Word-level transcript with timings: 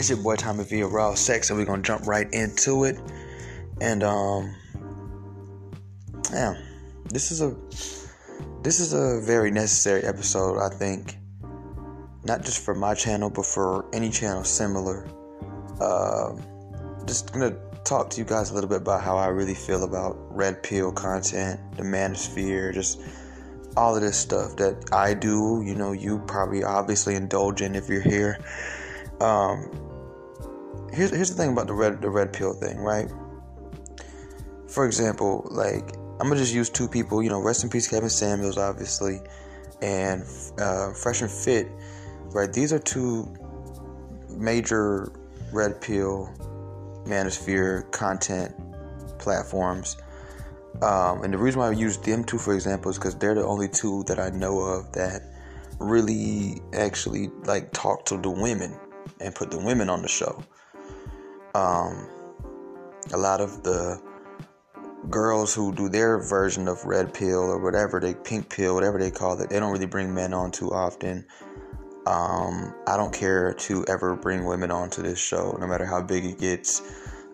It's 0.00 0.08
your 0.08 0.16
boy 0.16 0.34
Tommy 0.36 0.64
V 0.64 0.82
Raw 0.84 1.14
Sex, 1.14 1.50
and 1.50 1.58
we're 1.58 1.66
gonna 1.66 1.82
jump 1.82 2.06
right 2.06 2.26
into 2.32 2.84
it. 2.84 2.98
And 3.82 4.02
um, 4.02 4.56
yeah, 6.32 6.54
this 7.10 7.30
is 7.30 7.42
a 7.42 7.54
this 8.62 8.80
is 8.80 8.94
a 8.94 9.20
very 9.20 9.50
necessary 9.50 10.02
episode, 10.04 10.58
I 10.58 10.70
think. 10.70 11.18
Not 12.24 12.46
just 12.46 12.64
for 12.64 12.74
my 12.74 12.94
channel, 12.94 13.28
but 13.28 13.44
for 13.44 13.94
any 13.94 14.08
channel 14.08 14.42
similar. 14.42 15.06
Uh, 15.78 16.32
just 17.04 17.30
gonna 17.34 17.54
talk 17.84 18.08
to 18.08 18.22
you 18.22 18.24
guys 18.24 18.52
a 18.52 18.54
little 18.54 18.70
bit 18.70 18.80
about 18.80 19.02
how 19.02 19.18
I 19.18 19.26
really 19.26 19.52
feel 19.52 19.84
about 19.84 20.16
red 20.34 20.62
pill 20.62 20.92
content, 20.92 21.60
the 21.76 21.82
manosphere, 21.82 22.72
just 22.72 23.02
all 23.76 23.94
of 23.94 24.00
this 24.00 24.16
stuff 24.16 24.56
that 24.56 24.82
I 24.92 25.12
do. 25.12 25.62
You 25.62 25.74
know, 25.74 25.92
you 25.92 26.20
probably 26.20 26.64
obviously 26.64 27.16
indulge 27.16 27.60
in 27.60 27.74
if 27.74 27.86
you're 27.90 28.00
here. 28.00 28.38
Um, 29.20 29.89
here's 30.92 31.10
here's 31.10 31.30
the 31.30 31.36
thing 31.36 31.52
about 31.52 31.66
the 31.66 31.74
red 31.74 32.00
the 32.00 32.10
red 32.10 32.32
pill 32.32 32.52
thing, 32.52 32.78
right? 32.78 33.08
For 34.68 34.86
example, 34.86 35.46
like 35.50 35.94
I'm 36.20 36.28
gonna 36.28 36.36
just 36.36 36.54
use 36.54 36.70
two 36.70 36.88
people. 36.88 37.22
You 37.22 37.30
know, 37.30 37.40
rest 37.40 37.64
in 37.64 37.70
peace, 37.70 37.88
Kevin 37.88 38.10
Samuels, 38.10 38.58
obviously, 38.58 39.20
and 39.82 40.24
uh, 40.58 40.92
Fresh 40.92 41.22
and 41.22 41.30
Fit. 41.30 41.68
Right, 42.32 42.52
these 42.52 42.72
are 42.72 42.78
two 42.78 43.34
major 44.36 45.10
red 45.52 45.80
pill 45.80 46.32
manosphere 47.04 47.90
content 47.90 48.54
platforms. 49.18 49.96
Um, 50.82 51.24
and 51.24 51.34
the 51.34 51.38
reason 51.38 51.60
why 51.60 51.68
I 51.68 51.72
use 51.72 51.98
them 51.98 52.24
two, 52.24 52.38
for 52.38 52.54
example, 52.54 52.90
is 52.90 52.98
because 52.98 53.16
they're 53.16 53.34
the 53.34 53.44
only 53.44 53.68
two 53.68 54.04
that 54.04 54.20
I 54.20 54.30
know 54.30 54.60
of 54.60 54.92
that 54.92 55.22
really 55.78 56.60
actually 56.72 57.30
like 57.44 57.72
talk 57.72 58.04
to 58.06 58.16
the 58.16 58.30
women 58.30 58.78
and 59.20 59.34
put 59.34 59.50
the 59.50 59.58
women 59.58 59.90
on 59.90 60.02
the 60.02 60.08
show. 60.08 60.42
Um, 61.54 62.08
a 63.12 63.16
lot 63.16 63.40
of 63.40 63.62
the 63.62 64.00
girls 65.08 65.54
who 65.54 65.74
do 65.74 65.88
their 65.88 66.18
version 66.18 66.68
of 66.68 66.84
red 66.84 67.14
pill 67.14 67.50
or 67.50 67.58
whatever 67.58 68.00
they 68.00 68.14
pink 68.14 68.48
pill, 68.50 68.74
whatever 68.74 68.98
they 68.98 69.10
call 69.10 69.40
it, 69.40 69.50
they 69.50 69.58
don't 69.58 69.72
really 69.72 69.86
bring 69.86 70.14
men 70.14 70.32
on 70.34 70.50
too 70.50 70.70
often. 70.70 71.24
Um, 72.06 72.74
I 72.86 72.96
don't 72.96 73.12
care 73.12 73.52
to 73.52 73.84
ever 73.88 74.16
bring 74.16 74.44
women 74.44 74.70
onto 74.70 75.02
this 75.02 75.18
show, 75.18 75.56
no 75.60 75.66
matter 75.66 75.84
how 75.84 76.02
big 76.02 76.24
it 76.24 76.38
gets. 76.38 76.82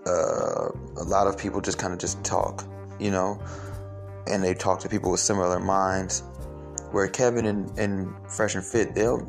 Uh, 0.06 0.70
a 0.98 1.04
lot 1.04 1.26
of 1.26 1.36
people 1.38 1.60
just 1.60 1.78
kind 1.78 1.92
of 1.92 1.98
just 1.98 2.22
talk, 2.24 2.64
you 2.98 3.10
know, 3.10 3.40
and 4.26 4.42
they 4.42 4.54
talk 4.54 4.80
to 4.80 4.88
people 4.88 5.10
with 5.10 5.20
similar 5.20 5.58
minds. 5.58 6.22
Where 6.92 7.08
Kevin 7.08 7.46
and, 7.46 7.78
and 7.78 8.14
Fresh 8.30 8.54
and 8.54 8.64
Fit, 8.64 8.94
they'll 8.94 9.28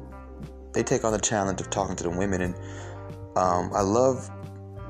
they 0.73 0.83
take 0.83 1.03
on 1.03 1.11
the 1.11 1.19
challenge 1.19 1.59
of 1.59 1.69
talking 1.69 1.95
to 1.95 2.03
the 2.03 2.09
women, 2.09 2.41
and 2.41 2.55
um, 3.35 3.71
I 3.73 3.81
love 3.81 4.29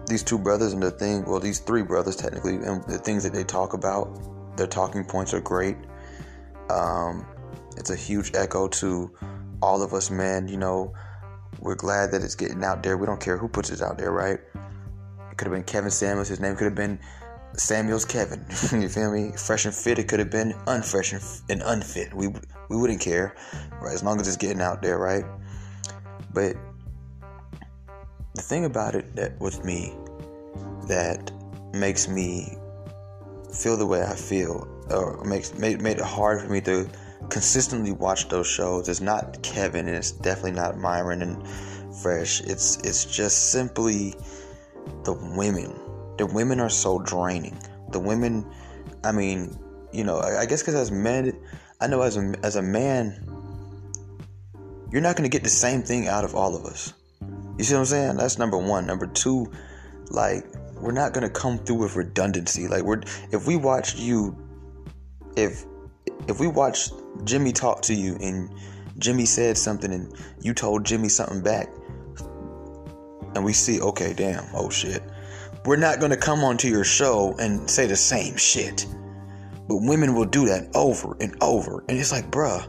these 0.08 0.24
two 0.24 0.40
brothers 0.40 0.74
and 0.74 0.82
the 0.82 0.92
thing. 0.92 1.26
Well, 1.26 1.40
these 1.40 1.60
three 1.60 1.84
brothers 1.84 2.16
technically, 2.16 2.56
and 2.56 2.84
the 2.86 2.98
things 2.98 3.24
that 3.24 3.34
they 3.34 3.44
talk 3.44 3.74
about. 3.74 4.58
Their 4.58 4.68
talking 4.68 5.06
points 5.06 5.36
are 5.36 5.42
great. 5.42 5.78
Um, 6.72 7.28
it's 7.78 7.92
a 7.92 7.96
huge 7.96 8.32
echo 8.34 8.68
to 8.68 9.12
all 9.62 9.82
of 9.82 9.94
us 9.94 10.10
men, 10.10 10.48
you 10.48 10.58
know, 10.58 10.94
we're 11.60 11.76
glad 11.76 12.12
that 12.12 12.22
it's 12.22 12.36
getting 12.36 12.64
out 12.64 12.84
there. 12.84 12.98
We 12.98 13.06
don't 13.06 13.20
care 13.20 13.38
who 13.38 13.48
puts 13.48 13.70
it 13.70 13.82
out 13.82 13.98
there, 13.98 14.12
right? 14.12 14.40
It 15.32 15.38
could 15.38 15.48
have 15.48 15.54
been 15.54 15.64
Kevin 15.64 15.90
Samuels. 15.90 16.28
His 16.28 16.40
name 16.40 16.56
could 16.56 16.66
have 16.66 16.76
been 16.76 17.00
Samuels 17.54 18.06
Kevin. 18.06 18.46
you 18.72 18.90
feel 18.90 19.12
me? 19.12 19.32
Fresh 19.36 19.66
and 19.66 19.74
fit. 19.74 20.00
It 20.00 20.08
could 20.08 20.20
have 20.20 20.30
been 20.30 20.54
unfresh 20.66 21.14
and, 21.14 21.62
and 21.62 21.62
unfit. 21.66 22.14
We 22.14 22.30
we 22.70 22.78
wouldn't 22.78 23.02
care, 23.02 23.36
right? 23.82 23.94
As 23.94 24.04
long 24.04 24.20
as 24.20 24.28
it's 24.28 24.38
getting 24.38 24.62
out 24.62 24.82
there, 24.82 24.98
right? 24.98 25.26
But 26.34 26.56
the 28.38 28.44
thing 28.44 28.66
about 28.66 28.94
it 28.94 29.16
that 29.16 29.38
with 29.40 29.66
me 29.66 29.94
that 30.88 31.32
makes 31.74 32.08
me 32.08 32.56
feel 33.52 33.76
the 33.76 33.86
way 33.86 34.04
I 34.04 34.16
feel, 34.16 34.68
or 34.92 35.24
makes 35.26 35.54
made, 35.56 35.82
made 35.82 35.98
it 35.98 36.06
hard 36.06 36.42
for 36.42 36.48
me 36.48 36.62
to 36.62 36.88
consistently 37.30 37.92
watch 37.92 38.30
those 38.30 38.48
shows. 38.48 38.88
is 38.88 39.02
not 39.02 39.42
Kevin, 39.42 39.88
and 39.88 39.98
it's 39.98 40.12
definitely 40.12 40.52
not 40.52 40.78
Myron 40.78 41.24
and 41.24 41.46
Fresh. 42.02 42.42
It's 42.42 42.78
it's 42.84 43.06
just 43.06 43.52
simply 43.52 44.14
the 45.04 45.14
women. 45.36 45.74
The 46.18 46.28
women 46.28 46.60
are 46.60 46.70
so 46.70 47.00
draining. 47.00 47.58
The 47.90 48.00
women, 48.00 48.46
I 49.04 49.12
mean, 49.12 49.58
you 49.92 50.04
know, 50.04 50.18
I, 50.18 50.42
I 50.42 50.46
guess 50.46 50.62
because 50.62 50.76
as 50.76 50.92
men, 50.92 51.36
I 51.82 51.88
know 51.88 52.04
as 52.04 52.18
a 52.18 52.36
as 52.44 52.56
a 52.56 52.62
man, 52.62 53.20
you're 54.92 55.02
not 55.02 55.16
going 55.16 55.28
to 55.28 55.36
get 55.36 55.44
the 55.44 55.50
same 55.50 55.82
thing 55.82 56.08
out 56.08 56.24
of 56.24 56.36
all 56.36 56.56
of 56.56 56.66
us. 56.66 56.94
You 57.58 57.64
see 57.64 57.74
what 57.74 57.82
I'm 57.82 57.86
saying? 57.86 58.18
That's 58.18 58.38
number 58.38 58.58
one. 58.58 58.86
Number 58.86 59.08
two, 59.08 59.52
like 60.10 60.46
we're 60.80 60.92
not 60.92 61.14
to 61.14 61.30
come 61.30 61.58
through 61.58 61.78
with 61.78 61.96
redundancy. 61.96 62.68
Like 62.68 62.84
we're 62.84 63.02
if 63.32 63.48
we 63.48 63.56
watched 63.56 63.98
you, 63.98 64.38
if 65.36 65.66
if 66.28 66.40
we 66.40 66.48
watched 66.48 66.94
Jimmy 67.24 67.52
talk 67.52 67.82
to 67.84 67.94
you 67.94 68.18
and 68.22 68.50
Jimmy 69.00 69.26
said 69.26 69.58
something 69.58 69.92
and 69.92 70.14
you 70.42 70.54
told 70.54 70.86
Jimmy 70.86 71.10
something 71.10 71.42
back, 71.42 71.70
and 73.36 73.44
we 73.44 73.54
see, 73.54 73.82
okay, 73.82 74.14
damn, 74.14 74.46
oh 74.54 74.70
shit. 74.70 75.04
We're 75.66 75.78
not 75.78 76.00
gonna 76.00 76.18
come 76.18 76.44
onto 76.44 76.68
your 76.68 76.84
show 76.84 77.36
and 77.40 77.70
say 77.70 77.88
the 77.88 77.96
same 77.96 78.38
shit. 78.38 78.86
But 79.68 79.78
women 79.82 80.16
will 80.16 80.26
do 80.26 80.46
that 80.48 80.70
over 80.76 81.18
and 81.20 81.36
over. 81.42 81.84
And 81.90 82.00
it's 82.00 82.12
like, 82.12 82.32
bruh. 82.32 82.66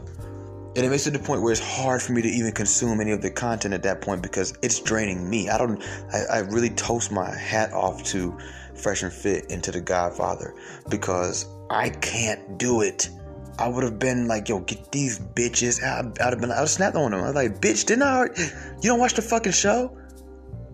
And 0.79 0.85
it 0.85 0.91
makes 0.91 1.05
it 1.07 1.11
to 1.11 1.17
the 1.17 1.23
point 1.25 1.41
where 1.41 1.51
it's 1.51 1.59
hard 1.59 2.01
for 2.01 2.13
me 2.13 2.21
to 2.21 2.27
even 2.29 2.53
consume 2.53 3.01
any 3.01 3.11
of 3.11 3.21
the 3.21 3.29
content 3.29 3.73
at 3.73 3.83
that 3.83 3.99
point 3.99 4.21
because 4.21 4.57
it's 4.61 4.79
draining 4.79 5.29
me. 5.29 5.49
I 5.49 5.57
don't 5.57 5.83
I, 6.13 6.37
I 6.37 6.37
really 6.39 6.69
toast 6.69 7.11
my 7.11 7.35
hat 7.35 7.73
off 7.73 8.01
to 8.05 8.37
Fresh 8.75 9.03
and 9.03 9.11
Fit 9.11 9.51
and 9.51 9.61
to 9.65 9.73
the 9.73 9.81
Godfather 9.81 10.55
because 10.87 11.47
I 11.69 11.89
can't 11.89 12.57
do 12.57 12.79
it. 12.79 13.09
I 13.57 13.67
would 13.67 13.83
have 13.83 13.99
been 13.99 14.29
like, 14.29 14.47
yo, 14.47 14.61
get 14.61 14.89
these 14.93 15.19
bitches 15.19 15.83
out. 15.83 16.17
I'd 16.21 16.31
have 16.31 16.39
been, 16.39 16.49
I 16.49 16.55
would 16.55 16.59
have 16.59 16.69
snapped 16.69 16.95
on 16.95 17.11
them. 17.11 17.19
I 17.19 17.25
was 17.25 17.35
like, 17.35 17.59
bitch, 17.59 17.85
didn't 17.85 18.03
I? 18.03 18.15
Already, 18.15 18.41
you 18.81 18.89
don't 18.89 18.99
watch 18.99 19.15
the 19.15 19.21
fucking 19.21 19.51
show? 19.51 19.97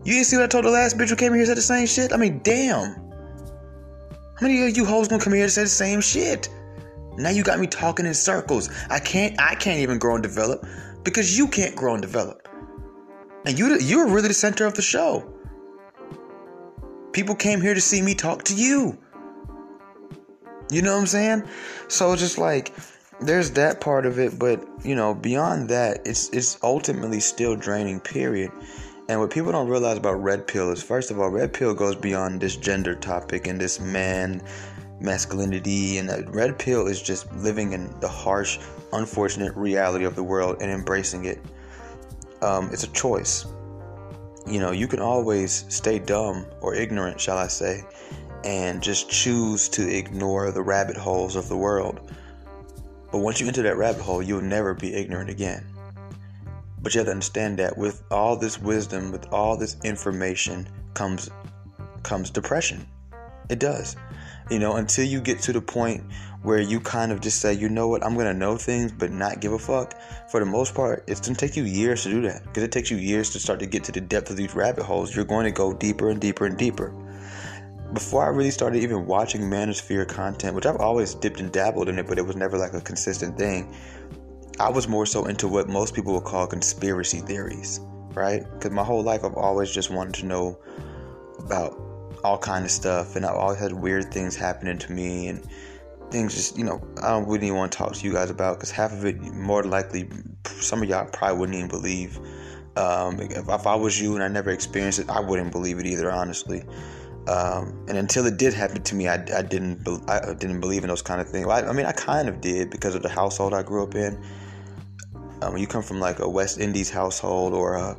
You 0.03 0.13
didn't 0.13 0.27
see 0.27 0.35
what 0.35 0.43
I 0.43 0.47
told 0.49 0.65
the 0.65 0.69
last 0.69 0.99
bitch 0.99 1.09
who 1.09 1.15
came 1.15 1.33
here 1.33 1.43
said 1.47 1.57
the 1.57 1.63
same 1.63 1.87
shit? 1.87 2.13
I 2.13 2.17
mean, 2.17 2.41
damn. 2.43 2.93
How 4.35 4.41
many 4.43 4.67
of 4.67 4.77
you 4.77 4.85
hoes 4.85 5.07
gonna 5.07 5.23
come 5.23 5.33
here 5.33 5.41
and 5.41 5.51
say 5.51 5.63
the 5.63 5.67
same 5.67 5.99
shit? 5.99 6.47
Now 7.17 7.29
you 7.29 7.43
got 7.43 7.59
me 7.59 7.67
talking 7.67 8.05
in 8.05 8.13
circles. 8.13 8.69
I 8.89 8.99
can't, 8.99 9.39
I 9.39 9.55
can't 9.55 9.79
even 9.79 9.99
grow 9.99 10.15
and 10.15 10.23
develop 10.23 10.65
because 11.03 11.37
you 11.37 11.47
can't 11.47 11.75
grow 11.75 11.93
and 11.93 12.01
develop. 12.01 12.47
And 13.45 13.57
you, 13.57 13.77
you're 13.79 14.07
really 14.07 14.27
the 14.27 14.33
center 14.33 14.65
of 14.65 14.73
the 14.73 14.81
show. 14.81 15.31
People 17.13 17.35
came 17.35 17.61
here 17.61 17.73
to 17.73 17.81
see 17.81 18.01
me 18.01 18.15
talk 18.15 18.43
to 18.45 18.55
you. 18.55 18.97
You 20.71 20.81
know 20.81 20.93
what 20.93 21.01
I'm 21.01 21.07
saying? 21.07 21.43
So 21.87 22.15
just 22.15 22.37
like 22.37 22.73
there's 23.21 23.51
that 23.51 23.79
part 23.79 24.05
of 24.05 24.19
it, 24.19 24.37
but 24.37 24.65
you 24.83 24.95
know, 24.95 25.13
beyond 25.13 25.69
that, 25.69 26.01
it's 26.05 26.29
it's 26.29 26.57
ultimately 26.63 27.19
still 27.19 27.55
draining, 27.55 27.99
period. 27.99 28.51
And 29.07 29.19
what 29.19 29.29
people 29.29 29.51
don't 29.51 29.67
realize 29.67 29.97
about 29.97 30.23
red 30.23 30.47
pill 30.47 30.71
is 30.71 30.81
first 30.81 31.11
of 31.11 31.19
all, 31.19 31.29
red 31.29 31.53
pill 31.53 31.75
goes 31.75 31.95
beyond 31.95 32.41
this 32.41 32.55
gender 32.55 32.95
topic 32.95 33.45
and 33.45 33.61
this 33.61 33.79
man 33.79 34.41
masculinity 34.99 35.97
and 35.97 36.09
the 36.09 36.23
red 36.29 36.57
pill 36.57 36.87
is 36.87 37.01
just 37.01 37.31
living 37.35 37.73
in 37.73 37.93
the 37.99 38.07
harsh, 38.07 38.59
unfortunate 38.93 39.55
reality 39.55 40.05
of 40.05 40.15
the 40.15 40.23
world 40.23 40.57
and 40.61 40.71
embracing 40.71 41.25
it. 41.25 41.39
Um, 42.41 42.69
it's 42.71 42.83
a 42.83 42.91
choice. 42.91 43.45
You 44.47 44.59
know, 44.59 44.71
you 44.71 44.87
can 44.87 44.99
always 44.99 45.65
stay 45.69 45.99
dumb 45.99 46.45
or 46.61 46.75
ignorant, 46.75 47.19
shall 47.19 47.37
I 47.37 47.47
say, 47.47 47.83
and 48.43 48.81
just 48.81 49.09
choose 49.09 49.67
to 49.69 49.89
ignore 49.89 50.51
the 50.51 50.61
rabbit 50.61 50.97
holes 50.97 51.35
of 51.35 51.49
the 51.49 51.57
world. 51.57 52.11
But 53.11 53.19
once 53.19 53.39
you 53.39 53.47
enter 53.47 53.63
that 53.63 53.77
rabbit 53.77 54.01
hole, 54.01 54.21
you'll 54.21 54.41
never 54.41 54.73
be 54.73 54.93
ignorant 54.93 55.29
again. 55.29 55.65
But 56.81 56.93
you 56.93 56.99
have 56.99 57.07
to 57.07 57.11
understand 57.11 57.57
that 57.57 57.75
with 57.75 58.03
all 58.11 58.37
this 58.37 58.59
wisdom, 58.59 59.11
with 59.11 59.31
all 59.33 59.57
this 59.57 59.77
information 59.83 60.67
comes 60.93 61.29
comes 62.03 62.29
depression. 62.29 62.85
It 63.49 63.57
does. 63.57 63.95
You 64.49 64.59
know, 64.59 64.75
until 64.75 65.05
you 65.05 65.21
get 65.21 65.39
to 65.41 65.53
the 65.53 65.61
point 65.61 66.03
where 66.43 66.59
you 66.59 66.79
kind 66.79 67.11
of 67.11 67.19
just 67.19 67.39
say, 67.39 67.53
you 67.53 67.67
know 67.67 67.87
what, 67.87 68.05
I'm 68.05 68.15
to 68.15 68.33
know 68.33 68.55
things 68.57 68.91
but 68.91 69.11
not 69.11 69.39
give 69.39 69.53
a 69.53 69.59
fuck. 69.59 69.95
For 70.29 70.39
the 70.39 70.45
most 70.45 70.75
part, 70.75 71.03
it's 71.07 71.19
to 71.21 71.33
take 71.33 71.55
you 71.55 71.63
years 71.63 72.03
to 72.03 72.11
do 72.11 72.21
that 72.21 72.43
because 72.43 72.61
it 72.61 72.71
takes 72.71 72.91
you 72.91 72.97
years 72.97 73.31
to 73.31 73.39
start 73.39 73.59
to 73.61 73.65
get 73.65 73.83
to 73.85 73.91
the 73.91 74.01
depth 74.01 74.29
of 74.29 74.37
these 74.37 74.53
rabbit 74.53 74.83
holes. 74.83 75.15
You're 75.15 75.25
going 75.25 75.45
to 75.45 75.51
go 75.51 75.73
deeper 75.73 76.09
and 76.09 76.21
deeper 76.21 76.45
and 76.45 76.57
deeper 76.57 76.93
before 77.93 78.23
I 78.23 78.27
really 78.27 78.51
started 78.51 78.83
even 78.83 79.05
watching 79.05 79.41
Manosphere 79.41 80.07
content, 80.07 80.55
which 80.55 80.65
I've 80.65 80.77
always 80.77 81.15
dipped 81.15 81.39
and 81.39 81.51
dabbled 81.51 81.89
in 81.89 81.97
it, 81.97 82.07
but 82.07 82.17
it 82.17 82.25
was 82.25 82.35
never 82.35 82.57
like 82.57 82.73
a 82.73 82.81
consistent 82.81 83.37
thing. 83.37 83.73
I 84.59 84.69
was 84.69 84.87
more 84.87 85.05
so 85.05 85.25
into 85.25 85.47
what 85.47 85.67
most 85.67 85.95
people 85.95 86.13
would 86.13 86.23
call 86.23 86.45
conspiracy 86.45 87.19
theories, 87.19 87.79
right? 88.13 88.43
Because 88.53 88.71
my 88.71 88.83
whole 88.83 89.01
life 89.01 89.23
I've 89.23 89.35
always 89.35 89.71
just 89.71 89.89
wanted 89.89 90.15
to 90.15 90.25
know 90.25 90.59
about 91.39 91.79
all 92.25 92.37
kind 92.37 92.65
of 92.65 92.71
stuff, 92.71 93.15
and 93.15 93.25
I 93.25 93.29
always 93.29 93.59
had 93.59 93.73
weird 93.73 94.13
things 94.13 94.35
happening 94.35 94.77
to 94.79 94.91
me 94.91 95.27
and 95.27 95.47
things 96.11 96.35
just 96.35 96.57
you 96.57 96.63
know 96.63 96.81
I 97.01 97.09
don't 97.09 97.27
really 97.27 97.51
want 97.51 97.71
to 97.71 97.77
talk 97.77 97.93
to 97.93 98.05
you 98.05 98.13
guys 98.13 98.29
about 98.29 98.57
because 98.57 98.71
half 98.71 98.91
of 98.93 99.05
it 99.05 99.21
more 99.33 99.63
likely 99.63 100.07
some 100.45 100.83
of 100.83 100.89
y'all 100.89 101.05
probably 101.05 101.39
wouldn't 101.39 101.57
even 101.57 101.69
believe 101.69 102.19
Um, 102.77 103.19
if, 103.21 103.47
if, 103.47 103.67
I 103.67 103.75
was 103.75 104.01
you 104.01 104.15
and 104.15 104.23
I 104.23 104.27
never 104.27 104.49
experienced 104.49 104.99
it, 104.99 105.09
I 105.09 105.21
wouldn't 105.21 105.51
believe 105.51 105.79
it 105.79 105.85
either, 105.85 106.11
honestly. 106.11 106.61
Um, 107.27 107.85
and 107.87 107.97
until 107.97 108.25
it 108.25 108.37
did 108.37 108.53
happen 108.53 108.83
to 108.83 108.95
me, 108.95 109.07
I, 109.07 109.15
I 109.15 109.41
didn't 109.41 109.83
be, 109.83 109.97
I 110.07 110.33
didn't 110.33 110.59
believe 110.59 110.83
in 110.83 110.89
those 110.89 111.01
kind 111.01 111.21
of 111.21 111.29
things. 111.29 111.47
I, 111.47 111.61
I, 111.69 111.71
mean, 111.71 111.85
I 111.85 111.93
kind 111.93 112.27
of 112.27 112.41
did 112.41 112.69
because 112.69 112.93
of 112.93 113.01
the 113.01 113.09
household 113.09 113.53
I 113.53 113.63
grew 113.63 113.83
up 113.83 113.95
in. 113.95 114.21
Um, 115.41 115.57
you 115.57 115.67
come 115.67 115.83
from 115.83 115.99
like 115.99 116.19
a 116.19 116.27
West 116.27 116.59
Indies 116.59 116.89
household 116.89 117.53
or 117.53 117.75
a, 117.75 117.97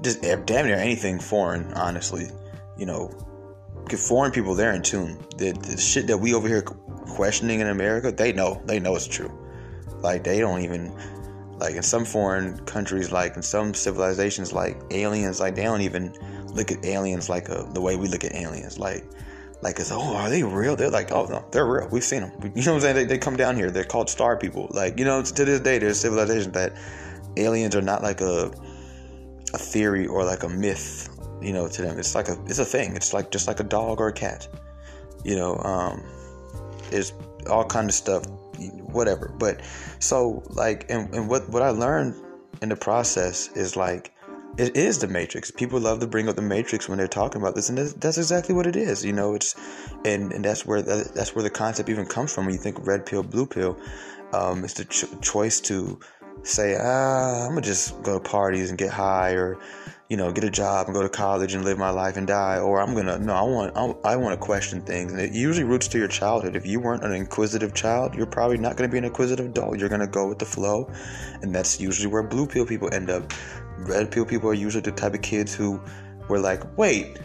just 0.00 0.22
damn 0.22 0.66
near 0.66 0.76
anything 0.76 1.18
foreign, 1.18 1.72
honestly, 1.74 2.28
you 2.76 2.86
know, 2.86 3.10
foreign 3.96 4.32
people 4.32 4.54
they're 4.54 4.74
in 4.74 4.82
tune. 4.82 5.18
The, 5.36 5.52
the 5.52 5.76
shit 5.76 6.06
that 6.06 6.18
we 6.18 6.34
over 6.34 6.48
here 6.48 6.62
questioning 6.62 7.60
in 7.60 7.68
America, 7.68 8.10
they 8.10 8.32
know, 8.32 8.62
they 8.66 8.80
know 8.80 8.96
it's 8.96 9.06
true. 9.06 9.32
Like 10.00 10.24
they 10.24 10.40
don't 10.40 10.60
even 10.62 10.92
like 11.58 11.76
in 11.76 11.82
some 11.82 12.04
foreign 12.04 12.58
countries, 12.66 13.12
like 13.12 13.36
in 13.36 13.42
some 13.42 13.74
civilizations, 13.74 14.52
like 14.52 14.80
aliens, 14.90 15.40
like 15.40 15.54
they 15.54 15.62
don't 15.62 15.80
even 15.80 16.12
look 16.46 16.70
at 16.72 16.84
aliens 16.84 17.28
like 17.28 17.48
a, 17.48 17.68
the 17.72 17.80
way 17.80 17.96
we 17.96 18.08
look 18.08 18.24
at 18.24 18.34
aliens. 18.34 18.78
Like, 18.78 19.04
like 19.62 19.78
it's 19.78 19.90
oh, 19.92 20.16
are 20.16 20.28
they 20.28 20.42
real? 20.42 20.76
They're 20.76 20.90
like, 20.90 21.12
oh 21.12 21.26
no, 21.26 21.44
they're 21.52 21.66
real. 21.66 21.88
We've 21.88 22.04
seen 22.04 22.20
them. 22.20 22.32
You 22.54 22.62
know 22.62 22.74
what 22.74 22.76
I'm 22.76 22.80
saying? 22.80 22.96
They, 22.96 23.04
they 23.04 23.18
come 23.18 23.36
down 23.36 23.56
here. 23.56 23.70
They're 23.70 23.84
called 23.84 24.10
star 24.10 24.36
people. 24.36 24.68
Like 24.70 24.98
you 24.98 25.04
know, 25.04 25.22
to 25.22 25.44
this 25.44 25.60
day, 25.60 25.78
there's 25.78 26.00
civilizations 26.00 26.52
that 26.54 26.76
aliens 27.36 27.74
are 27.74 27.82
not 27.82 28.02
like 28.02 28.20
a 28.20 28.52
a 29.54 29.58
theory 29.58 30.06
or 30.06 30.24
like 30.24 30.42
a 30.42 30.48
myth. 30.48 31.08
You 31.44 31.52
know, 31.52 31.68
to 31.68 31.82
them, 31.82 31.98
it's 31.98 32.14
like 32.14 32.28
a 32.28 32.38
it's 32.46 32.58
a 32.58 32.64
thing. 32.64 32.96
It's 32.96 33.12
like 33.12 33.30
just 33.30 33.46
like 33.46 33.60
a 33.60 33.64
dog 33.64 34.00
or 34.00 34.08
a 34.08 34.12
cat. 34.12 34.48
You 35.24 35.36
know, 35.36 35.56
um, 35.58 36.02
there's 36.90 37.12
all 37.48 37.64
kind 37.64 37.88
of 37.88 37.94
stuff 37.94 38.24
whatever. 38.94 39.28
But 39.38 39.60
so 39.98 40.42
like, 40.50 40.86
and, 40.88 41.12
and 41.14 41.28
what 41.28 41.48
what 41.50 41.62
I 41.62 41.70
learned 41.70 42.14
in 42.62 42.68
the 42.68 42.76
process 42.76 43.50
is 43.54 43.76
like, 43.76 44.12
it 44.56 44.76
is 44.76 44.98
the 44.98 45.08
Matrix. 45.08 45.50
People 45.50 45.80
love 45.80 45.98
to 46.00 46.06
bring 46.06 46.28
up 46.28 46.36
the 46.36 46.42
Matrix 46.42 46.88
when 46.88 46.98
they're 46.98 47.08
talking 47.08 47.40
about 47.42 47.54
this, 47.54 47.68
and 47.68 47.76
that's, 47.76 48.18
exactly 48.18 48.54
what 48.54 48.66
it 48.66 48.76
is. 48.76 49.04
You 49.04 49.12
know, 49.12 49.34
it's 49.34 49.54
and 50.04 50.32
and 50.32 50.44
that's 50.44 50.64
where 50.64 50.80
that's 50.82 51.34
where 51.34 51.42
the 51.42 51.50
concept 51.50 51.88
even 51.88 52.06
comes 52.06 52.32
from. 52.32 52.46
When 52.46 52.54
you 52.54 52.60
think 52.60 52.86
red 52.86 53.04
pill, 53.04 53.22
blue 53.22 53.46
pill, 53.46 53.76
um, 54.32 54.64
it's 54.64 54.74
the 54.74 54.84
ch- 54.84 55.20
choice 55.20 55.60
to 55.62 55.98
say, 56.42 56.76
ah, 56.80 57.46
I'm 57.46 57.50
gonna 57.50 57.62
just 57.62 58.00
go 58.02 58.14
to 58.14 58.20
parties 58.20 58.70
and 58.70 58.78
get 58.78 58.92
high, 58.92 59.32
or 59.32 59.58
you 60.08 60.16
know, 60.18 60.30
get 60.30 60.44
a 60.44 60.50
job 60.50 60.86
and 60.86 60.94
go 60.94 61.02
to 61.02 61.08
college 61.08 61.54
and 61.54 61.64
live 61.64 61.78
my 61.78 61.90
life 61.90 62.16
and 62.16 62.26
die, 62.26 62.58
or 62.58 62.80
I'm 62.80 62.94
gonna 62.94 63.18
no, 63.18 63.32
I 63.32 63.42
want 63.42 64.00
I, 64.04 64.16
want 64.16 64.38
to 64.38 64.44
question 64.44 64.82
things, 64.82 65.12
and 65.12 65.20
it 65.20 65.32
usually 65.32 65.64
roots 65.64 65.88
to 65.88 65.98
your 65.98 66.08
childhood. 66.08 66.56
If 66.56 66.66
you 66.66 66.78
weren't 66.78 67.04
an 67.04 67.12
inquisitive 67.12 67.74
child, 67.74 68.14
you're 68.14 68.26
probably 68.26 68.58
not 68.58 68.76
gonna 68.76 68.90
be 68.90 68.98
an 68.98 69.04
inquisitive 69.04 69.46
adult. 69.46 69.78
You're 69.78 69.88
gonna 69.88 70.06
go 70.06 70.28
with 70.28 70.38
the 70.38 70.44
flow, 70.44 70.90
and 71.42 71.54
that's 71.54 71.80
usually 71.80 72.08
where 72.08 72.22
blue 72.22 72.46
pill 72.46 72.66
people 72.66 72.92
end 72.92 73.08
up. 73.10 73.32
Red 73.78 74.10
pill 74.10 74.26
people 74.26 74.50
are 74.50 74.54
usually 74.54 74.82
the 74.82 74.92
type 74.92 75.14
of 75.14 75.22
kids 75.22 75.54
who 75.54 75.80
were 76.28 76.38
like, 76.38 76.62
wait, 76.76 77.18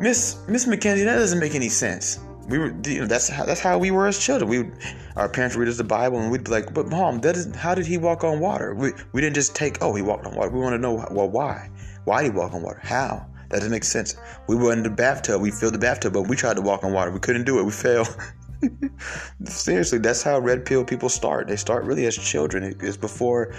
Miss 0.00 0.38
Miss 0.48 0.66
Mackenzie, 0.66 1.04
that 1.04 1.16
doesn't 1.16 1.38
make 1.38 1.54
any 1.54 1.68
sense 1.68 2.18
we 2.48 2.58
were 2.58 2.74
you 2.84 3.00
know 3.00 3.06
that's 3.06 3.28
how 3.28 3.44
that's 3.44 3.60
how 3.60 3.78
we 3.78 3.90
were 3.90 4.06
as 4.06 4.18
children. 4.18 4.48
We 4.48 4.70
our 5.16 5.28
parents 5.28 5.56
would 5.56 5.62
read 5.62 5.70
us 5.70 5.76
the 5.76 5.84
bible 5.84 6.18
and 6.20 6.30
we'd 6.30 6.44
be 6.44 6.50
like 6.50 6.72
but 6.72 6.88
mom 6.88 7.20
that 7.20 7.36
is 7.36 7.54
how 7.54 7.74
did 7.74 7.86
he 7.86 7.98
walk 7.98 8.24
on 8.24 8.40
water? 8.40 8.74
We, 8.74 8.92
we 9.12 9.20
didn't 9.20 9.34
just 9.34 9.54
take 9.54 9.78
oh 9.82 9.94
he 9.94 10.02
walked 10.02 10.26
on 10.26 10.34
water. 10.34 10.50
We 10.50 10.60
want 10.60 10.74
to 10.74 10.78
know 10.78 11.06
well 11.10 11.28
why? 11.28 11.70
Why 12.04 12.22
did 12.22 12.32
he 12.32 12.38
walk 12.38 12.54
on 12.54 12.62
water? 12.62 12.80
How? 12.82 13.26
That 13.48 13.58
doesn't 13.58 13.70
make 13.70 13.84
sense. 13.84 14.16
We 14.48 14.56
were 14.56 14.72
in 14.72 14.82
the 14.82 14.90
bathtub 14.90 15.40
we 15.40 15.50
filled 15.50 15.74
the 15.74 15.78
bathtub 15.78 16.12
but 16.12 16.22
we 16.22 16.36
tried 16.36 16.54
to 16.54 16.62
walk 16.62 16.84
on 16.84 16.92
water. 16.92 17.10
We 17.10 17.20
couldn't 17.20 17.44
do 17.44 17.58
it 17.58 17.64
we 17.64 17.72
failed. 17.72 18.16
Seriously 19.44 19.98
that's 19.98 20.22
how 20.22 20.38
red 20.38 20.64
pill 20.64 20.84
people 20.84 21.08
start. 21.08 21.48
They 21.48 21.56
start 21.56 21.84
really 21.84 22.06
as 22.06 22.16
children 22.16 22.76
it's 22.80 22.96
before 22.96 23.54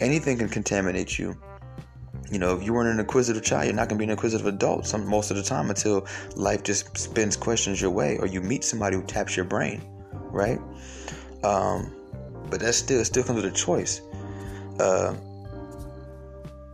anything 0.00 0.38
can 0.38 0.48
contaminate 0.48 1.18
you 1.18 1.36
you 2.32 2.38
know, 2.38 2.56
if 2.56 2.64
you 2.64 2.72
weren't 2.72 2.88
an 2.88 2.98
inquisitive 2.98 3.42
child, 3.44 3.66
you're 3.66 3.74
not 3.74 3.90
going 3.90 3.98
to 3.98 3.98
be 3.98 4.04
an 4.04 4.10
inquisitive 4.10 4.46
adult 4.46 4.86
some 4.86 5.06
most 5.06 5.30
of 5.30 5.36
the 5.36 5.42
time 5.42 5.68
until 5.68 6.06
life 6.34 6.62
just 6.62 6.96
spins 6.96 7.36
questions 7.36 7.78
your 7.78 7.90
way, 7.90 8.16
or 8.16 8.26
you 8.26 8.40
meet 8.40 8.64
somebody 8.64 8.96
who 8.96 9.02
taps 9.02 9.36
your 9.36 9.44
brain, 9.44 9.82
right? 10.30 10.58
Um, 11.44 11.94
but 12.48 12.60
that 12.60 12.72
still 12.72 13.04
still 13.04 13.22
comes 13.22 13.42
with 13.42 13.52
a 13.52 13.54
choice. 13.54 14.00
Uh, 14.80 15.14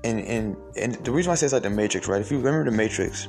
and 0.05 0.21
and 0.21 0.57
and 0.77 0.95
the 1.05 1.11
reason 1.11 1.31
why 1.31 1.33
I 1.33 1.37
say 1.37 1.47
it's 1.47 1.53
like 1.53 1.65
the 1.65 1.71
Matrix, 1.71 2.07
right? 2.07 2.21
If 2.21 2.31
you 2.31 2.39
remember 2.39 2.71
the 2.71 2.77
Matrix, 2.77 3.27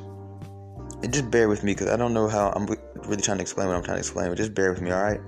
and 1.02 1.12
just 1.12 1.32
bear 1.32 1.50
with 1.50 1.64
me 1.64 1.72
because 1.72 1.88
I 1.88 1.98
don't 1.98 2.14
know 2.14 2.28
how 2.28 2.52
I'm 2.52 2.68
really 3.08 3.24
trying 3.24 3.38
to 3.38 3.42
explain 3.42 3.70
what 3.70 3.76
I'm 3.76 3.84
trying 3.84 3.96
to 3.96 4.02
explain, 4.02 4.30
but 4.30 4.38
just 4.38 4.54
bear 4.54 4.72
with 4.72 4.82
me, 4.82 4.92
all 4.92 5.02
right? 5.02 5.22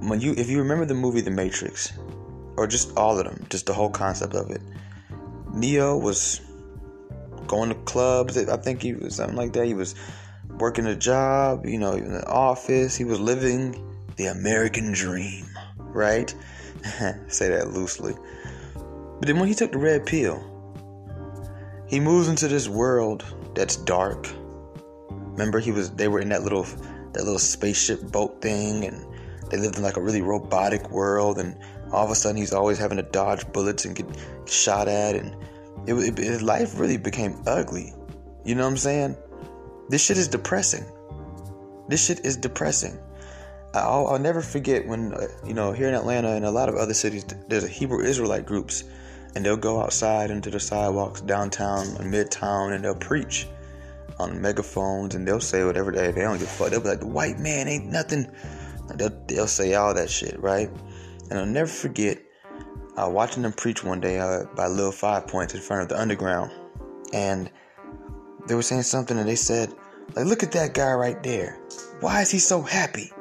When 0.00 0.20
you 0.20 0.34
if 0.36 0.50
you 0.50 0.58
remember 0.58 0.84
the 0.84 0.94
movie 0.94 1.22
The 1.22 1.30
Matrix, 1.30 1.94
or 2.58 2.66
just 2.66 2.94
all 2.98 3.18
of 3.18 3.24
them, 3.24 3.46
just 3.48 3.64
the 3.64 3.72
whole 3.72 3.88
concept 3.88 4.34
of 4.34 4.50
it 4.50 4.60
Neo 5.56 5.96
was 5.96 6.40
going 7.46 7.70
to 7.70 7.74
clubs. 7.74 8.36
I 8.36 8.56
think 8.56 8.82
he 8.82 8.94
was 8.94 9.16
something 9.16 9.36
like 9.36 9.52
that. 9.54 9.66
He 9.66 9.74
was 9.74 9.94
working 10.58 10.86
a 10.86 10.94
job, 10.94 11.66
you 11.66 11.78
know, 11.78 11.92
in 11.92 12.12
the 12.12 12.26
office. 12.26 12.94
He 12.94 13.04
was 13.04 13.18
living 13.18 13.82
the 14.16 14.26
American 14.26 14.92
dream, 14.92 15.46
right? 15.78 16.34
Say 17.28 17.48
that 17.48 17.70
loosely. 17.70 18.14
But 18.74 19.26
then 19.26 19.38
when 19.38 19.48
he 19.48 19.54
took 19.54 19.72
the 19.72 19.78
red 19.78 20.04
pill, 20.04 20.52
he 21.86 22.00
moves 22.00 22.28
into 22.28 22.48
this 22.48 22.68
world 22.68 23.24
that's 23.54 23.76
dark. 23.76 24.28
Remember, 25.10 25.58
he 25.58 25.72
was 25.72 25.90
they 25.92 26.08
were 26.08 26.20
in 26.20 26.28
that 26.30 26.42
little 26.42 26.64
that 26.64 27.24
little 27.24 27.38
spaceship 27.38 28.02
boat 28.10 28.42
thing, 28.42 28.84
and 28.84 29.06
they 29.50 29.56
lived 29.56 29.76
in 29.76 29.82
like 29.82 29.96
a 29.96 30.02
really 30.02 30.22
robotic 30.22 30.90
world, 30.90 31.38
and 31.38 31.56
all 31.92 32.04
of 32.04 32.10
a 32.10 32.14
sudden 32.14 32.36
he's 32.36 32.52
always 32.52 32.78
having 32.78 32.96
to 32.96 33.02
dodge 33.02 33.50
bullets 33.52 33.84
and 33.84 33.94
get 33.94 34.06
shot 34.46 34.88
at 34.88 35.14
and 35.14 35.36
it, 35.86 35.94
it, 35.94 36.18
his 36.18 36.42
life 36.42 36.78
really 36.78 36.96
became 36.96 37.40
ugly. 37.46 37.94
You 38.44 38.54
know 38.54 38.64
what 38.64 38.70
i'm 38.70 38.76
saying? 38.76 39.16
This 39.88 40.04
shit 40.04 40.18
is 40.18 40.28
depressing. 40.28 40.84
This 41.88 42.04
shit 42.04 42.24
is 42.24 42.36
depressing. 42.36 42.98
I'll, 43.74 44.08
I'll 44.08 44.18
never 44.18 44.40
forget 44.40 44.86
when 44.86 45.12
uh, 45.12 45.26
you 45.44 45.54
know 45.54 45.72
here 45.72 45.88
in 45.88 45.94
atlanta 45.94 46.30
and 46.30 46.44
a 46.44 46.50
lot 46.50 46.68
of 46.68 46.76
other 46.76 46.94
cities 46.94 47.26
there's 47.48 47.64
a 47.64 47.68
hebrew 47.68 48.02
israelite 48.02 48.46
groups 48.46 48.84
and 49.34 49.44
they'll 49.44 49.56
go 49.58 49.82
outside 49.82 50.30
into 50.30 50.48
the 50.48 50.58
sidewalks 50.58 51.20
downtown 51.20 51.86
and 51.98 52.12
midtown 52.12 52.74
and 52.74 52.82
they'll 52.82 52.94
preach 52.94 53.46
on 54.18 54.40
megaphones 54.40 55.14
and 55.14 55.28
they'll 55.28 55.40
say 55.40 55.62
whatever 55.62 55.92
they 55.92 56.10
they 56.10 56.22
don't 56.22 56.38
give 56.38 56.48
a 56.48 56.50
fuck. 56.50 56.70
They'll 56.70 56.80
be 56.80 56.88
like 56.88 57.00
the 57.00 57.06
white 57.06 57.38
man 57.38 57.68
ain't 57.68 57.86
nothing. 57.86 58.26
They'll, 58.94 59.12
they'll 59.26 59.46
say 59.46 59.74
all 59.74 59.92
that 59.92 60.08
shit 60.08 60.40
right 60.40 60.70
and 61.30 61.38
I'll 61.38 61.46
never 61.46 61.68
forget 61.68 62.22
uh, 62.96 63.08
watching 63.08 63.42
them 63.42 63.52
preach 63.52 63.84
one 63.84 64.00
day 64.00 64.18
uh, 64.18 64.44
by 64.54 64.66
Lil 64.66 64.92
Five 64.92 65.26
Points 65.26 65.54
in 65.54 65.60
front 65.60 65.82
of 65.82 65.88
the 65.88 66.00
underground. 66.00 66.50
And 67.12 67.50
they 68.46 68.54
were 68.54 68.62
saying 68.62 68.82
something 68.82 69.18
and 69.18 69.28
they 69.28 69.36
said, 69.36 69.74
like, 70.14 70.26
look 70.26 70.42
at 70.42 70.52
that 70.52 70.74
guy 70.74 70.92
right 70.92 71.22
there. 71.22 71.58
Why 72.00 72.22
is 72.22 72.30
he 72.30 72.38
so 72.38 72.62
happy? 72.62 73.12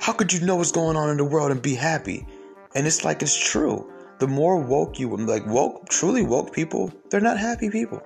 How 0.00 0.12
could 0.12 0.32
you 0.32 0.40
know 0.40 0.56
what's 0.56 0.72
going 0.72 0.96
on 0.96 1.10
in 1.10 1.16
the 1.16 1.24
world 1.24 1.50
and 1.50 1.60
be 1.60 1.74
happy? 1.74 2.26
And 2.74 2.86
it's 2.86 3.04
like 3.04 3.22
it's 3.22 3.36
true. 3.36 3.90
The 4.18 4.26
more 4.26 4.58
woke 4.58 4.98
you 4.98 5.16
like 5.16 5.46
woke, 5.46 5.88
truly 5.88 6.22
woke 6.22 6.52
people, 6.52 6.92
they're 7.08 7.20
not 7.20 7.38
happy 7.38 7.70
people. 7.70 8.02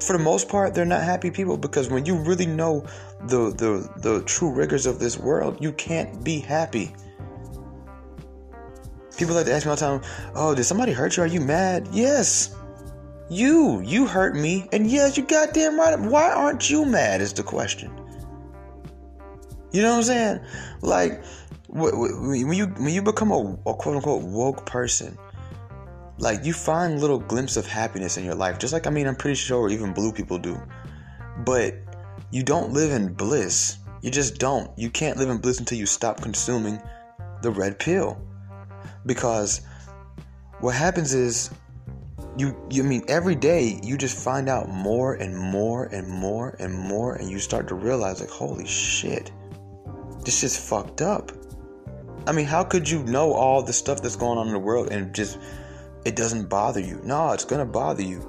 For 0.00 0.14
the 0.14 0.22
most 0.22 0.48
part, 0.48 0.74
they're 0.74 0.84
not 0.84 1.02
happy 1.02 1.30
people 1.30 1.56
because 1.56 1.88
when 1.88 2.04
you 2.04 2.16
really 2.16 2.46
know 2.46 2.84
the 3.26 3.50
the 3.50 3.88
the 3.98 4.22
true 4.24 4.52
rigors 4.52 4.86
of 4.86 4.98
this 4.98 5.16
world, 5.16 5.58
you 5.60 5.72
can't 5.72 6.24
be 6.24 6.40
happy. 6.40 6.94
People 9.16 9.34
like 9.34 9.46
to 9.46 9.52
ask 9.52 9.66
me 9.66 9.70
all 9.70 9.76
the 9.76 9.80
time, 9.80 10.02
"Oh, 10.34 10.54
did 10.54 10.64
somebody 10.64 10.92
hurt 10.92 11.16
you? 11.16 11.22
Are 11.22 11.26
you 11.26 11.40
mad?" 11.40 11.88
Yes. 11.92 12.54
You, 13.28 13.80
you 13.80 14.06
hurt 14.06 14.36
me, 14.36 14.68
and 14.72 14.90
yes, 14.90 15.16
you 15.16 15.22
goddamn 15.22 15.78
right. 15.78 15.98
Why 15.98 16.30
aren't 16.30 16.68
you 16.68 16.84
mad? 16.84 17.22
Is 17.22 17.32
the 17.32 17.42
question. 17.42 17.90
You 19.72 19.80
know 19.80 19.92
what 19.92 19.96
I'm 19.98 20.02
saying? 20.02 20.40
Like 20.82 21.24
when 21.68 22.52
you 22.52 22.66
when 22.66 22.92
you 22.92 23.00
become 23.00 23.30
a, 23.30 23.58
a 23.66 23.74
quote 23.74 23.96
unquote 23.96 24.22
woke 24.24 24.66
person, 24.66 25.16
like 26.18 26.44
you 26.44 26.52
find 26.52 27.00
little 27.00 27.18
glimpses 27.18 27.56
of 27.56 27.66
happiness 27.66 28.18
in 28.18 28.24
your 28.24 28.34
life. 28.34 28.58
Just 28.58 28.72
like 28.74 28.86
I 28.86 28.90
mean, 28.90 29.06
I'm 29.06 29.16
pretty 29.16 29.36
sure 29.36 29.70
even 29.70 29.94
blue 29.94 30.12
people 30.12 30.38
do, 30.38 30.60
but 31.46 31.74
you 32.30 32.42
don't 32.42 32.72
live 32.72 32.92
in 32.92 33.14
bliss. 33.14 33.78
You 34.02 34.10
just 34.10 34.38
don't. 34.38 34.70
You 34.76 34.90
can't 34.90 35.16
live 35.16 35.30
in 35.30 35.38
bliss 35.38 35.58
until 35.58 35.78
you 35.78 35.86
stop 35.86 36.20
consuming 36.20 36.82
the 37.40 37.50
red 37.50 37.78
pill 37.78 38.20
because 39.06 39.62
what 40.60 40.74
happens 40.74 41.12
is 41.14 41.50
you 42.36 42.56
you 42.70 42.82
I 42.82 42.86
mean 42.86 43.04
every 43.08 43.34
day 43.34 43.80
you 43.82 43.98
just 43.98 44.16
find 44.22 44.48
out 44.48 44.68
more 44.68 45.14
and 45.14 45.36
more 45.36 45.84
and 45.86 46.08
more 46.08 46.56
and 46.58 46.74
more 46.74 47.14
and 47.14 47.28
you 47.28 47.38
start 47.38 47.68
to 47.68 47.74
realize 47.74 48.20
like 48.20 48.30
holy 48.30 48.66
shit 48.66 49.30
this 50.24 50.44
is 50.44 50.56
fucked 50.56 51.00
up. 51.00 51.32
I 52.26 52.32
mean 52.32 52.46
how 52.46 52.62
could 52.62 52.88
you 52.88 53.02
know 53.02 53.32
all 53.32 53.62
the 53.62 53.72
stuff 53.72 54.00
that's 54.00 54.16
going 54.16 54.38
on 54.38 54.46
in 54.46 54.52
the 54.52 54.58
world 54.58 54.92
and 54.92 55.14
just 55.14 55.38
it 56.04 56.16
doesn't 56.16 56.48
bother 56.48 56.80
you? 56.80 57.00
No 57.04 57.32
it's 57.32 57.44
gonna 57.44 57.66
bother 57.66 58.02
you. 58.02 58.28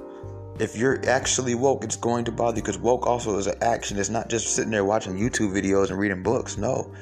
If 0.59 0.75
you're 0.75 1.07
actually 1.09 1.55
woke 1.55 1.83
it's 1.83 1.95
going 1.95 2.25
to 2.25 2.31
bother 2.31 2.57
you 2.57 2.63
because 2.63 2.77
woke 2.77 3.07
also 3.07 3.37
is 3.37 3.47
an 3.47 3.61
action. 3.61 3.97
It's 3.97 4.09
not 4.09 4.29
just 4.29 4.55
sitting 4.55 4.71
there 4.71 4.83
watching 4.83 5.17
youtube 5.17 5.53
videos 5.53 5.91
and 5.91 5.99
reading 5.99 6.23
books. 6.23 6.57
No. 6.57 6.93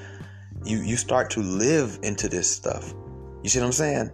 You 0.63 0.77
you 0.81 0.97
start 0.97 1.31
to 1.31 1.39
live 1.39 1.97
into 2.03 2.29
this 2.29 2.53
stuff 2.53 2.93
you 3.43 3.50
see 3.50 3.60
what 3.60 3.65
I'm 3.65 3.71
saying? 3.71 4.12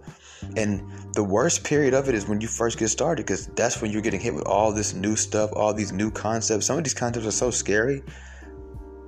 And 0.56 0.88
the 1.14 1.24
worst 1.24 1.64
period 1.64 1.94
of 1.94 2.08
it 2.08 2.14
is 2.14 2.28
when 2.28 2.40
you 2.40 2.48
first 2.48 2.78
get 2.78 2.88
started 2.88 3.26
because 3.26 3.48
that's 3.48 3.82
when 3.82 3.90
you're 3.90 4.02
getting 4.02 4.20
hit 4.20 4.34
with 4.34 4.46
all 4.46 4.72
this 4.72 4.94
new 4.94 5.16
stuff, 5.16 5.50
all 5.54 5.74
these 5.74 5.92
new 5.92 6.10
concepts. 6.10 6.66
Some 6.66 6.78
of 6.78 6.84
these 6.84 6.94
concepts 6.94 7.26
are 7.26 7.32
so 7.32 7.50
scary, 7.50 8.02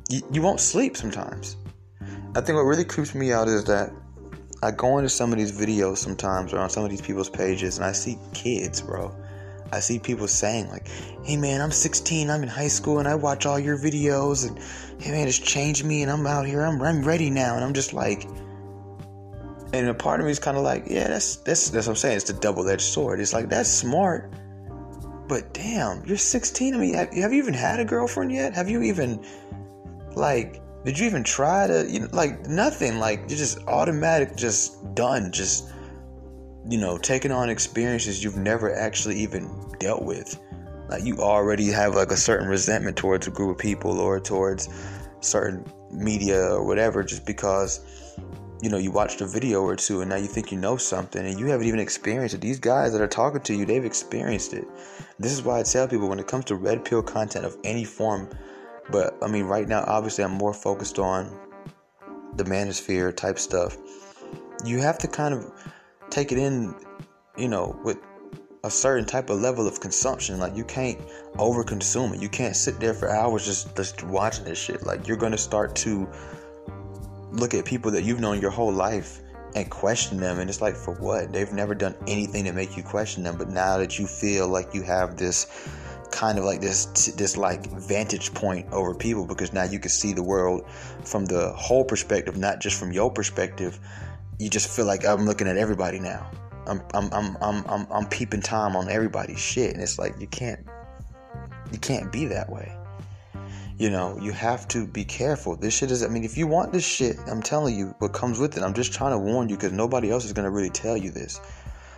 you, 0.08 0.22
you 0.32 0.42
won't 0.42 0.60
sleep 0.60 0.96
sometimes. 0.96 1.56
I 2.34 2.40
think 2.40 2.56
what 2.56 2.62
really 2.62 2.84
creeps 2.84 3.14
me 3.14 3.32
out 3.32 3.48
is 3.48 3.64
that 3.64 3.92
I 4.62 4.70
go 4.72 4.98
into 4.98 5.08
some 5.08 5.32
of 5.32 5.38
these 5.38 5.52
videos 5.52 5.98
sometimes 5.98 6.52
or 6.52 6.58
on 6.58 6.68
some 6.68 6.84
of 6.84 6.90
these 6.90 7.00
people's 7.00 7.30
pages 7.30 7.78
and 7.78 7.86
I 7.86 7.92
see 7.92 8.18
kids, 8.34 8.80
bro. 8.80 9.14
I 9.72 9.80
see 9.80 9.98
people 9.98 10.26
saying 10.26 10.68
like, 10.68 10.88
"Hey 11.22 11.36
man, 11.36 11.60
I'm 11.60 11.70
16, 11.70 12.28
I'm 12.28 12.42
in 12.42 12.48
high 12.48 12.68
school, 12.68 12.98
and 12.98 13.06
I 13.06 13.14
watch 13.14 13.46
all 13.46 13.58
your 13.58 13.78
videos, 13.78 14.48
and 14.48 14.58
hey 15.00 15.12
man, 15.12 15.28
it's 15.28 15.38
changed 15.38 15.84
me, 15.84 16.02
and 16.02 16.10
I'm 16.10 16.26
out 16.26 16.44
here, 16.44 16.62
I'm 16.62 16.82
I'm 16.82 17.02
ready 17.02 17.30
now," 17.30 17.54
and 17.54 17.64
I'm 17.64 17.72
just 17.72 17.92
like, 17.92 18.26
and 19.72 19.88
a 19.88 19.94
part 19.94 20.20
of 20.20 20.26
me 20.26 20.32
is 20.32 20.38
kind 20.38 20.56
of 20.56 20.62
like, 20.62 20.84
yeah, 20.86 21.08
that's 21.08 21.36
that's 21.36 21.70
that's 21.70 21.86
what 21.86 21.92
I'm 21.92 21.96
saying. 21.96 22.16
It's 22.16 22.30
the 22.30 22.38
double-edged 22.38 22.82
sword. 22.82 23.20
It's 23.20 23.32
like 23.32 23.48
that's 23.48 23.68
smart, 23.70 24.32
but 25.28 25.52
damn, 25.54 26.04
you're 26.04 26.16
16. 26.16 26.74
I 26.74 26.78
mean, 26.78 26.94
have, 26.94 27.12
have 27.14 27.32
you 27.32 27.38
even 27.38 27.54
had 27.54 27.80
a 27.80 27.84
girlfriend 27.84 28.32
yet? 28.32 28.54
Have 28.54 28.68
you 28.68 28.82
even 28.82 29.24
like? 30.14 30.60
Did 30.84 30.98
you 30.98 31.06
even 31.06 31.22
try 31.22 31.66
to, 31.66 31.86
you 31.88 32.00
know, 32.00 32.08
like 32.12 32.46
nothing? 32.46 32.98
Like 32.98 33.20
you're 33.28 33.38
just 33.38 33.58
automatic, 33.66 34.34
just 34.34 34.94
done, 34.94 35.30
just 35.30 35.70
you 36.68 36.78
know, 36.78 36.98
taking 36.98 37.32
on 37.32 37.48
experiences 37.50 38.22
you've 38.22 38.36
never 38.36 38.74
actually 38.74 39.16
even 39.16 39.48
dealt 39.78 40.02
with. 40.02 40.40
Like 40.88 41.04
you 41.04 41.18
already 41.18 41.68
have 41.70 41.94
like 41.94 42.10
a 42.10 42.16
certain 42.16 42.48
resentment 42.48 42.96
towards 42.96 43.26
a 43.26 43.30
group 43.30 43.50
of 43.50 43.58
people 43.58 44.00
or 44.00 44.18
towards 44.20 44.68
certain 45.20 45.64
media 45.90 46.42
or 46.42 46.64
whatever 46.64 47.02
just 47.02 47.24
because 47.26 47.80
you 48.62 48.68
know 48.68 48.76
you 48.76 48.90
watched 48.90 49.20
a 49.20 49.26
video 49.26 49.62
or 49.62 49.76
two 49.76 50.00
and 50.00 50.10
now 50.10 50.16
you 50.16 50.26
think 50.26 50.52
you 50.52 50.58
know 50.58 50.76
something 50.76 51.24
and 51.24 51.38
you 51.38 51.46
haven't 51.46 51.66
even 51.66 51.80
experienced 51.80 52.34
it. 52.34 52.40
These 52.40 52.58
guys 52.58 52.92
that 52.92 53.00
are 53.00 53.08
talking 53.08 53.40
to 53.42 53.54
you, 53.54 53.64
they've 53.64 53.84
experienced 53.84 54.52
it. 54.52 54.66
This 55.18 55.32
is 55.32 55.42
why 55.42 55.60
I 55.60 55.62
tell 55.62 55.88
people 55.88 56.08
when 56.08 56.18
it 56.18 56.26
comes 56.26 56.46
to 56.46 56.56
red 56.56 56.84
pill 56.84 57.02
content 57.02 57.44
of 57.44 57.56
any 57.64 57.84
form, 57.84 58.28
but 58.90 59.16
I 59.22 59.28
mean 59.28 59.44
right 59.44 59.66
now 59.66 59.84
obviously 59.86 60.24
I'm 60.24 60.32
more 60.32 60.54
focused 60.54 60.98
on 60.98 61.38
the 62.36 62.44
manosphere 62.44 63.14
type 63.16 63.38
stuff. 63.38 63.76
You 64.64 64.78
have 64.78 64.98
to 64.98 65.08
kind 65.08 65.34
of 65.34 65.50
take 66.10 66.32
it 66.32 66.38
in, 66.38 66.74
you 67.36 67.48
know, 67.48 67.78
with 67.82 67.98
a 68.62 68.70
certain 68.70 69.06
type 69.06 69.30
of 69.30 69.40
level 69.40 69.66
of 69.66 69.80
consumption. 69.80 70.38
Like 70.38 70.56
you 70.56 70.64
can't 70.64 70.98
overconsume 71.36 72.14
it. 72.14 72.20
You 72.20 72.28
can't 72.28 72.54
sit 72.54 72.78
there 72.78 72.94
for 72.94 73.08
hours 73.08 73.44
just 73.46 73.74
just 73.76 74.02
watching 74.04 74.44
this 74.44 74.58
shit. 74.58 74.84
Like 74.84 75.08
you're 75.08 75.16
gonna 75.16 75.38
start 75.38 75.74
to 75.76 76.08
look 77.32 77.54
at 77.54 77.64
people 77.64 77.90
that 77.90 78.02
you've 78.04 78.20
known 78.20 78.40
your 78.40 78.50
whole 78.50 78.72
life 78.72 79.20
and 79.54 79.68
question 79.70 80.18
them 80.18 80.38
and 80.38 80.48
it's 80.48 80.60
like 80.60 80.76
for 80.76 80.94
what 80.94 81.32
they've 81.32 81.52
never 81.52 81.74
done 81.74 81.94
anything 82.06 82.44
to 82.44 82.52
make 82.52 82.76
you 82.76 82.82
question 82.82 83.22
them 83.22 83.36
but 83.36 83.48
now 83.48 83.78
that 83.78 83.98
you 83.98 84.06
feel 84.06 84.48
like 84.48 84.72
you 84.74 84.82
have 84.82 85.16
this 85.16 85.46
kind 86.12 86.38
of 86.38 86.44
like 86.44 86.60
this 86.60 86.86
this 87.16 87.36
like 87.36 87.66
vantage 87.72 88.32
point 88.34 88.66
over 88.72 88.94
people 88.94 89.26
because 89.26 89.52
now 89.52 89.64
you 89.64 89.78
can 89.78 89.90
see 89.90 90.12
the 90.12 90.22
world 90.22 90.68
from 91.04 91.24
the 91.24 91.50
whole 91.52 91.84
perspective 91.84 92.36
not 92.36 92.60
just 92.60 92.78
from 92.78 92.92
your 92.92 93.10
perspective 93.10 93.80
you 94.40 94.48
just 94.48 94.74
feel 94.74 94.86
like 94.86 95.04
I'm 95.04 95.26
looking 95.26 95.46
at 95.46 95.58
everybody 95.58 96.00
now. 96.00 96.28
I'm 96.66 96.82
I'm 96.94 97.12
I'm 97.12 97.36
I'm 97.42 97.64
I'm, 97.66 97.86
I'm 97.90 98.06
peeping 98.08 98.40
time 98.40 98.74
on 98.74 98.88
everybody's 98.88 99.38
shit, 99.38 99.74
and 99.74 99.82
it's 99.82 99.98
like 99.98 100.18
you 100.18 100.26
can't 100.26 100.66
you 101.70 101.78
can't 101.78 102.10
be 102.10 102.24
that 102.26 102.50
way. 102.50 102.74
You 103.80 103.88
know, 103.88 104.18
you 104.20 104.32
have 104.32 104.68
to 104.68 104.86
be 104.86 105.06
careful. 105.06 105.56
This 105.56 105.72
shit 105.72 105.90
is. 105.90 106.02
I 106.02 106.08
mean, 106.08 106.22
if 106.22 106.36
you 106.36 106.46
want 106.46 106.70
this 106.70 106.84
shit, 106.84 107.16
I'm 107.26 107.40
telling 107.40 107.74
you 107.74 107.94
what 107.98 108.12
comes 108.12 108.38
with 108.38 108.58
it. 108.58 108.62
I'm 108.62 108.74
just 108.74 108.92
trying 108.92 109.12
to 109.12 109.18
warn 109.18 109.48
you 109.48 109.56
because 109.56 109.72
nobody 109.72 110.10
else 110.10 110.26
is 110.26 110.34
gonna 110.34 110.50
really 110.50 110.68
tell 110.68 110.98
you 110.98 111.10
this. 111.10 111.40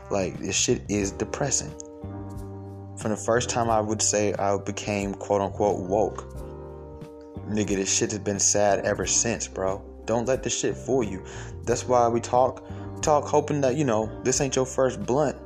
Like 0.09 0.39
this 0.39 0.55
shit 0.55 0.83
is 0.89 1.11
depressing. 1.11 1.71
From 2.99 3.11
the 3.11 3.17
first 3.17 3.51
time 3.51 3.69
I 3.69 3.81
would 3.81 4.01
say 4.01 4.33
I 4.35 4.57
became 4.59 5.13
quote 5.13 5.41
unquote 5.41 5.81
woke, 5.81 6.33
nigga, 7.49 7.75
this 7.75 7.93
shit 7.93 8.13
has 8.13 8.21
been 8.21 8.39
sad 8.39 8.87
ever 8.87 9.05
since, 9.05 9.49
bro. 9.49 9.83
Don't 10.05 10.29
let 10.29 10.45
this 10.45 10.57
shit 10.57 10.77
fool 10.77 11.03
you. 11.03 11.25
That's 11.65 11.89
why 11.89 12.07
we 12.07 12.21
talk 12.21 12.65
talk 13.03 13.27
hoping 13.27 13.61
that, 13.63 13.75
you 13.75 13.85
know, 13.85 14.09
this 14.23 14.41
ain't 14.41 14.55
your 14.55 14.67
first 14.67 15.05
blunt. 15.05 15.37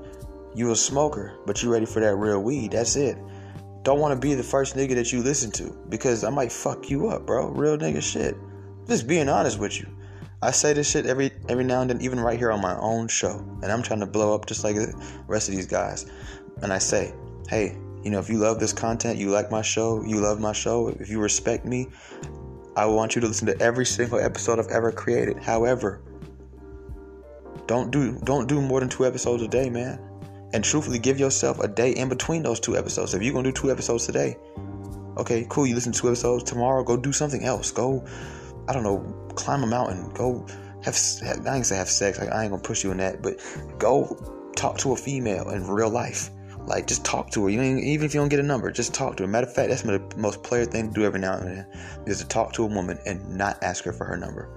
You 0.55 0.71
a 0.71 0.77
smoker, 0.77 1.39
but 1.47 1.63
you 1.63 1.73
ready 1.73 1.87
for 1.87 2.01
that 2.01 2.17
real 2.17 2.43
weed. 2.43 2.73
That's 2.73 2.95
it. 2.97 3.17
Don't 3.87 4.01
want 4.01 4.21
to 4.21 4.29
be 4.29 4.35
the 4.35 4.43
first 4.43 4.75
nigga 4.75 4.97
that 4.97 5.13
you 5.13 5.23
listen 5.23 5.53
to 5.53 5.71
because 5.91 6.25
I 6.25 6.31
might 6.31 6.51
fuck 6.51 6.91
you 6.91 7.07
up, 7.07 7.25
bro. 7.25 7.51
Real 7.51 7.79
nigga 7.79 8.03
shit. 8.03 8.35
Just 8.89 9.07
being 9.07 9.29
honest 9.29 9.61
with 9.61 9.79
you. 9.79 9.87
I 10.43 10.51
say 10.51 10.73
this 10.73 10.91
shit 10.91 11.07
every 11.07 11.31
every 11.49 11.63
now 11.63 11.83
and 11.83 11.91
then, 11.91 12.01
even 12.01 12.19
right 12.19 12.37
here 12.37 12.51
on 12.51 12.61
my 12.61 12.77
own 12.81 13.07
show, 13.07 13.39
and 13.63 13.71
I'm 13.71 13.85
trying 13.85 14.01
to 14.01 14.07
blow 14.07 14.35
up 14.35 14.47
just 14.47 14.65
like 14.65 14.75
the 14.75 14.93
rest 15.29 15.49
of 15.49 15.55
these 15.55 15.69
guys. 15.69 16.11
And 16.63 16.73
I 16.73 16.79
say, 16.79 17.15
hey, 17.49 17.79
you 18.03 18.11
know, 18.11 18.19
if 18.19 18.29
you 18.29 18.39
love 18.39 18.59
this 18.59 18.73
content, 18.73 19.21
you 19.21 19.31
like 19.31 19.53
my 19.53 19.63
show, 19.63 20.03
you 20.03 20.19
love 20.19 20.41
my 20.41 20.53
show, 20.53 20.89
if 20.89 21.09
you 21.09 21.21
respect 21.21 21.65
me, 21.65 21.87
I 22.75 22.87
want 22.87 23.15
you 23.15 23.21
to 23.21 23.29
listen 23.29 23.47
to 23.47 23.63
every 23.63 23.87
single 23.87 24.19
episode 24.19 24.59
I've 24.59 24.67
ever 24.67 24.91
created. 24.91 25.39
However, 25.39 26.03
don't 27.69 27.93
do 27.93 28.19
don't 28.25 28.49
do 28.49 28.61
more 28.61 28.81
than 28.81 28.89
two 28.89 29.07
episodes 29.07 29.45
a 29.45 29.49
day, 29.49 29.71
man. 29.71 30.01
And 30.53 30.65
truthfully, 30.65 30.99
give 30.99 31.19
yourself 31.19 31.61
a 31.61 31.69
day 31.69 31.93
in 31.93 32.09
between 32.09 32.43
those 32.43 32.61
two 32.61 32.77
episodes. 32.77 33.15
If 33.15 33.23
you're 33.23 33.35
gonna 33.35 33.51
do 33.51 33.53
two 33.53 33.71
episodes 33.71 34.07
today, 34.07 34.37
okay, 35.17 35.47
cool. 35.49 35.67
You 35.67 35.75
listen 35.75 35.93
to 35.93 36.01
two 36.01 36.09
episodes 36.09 36.45
tomorrow. 36.45 36.85
Go 36.85 36.97
do 36.97 37.13
something 37.13 37.45
else. 37.45 37.71
Go, 37.71 38.05
I 38.69 38.73
don't 38.73 38.83
know, 38.83 39.01
climb 39.35 39.63
a 39.63 39.67
mountain. 39.67 40.13
Go 40.15 40.47
have. 40.83 40.97
I 41.47 41.57
ain't 41.57 41.67
say 41.67 41.77
have 41.77 41.89
sex. 41.89 42.19
Like, 42.19 42.31
I 42.31 42.43
ain't 42.43 42.53
gonna 42.53 42.63
push 42.63 42.85
you 42.85 42.93
in 42.93 42.99
that, 42.99 43.23
but 43.23 43.41
go 43.79 44.17
talk 44.57 44.79
to 44.79 44.93
a 44.93 44.97
female 44.97 45.51
in 45.51 45.67
real 45.67 45.91
life. 45.91 46.31
Like, 46.67 46.87
just 46.87 47.05
talk 47.05 47.31
to 47.31 47.45
her. 47.45 47.51
You 47.51 47.59
know, 47.59 47.79
even 47.79 48.07
if 48.07 48.15
you 48.15 48.21
don't 48.21 48.29
get 48.29 48.41
a 48.41 48.45
number, 48.45 48.71
just 48.71 48.95
talk 48.95 49.17
to 49.17 49.23
her. 49.23 49.29
Matter 49.29 49.47
of 49.47 49.55
fact, 49.55 49.69
that's 49.71 49.83
the 49.83 50.01
most 50.17 50.43
player 50.43 50.65
thing 50.65 50.89
to 50.89 50.95
do 50.95 51.05
every 51.05 51.21
now 51.21 51.35
and 51.35 51.47
then 51.49 51.67
is 52.07 52.19
to 52.21 52.27
talk 52.27 52.53
to 52.55 52.65
a 52.65 52.67
woman 52.67 52.99
and 53.07 53.37
not 53.37 53.63
ask 53.63 53.85
her 53.85 53.93
for 53.93 54.05
her 54.05 54.17
number. 54.17 54.49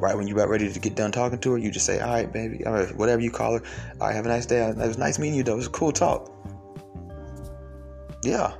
Right 0.00 0.16
when 0.16 0.26
you're 0.26 0.36
about 0.36 0.48
ready 0.48 0.72
to 0.72 0.80
get 0.80 0.96
done 0.96 1.12
talking 1.12 1.38
to 1.38 1.52
her, 1.52 1.58
you 1.58 1.70
just 1.70 1.86
say, 1.86 2.00
"All 2.00 2.10
right, 2.10 2.32
baby," 2.32 2.64
whatever 2.96 3.20
you 3.20 3.30
call 3.30 3.58
her. 3.58 3.62
All 4.00 4.06
right, 4.06 4.16
have 4.16 4.24
a 4.24 4.28
nice 4.28 4.46
day. 4.46 4.66
It 4.66 4.76
was 4.76 4.98
nice 4.98 5.18
meeting 5.18 5.36
you, 5.36 5.42
though. 5.42 5.52
It 5.52 5.56
was 5.56 5.66
a 5.66 5.70
cool 5.70 5.92
talk. 5.92 6.32
Yeah, 8.24 8.54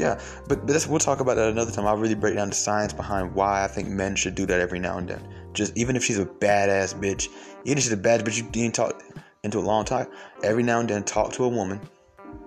yeah, 0.00 0.18
but, 0.48 0.66
but 0.66 0.86
we'll 0.88 0.98
talk 0.98 1.20
about 1.20 1.36
that 1.36 1.50
another 1.50 1.70
time. 1.70 1.86
I'll 1.86 1.96
really 1.96 2.14
break 2.14 2.34
down 2.34 2.48
the 2.48 2.54
science 2.54 2.92
behind 2.92 3.34
why 3.34 3.64
I 3.64 3.68
think 3.68 3.88
men 3.88 4.16
should 4.16 4.34
do 4.34 4.46
that 4.46 4.58
every 4.58 4.78
now 4.78 4.96
and 4.96 5.06
then. 5.06 5.22
Just 5.52 5.76
even 5.76 5.94
if 5.94 6.02
she's 6.02 6.18
a 6.18 6.24
badass 6.24 6.94
bitch, 6.94 7.28
even 7.64 7.76
if 7.76 7.84
she's 7.84 7.92
a 7.92 7.98
bad 7.98 8.24
bitch, 8.24 8.38
you 8.38 8.44
didn't 8.44 8.74
talk 8.74 9.02
into 9.42 9.58
a 9.58 9.60
long 9.60 9.84
time. 9.84 10.06
every 10.42 10.62
now 10.62 10.80
and 10.80 10.88
then 10.88 11.02
talk 11.02 11.32
to 11.34 11.44
a 11.44 11.48
woman. 11.48 11.80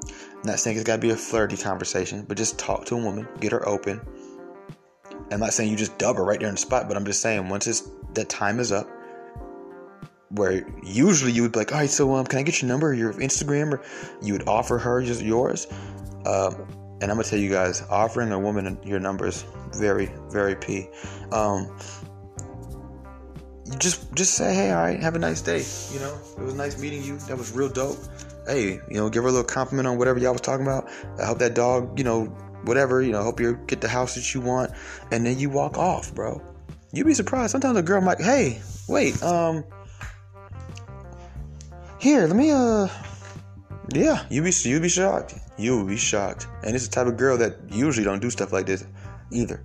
I'm 0.09 0.41
not 0.43 0.59
saying 0.59 0.77
it's 0.77 0.85
got 0.85 0.95
to 0.95 1.01
be 1.01 1.11
a 1.11 1.15
flirty 1.15 1.55
conversation, 1.55 2.25
but 2.27 2.37
just 2.37 2.57
talk 2.57 2.85
to 2.85 2.95
a 2.95 2.97
woman, 2.97 3.27
get 3.39 3.51
her 3.51 3.67
open. 3.67 4.01
I'm 5.33 5.39
not 5.39 5.53
saying 5.53 5.69
you 5.69 5.75
just 5.75 5.97
dub 5.97 6.17
her 6.17 6.23
right 6.23 6.39
there 6.39 6.49
in 6.49 6.55
the 6.55 6.61
spot, 6.61 6.87
but 6.87 6.95
I'm 6.95 7.05
just 7.05 7.21
saying 7.21 7.49
once 7.49 7.67
it's, 7.67 7.89
that 8.13 8.29
time 8.29 8.59
is 8.59 8.71
up, 8.71 8.87
where 10.29 10.65
usually 10.83 11.31
you 11.31 11.43
would 11.43 11.51
be 11.51 11.59
like, 11.59 11.71
all 11.71 11.79
right, 11.79 11.89
so 11.89 12.13
um, 12.15 12.25
can 12.25 12.39
I 12.39 12.43
get 12.43 12.61
your 12.61 12.69
number, 12.69 12.93
your 12.93 13.13
Instagram, 13.13 13.73
or 13.73 13.81
you 14.21 14.33
would 14.33 14.47
offer 14.47 14.77
her 14.77 15.01
just 15.01 15.21
yours. 15.21 15.67
Um, 16.25 16.55
and 17.01 17.11
I'm 17.11 17.17
gonna 17.17 17.23
tell 17.23 17.39
you 17.39 17.49
guys, 17.49 17.83
offering 17.89 18.31
a 18.31 18.39
woman 18.39 18.77
your 18.83 18.99
number 18.99 19.27
is 19.27 19.45
very, 19.73 20.11
very 20.29 20.55
p. 20.55 20.87
Um, 21.31 21.77
just 23.77 24.13
just 24.13 24.35
say, 24.35 24.53
hey, 24.53 24.71
all 24.71 24.83
right, 24.83 24.99
have 24.99 25.15
a 25.15 25.19
nice 25.19 25.41
day. 25.41 25.63
You 25.93 25.99
know, 25.99 26.17
it 26.37 26.43
was 26.43 26.53
nice 26.53 26.79
meeting 26.79 27.03
you. 27.03 27.17
That 27.17 27.37
was 27.37 27.51
real 27.51 27.69
dope. 27.69 27.97
Hey, 28.47 28.79
you 28.89 28.97
know, 28.97 29.09
give 29.09 29.23
her 29.23 29.29
a 29.29 29.31
little 29.31 29.45
compliment 29.45 29.87
on 29.87 29.97
whatever 29.97 30.19
y'all 30.19 30.31
was 30.31 30.41
talking 30.41 30.65
about. 30.65 30.89
I 31.19 31.25
hope 31.25 31.39
that 31.39 31.55
dog, 31.55 31.97
you 31.97 32.03
know, 32.05 32.33
whatever, 32.63 33.01
you 33.01 33.11
know, 33.11 33.23
hope 33.23 33.39
you 33.39 33.59
get 33.67 33.81
the 33.81 33.87
house 33.87 34.15
that 34.15 34.33
you 34.33 34.41
want, 34.41 34.71
and 35.11 35.25
then 35.25 35.39
you 35.39 35.49
walk 35.49 35.77
off, 35.77 36.13
bro. 36.13 36.41
You'd 36.91 37.07
be 37.07 37.13
surprised. 37.13 37.51
Sometimes 37.51 37.77
a 37.77 37.81
girl 37.81 38.01
might, 38.01 38.21
hey, 38.21 38.61
wait, 38.87 39.21
um, 39.23 39.63
here, 41.99 42.27
let 42.27 42.35
me, 42.35 42.51
uh, 42.51 42.87
yeah, 43.93 44.25
you'd 44.29 44.43
be 44.43 44.51
you'd 44.63 44.81
be 44.81 44.89
shocked. 44.89 45.35
You 45.57 45.77
would 45.77 45.87
be 45.87 45.97
shocked. 45.97 46.47
And 46.63 46.75
it's 46.75 46.87
the 46.87 46.93
type 46.93 47.07
of 47.07 47.17
girl 47.17 47.37
that 47.37 47.57
usually 47.69 48.03
don't 48.03 48.21
do 48.21 48.29
stuff 48.29 48.51
like 48.51 48.65
this 48.65 48.85
either. 49.31 49.63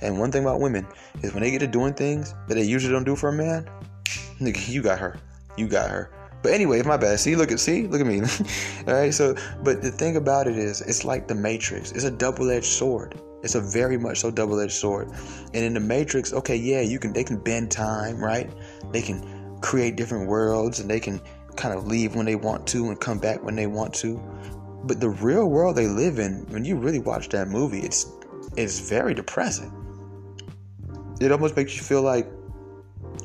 And 0.00 0.18
one 0.18 0.30
thing 0.30 0.42
about 0.42 0.60
women 0.60 0.86
is 1.22 1.32
when 1.32 1.42
they 1.42 1.50
get 1.50 1.60
to 1.60 1.66
doing 1.66 1.94
things 1.94 2.34
that 2.48 2.54
they 2.54 2.62
usually 2.62 2.92
don't 2.92 3.04
do 3.04 3.16
for 3.16 3.30
a 3.30 3.32
man, 3.32 3.68
you 4.40 4.82
got 4.82 4.98
her. 4.98 5.18
You 5.56 5.68
got 5.68 5.90
her. 5.90 6.10
But 6.42 6.52
anyway, 6.52 6.82
my 6.82 6.96
bad. 6.96 7.20
See, 7.20 7.36
look 7.36 7.52
at 7.52 7.60
see, 7.60 7.86
look 7.86 8.00
at 8.00 8.06
me. 8.06 8.20
All 8.88 8.94
right. 8.94 9.14
So, 9.14 9.36
but 9.62 9.80
the 9.82 9.90
thing 9.90 10.16
about 10.16 10.48
it 10.48 10.56
is, 10.56 10.80
it's 10.80 11.04
like 11.04 11.28
the 11.28 11.34
Matrix. 11.34 11.92
It's 11.92 12.04
a 12.04 12.10
double-edged 12.10 12.66
sword. 12.66 13.20
It's 13.42 13.54
a 13.54 13.60
very 13.60 13.96
much 13.96 14.20
so 14.20 14.30
double-edged 14.30 14.72
sword. 14.72 15.10
And 15.54 15.64
in 15.64 15.74
the 15.74 15.80
Matrix, 15.80 16.32
okay, 16.32 16.56
yeah, 16.56 16.80
you 16.80 16.98
can 16.98 17.12
they 17.12 17.24
can 17.24 17.38
bend 17.38 17.70
time, 17.70 18.22
right? 18.22 18.50
They 18.92 19.02
can 19.02 19.58
create 19.60 19.96
different 19.96 20.28
worlds 20.28 20.80
and 20.80 20.90
they 20.90 21.00
can 21.00 21.20
kind 21.56 21.74
of 21.74 21.86
leave 21.86 22.16
when 22.16 22.26
they 22.26 22.34
want 22.34 22.66
to 22.66 22.88
and 22.88 23.00
come 23.00 23.18
back 23.18 23.42
when 23.42 23.54
they 23.54 23.66
want 23.66 23.94
to. 23.94 24.20
But 24.84 25.00
the 25.00 25.10
real 25.10 25.48
world 25.48 25.76
they 25.76 25.86
live 25.86 26.18
in, 26.18 26.44
when 26.50 26.64
you 26.64 26.76
really 26.76 26.98
watch 26.98 27.28
that 27.30 27.48
movie, 27.48 27.80
it's 27.80 28.10
it's 28.56 28.80
very 28.80 29.14
depressing. 29.14 29.72
It 31.20 31.30
almost 31.30 31.56
makes 31.56 31.76
you 31.76 31.82
feel 31.82 32.02
like, 32.02 32.28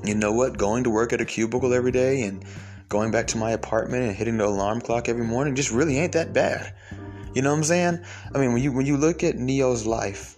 you 0.04 0.14
know 0.14 0.32
what, 0.32 0.58
going 0.58 0.84
to 0.84 0.92
work 0.92 1.14
at 1.14 1.22
a 1.22 1.26
cubicle 1.26 1.74
every 1.74 1.92
day 1.92 2.22
and 2.24 2.46
going 2.90 3.12
back 3.12 3.28
to 3.28 3.38
my 3.38 3.52
apartment 3.52 4.04
and 4.04 4.16
hitting 4.16 4.38
the 4.38 4.46
alarm 4.46 4.82
clock 4.82 5.10
every 5.10 5.26
morning 5.26 5.56
just 5.56 5.72
really 5.72 5.98
ain't 5.98 6.14
that 6.14 6.34
bad. 6.34 6.74
You 7.34 7.42
know 7.42 7.52
what 7.52 7.58
I'm 7.58 7.64
saying? 7.64 8.00
I 8.34 8.40
mean, 8.40 8.54
when 8.54 8.62
you 8.62 8.72
when 8.72 8.86
you 8.86 8.98
look 8.98 9.24
at 9.24 9.36
Neo's 9.36 9.86
life 9.86 10.38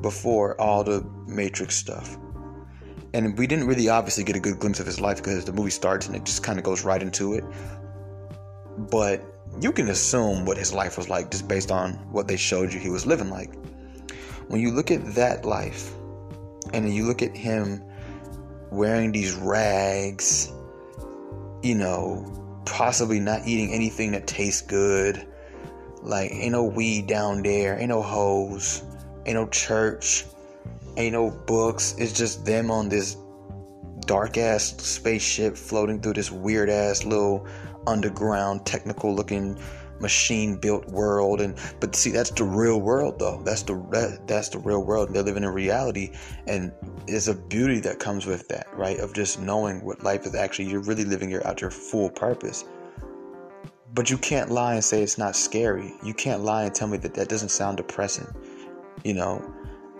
before 0.00 0.60
all 0.60 0.82
the 0.82 1.04
Matrix 1.26 1.76
stuff, 1.76 2.16
and 3.14 3.36
we 3.38 3.46
didn't 3.46 3.66
really 3.66 3.88
obviously 3.88 4.24
get 4.24 4.36
a 4.36 4.40
good 4.40 4.58
glimpse 4.58 4.80
of 4.80 4.86
his 4.86 5.00
life 5.00 5.18
because 5.18 5.44
the 5.44 5.52
movie 5.52 5.70
starts 5.70 6.06
and 6.06 6.16
it 6.16 6.24
just 6.24 6.42
kind 6.42 6.58
of 6.58 6.64
goes 6.64 6.84
right 6.84 7.02
into 7.02 7.34
it. 7.34 7.44
But 8.90 9.24
you 9.60 9.72
can 9.72 9.88
assume 9.88 10.44
what 10.44 10.56
his 10.56 10.72
life 10.72 10.96
was 10.96 11.08
like 11.08 11.30
just 11.30 11.46
based 11.46 11.70
on 11.70 11.92
what 12.12 12.28
they 12.28 12.36
showed 12.36 12.72
you 12.72 12.80
he 12.80 12.90
was 12.90 13.06
living 13.06 13.30
like. 13.30 13.54
When 14.48 14.60
you 14.60 14.70
look 14.70 14.90
at 14.90 15.14
that 15.14 15.44
life, 15.44 15.92
and 16.72 16.92
you 16.92 17.04
look 17.04 17.22
at 17.22 17.36
him 17.36 17.82
wearing 18.70 19.12
these 19.12 19.34
rags, 19.34 20.52
you 21.62 21.74
know, 21.74 22.62
possibly 22.64 23.20
not 23.20 23.46
eating 23.46 23.72
anything 23.72 24.12
that 24.12 24.26
tastes 24.26 24.62
good. 24.62 25.26
Like, 26.02 26.30
ain't 26.30 26.52
no 26.52 26.64
weed 26.64 27.06
down 27.06 27.42
there, 27.42 27.78
ain't 27.78 27.88
no 27.88 28.02
hoes, 28.02 28.82
ain't 29.26 29.34
no 29.34 29.48
church, 29.48 30.24
ain't 30.96 31.12
no 31.12 31.30
books. 31.30 31.94
It's 31.98 32.12
just 32.12 32.44
them 32.44 32.70
on 32.70 32.88
this 32.88 33.16
dark 34.06 34.38
ass 34.38 34.74
spaceship 34.78 35.56
floating 35.56 36.00
through 36.00 36.14
this 36.14 36.30
weird 36.30 36.70
ass 36.70 37.04
little 37.04 37.46
underground 37.86 38.64
technical 38.64 39.14
looking 39.14 39.58
machine 40.00 40.56
built 40.56 40.86
world 40.86 41.40
and 41.40 41.58
but 41.80 41.94
see 41.94 42.10
that's 42.10 42.30
the 42.30 42.44
real 42.44 42.80
world 42.80 43.18
though. 43.18 43.42
That's 43.44 43.62
the 43.62 43.74
that, 43.90 44.26
that's 44.26 44.48
the 44.50 44.58
real 44.58 44.84
world. 44.84 45.12
They're 45.12 45.22
living 45.22 45.44
in 45.44 45.50
reality 45.50 46.12
and 46.46 46.72
there's 47.06 47.28
a 47.28 47.34
beauty 47.34 47.80
that 47.80 47.98
comes 47.98 48.26
with 48.26 48.48
that 48.48 48.66
right? 48.74 48.98
Of 48.98 49.12
just 49.12 49.40
knowing 49.40 49.84
what 49.84 50.02
life 50.02 50.26
is 50.26 50.34
actually 50.34 50.70
you're 50.70 50.82
really 50.82 51.04
living 51.04 51.30
your 51.30 51.46
out 51.46 51.60
your 51.60 51.70
full 51.70 52.10
purpose. 52.10 52.64
But 53.94 54.10
you 54.10 54.18
can't 54.18 54.50
lie 54.50 54.74
and 54.74 54.84
say 54.84 55.02
it's 55.02 55.18
not 55.18 55.34
scary. 55.34 55.94
You 56.04 56.14
can't 56.14 56.42
lie 56.42 56.64
and 56.64 56.74
tell 56.74 56.86
me 56.88 56.98
that 56.98 57.14
that 57.14 57.28
doesn't 57.28 57.48
sound 57.48 57.78
depressing 57.78 58.26
you 59.04 59.14
know? 59.14 59.42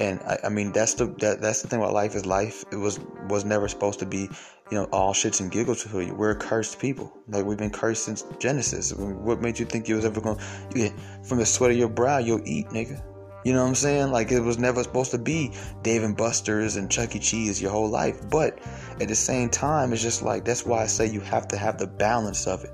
And 0.00 0.20
I, 0.20 0.38
I 0.44 0.48
mean 0.48 0.72
that's 0.72 0.94
the 0.94 1.06
that, 1.18 1.40
that's 1.40 1.62
the 1.62 1.68
thing 1.68 1.80
about 1.80 1.92
life 1.92 2.14
is 2.14 2.24
life 2.24 2.64
it 2.70 2.76
was 2.76 3.00
was 3.28 3.44
never 3.44 3.66
supposed 3.66 3.98
to 3.98 4.06
be 4.06 4.30
you 4.70 4.78
know, 4.78 4.84
all 4.92 5.12
shits 5.12 5.40
and 5.40 5.50
giggles 5.50 5.84
to 5.84 6.00
you. 6.00 6.14
We're 6.14 6.34
cursed 6.34 6.78
people. 6.78 7.12
Like 7.28 7.44
we've 7.44 7.58
been 7.58 7.70
cursed 7.70 8.04
since 8.04 8.24
Genesis. 8.38 8.92
What 8.92 9.40
made 9.40 9.58
you 9.58 9.64
think 9.64 9.88
you 9.88 9.96
was 9.96 10.04
ever 10.04 10.20
going 10.20 10.38
to, 10.72 10.92
from 11.22 11.38
the 11.38 11.46
sweat 11.46 11.70
of 11.70 11.76
your 11.76 11.88
brow, 11.88 12.18
you'll 12.18 12.46
eat, 12.46 12.68
nigga? 12.68 13.02
You 13.44 13.52
know 13.52 13.62
what 13.62 13.68
I'm 13.68 13.74
saying? 13.76 14.10
Like 14.10 14.30
it 14.30 14.40
was 14.40 14.58
never 14.58 14.82
supposed 14.82 15.12
to 15.12 15.18
be 15.18 15.52
Dave 15.82 16.02
and 16.02 16.16
Buster's 16.16 16.76
and 16.76 16.90
Chuck 16.90 17.16
E. 17.16 17.18
Cheese 17.18 17.62
your 17.62 17.70
whole 17.70 17.88
life. 17.88 18.28
But 18.28 18.58
at 19.00 19.08
the 19.08 19.14
same 19.14 19.48
time, 19.48 19.92
it's 19.92 20.02
just 20.02 20.22
like, 20.22 20.44
that's 20.44 20.66
why 20.66 20.82
I 20.82 20.86
say 20.86 21.06
you 21.06 21.20
have 21.20 21.48
to 21.48 21.56
have 21.56 21.78
the 21.78 21.86
balance 21.86 22.46
of 22.46 22.64
it. 22.64 22.72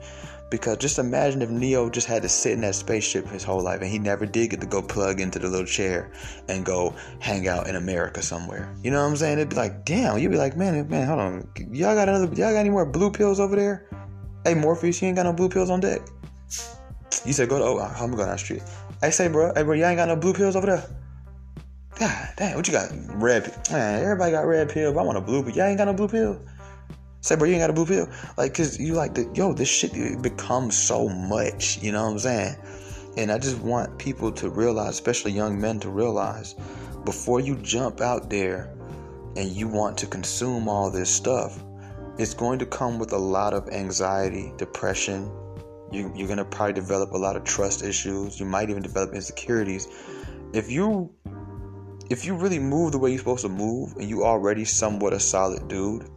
Because 0.51 0.77
just 0.77 0.99
imagine 0.99 1.43
if 1.43 1.51
Neo 1.51 1.91
just 1.91 2.07
had 2.07 2.23
to 2.23 2.29
sit 2.29 2.53
in 2.53 2.61
that 2.61 2.75
spaceship 2.75 3.27
his 3.27 3.43
whole 3.43 3.63
life 3.63 3.81
and 3.81 3.91
he 3.91 3.99
never 3.99 4.27
did 4.27 4.51
get 4.51 4.61
to 4.61 4.67
go 4.67 4.83
plug 4.83 5.21
into 5.21 5.39
the 5.39 5.49
little 5.49 5.67
chair 5.67 6.13
and 6.49 6.65
go 6.65 6.95
hang 7.19 7.49
out 7.49 7.67
in 7.67 7.77
America 7.77 8.23
somewhere. 8.23 8.73
You 8.83 8.91
know 8.91 9.03
what 9.03 9.09
I'm 9.09 9.17
saying? 9.17 9.39
It'd 9.39 9.51
be 9.51 9.57
like, 9.57 9.85
damn, 9.85 10.19
you'd 10.19 10.31
be 10.31 10.37
like, 10.37 10.57
man, 10.57 10.89
man, 10.89 11.09
hold 11.09 11.21
on. 11.21 11.49
Y'all 11.73 11.95
got 11.95 12.09
another 12.09 12.27
y'all 12.27 12.53
got 12.53 12.57
any 12.57 12.71
more 12.71 12.87
blue 12.87 13.11
pills 13.11 13.41
over 13.41 13.57
there? 13.57 13.89
Hey 14.45 14.55
Morpheus, 14.55 15.01
you 15.01 15.09
ain't 15.09 15.17
got 15.17 15.25
no 15.25 15.33
blue 15.33 15.49
pills 15.49 15.71
on 15.71 15.81
deck. 15.81 16.03
You 17.25 17.33
said 17.33 17.49
go 17.49 17.59
to 17.59 17.65
oh 17.65 17.79
I'm 17.79 18.11
going 18.11 18.27
down 18.27 18.33
the 18.33 18.39
street. 18.39 18.63
I 19.03 19.11
say, 19.11 19.29
bro, 19.29 19.53
hey 19.55 19.63
bro, 19.63 19.75
y'all 19.75 19.87
ain't 19.87 19.97
got 19.97 20.09
no 20.09 20.17
blue 20.17 20.35
pills 20.35 20.57
over 20.57 20.67
there. 20.67 20.85
God 21.99 22.29
damn, 22.37 22.57
what 22.57 22.67
you 22.67 22.73
got? 22.73 22.91
Red 23.21 23.53
man, 23.71 24.03
everybody 24.03 24.33
got 24.33 24.47
red 24.47 24.69
pill, 24.69 24.93
but 24.93 25.01
I 25.01 25.03
want 25.05 25.19
a 25.19 25.21
blue 25.21 25.43
pill. 25.43 25.55
Y'all 25.55 25.67
ain't 25.67 25.79
got 25.79 25.87
no 25.87 25.95
blue 25.95 26.09
pill. 26.09 26.41
Say, 27.25 27.37
bro, 27.37 27.49
you 27.49 27.55
ain't 27.55 27.63
got 27.63 27.71
a 27.71 27.73
blue 27.73 27.87
pill. 27.87 28.07
Like, 28.37 28.53
cause 28.53 28.79
you 28.79 28.93
like 28.93 29.15
the 29.15 29.27
yo, 29.35 29.55
this 29.55 29.67
shit 29.67 30.21
becomes 30.21 30.77
so 30.77 31.09
much. 31.09 31.83
You 31.83 31.91
know 31.91 32.05
what 32.05 32.11
I'm 32.11 32.19
saying? 32.19 32.57
And 33.17 33.33
I 33.33 33.39
just 33.39 33.59
want 33.61 33.99
people 33.99 34.31
to 34.33 34.51
realize, 34.51 34.91
especially 34.91 35.33
young 35.33 35.59
men, 35.59 35.81
to 35.81 35.89
realize 35.89 36.55
before 37.07 37.41
you 37.41 37.57
jump 37.63 38.03
out 38.03 38.29
there 38.29 38.75
and 39.37 39.49
you 39.49 39.69
want 39.69 39.97
to 39.99 40.07
consume 40.07 40.69
all 40.69 40.91
this 40.91 41.09
stuff, 41.09 41.65
it's 42.19 42.35
going 42.35 42.59
to 42.59 42.67
come 42.67 42.99
with 42.99 43.15
a 43.15 43.19
lot 43.19 43.55
of 43.55 43.71
anxiety, 43.71 44.53
depression. 44.59 45.33
You, 45.91 46.13
you're 46.15 46.29
going 46.29 46.37
to 46.37 46.45
probably 46.45 46.75
develop 46.75 47.13
a 47.13 47.17
lot 47.17 47.37
of 47.37 47.45
trust 47.45 47.83
issues. 47.83 48.39
You 48.39 48.45
might 48.45 48.69
even 48.69 48.83
develop 48.83 49.15
insecurities. 49.15 49.89
If 50.53 50.71
you 50.71 51.11
if 52.11 52.27
you 52.27 52.35
really 52.35 52.59
move 52.59 52.93
the 52.93 52.99
way 52.99 53.09
you're 53.13 53.19
supposed 53.19 53.45
to 53.45 53.49
move 53.49 53.95
and 53.97 54.11
you 54.11 54.25
already 54.25 54.67
somewhat 54.67 55.15
a 55.15 55.21
solid 55.21 55.69
dude, 55.69 56.11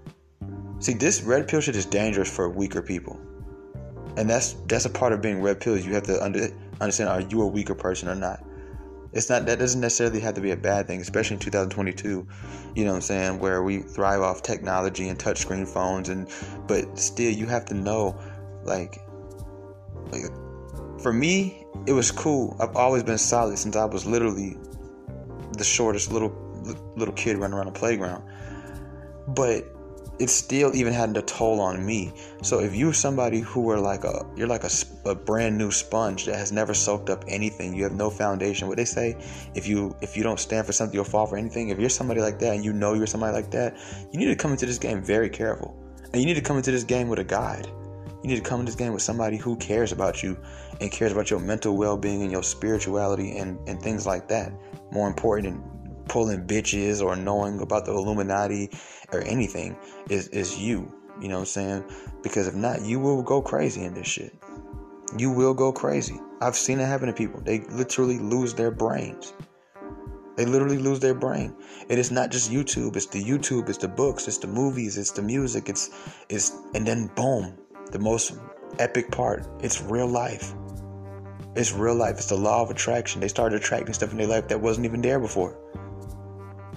See, 0.79 0.93
this 0.93 1.23
red 1.23 1.47
pill 1.47 1.61
shit 1.61 1.75
is 1.75 1.85
dangerous 1.85 2.33
for 2.33 2.49
weaker 2.49 2.81
people, 2.81 3.19
and 4.15 4.29
that's 4.29 4.53
that's 4.67 4.85
a 4.85 4.89
part 4.89 5.11
of 5.11 5.21
being 5.21 5.41
red 5.41 5.59
pill. 5.59 5.77
You 5.77 5.93
have 5.93 6.03
to 6.03 6.23
under, 6.23 6.49
understand 6.79 7.09
are 7.09 7.21
you 7.21 7.41
a 7.41 7.47
weaker 7.47 7.75
person 7.75 8.09
or 8.09 8.15
not. 8.15 8.43
It's 9.13 9.29
not 9.29 9.45
that 9.47 9.57
doesn't 9.57 9.81
necessarily 9.81 10.19
have 10.19 10.35
to 10.35 10.41
be 10.41 10.51
a 10.51 10.57
bad 10.57 10.85
thing, 10.85 11.01
especially 11.01 11.35
in 11.35 11.39
2022. 11.39 12.27
You 12.75 12.85
know 12.85 12.91
what 12.91 12.95
I'm 12.95 13.01
saying? 13.01 13.39
Where 13.39 13.63
we 13.63 13.79
thrive 13.79 14.21
off 14.21 14.43
technology 14.43 15.09
and 15.09 15.17
touchscreen 15.17 15.67
phones, 15.67 16.09
and 16.09 16.29
but 16.67 16.99
still 16.99 17.31
you 17.31 17.47
have 17.47 17.65
to 17.65 17.73
know, 17.73 18.19
like, 18.63 18.99
like 20.11 20.25
for 21.01 21.11
me, 21.11 21.65
it 21.87 21.93
was 21.93 22.11
cool. 22.11 22.55
I've 22.59 22.75
always 22.75 23.01
been 23.01 23.17
solid 23.17 23.57
since 23.57 23.75
I 23.75 23.85
was 23.85 24.05
literally 24.05 24.57
the 25.57 25.63
shortest 25.63 26.11
little 26.11 26.35
little 26.95 27.13
kid 27.15 27.37
running 27.37 27.57
around 27.57 27.67
the 27.67 27.79
playground. 27.79 28.23
But 29.29 29.76
it 30.19 30.29
still 30.29 30.75
even 30.75 30.93
had 30.93 31.15
a 31.15 31.21
toll 31.21 31.59
on 31.59 31.85
me. 31.85 32.11
So 32.41 32.59
if 32.59 32.75
you're 32.75 32.93
somebody 32.93 33.39
who 33.39 33.69
are 33.69 33.79
like 33.79 34.03
a 34.03 34.25
you're 34.35 34.47
like 34.47 34.63
a, 34.63 34.69
a, 35.05 35.15
brand 35.15 35.57
new 35.57 35.71
sponge 35.71 36.25
that 36.25 36.35
has 36.35 36.51
never 36.51 36.73
soaked 36.73 37.09
up 37.09 37.23
anything, 37.27 37.73
you 37.73 37.83
have 37.83 37.93
no 37.93 38.09
foundation. 38.09 38.67
What 38.67 38.77
they 38.77 38.85
say, 38.85 39.15
if 39.53 39.67
you 39.67 39.95
if 40.01 40.17
you 40.17 40.23
don't 40.23 40.39
stand 40.39 40.65
for 40.65 40.73
something, 40.73 40.95
you'll 40.95 41.03
fall 41.03 41.27
for 41.27 41.37
anything. 41.37 41.69
If 41.69 41.79
you're 41.79 41.89
somebody 41.89 42.21
like 42.21 42.39
that 42.39 42.55
and 42.55 42.65
you 42.65 42.73
know 42.73 42.93
you're 42.93 43.07
somebody 43.07 43.33
like 43.33 43.51
that, 43.51 43.77
you 44.11 44.19
need 44.19 44.25
to 44.25 44.35
come 44.35 44.51
into 44.51 44.65
this 44.65 44.79
game 44.79 45.01
very 45.01 45.29
careful, 45.29 45.77
and 46.13 46.21
you 46.21 46.25
need 46.25 46.35
to 46.35 46.41
come 46.41 46.57
into 46.57 46.71
this 46.71 46.83
game 46.83 47.09
with 47.09 47.19
a 47.19 47.23
guide. 47.23 47.67
You 48.23 48.29
need 48.29 48.43
to 48.43 48.49
come 48.49 48.59
into 48.59 48.71
this 48.71 48.79
game 48.79 48.93
with 48.93 49.03
somebody 49.03 49.37
who 49.37 49.55
cares 49.57 49.91
about 49.91 50.23
you 50.23 50.37
and 50.81 50.91
cares 50.91 51.11
about 51.11 51.29
your 51.29 51.39
mental 51.39 51.77
well-being 51.77 52.23
and 52.23 52.31
your 52.31 52.43
spirituality 52.43 53.37
and 53.37 53.59
and 53.69 53.81
things 53.81 54.07
like 54.07 54.27
that. 54.29 54.51
More 54.91 55.07
important 55.07 55.53
than 55.53 55.77
pulling 56.07 56.47
bitches 56.47 57.03
or 57.03 57.15
knowing 57.15 57.61
about 57.61 57.85
the 57.85 57.91
Illuminati 57.91 58.71
or 59.11 59.21
anything 59.21 59.77
is, 60.09 60.27
is 60.29 60.57
you. 60.57 60.91
You 61.21 61.29
know 61.29 61.35
what 61.35 61.41
I'm 61.41 61.45
saying? 61.45 61.83
Because 62.21 62.47
if 62.47 62.55
not, 62.55 62.81
you 62.81 62.99
will 62.99 63.23
go 63.23 63.41
crazy 63.41 63.83
in 63.83 63.93
this 63.93 64.07
shit. 64.07 64.33
You 65.17 65.31
will 65.31 65.53
go 65.53 65.71
crazy. 65.71 66.19
I've 66.41 66.55
seen 66.55 66.79
it 66.79 66.85
happen 66.85 67.07
to 67.07 67.13
people. 67.13 67.41
They 67.41 67.61
literally 67.71 68.19
lose 68.19 68.53
their 68.53 68.71
brains. 68.71 69.33
They 70.35 70.45
literally 70.45 70.77
lose 70.77 70.99
their 70.99 71.15
brain. 71.15 71.55
It 71.89 71.97
is 71.97 72.11
not 72.11 72.29
just 72.29 72.51
YouTube. 72.51 72.95
It's 72.95 73.07
the 73.07 73.23
YouTube. 73.23 73.69
It's 73.69 73.79
the 73.79 73.87
books. 73.87 74.27
It's 74.27 74.37
the 74.37 74.47
movies. 74.47 74.97
It's 74.97 75.09
the 75.09 75.23
music. 75.23 75.67
It's 75.67 75.89
it's 76.29 76.55
and 76.75 76.85
then 76.85 77.07
boom, 77.15 77.57
the 77.91 77.97
most 77.97 78.37
epic 78.77 79.09
part. 79.09 79.47
It's 79.61 79.81
real 79.81 80.05
life. 80.05 80.53
It's 81.55 81.71
real 81.73 81.95
life. 81.95 82.17
It's 82.17 82.27
the 82.27 82.37
law 82.37 82.61
of 82.61 82.69
attraction. 82.69 83.19
They 83.19 83.29
started 83.29 83.55
attracting 83.59 83.93
stuff 83.95 84.11
in 84.11 84.17
their 84.19 84.27
life 84.27 84.47
that 84.49 84.61
wasn't 84.61 84.85
even 84.85 85.01
there 85.01 85.19
before 85.19 85.57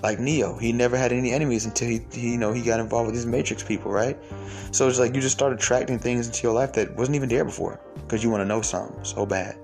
like 0.03 0.19
Neo. 0.19 0.57
He 0.57 0.73
never 0.73 0.97
had 0.97 1.13
any 1.13 1.33
enemies 1.33 1.67
until 1.67 1.89
he, 1.89 2.01
he, 2.13 2.33
you 2.33 2.39
know, 2.39 2.53
he 2.53 2.63
got 2.63 2.81
involved 2.81 3.07
with 3.07 3.15
these 3.15 3.27
Matrix 3.27 3.63
people, 3.63 3.91
right? 3.91 4.17
So 4.73 4.89
it's 4.89 4.99
like 4.99 5.15
you 5.15 5.21
just 5.21 5.37
start 5.37 5.53
attracting 5.53 5.99
things 5.99 6.27
into 6.27 6.43
your 6.43 6.53
life 6.53 6.73
that 6.75 6.97
wasn't 6.97 7.17
even 7.17 7.29
there 7.29 7.45
before 7.45 7.81
because 7.97 8.23
you 8.23 8.31
want 8.31 8.41
to 8.41 8.47
know 8.47 8.63
something 8.63 9.05
so 9.05 9.27
bad. 9.27 9.57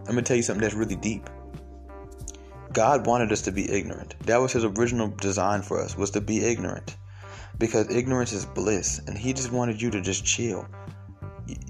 I'm 0.00 0.14
gonna 0.14 0.22
tell 0.22 0.36
you 0.36 0.42
something 0.42 0.62
that's 0.62 0.74
really 0.74 0.96
deep. 0.96 1.28
God 2.72 3.06
wanted 3.06 3.32
us 3.32 3.42
to 3.42 3.52
be 3.52 3.70
ignorant. 3.70 4.14
That 4.26 4.40
was 4.40 4.52
His 4.52 4.64
original 4.64 5.08
design 5.08 5.62
for 5.62 5.80
us 5.80 5.96
was 5.96 6.10
to 6.12 6.20
be 6.20 6.44
ignorant, 6.44 6.96
because 7.58 7.94
ignorance 7.94 8.32
is 8.32 8.46
bliss, 8.46 9.00
and 9.06 9.18
He 9.18 9.32
just 9.32 9.52
wanted 9.52 9.82
you 9.82 9.90
to 9.90 10.00
just 10.00 10.24
chill. 10.24 10.66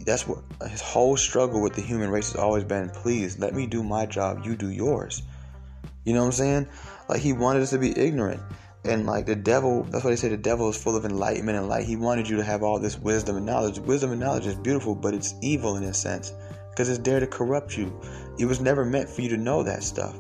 That's 0.05 0.27
what 0.27 0.43
His 0.69 0.81
whole 0.81 1.17
struggle 1.17 1.63
with 1.63 1.75
the 1.75 1.83
human 1.83 2.11
race 2.11 2.33
has 2.33 2.41
always 2.41 2.65
been. 2.65 2.91
Please 2.91 3.39
let 3.39 3.55
me 3.55 3.67
do 3.67 3.83
my 3.83 4.07
job. 4.07 4.45
You 4.45 4.57
do 4.57 4.71
yours. 4.71 5.23
You 6.05 6.15
know 6.15 6.21
what 6.21 6.27
I'm 6.27 6.33
saying? 6.33 6.69
Like 7.09 7.21
he 7.21 7.33
wanted 7.33 7.63
us 7.63 7.71
to 7.71 7.79
be 7.79 7.99
ignorant. 7.99 8.43
And 8.85 9.07
like 9.07 9.27
the 9.27 9.37
devil, 9.37 9.83
that's 9.85 10.05
why 10.05 10.11
they 10.11 10.17
say 10.17 10.29
the 10.29 10.37
devil 10.37 10.69
is 10.69 10.83
full 10.83 10.97
of 10.97 11.05
enlightenment 11.05 11.59
and 11.59 11.69
light. 11.69 11.85
He 11.85 11.97
wanted 11.97 12.29
you 12.29 12.37
to 12.37 12.45
have 12.45 12.63
all 12.63 12.79
this 12.79 12.99
wisdom 12.99 13.37
and 13.37 13.47
knowledge. 13.47 13.79
Wisdom 13.81 14.13
and 14.13 14.21
knowledge 14.21 14.47
is 14.47 14.55
beautiful, 14.55 14.95
but 14.95 15.15
it's 15.15 15.35
evil 15.43 15.77
in 15.77 15.85
a 15.85 15.95
sense 15.95 16.33
because 16.71 16.89
it's 16.89 17.01
there 17.01 17.21
to 17.21 17.27
corrupt 17.27 17.77
you. 17.77 18.01
It 18.39 18.47
was 18.47 18.61
never 18.61 18.85
meant 18.85 19.09
for 19.09 19.23
you 19.23 19.29
to 19.31 19.37
know 19.37 19.63
that 19.65 19.83
stuff. 19.83 20.17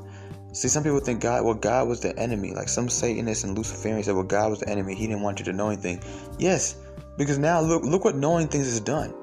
See, 0.53 0.69
some 0.69 0.83
people 0.83 0.99
think 0.99 1.21
God, 1.21 1.45
well, 1.45 1.55
God 1.55 1.89
was 1.89 2.01
the 2.01 2.19
enemy. 2.19 2.53
Like 2.53 2.69
some 2.69 2.89
Satanists 2.89 3.45
and 3.45 3.57
Luciferians 3.57 4.05
said, 4.05 4.15
well, 4.15 4.25
God 4.25 4.51
was 4.51 4.61
the 4.61 4.69
enemy. 4.69 4.95
He 4.95 5.07
didn't 5.07 5.23
want 5.23 5.39
you 5.39 5.45
to 5.45 5.53
know 5.53 5.69
anything. 5.69 6.03
Yes, 6.39 6.77
because 7.17 7.39
now 7.39 7.61
look, 7.61 7.85
look 7.85 8.05
what 8.05 8.17
knowing 8.17 8.49
things 8.49 8.67
has 8.67 8.81
done. 8.81 9.15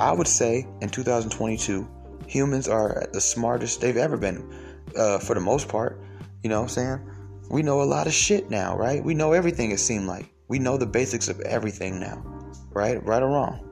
I 0.00 0.12
would 0.12 0.28
say 0.28 0.66
in 0.80 0.88
2022, 0.88 1.86
humans 2.26 2.68
are 2.68 3.08
the 3.12 3.20
smartest 3.20 3.80
they've 3.80 3.96
ever 3.96 4.16
been, 4.16 4.48
uh, 4.96 5.18
for 5.18 5.34
the 5.34 5.40
most 5.40 5.68
part. 5.68 6.00
You 6.42 6.50
know 6.50 6.60
what 6.60 6.70
I'm 6.70 7.00
saying? 7.00 7.10
We 7.50 7.62
know 7.62 7.82
a 7.82 7.84
lot 7.84 8.06
of 8.06 8.12
shit 8.12 8.50
now, 8.50 8.76
right? 8.76 9.02
We 9.02 9.14
know 9.14 9.32
everything, 9.32 9.70
it 9.70 9.80
seemed 9.80 10.06
like. 10.06 10.32
We 10.48 10.58
know 10.58 10.76
the 10.76 10.86
basics 10.86 11.28
of 11.28 11.40
everything 11.40 11.98
now, 11.98 12.24
right? 12.70 13.04
Right 13.04 13.22
or 13.22 13.28
wrong? 13.28 13.64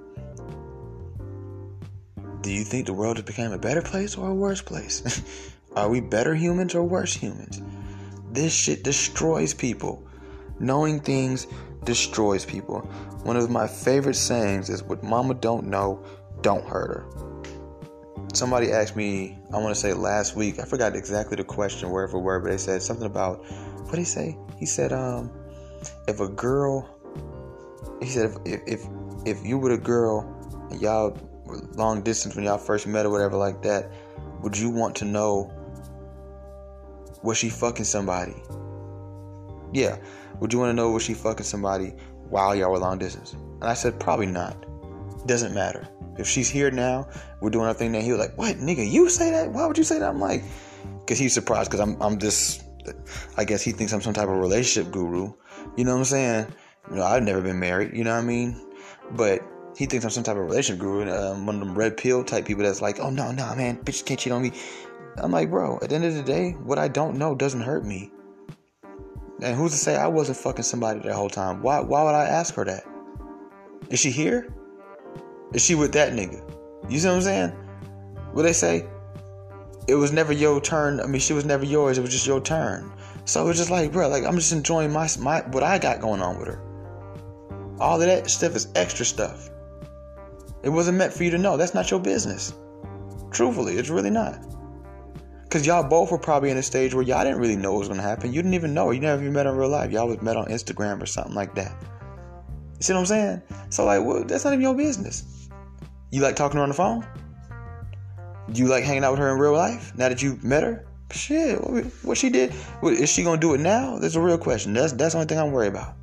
Do 2.41 2.53
you 2.53 2.65
think 2.65 2.87
the 2.87 2.93
world 2.93 3.17
has 3.17 3.25
become 3.25 3.53
a 3.53 3.59
better 3.59 3.83
place 3.83 4.17
or 4.17 4.31
a 4.31 4.35
worse 4.35 4.63
place? 4.63 5.23
Are 5.77 5.89
we 5.89 6.01
better 6.01 6.35
humans 6.35 6.75
or 6.75 6.83
worse 6.83 7.15
humans? 7.15 7.61
This 8.33 8.55
shit 8.55 8.83
destroys 8.83 9.53
people. 9.53 10.07
Knowing 10.59 11.01
things 11.01 11.47
destroys 11.85 12.45
people. 12.45 12.81
One 13.25 13.37
of 13.37 13.51
my 13.51 13.67
favorite 13.67 14.15
sayings 14.15 14.71
is 14.71 14.83
what 14.83 15.03
mama 15.03 15.35
don't 15.35 15.67
know, 15.67 16.05
don't 16.41 16.67
hurt 16.67 16.89
her. 16.89 17.36
Somebody 18.37 18.71
asked 18.71 18.97
me, 18.97 19.39
I 19.51 19.57
want 19.57 19.75
to 19.75 19.81
say 19.81 19.95
last 19.95 20.37
week, 20.37 20.59
I 20.59 20.67
forgot 20.67 20.95
exactly 20.95 21.37
the 21.37 21.45
question 21.45 21.89
word 21.89 22.11
for 22.11 22.19
word, 22.19 22.43
but 22.43 22.51
they 22.51 22.59
said 22.59 22.83
something 22.83 23.07
about 23.07 23.43
what 23.85 23.93
did 23.93 24.01
he 24.01 24.05
say? 24.05 24.37
He 24.59 24.67
said, 24.67 24.93
um, 24.93 25.31
if 26.07 26.21
a 26.21 26.29
girl 26.29 26.87
he 28.03 28.09
said 28.09 28.37
if 28.45 28.61
if 28.67 28.87
if 29.25 29.47
you 29.47 29.57
were 29.57 29.71
a 29.71 29.79
girl 29.79 30.21
and 30.71 30.83
y'all 30.83 31.17
were 31.47 31.57
long 31.77 32.03
distance 32.03 32.37
when 32.37 32.45
y'all 32.45 32.59
first 32.59 32.87
met 32.87 33.07
or 33.07 33.11
whatever 33.11 33.39
like 33.39 33.63
that, 33.63 33.91
would 34.43 34.59
you 34.59 34.69
want 34.69 34.95
to 34.97 35.07
know 35.07 35.51
was 37.23 37.39
she 37.39 37.49
fucking 37.49 37.87
somebody? 37.87 38.35
Yeah. 39.73 39.97
Would 40.41 40.53
you 40.53 40.59
want 40.59 40.69
to 40.69 40.75
know 40.75 40.91
was 40.91 41.05
she 41.05 41.15
fucking 41.15 41.47
somebody 41.47 41.95
while 42.29 42.55
y'all 42.55 42.71
were 42.71 42.79
long 42.79 42.99
distance? 42.99 43.33
And 43.33 43.65
I 43.65 43.73
said 43.73 43.99
probably 43.99 44.27
not. 44.27 44.67
Doesn't 45.27 45.55
matter. 45.55 45.89
If 46.19 46.27
she's 46.27 46.49
here 46.49 46.71
now, 46.71 47.09
we're 47.41 47.51
doing 47.51 47.67
our 47.67 47.75
thing 47.75 47.93
now. 47.93 48.01
He 48.01 48.11
was 48.11 48.21
like, 48.21 48.37
"What, 48.37 48.57
nigga? 48.57 48.91
You 48.91 49.09
say 49.09 49.31
that? 49.31 49.53
Why 49.53 49.67
would 49.67 49.79
you 49.79 49.85
say 49.85 49.99
that?" 49.99 50.09
I'm 50.09 50.21
like, 50.21 50.45
because 51.01 51.19
he's 51.19 51.35
surprised 51.35 51.71
because 51.71 51.81
I'm 51.81 52.01
I'm 52.01 52.19
just 52.19 52.65
I 53.37 53.45
guess 53.45 53.63
he 53.63 53.73
thinks 53.73 53.93
I'm 53.93 54.01
some 54.01 54.15
type 54.15 54.29
of 54.29 54.37
relationship 54.37 54.93
guru. 54.93 55.33
You 55.77 55.85
know 55.85 55.93
what 55.93 55.99
I'm 55.99 56.05
saying? 56.05 56.47
You 56.91 56.97
know, 56.97 57.05
I've 57.05 57.23
never 57.23 57.41
been 57.41 57.59
married. 57.59 57.97
You 57.97 58.05
know 58.05 58.15
what 58.15 58.23
I 58.23 58.27
mean? 58.27 58.61
But 59.13 59.43
he 59.77 59.87
thinks 59.87 60.05
I'm 60.05 60.11
some 60.11 60.25
type 60.25 60.37
of 60.37 60.43
relationship 60.43 60.81
guru, 60.81 61.11
um, 61.11 61.47
one 61.47 61.57
of 61.57 61.61
them 61.61 61.77
red 61.77 61.97
pill 61.97 62.25
type 62.25 62.47
people 62.47 62.65
that's 62.65 62.81
like, 62.81 62.99
"Oh 63.01 63.11
no, 63.11 63.31
no, 63.33 63.55
man, 63.55 63.79
bitch 63.79 64.05
can't 64.05 64.19
cheat 64.19 64.33
on 64.33 64.43
me." 64.43 64.53
I'm 65.19 65.33
like, 65.33 65.51
bro. 65.51 65.79
At 65.83 65.89
the 65.89 65.95
end 65.95 66.05
of 66.05 66.15
the 66.15 66.23
day, 66.23 66.53
what 66.53 66.79
I 66.79 66.89
don't 66.89 67.17
know 67.17 67.35
doesn't 67.35 67.63
hurt 67.63 67.85
me. 67.85 68.11
And 69.41 69.57
who's 69.57 69.73
to 69.73 69.77
say 69.77 69.97
I 69.97 70.07
wasn't 70.07 70.39
fucking 70.39 70.65
somebody 70.65 71.01
that 71.01 71.15
whole 71.15 71.29
time? 71.29 71.63
Why? 71.63 71.81
Why 71.81 72.03
would 72.03 72.15
I 72.15 72.25
ask 72.25 72.55
her 72.55 72.65
that? 72.65 72.85
Is 73.91 74.01
she 74.01 74.11
here? 74.11 74.53
Is 75.53 75.65
she 75.65 75.75
with 75.75 75.93
that 75.93 76.13
nigga? 76.13 76.43
You 76.89 76.99
see 76.99 77.09
what 77.09 77.17
I'm 77.17 77.23
saying? 77.23 77.51
What 78.33 78.43
they 78.43 78.53
say? 78.53 78.87
It 79.89 79.95
was 79.95 80.13
never 80.13 80.33
your 80.33 80.61
turn. 80.61 81.01
I 81.01 81.07
mean, 81.07 81.21
she 81.21 81.33
was 81.33 81.45
never 81.45 81.65
yours. 81.65 81.99
It 81.99 82.01
was 82.01 82.11
just 82.11 82.27
your 82.27 82.41
turn. 82.41 82.93
So 83.25 83.49
it's 83.49 83.59
just 83.59 83.71
like, 83.71 83.93
bro, 83.93 84.09
like 84.09 84.25
I'm 84.25 84.37
just 84.37 84.53
enjoying 84.53 84.93
my 84.93 85.09
my 85.19 85.41
what 85.49 85.63
I 85.63 85.79
got 85.79 86.01
going 86.01 86.21
on 86.21 86.39
with 86.39 86.49
her. 86.49 86.61
All 87.81 88.01
of 88.01 88.07
that 88.07 88.31
stuff 88.31 88.55
is 88.57 88.69
extra 88.75 89.05
stuff. 89.05 89.51
It 90.63 90.69
wasn't 90.69 90.99
meant 90.99 91.13
for 91.13 91.25
you 91.25 91.31
to 91.31 91.39
know. 91.39 91.57
That's 91.57 91.75
not 91.75 91.91
your 91.91 92.01
business. 92.01 92.55
Truthfully, 93.31 93.77
it's 93.77 93.89
really 93.89 94.11
not. 94.11 94.39
Cause 95.51 95.67
y'all 95.67 95.89
both 95.89 96.11
were 96.11 96.19
probably 96.19 96.51
in 96.51 96.57
a 96.57 96.63
stage 96.63 96.93
where 96.93 97.05
y'all 97.05 97.25
didn't 97.25 97.39
really 97.39 97.57
know 97.57 97.73
what 97.73 97.81
was 97.81 97.89
gonna 97.89 98.03
happen. 98.03 98.33
You 98.33 98.43
didn't 98.43 98.55
even 98.55 98.75
know. 98.75 98.91
You 98.91 99.01
never 99.01 99.23
even 99.23 99.33
met 99.33 99.47
in 99.47 99.57
real 99.57 99.69
life. 99.69 99.91
Y'all 99.91 100.09
was 100.09 100.21
met 100.21 100.37
on 100.37 100.47
Instagram 100.47 101.01
or 101.01 101.07
something 101.07 101.35
like 101.35 101.55
that. 101.55 101.73
You 102.79 102.83
see 102.83 102.93
what 102.93 103.01
I'm 103.01 103.07
saying? 103.07 103.43
So 103.71 103.85
like, 103.85 104.05
well, 104.05 104.25
that's 104.25 104.45
not 104.45 104.53
even 104.53 104.63
your 104.63 104.75
business. 104.75 105.36
You 106.11 106.23
like 106.23 106.37
talking 106.37 106.53
to 106.53 106.59
her 106.59 106.63
on 106.63 106.69
the 106.69 106.75
phone? 106.75 107.07
Do 108.53 108.63
you 108.63 108.69
like 108.69 108.85
hanging 108.85 109.05
out 109.05 109.13
with 109.13 109.21
her 109.21 109.33
in 109.33 109.39
real 109.39 109.53
life? 109.53 109.93
Now 109.97 110.09
that 110.09 110.23
you 110.23 110.39
met 110.43 110.63
her? 110.63 110.87
Shit, 111.11 111.59
what 112.03 112.19
she 112.19 112.31
did? 112.31 112.53
Is 112.83 113.11
she 113.11 113.23
gonna 113.23 113.41
do 113.41 113.55
it 113.55 113.61
now? 113.61 113.99
That's 113.99 114.15
a 114.15 114.21
real 114.21 114.39
question. 114.39 114.73
That's 114.73 114.93
that's 114.93 115.15
the 115.15 115.19
only 115.19 115.29
thing 115.29 115.39
I'm 115.39 115.53
worried 115.53 115.69
about, 115.69 115.95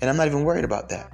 and 0.00 0.10
I'm 0.10 0.16
not 0.16 0.26
even 0.26 0.44
worried 0.44 0.64
about 0.64 0.88
that. 0.90 1.10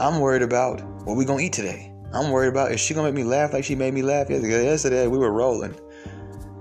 I'm 0.00 0.20
worried 0.20 0.42
about 0.42 0.82
what 1.06 1.16
we 1.16 1.24
gonna 1.24 1.42
eat 1.42 1.52
today. 1.52 1.92
I'm 2.12 2.30
worried 2.30 2.48
about 2.48 2.72
is 2.72 2.80
she 2.80 2.94
gonna 2.94 3.08
make 3.08 3.14
me 3.14 3.24
laugh 3.24 3.52
like 3.52 3.64
she 3.64 3.74
made 3.74 3.94
me 3.94 4.02
laugh 4.02 4.30
yesterday? 4.30 4.64
Yesterday 4.64 5.06
we 5.06 5.18
were 5.18 5.32
rolling. 5.32 5.74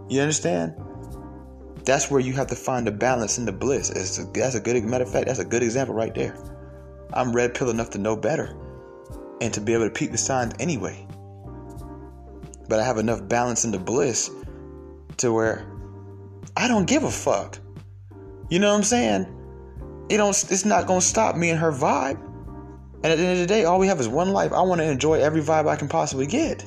You 0.10 0.22
understand? 0.22 0.74
That's 1.84 2.10
where 2.10 2.20
you 2.20 2.34
have 2.34 2.48
to 2.48 2.56
find 2.56 2.88
the 2.88 2.92
balance 2.92 3.38
and 3.38 3.48
the 3.48 3.52
bliss. 3.52 3.90
A, 3.92 4.26
that's 4.34 4.56
a 4.56 4.60
good 4.60 4.84
matter 4.84 5.04
of 5.04 5.12
fact. 5.12 5.28
That's 5.28 5.40
a 5.40 5.46
good 5.46 5.64
example 5.64 5.96
right 5.96 6.14
there. 6.14 6.38
I'm 7.14 7.34
red 7.34 7.54
pill 7.54 7.70
enough 7.70 7.90
to 7.92 7.98
know 7.98 8.16
better, 8.16 8.56
and 9.42 9.54
to 9.54 9.62
be 9.62 9.74
able 9.74 9.86
to 9.86 9.92
peep 9.92 10.12
the 10.12 10.18
signs 10.18 10.54
anyway. 10.60 11.06
But 12.70 12.80
I 12.80 12.86
have 12.86 12.98
enough 12.98 13.28
balance 13.28 13.66
in 13.66 13.72
the 13.72 13.80
bliss 13.80 14.30
to 15.18 15.32
where 15.32 15.66
I 16.56 16.68
don't 16.68 16.86
give 16.86 17.04
a 17.04 17.12
fuck. 17.12 17.60
You 18.50 18.60
know 18.60 18.70
what 18.70 18.78
I'm 18.78 18.84
saying? 18.84 19.26
It 20.10 20.18
don't 20.18 20.30
it's 20.30 20.66
not 20.66 20.88
gonna 20.88 21.02
stop 21.02 21.36
me 21.36 21.50
and 21.50 21.60
her 21.60 21.72
vibe. 21.72 22.20
And 23.04 23.06
at 23.06 23.18
the 23.18 23.24
end 23.26 23.34
of 23.34 23.40
the 23.40 23.48
day, 23.48 23.66
all 23.66 23.80
we 23.80 23.88
have 23.88 24.00
is 24.00 24.08
one 24.08 24.32
life. 24.32 24.52
I 24.52 24.62
want 24.62 24.82
to 24.82 24.90
enjoy 24.90 25.20
every 25.20 25.42
vibe 25.42 25.68
I 25.68 25.76
can 25.76 25.88
possibly 25.88 26.26
get. 26.26 26.66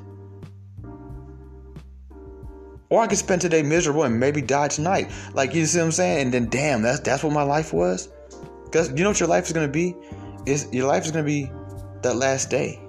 Or 2.89 3.01
I 3.01 3.07
could 3.07 3.19
spend 3.19 3.41
today 3.41 3.63
miserable 3.63 4.05
and 4.05 4.19
maybe 4.19 4.43
die 4.43 4.69
tonight. 4.69 5.11
Like 5.33 5.55
you 5.55 5.65
see 5.67 5.79
what 5.79 5.87
I'm 5.87 5.93
saying? 5.93 6.23
And 6.23 6.35
then 6.35 6.49
damn, 6.49 6.83
that's 6.83 7.01
that's 7.01 7.23
what 7.23 7.33
my 7.33 7.43
life 7.43 7.73
was. 7.73 8.09
Cause 8.73 8.91
you 8.91 9.03
know 9.03 9.11
what 9.11 9.21
your 9.21 9.29
life 9.29 9.47
is 9.47 9.53
gonna 9.53 9.69
be? 9.69 9.97
Is 10.47 10.69
your 10.73 10.87
life 10.87 11.05
is 11.05 11.11
gonna 11.11 11.25
be 11.25 11.51
that 12.03 12.17
last 12.17 12.51
day. 12.51 12.81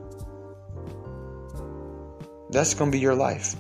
That's 2.50 2.74
gonna 2.74 2.92
be 2.92 3.00
your 3.00 3.16
life. 3.16 3.56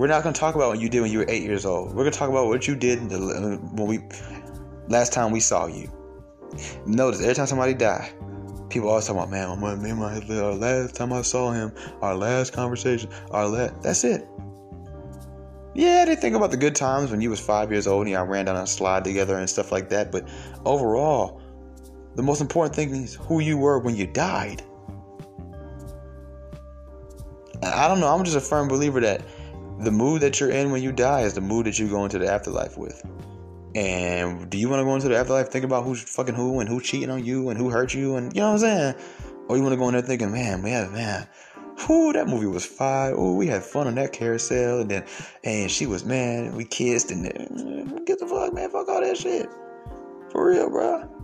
We're 0.00 0.06
not 0.06 0.22
going 0.22 0.32
to 0.32 0.40
talk 0.40 0.54
about 0.54 0.70
what 0.70 0.80
you 0.80 0.88
did 0.88 1.02
when 1.02 1.12
you 1.12 1.18
were 1.18 1.26
eight 1.28 1.42
years 1.42 1.66
old. 1.66 1.88
We're 1.88 2.04
going 2.04 2.12
to 2.12 2.18
talk 2.18 2.30
about 2.30 2.46
what 2.46 2.66
you 2.66 2.74
did 2.74 3.00
when 3.10 3.86
we 3.86 4.00
last 4.88 5.12
time 5.12 5.30
we 5.30 5.40
saw 5.40 5.66
you. 5.66 5.92
Notice 6.86 7.20
every 7.20 7.34
time 7.34 7.46
somebody 7.46 7.74
die, 7.74 8.10
people 8.70 8.88
always 8.88 9.06
talk 9.06 9.16
about, 9.16 9.30
man, 9.30 9.60
my, 9.60 9.74
me, 9.74 9.92
my, 9.92 10.14
our 10.40 10.54
last 10.54 10.94
time 10.94 11.12
I 11.12 11.20
saw 11.20 11.52
him, 11.52 11.74
our 12.00 12.14
last 12.14 12.54
conversation, 12.54 13.10
our 13.30 13.46
last. 13.46 13.82
That's 13.82 14.02
it. 14.04 14.26
Yeah, 15.74 16.06
they 16.06 16.16
think 16.16 16.34
about 16.34 16.50
the 16.50 16.56
good 16.56 16.74
times 16.74 17.10
when 17.10 17.20
you 17.20 17.28
was 17.28 17.38
five 17.38 17.70
years 17.70 17.86
old 17.86 18.06
and 18.06 18.12
y'all 18.14 18.24
ran 18.24 18.46
down 18.46 18.56
a 18.56 18.66
slide 18.66 19.04
together 19.04 19.36
and 19.36 19.50
stuff 19.50 19.70
like 19.70 19.90
that. 19.90 20.10
But 20.10 20.26
overall, 20.64 21.39
the 22.20 22.26
most 22.26 22.42
important 22.42 22.76
thing 22.76 22.90
is 22.90 23.14
who 23.14 23.40
you 23.40 23.56
were 23.56 23.78
when 23.78 23.96
you 23.96 24.06
died. 24.06 24.62
I 27.62 27.88
don't 27.88 27.98
know. 27.98 28.14
I'm 28.14 28.22
just 28.24 28.36
a 28.36 28.42
firm 28.42 28.68
believer 28.68 29.00
that 29.00 29.22
the 29.78 29.90
mood 29.90 30.20
that 30.20 30.38
you're 30.38 30.50
in 30.50 30.70
when 30.70 30.82
you 30.82 30.92
die 30.92 31.22
is 31.22 31.32
the 31.32 31.40
mood 31.40 31.64
that 31.64 31.78
you 31.78 31.88
go 31.88 32.04
into 32.04 32.18
the 32.18 32.30
afterlife 32.30 32.76
with. 32.76 33.02
And 33.74 34.50
do 34.50 34.58
you 34.58 34.68
want 34.68 34.80
to 34.80 34.84
go 34.84 34.94
into 34.94 35.08
the 35.08 35.16
afterlife 35.16 35.48
thinking 35.48 35.70
about 35.70 35.84
who's 35.84 36.02
fucking 36.02 36.34
who 36.34 36.60
and 36.60 36.68
who's 36.68 36.82
cheating 36.82 37.08
on 37.08 37.24
you 37.24 37.48
and 37.48 37.58
who 37.58 37.70
hurt 37.70 37.94
you 37.94 38.16
and 38.16 38.34
you 38.34 38.42
know 38.42 38.48
what 38.52 38.62
I'm 38.64 38.94
saying? 38.94 38.94
Or 39.48 39.56
you 39.56 39.62
want 39.62 39.72
to 39.72 39.78
go 39.78 39.88
in 39.88 39.94
there 39.94 40.02
thinking, 40.02 40.30
man, 40.30 40.60
man, 40.60 40.92
man, 40.92 41.26
whoo, 41.88 42.12
that 42.12 42.28
movie 42.28 42.48
was 42.48 42.66
fire. 42.66 43.14
Oh, 43.16 43.34
we 43.34 43.46
had 43.46 43.62
fun 43.62 43.86
on 43.86 43.94
that 43.94 44.12
carousel, 44.12 44.80
and 44.80 44.90
then, 44.90 45.06
and 45.42 45.70
she 45.70 45.86
was 45.86 46.04
man, 46.04 46.54
we 46.54 46.66
kissed, 46.66 47.10
and 47.10 47.24
then, 47.24 48.04
get 48.04 48.18
the 48.18 48.26
fuck, 48.26 48.52
man, 48.52 48.68
fuck 48.68 48.90
all 48.90 49.00
that 49.00 49.16
shit, 49.16 49.48
for 50.30 50.50
real, 50.50 50.68
bro. 50.68 51.19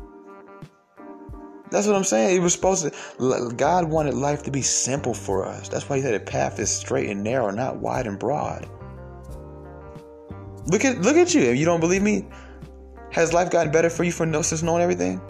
That's 1.70 1.86
what 1.86 1.96
I'm 1.96 2.04
saying. 2.04 2.36
It 2.36 2.40
was 2.40 2.52
supposed 2.52 2.84
to. 2.84 3.52
God 3.56 3.90
wanted 3.90 4.14
life 4.14 4.44
to 4.44 4.50
be 4.50 4.62
simple 4.62 5.14
for 5.14 5.44
us. 5.44 5.68
That's 5.68 5.88
why 5.88 5.96
He 5.96 6.02
said 6.02 6.14
the 6.14 6.24
path 6.24 6.58
is 6.58 6.70
straight 6.70 7.10
and 7.10 7.22
narrow, 7.22 7.50
not 7.50 7.76
wide 7.76 8.06
and 8.06 8.18
broad. 8.18 8.68
Look 10.66 10.84
at 10.84 11.00
look 11.00 11.16
at 11.16 11.34
you. 11.34 11.42
If 11.42 11.56
you 11.56 11.64
don't 11.64 11.80
believe 11.80 12.02
me? 12.02 12.26
Has 13.12 13.32
life 13.32 13.50
gotten 13.50 13.72
better 13.72 13.90
for 13.90 14.04
you 14.04 14.12
for 14.12 14.26
no 14.26 14.42
since 14.42 14.62
knowing 14.62 14.82
everything? 14.82 15.20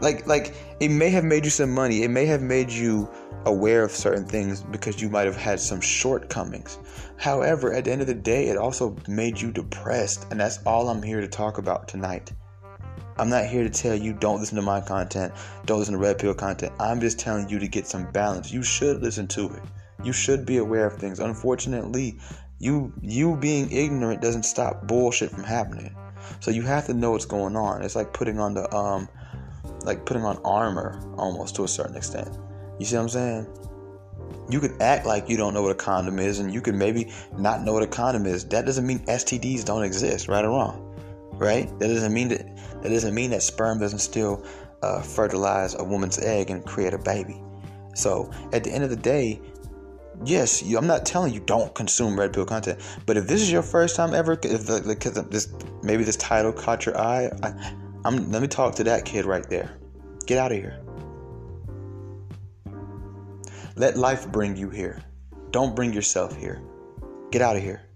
Like 0.00 0.26
like 0.26 0.54
it 0.80 0.90
may 0.90 1.10
have 1.10 1.24
made 1.24 1.44
you 1.44 1.50
some 1.50 1.72
money. 1.72 2.02
It 2.02 2.10
may 2.10 2.26
have 2.26 2.42
made 2.42 2.70
you 2.70 3.10
aware 3.44 3.82
of 3.84 3.90
certain 3.90 4.24
things 4.24 4.62
because 4.62 5.00
you 5.00 5.08
might 5.08 5.26
have 5.26 5.36
had 5.36 5.60
some 5.60 5.80
shortcomings. 5.80 6.78
However, 7.16 7.72
at 7.72 7.84
the 7.84 7.92
end 7.92 8.00
of 8.00 8.06
the 8.06 8.14
day, 8.14 8.48
it 8.48 8.56
also 8.56 8.96
made 9.06 9.40
you 9.40 9.50
depressed, 9.50 10.26
and 10.30 10.40
that's 10.40 10.58
all 10.66 10.88
I'm 10.88 11.02
here 11.02 11.20
to 11.20 11.28
talk 11.28 11.58
about 11.58 11.88
tonight. 11.88 12.32
I'm 13.18 13.28
not 13.28 13.46
here 13.46 13.64
to 13.64 13.70
tell 13.70 13.96
you 13.96 14.12
don't 14.12 14.38
listen 14.38 14.56
to 14.56 14.62
my 14.62 14.80
content, 14.80 15.32
don't 15.66 15.80
listen 15.80 15.94
to 15.94 15.98
Red 15.98 16.18
Pill 16.18 16.34
content. 16.34 16.72
I'm 16.78 17.00
just 17.00 17.18
telling 17.18 17.48
you 17.48 17.58
to 17.58 17.66
get 17.66 17.86
some 17.86 18.10
balance. 18.12 18.52
You 18.52 18.62
should 18.62 19.02
listen 19.02 19.26
to 19.28 19.46
it. 19.46 19.62
You 20.04 20.12
should 20.12 20.46
be 20.46 20.58
aware 20.58 20.86
of 20.86 20.94
things. 20.94 21.18
Unfortunately, 21.18 22.18
you 22.60 22.92
you 23.02 23.36
being 23.36 23.70
ignorant 23.72 24.22
doesn't 24.22 24.44
stop 24.44 24.86
bullshit 24.86 25.30
from 25.30 25.42
happening. 25.42 25.96
So 26.40 26.52
you 26.52 26.62
have 26.62 26.86
to 26.86 26.94
know 26.94 27.10
what's 27.10 27.24
going 27.24 27.56
on. 27.56 27.82
It's 27.82 27.96
like 27.96 28.12
putting 28.12 28.38
on 28.38 28.54
the 28.54 28.72
um 28.74 29.08
like 29.82 30.06
putting 30.06 30.24
on 30.24 30.38
armor 30.44 31.00
almost 31.16 31.56
to 31.56 31.64
a 31.64 31.68
certain 31.68 31.96
extent. 31.96 32.28
You 32.78 32.86
see 32.86 32.94
what 32.94 33.02
I'm 33.02 33.08
saying? 33.08 33.46
You 34.48 34.60
could 34.60 34.80
act 34.80 35.06
like 35.06 35.28
you 35.28 35.36
don't 35.36 35.54
know 35.54 35.62
what 35.62 35.72
a 35.72 35.74
condom 35.74 36.20
is, 36.20 36.38
and 36.38 36.54
you 36.54 36.60
could 36.60 36.74
maybe 36.74 37.12
not 37.36 37.62
know 37.62 37.72
what 37.72 37.82
a 37.82 37.88
condom 37.88 38.26
is. 38.26 38.44
That 38.46 38.64
doesn't 38.64 38.86
mean 38.86 39.00
STDs 39.06 39.64
don't 39.64 39.82
exist, 39.82 40.28
right 40.28 40.44
or 40.44 40.50
wrong 40.50 40.87
right? 41.38 41.66
That 41.78 41.88
doesn't 41.88 42.12
mean 42.12 42.28
that 42.28 42.46
that 42.82 42.88
doesn't 42.88 43.14
mean 43.14 43.30
that 43.30 43.42
sperm 43.42 43.78
doesn't 43.78 44.00
still 44.00 44.44
uh, 44.82 45.02
fertilize 45.02 45.74
a 45.74 45.84
woman's 45.84 46.18
egg 46.18 46.50
and 46.50 46.64
create 46.64 46.94
a 46.94 46.98
baby. 46.98 47.42
So 47.94 48.30
at 48.52 48.62
the 48.64 48.70
end 48.70 48.84
of 48.84 48.90
the 48.90 48.96
day, 48.96 49.40
yes, 50.24 50.62
you, 50.62 50.78
I'm 50.78 50.86
not 50.86 51.04
telling 51.04 51.32
you 51.32 51.40
don't 51.40 51.74
consume 51.74 52.18
red 52.18 52.32
pill 52.32 52.46
content, 52.46 52.80
but 53.06 53.16
if 53.16 53.26
this 53.26 53.40
is 53.40 53.50
your 53.50 53.62
first 53.62 53.96
time 53.96 54.14
ever, 54.14 54.32
if 54.32 54.66
the, 54.66 54.80
the, 54.80 55.26
this 55.30 55.48
maybe 55.82 56.04
this 56.04 56.16
title 56.16 56.52
caught 56.52 56.86
your 56.86 56.96
eye, 56.98 57.30
I, 57.42 57.74
I'm 58.04 58.30
let 58.30 58.42
me 58.42 58.48
talk 58.48 58.74
to 58.76 58.84
that 58.84 59.04
kid 59.04 59.24
right 59.24 59.48
there. 59.48 59.76
Get 60.26 60.38
out 60.38 60.52
of 60.52 60.58
here. 60.58 60.80
Let 63.76 63.96
life 63.96 64.30
bring 64.30 64.56
you 64.56 64.70
here. 64.70 65.02
Don't 65.50 65.74
bring 65.74 65.92
yourself 65.92 66.36
here. 66.36 66.60
Get 67.30 67.42
out 67.42 67.56
of 67.56 67.62
here. 67.62 67.87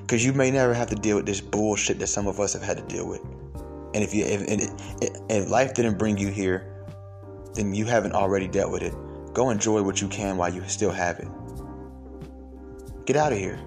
Because 0.00 0.24
you 0.24 0.32
may 0.32 0.50
never 0.50 0.74
have 0.74 0.88
to 0.90 0.96
deal 0.96 1.16
with 1.16 1.26
this 1.26 1.40
bullshit 1.40 1.98
that 1.98 2.08
some 2.08 2.26
of 2.26 2.40
us 2.40 2.52
have 2.52 2.62
had 2.62 2.76
to 2.76 2.84
deal 2.84 3.06
with. 3.06 3.20
And 3.94 4.02
if 4.02 4.14
you 4.14 4.24
if, 4.24 4.42
if, 4.48 5.20
if 5.28 5.50
life 5.50 5.74
didn't 5.74 5.98
bring 5.98 6.16
you 6.16 6.28
here, 6.28 6.72
then 7.54 7.74
you 7.74 7.84
haven't 7.84 8.12
already 8.12 8.48
dealt 8.48 8.72
with 8.72 8.82
it. 8.82 8.94
Go 9.32 9.50
enjoy 9.50 9.82
what 9.82 10.00
you 10.00 10.08
can 10.08 10.36
while 10.36 10.52
you 10.52 10.62
still 10.68 10.90
have 10.90 11.18
it. 11.18 11.28
Get 13.06 13.16
out 13.16 13.32
of 13.32 13.38
here. 13.38 13.60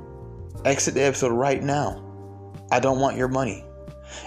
Exit 0.63 0.93
the 0.93 1.03
episode 1.03 1.31
right 1.31 1.61
now. 1.61 2.01
I 2.71 2.79
don't 2.79 2.99
want 2.99 3.17
your 3.17 3.27
money. 3.27 3.63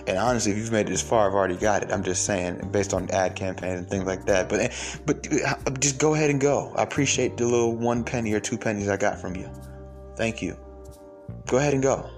And 0.07 0.19
honestly, 0.19 0.53
if 0.53 0.59
you've 0.59 0.73
made 0.73 0.87
it 0.87 0.91
this 0.91 1.03
far, 1.03 1.29
I've 1.29 1.35
already 1.35 1.57
got 1.57 1.83
it. 1.83 1.91
I'm 1.91 2.03
just 2.03 2.25
saying, 2.25 2.69
based 2.71 2.93
on 2.93 3.11
ad 3.11 3.35
campaigns 3.35 3.79
and 3.79 3.89
things 3.89 4.05
like 4.05 4.27
that. 4.27 4.49
But 4.49 4.73
but 5.07 5.27
uh, 5.45 5.71
just 5.79 5.99
go 5.99 6.15
ahead 6.15 6.31
and 6.31 6.41
go. 6.41 6.73
I 6.77 6.83
appreciate 6.83 7.37
the 7.37 7.47
little 7.47 7.75
one 7.75 8.05
penny 8.05 8.33
or 8.33 8.41
two 8.41 8.59
pennies 8.59 8.89
I 8.89 8.97
got 8.97 9.21
from 9.21 9.35
you. 9.37 9.51
Thank 10.17 10.43
you. 10.43 10.57
Go 11.47 11.59
ahead 11.59 11.75
and 11.75 11.83
go. 11.83 12.09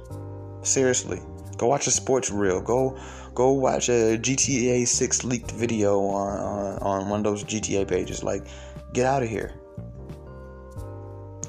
Seriously, 0.63 1.21
go 1.57 1.67
watch 1.67 1.87
a 1.87 1.91
sports 1.91 2.31
reel. 2.31 2.61
Go 2.61 2.99
go 3.35 3.53
watch 3.53 3.89
a 3.89 4.19
GTA 4.19 4.87
6 4.87 5.25
leaked 5.25 5.53
video 5.53 6.01
on, 6.01 6.39
on, 6.39 6.79
on 6.79 7.09
one 7.09 7.21
of 7.21 7.25
those 7.25 7.45
GTA 7.45 7.87
pages. 7.89 8.23
Like, 8.23 8.47
get 8.93 9.07
out 9.07 9.23
of 9.23 9.29
here. 9.29 9.55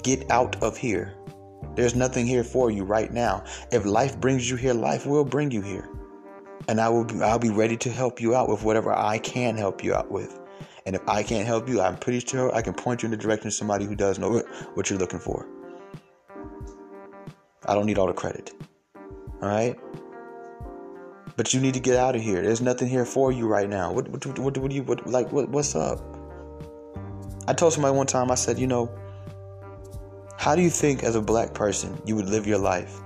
Get 0.03 0.29
out 0.31 0.61
of 0.63 0.77
here. 0.77 1.15
There's 1.75 1.95
nothing 1.95 2.27
here 2.27 2.43
for 2.43 2.69
you 2.69 2.83
right 2.83 3.11
now. 3.11 3.43
If 3.71 3.85
life 3.85 4.19
brings 4.19 4.49
you 4.49 4.55
here, 4.57 4.73
life 4.73 5.05
will 5.05 5.25
bring 5.25 5.51
you 5.51 5.61
here. 5.61 5.89
And 6.67 6.79
I 6.79 6.89
will 6.89 7.05
be, 7.05 7.21
I'll 7.21 7.39
be 7.39 7.49
ready 7.49 7.77
to 7.77 7.89
help 7.89 8.21
you 8.21 8.35
out 8.35 8.49
with 8.49 8.63
whatever 8.63 8.93
I 8.93 9.17
can 9.17 9.57
help 9.57 9.83
you 9.83 9.93
out 9.93 10.11
with. 10.11 10.39
And 10.85 10.95
if 10.95 11.07
I 11.07 11.23
can't 11.23 11.45
help 11.45 11.69
you, 11.69 11.81
I'm 11.81 11.97
pretty 11.97 12.19
sure 12.19 12.53
I 12.55 12.61
can 12.61 12.73
point 12.73 13.01
you 13.01 13.07
in 13.07 13.11
the 13.11 13.17
direction 13.17 13.47
of 13.47 13.53
somebody 13.53 13.85
who 13.85 13.95
does 13.95 14.19
know 14.19 14.41
what 14.73 14.89
you're 14.89 14.99
looking 14.99 15.19
for. 15.19 15.47
I 17.65 17.75
don't 17.75 17.85
need 17.85 17.97
all 17.97 18.07
the 18.07 18.13
credit. 18.13 18.51
All 19.41 19.49
right? 19.49 19.77
But 21.35 21.53
you 21.53 21.61
need 21.61 21.73
to 21.75 21.79
get 21.79 21.95
out 21.95 22.15
of 22.15 22.21
here. 22.21 22.41
There's 22.41 22.61
nothing 22.61 22.87
here 22.87 23.05
for 23.05 23.31
you 23.31 23.47
right 23.47 23.69
now. 23.69 23.91
What 23.91 24.09
what 24.09 24.39
what, 24.39 24.57
what 24.57 24.69
do 24.69 24.75
you 24.75 24.83
what 24.83 25.07
like 25.07 25.31
what 25.31 25.49
what's 25.49 25.75
up? 25.75 25.99
I 27.47 27.53
told 27.53 27.73
somebody 27.73 27.95
one 27.95 28.07
time 28.07 28.31
I 28.31 28.35
said, 28.35 28.59
you 28.59 28.67
know, 28.67 28.91
how 30.37 30.55
do 30.55 30.61
you 30.61 30.69
think 30.69 31.03
as 31.03 31.15
a 31.15 31.21
black 31.21 31.53
person 31.53 31.99
you 32.05 32.15
would 32.15 32.29
live 32.29 32.45
your 32.47 32.57
life 32.57 32.99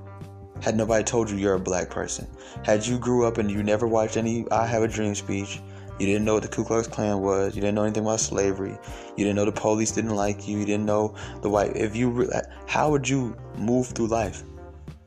had 0.62 0.76
nobody 0.76 1.04
told 1.04 1.30
you 1.30 1.38
you're 1.38 1.56
a 1.56 1.60
black 1.60 1.90
person? 1.90 2.28
Had 2.64 2.86
you 2.86 2.98
grew 2.98 3.26
up 3.26 3.38
and 3.38 3.52
you 3.52 3.62
never 3.62 3.88
watched 3.88 4.18
any 4.18 4.46
I 4.52 4.66
Have 4.66 4.84
a 4.84 4.88
Dream 4.88 5.16
speech, 5.16 5.62
you 6.00 6.06
didn't 6.06 6.26
know 6.26 6.34
what 6.34 6.44
the 6.44 6.50
Ku 6.50 6.64
Klux 6.64 6.88
Klan 6.88 7.22
was. 7.22 7.56
You 7.56 7.62
didn't 7.62 7.76
know 7.76 7.84
anything 7.84 8.04
about 8.04 8.20
slavery. 8.20 8.78
You 9.16 9.24
didn't 9.24 9.36
know 9.36 9.46
the 9.46 9.52
police 9.52 9.92
didn't 9.92 10.16
like 10.16 10.48
you. 10.48 10.58
You 10.60 10.66
didn't 10.66 10.86
know 10.86 11.16
the 11.42 11.50
white. 11.50 11.76
If 11.78 11.96
you, 11.96 12.30
how 12.68 12.92
would 12.92 13.08
you 13.08 13.36
move 13.58 13.88
through 13.88 14.08
life? 14.08 14.44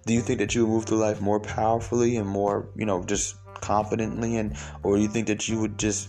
Do 0.06 0.14
you 0.14 0.22
think 0.22 0.38
that 0.38 0.54
you 0.54 0.64
would 0.64 0.72
move 0.72 0.84
through 0.86 0.98
life 0.98 1.20
more 1.20 1.40
powerfully 1.40 2.16
and 2.16 2.26
more, 2.26 2.70
you 2.74 2.86
know, 2.86 3.04
just 3.04 3.36
confidently, 3.60 4.38
and 4.38 4.56
or 4.82 4.96
do 4.96 5.02
you 5.02 5.08
think 5.08 5.26
that 5.26 5.48
you 5.48 5.60
would 5.60 5.78
just, 5.78 6.08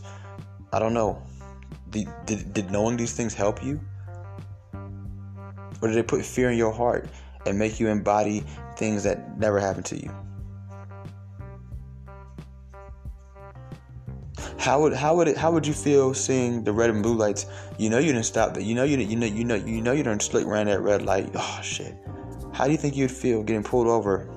I 0.72 0.80
don't 0.80 0.94
know, 0.94 1.22
did, 1.90 2.08
did, 2.26 2.54
did 2.54 2.72
knowing 2.72 2.96
these 2.96 3.14
things 3.14 3.34
help 3.34 3.62
you, 3.62 3.82
or 5.82 5.90
did 5.90 5.98
it 5.98 6.08
put 6.08 6.24
fear 6.24 6.52
in 6.52 6.58
your 6.58 6.72
heart 6.72 7.10
and 7.46 7.60
make 7.60 7.80
you 7.80 7.90
embody 7.90 8.46
things 8.78 9.04
that 9.04 9.38
never 9.38 9.60
happened 9.60 9.86
to 9.88 9.98
you? 9.98 10.12
How 14.60 14.82
would 14.82 14.94
how 14.94 15.16
would 15.16 15.30
it 15.30 15.38
how 15.38 15.52
would 15.52 15.66
you 15.66 15.74
feel 15.74 16.14
seeing 16.14 16.66
the 16.66 16.74
red 16.74 16.90
and 16.90 17.02
blue 17.02 17.16
lights? 17.16 17.46
You 17.78 17.90
know 17.90 17.98
you 17.98 18.12
didn't 18.12 18.26
stop 18.26 18.54
that. 18.56 18.64
You 18.64 18.76
know 18.76 18.84
you 18.84 18.98
you 18.98 19.16
know 19.16 19.26
you 19.26 19.46
know 19.46 19.56
you 19.56 19.82
know 19.82 19.94
you 19.94 20.04
didn't 20.04 20.22
slick 20.22 20.46
around 20.46 20.68
that 20.68 20.82
red 20.82 21.02
light. 21.02 21.30
Oh 21.34 21.60
shit. 21.64 21.96
How 22.52 22.66
do 22.66 22.72
you 22.72 22.78
think 22.78 22.98
you'd 22.98 23.10
feel 23.10 23.42
getting 23.42 23.64
pulled 23.64 23.88
over 23.88 24.30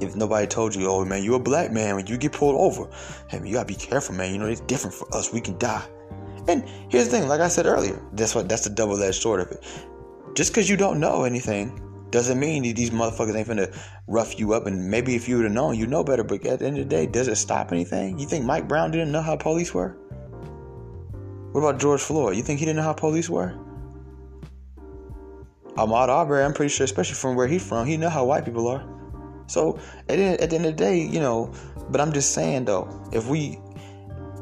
if 0.00 0.16
nobody 0.16 0.48
told 0.48 0.74
you, 0.74 0.88
oh 0.88 1.04
man, 1.04 1.22
you're 1.22 1.36
a 1.36 1.38
black 1.38 1.70
man 1.70 1.94
when 1.94 2.08
you 2.08 2.18
get 2.18 2.32
pulled 2.32 2.56
over? 2.56 2.90
Hey 3.28 3.38
man, 3.38 3.46
you 3.46 3.54
gotta 3.54 3.68
be 3.68 3.76
careful, 3.76 4.16
man. 4.16 4.32
You 4.32 4.38
know 4.38 4.46
it's 4.46 4.62
different 4.62 4.94
for 4.94 5.06
us. 5.14 5.32
We 5.32 5.40
can 5.40 5.56
die. 5.58 5.86
And 6.48 6.68
here's 6.88 7.04
the 7.08 7.12
thing, 7.12 7.28
like 7.28 7.40
I 7.40 7.46
said 7.46 7.66
earlier, 7.66 8.02
that's 8.14 8.34
what 8.34 8.48
that's 8.48 8.64
the 8.64 8.70
double-edged 8.70 9.22
sword 9.22 9.40
of 9.40 9.52
it. 9.52 9.64
Just 10.34 10.50
because 10.50 10.68
you 10.68 10.76
don't 10.76 10.98
know 10.98 11.22
anything 11.22 11.80
doesn't 12.10 12.38
mean 12.38 12.62
that 12.64 12.76
these 12.76 12.90
motherfuckers 12.90 13.36
ain't 13.36 13.48
finna 13.48 13.76
rough 14.06 14.38
you 14.38 14.52
up. 14.52 14.66
And 14.66 14.90
maybe 14.90 15.14
if 15.14 15.28
you 15.28 15.36
would 15.36 15.44
have 15.44 15.52
known, 15.52 15.76
you 15.76 15.86
know 15.86 16.04
better. 16.04 16.24
But 16.24 16.44
at 16.46 16.58
the 16.60 16.66
end 16.66 16.78
of 16.78 16.88
the 16.88 16.96
day, 16.96 17.06
does 17.06 17.28
it 17.28 17.36
stop 17.36 17.72
anything? 17.72 18.18
You 18.18 18.26
think 18.26 18.44
Mike 18.44 18.68
Brown 18.68 18.90
didn't 18.90 19.12
know 19.12 19.22
how 19.22 19.36
police 19.36 19.72
were? 19.72 19.96
What 21.52 21.60
about 21.60 21.80
George 21.80 22.00
Floyd? 22.00 22.36
You 22.36 22.42
think 22.42 22.60
he 22.60 22.64
didn't 22.64 22.76
know 22.76 22.84
how 22.84 22.92
police 22.92 23.28
were? 23.28 23.58
Ahmaud 25.74 26.08
Arbery, 26.08 26.44
I'm 26.44 26.52
pretty 26.52 26.68
sure, 26.68 26.84
especially 26.84 27.14
from 27.14 27.36
where 27.36 27.46
he's 27.46 27.66
from, 27.66 27.86
he 27.86 27.96
know 27.96 28.08
how 28.08 28.24
white 28.24 28.44
people 28.44 28.68
are. 28.68 28.84
So 29.46 29.78
at 30.08 30.16
the, 30.16 30.42
at 30.42 30.50
the 30.50 30.56
end 30.56 30.66
of 30.66 30.76
the 30.76 30.84
day, 30.84 31.00
you 31.00 31.20
know, 31.20 31.52
but 31.88 32.00
I'm 32.00 32.12
just 32.12 32.34
saying 32.34 32.66
though, 32.66 32.88
if 33.12 33.26
we, 33.26 33.58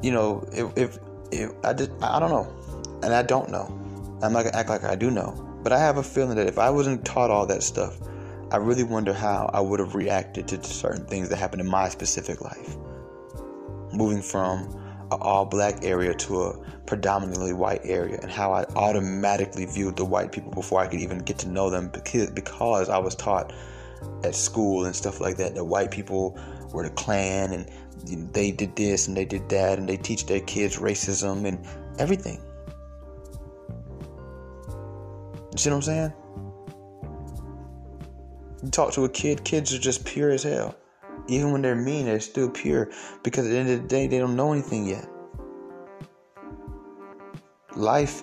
you 0.02 0.12
know, 0.12 0.46
if 0.52 0.76
if, 0.76 0.98
if 1.32 1.50
I 1.64 1.72
just 1.72 1.90
I 2.02 2.20
don't 2.20 2.30
know, 2.30 2.46
and 3.02 3.14
I 3.14 3.22
don't 3.22 3.50
know, 3.50 3.66
I'm 4.22 4.32
not 4.32 4.44
gonna 4.44 4.56
act 4.56 4.68
like 4.68 4.84
I 4.84 4.96
do 4.96 5.10
know, 5.10 5.32
but 5.68 5.76
I 5.76 5.80
have 5.80 5.98
a 5.98 6.02
feeling 6.02 6.34
that 6.36 6.46
if 6.46 6.58
I 6.58 6.70
wasn't 6.70 7.04
taught 7.04 7.30
all 7.30 7.44
that 7.44 7.62
stuff, 7.62 7.98
I 8.50 8.56
really 8.56 8.84
wonder 8.84 9.12
how 9.12 9.50
I 9.52 9.60
would 9.60 9.80
have 9.80 9.94
reacted 9.94 10.48
to 10.48 10.64
certain 10.64 11.04
things 11.04 11.28
that 11.28 11.36
happened 11.36 11.60
in 11.60 11.66
my 11.66 11.90
specific 11.90 12.40
life. 12.40 12.74
Moving 13.92 14.22
from 14.22 14.62
an 15.12 15.18
all 15.20 15.44
black 15.44 15.84
area 15.84 16.14
to 16.14 16.40
a 16.40 16.58
predominantly 16.86 17.52
white 17.52 17.82
area 17.84 18.18
and 18.22 18.30
how 18.30 18.50
I 18.50 18.64
automatically 18.76 19.66
viewed 19.66 19.96
the 19.96 20.06
white 20.06 20.32
people 20.32 20.52
before 20.52 20.80
I 20.80 20.86
could 20.86 21.00
even 21.00 21.18
get 21.18 21.36
to 21.40 21.48
know 21.50 21.68
them 21.68 21.90
because, 21.90 22.30
because 22.30 22.88
I 22.88 22.96
was 22.96 23.14
taught 23.14 23.52
at 24.24 24.34
school 24.34 24.86
and 24.86 24.96
stuff 24.96 25.20
like 25.20 25.36
that 25.36 25.54
that 25.54 25.64
white 25.66 25.90
people 25.90 26.40
were 26.72 26.84
the 26.84 26.94
Klan 26.94 27.52
and 27.52 28.32
they 28.32 28.52
did 28.52 28.74
this 28.74 29.06
and 29.06 29.14
they 29.14 29.26
did 29.26 29.46
that 29.50 29.78
and 29.78 29.86
they 29.86 29.98
teach 29.98 30.24
their 30.24 30.40
kids 30.40 30.78
racism 30.78 31.44
and 31.44 31.62
everything. 31.98 32.40
You 35.58 35.62
see 35.62 35.70
what 35.70 35.76
I'm 35.76 35.82
saying? 35.82 36.12
You 38.62 38.70
talk 38.70 38.92
to 38.92 39.06
a 39.06 39.08
kid, 39.08 39.42
kids 39.42 39.74
are 39.74 39.78
just 39.80 40.04
pure 40.04 40.30
as 40.30 40.44
hell. 40.44 40.76
Even 41.26 41.50
when 41.50 41.62
they're 41.62 41.74
mean, 41.74 42.06
they're 42.06 42.20
still 42.20 42.48
pure 42.48 42.92
because 43.24 43.44
at 43.44 43.50
the 43.50 43.58
end 43.58 43.68
of 43.68 43.82
the 43.82 43.88
day, 43.88 44.06
they 44.06 44.20
don't 44.20 44.36
know 44.36 44.52
anything 44.52 44.86
yet. 44.86 45.08
Life 47.74 48.22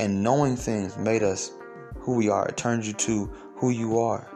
and 0.00 0.24
knowing 0.24 0.56
things 0.56 0.98
made 0.98 1.22
us 1.22 1.52
who 2.00 2.16
we 2.16 2.28
are. 2.28 2.48
It 2.48 2.56
turns 2.56 2.88
you 2.88 2.94
to 2.94 3.26
who 3.54 3.70
you 3.70 4.00
are. 4.00 4.28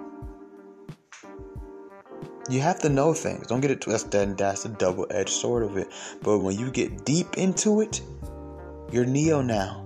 You 2.49 2.61
have 2.61 2.79
to 2.83 2.89
know 2.89 3.13
things. 3.13 3.49
Don't 3.49 3.61
get 3.61 3.73
it 3.73 3.81
twisted. 3.81 4.39
That's 4.39 4.67
a 4.67 4.69
double 4.69 5.09
edged 5.11 5.31
sword 5.31 5.65
of 5.65 5.77
it. 5.77 5.89
But 6.23 6.39
when 6.39 6.57
you 6.57 6.71
get 6.71 7.05
deep 7.05 7.39
into 7.39 7.81
it, 7.81 8.01
you're 8.93 9.05
Neo 9.05 9.43
now. 9.43 9.85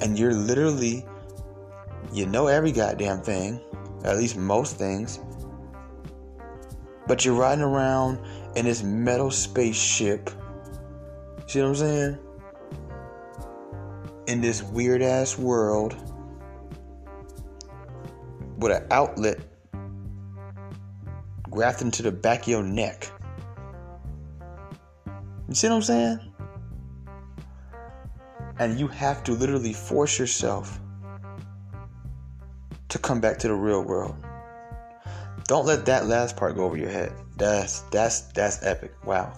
And 0.00 0.18
you're 0.18 0.34
literally, 0.34 1.06
you 2.12 2.26
know 2.26 2.46
every 2.46 2.72
goddamn 2.72 3.22
thing, 3.22 3.60
at 4.04 4.16
least 4.16 4.36
most 4.36 4.76
things. 4.76 5.20
But 7.06 7.24
you're 7.24 7.34
riding 7.34 7.64
around 7.64 8.18
in 8.56 8.64
this 8.64 8.82
metal 8.82 9.30
spaceship. 9.30 10.30
See 11.46 11.60
what 11.60 11.68
I'm 11.68 11.74
saying? 11.74 12.18
In 14.26 14.40
this 14.40 14.62
weird 14.62 15.02
ass 15.02 15.36
world 15.38 15.96
with 18.58 18.72
an 18.72 18.86
outlet 18.90 19.40
grafted 21.50 21.86
into 21.86 22.02
the 22.02 22.12
back 22.12 22.42
of 22.42 22.48
your 22.48 22.62
neck. 22.62 23.10
You 25.48 25.54
see 25.54 25.68
what 25.68 25.76
I'm 25.76 25.82
saying? 25.82 26.20
And 28.58 28.78
you 28.78 28.86
have 28.88 29.24
to 29.24 29.32
literally 29.32 29.72
force 29.72 30.18
yourself 30.18 30.80
to 32.92 32.98
come 32.98 33.20
back 33.22 33.38
to 33.38 33.48
the 33.48 33.54
real 33.54 33.82
world. 33.82 34.14
Don't 35.44 35.64
let 35.64 35.86
that 35.86 36.06
last 36.06 36.36
part 36.36 36.56
go 36.56 36.64
over 36.64 36.76
your 36.76 36.90
head. 36.90 37.12
That's 37.38 37.80
that's 37.90 38.20
that's 38.32 38.62
epic. 38.62 38.92
Wow. 39.06 39.32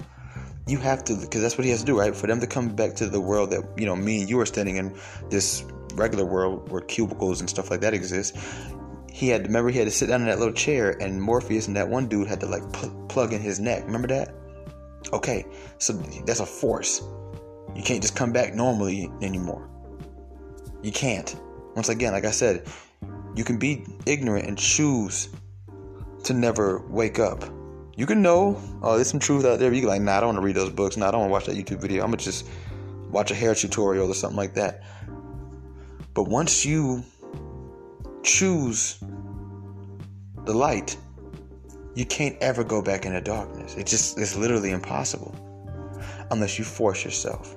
You 0.66 0.78
have 0.78 1.04
to 1.04 1.14
because 1.14 1.40
that's 1.40 1.56
what 1.56 1.64
he 1.64 1.70
has 1.70 1.80
to 1.80 1.86
do, 1.86 1.98
right? 1.98 2.14
For 2.14 2.26
them 2.26 2.40
to 2.40 2.48
come 2.48 2.74
back 2.74 2.94
to 2.96 3.06
the 3.06 3.20
world 3.20 3.50
that, 3.50 3.62
you 3.76 3.86
know, 3.86 3.94
me 3.94 4.22
and 4.22 4.28
you 4.28 4.40
are 4.40 4.46
standing 4.46 4.76
in 4.76 4.98
this 5.30 5.64
regular 5.94 6.24
world 6.24 6.68
where 6.70 6.80
cubicles 6.80 7.40
and 7.40 7.48
stuff 7.48 7.70
like 7.70 7.80
that 7.82 7.94
exist. 7.94 8.36
He 9.12 9.28
had 9.28 9.42
to 9.42 9.46
remember 9.46 9.70
he 9.70 9.78
had 9.78 9.84
to 9.84 9.92
sit 9.92 10.08
down 10.08 10.22
in 10.22 10.26
that 10.26 10.40
little 10.40 10.54
chair 10.54 11.00
and 11.00 11.22
Morpheus 11.22 11.68
and 11.68 11.76
that 11.76 11.88
one 11.88 12.08
dude 12.08 12.26
had 12.26 12.40
to 12.40 12.46
like 12.46 12.72
pl- 12.72 13.06
plug 13.08 13.32
in 13.32 13.40
his 13.40 13.60
neck. 13.60 13.84
Remember 13.84 14.08
that? 14.08 14.34
Okay. 15.12 15.46
So 15.78 15.92
that's 16.26 16.40
a 16.40 16.46
force. 16.46 17.02
You 17.76 17.84
can't 17.84 18.02
just 18.02 18.16
come 18.16 18.32
back 18.32 18.54
normally 18.54 19.08
anymore. 19.22 19.70
You 20.82 20.90
can't. 20.90 21.36
Once 21.76 21.88
again, 21.88 22.12
like 22.12 22.24
I 22.24 22.30
said, 22.30 22.66
you 23.34 23.44
can 23.44 23.58
be 23.58 23.84
ignorant 24.06 24.46
and 24.46 24.56
choose 24.56 25.28
to 26.24 26.34
never 26.34 26.78
wake 26.88 27.18
up. 27.18 27.44
You 27.96 28.06
can 28.06 28.22
know, 28.22 28.60
oh, 28.82 28.96
there's 28.96 29.10
some 29.10 29.20
truth 29.20 29.44
out 29.44 29.58
there. 29.58 29.72
You 29.72 29.80
can 29.80 29.88
like, 29.88 30.02
nah, 30.02 30.16
I 30.16 30.20
don't 30.20 30.34
want 30.34 30.38
to 30.38 30.44
read 30.44 30.56
those 30.56 30.70
books. 30.70 30.96
Nah, 30.96 31.08
I 31.08 31.10
don't 31.10 31.20
want 31.20 31.30
to 31.30 31.32
watch 31.32 31.46
that 31.46 31.56
YouTube 31.56 31.80
video. 31.80 32.02
I'm 32.02 32.10
gonna 32.10 32.22
just 32.22 32.46
watch 33.10 33.30
a 33.30 33.34
hair 33.34 33.54
tutorial 33.54 34.10
or 34.10 34.14
something 34.14 34.36
like 34.36 34.54
that. 34.54 34.82
But 36.12 36.24
once 36.24 36.64
you 36.64 37.04
choose 38.22 38.98
the 40.44 40.54
light, 40.54 40.96
you 41.94 42.04
can't 42.04 42.36
ever 42.40 42.64
go 42.64 42.82
back 42.82 43.06
into 43.06 43.20
darkness. 43.20 43.76
It 43.76 43.86
just 43.86 44.18
it's 44.18 44.36
literally 44.36 44.70
impossible 44.70 45.34
unless 46.30 46.58
you 46.58 46.64
force 46.64 47.04
yourself. 47.04 47.56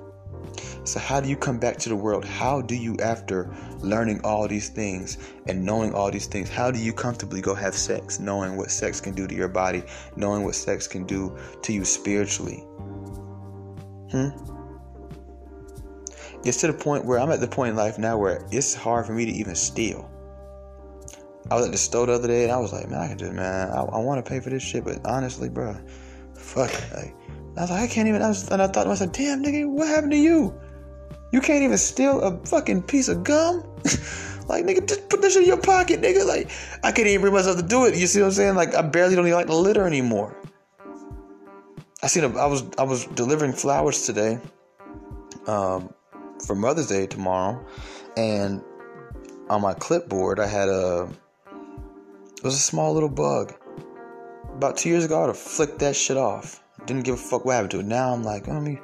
So, 0.84 0.98
how 0.98 1.20
do 1.20 1.28
you 1.28 1.36
come 1.36 1.58
back 1.58 1.76
to 1.78 1.88
the 1.88 1.96
world? 1.96 2.24
How 2.24 2.60
do 2.60 2.74
you, 2.74 2.96
after 2.98 3.54
learning 3.78 4.20
all 4.24 4.48
these 4.48 4.68
things 4.68 5.18
and 5.46 5.64
knowing 5.64 5.92
all 5.92 6.10
these 6.10 6.26
things, 6.26 6.48
how 6.48 6.70
do 6.70 6.78
you 6.78 6.92
comfortably 6.92 7.40
go 7.40 7.54
have 7.54 7.74
sex, 7.74 8.18
knowing 8.18 8.56
what 8.56 8.70
sex 8.70 9.00
can 9.00 9.14
do 9.14 9.26
to 9.26 9.34
your 9.34 9.48
body, 9.48 9.82
knowing 10.16 10.44
what 10.44 10.54
sex 10.54 10.86
can 10.86 11.04
do 11.04 11.36
to 11.62 11.72
you 11.72 11.84
spiritually? 11.84 12.64
Hmm? 14.10 14.28
It's 16.44 16.60
to 16.60 16.68
the 16.68 16.72
point 16.72 17.04
where 17.04 17.18
I'm 17.18 17.30
at 17.30 17.40
the 17.40 17.48
point 17.48 17.70
in 17.70 17.76
life 17.76 17.98
now 17.98 18.16
where 18.16 18.46
it's 18.50 18.74
hard 18.74 19.06
for 19.06 19.12
me 19.12 19.26
to 19.26 19.32
even 19.32 19.54
steal. 19.54 20.10
I 21.50 21.56
was 21.56 21.66
at 21.66 21.72
the 21.72 21.78
store 21.78 22.06
the 22.06 22.12
other 22.12 22.28
day 22.28 22.44
and 22.44 22.52
I 22.52 22.58
was 22.58 22.72
like, 22.72 22.88
man, 22.88 23.00
I 23.00 23.08
can 23.08 23.18
just, 23.18 23.32
man, 23.32 23.70
I, 23.70 23.80
I 23.80 23.98
want 23.98 24.24
to 24.24 24.28
pay 24.28 24.40
for 24.40 24.50
this 24.50 24.62
shit, 24.62 24.84
but 24.84 25.04
honestly, 25.04 25.48
bro, 25.48 25.76
fuck. 26.38 26.72
Like, 26.94 27.14
I 27.56 27.60
was 27.62 27.70
like, 27.70 27.82
I 27.82 27.86
can't 27.86 28.08
even. 28.08 28.22
I 28.22 28.28
was, 28.28 28.48
and 28.48 28.62
I 28.62 28.66
thought 28.68 28.84
to 28.84 28.88
myself, 28.88 29.12
damn, 29.12 29.42
nigga, 29.42 29.68
what 29.68 29.88
happened 29.88 30.12
to 30.12 30.18
you? 30.18 30.58
You 31.32 31.40
can't 31.40 31.62
even 31.62 31.76
steal 31.78 32.20
a 32.22 32.44
fucking 32.46 32.82
piece 32.82 33.08
of 33.08 33.22
gum? 33.24 33.62
like, 34.48 34.64
nigga, 34.64 34.88
just 34.88 35.08
put 35.08 35.20
this 35.20 35.36
in 35.36 35.44
your 35.44 35.60
pocket, 35.60 36.00
nigga. 36.00 36.26
Like, 36.26 36.50
I 36.82 36.92
can't 36.92 37.08
even 37.08 37.20
bring 37.20 37.34
myself 37.34 37.56
to 37.58 37.62
do 37.62 37.84
it. 37.84 37.96
You 37.96 38.06
see 38.06 38.20
what 38.20 38.26
I'm 38.26 38.32
saying? 38.32 38.54
Like, 38.54 38.74
I 38.74 38.82
barely 38.82 39.14
don't 39.14 39.26
even 39.26 39.36
like 39.36 39.48
the 39.48 39.54
litter 39.54 39.86
anymore. 39.86 40.36
I 42.02 42.06
seen 42.06 42.24
a, 42.24 42.36
I 42.38 42.46
was 42.46 42.64
I 42.78 42.84
was 42.84 43.06
delivering 43.06 43.52
flowers 43.52 44.06
today, 44.06 44.38
um, 45.48 45.92
for 46.46 46.54
Mother's 46.54 46.86
Day 46.86 47.06
tomorrow, 47.06 47.64
and 48.16 48.62
on 49.50 49.62
my 49.62 49.74
clipboard 49.74 50.38
I 50.38 50.46
had 50.46 50.68
a 50.68 51.08
it 52.36 52.44
was 52.44 52.54
a 52.54 52.58
small 52.58 52.94
little 52.94 53.08
bug. 53.08 53.52
About 54.58 54.76
two 54.76 54.88
years 54.88 55.04
ago, 55.04 55.22
I'd 55.22 55.28
have 55.28 55.38
flicked 55.38 55.78
that 55.78 55.94
shit 55.94 56.16
off. 56.16 56.64
Didn't 56.84 57.04
give 57.04 57.14
a 57.14 57.16
fuck 57.16 57.44
what 57.44 57.52
happened 57.52 57.70
to 57.70 57.78
it. 57.78 57.86
Now 57.86 58.12
I'm 58.12 58.24
like, 58.24 58.48
oh, 58.48 58.60
me, 58.60 58.80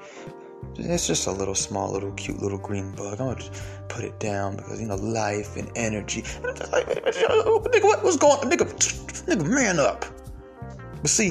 it's 0.78 1.04
just 1.04 1.26
a 1.26 1.32
little 1.32 1.56
small, 1.56 1.90
little 1.90 2.12
cute, 2.12 2.40
little 2.40 2.58
green 2.58 2.92
bug. 2.92 3.20
I'm 3.20 3.34
gonna 3.34 3.50
put 3.88 4.04
it 4.04 4.20
down 4.20 4.54
because 4.54 4.80
you 4.80 4.86
know 4.86 4.94
life 4.94 5.56
and 5.56 5.68
energy. 5.74 6.22
And 6.36 6.46
I'm 6.46 6.54
just 6.54 6.70
like, 6.70 6.86
nigga, 6.86 7.82
what 7.82 8.04
was 8.04 8.16
going? 8.16 8.48
Nigga, 8.48 8.72
nigga, 9.26 9.44
man 9.44 9.80
up. 9.80 10.04
But 11.02 11.10
see, 11.10 11.30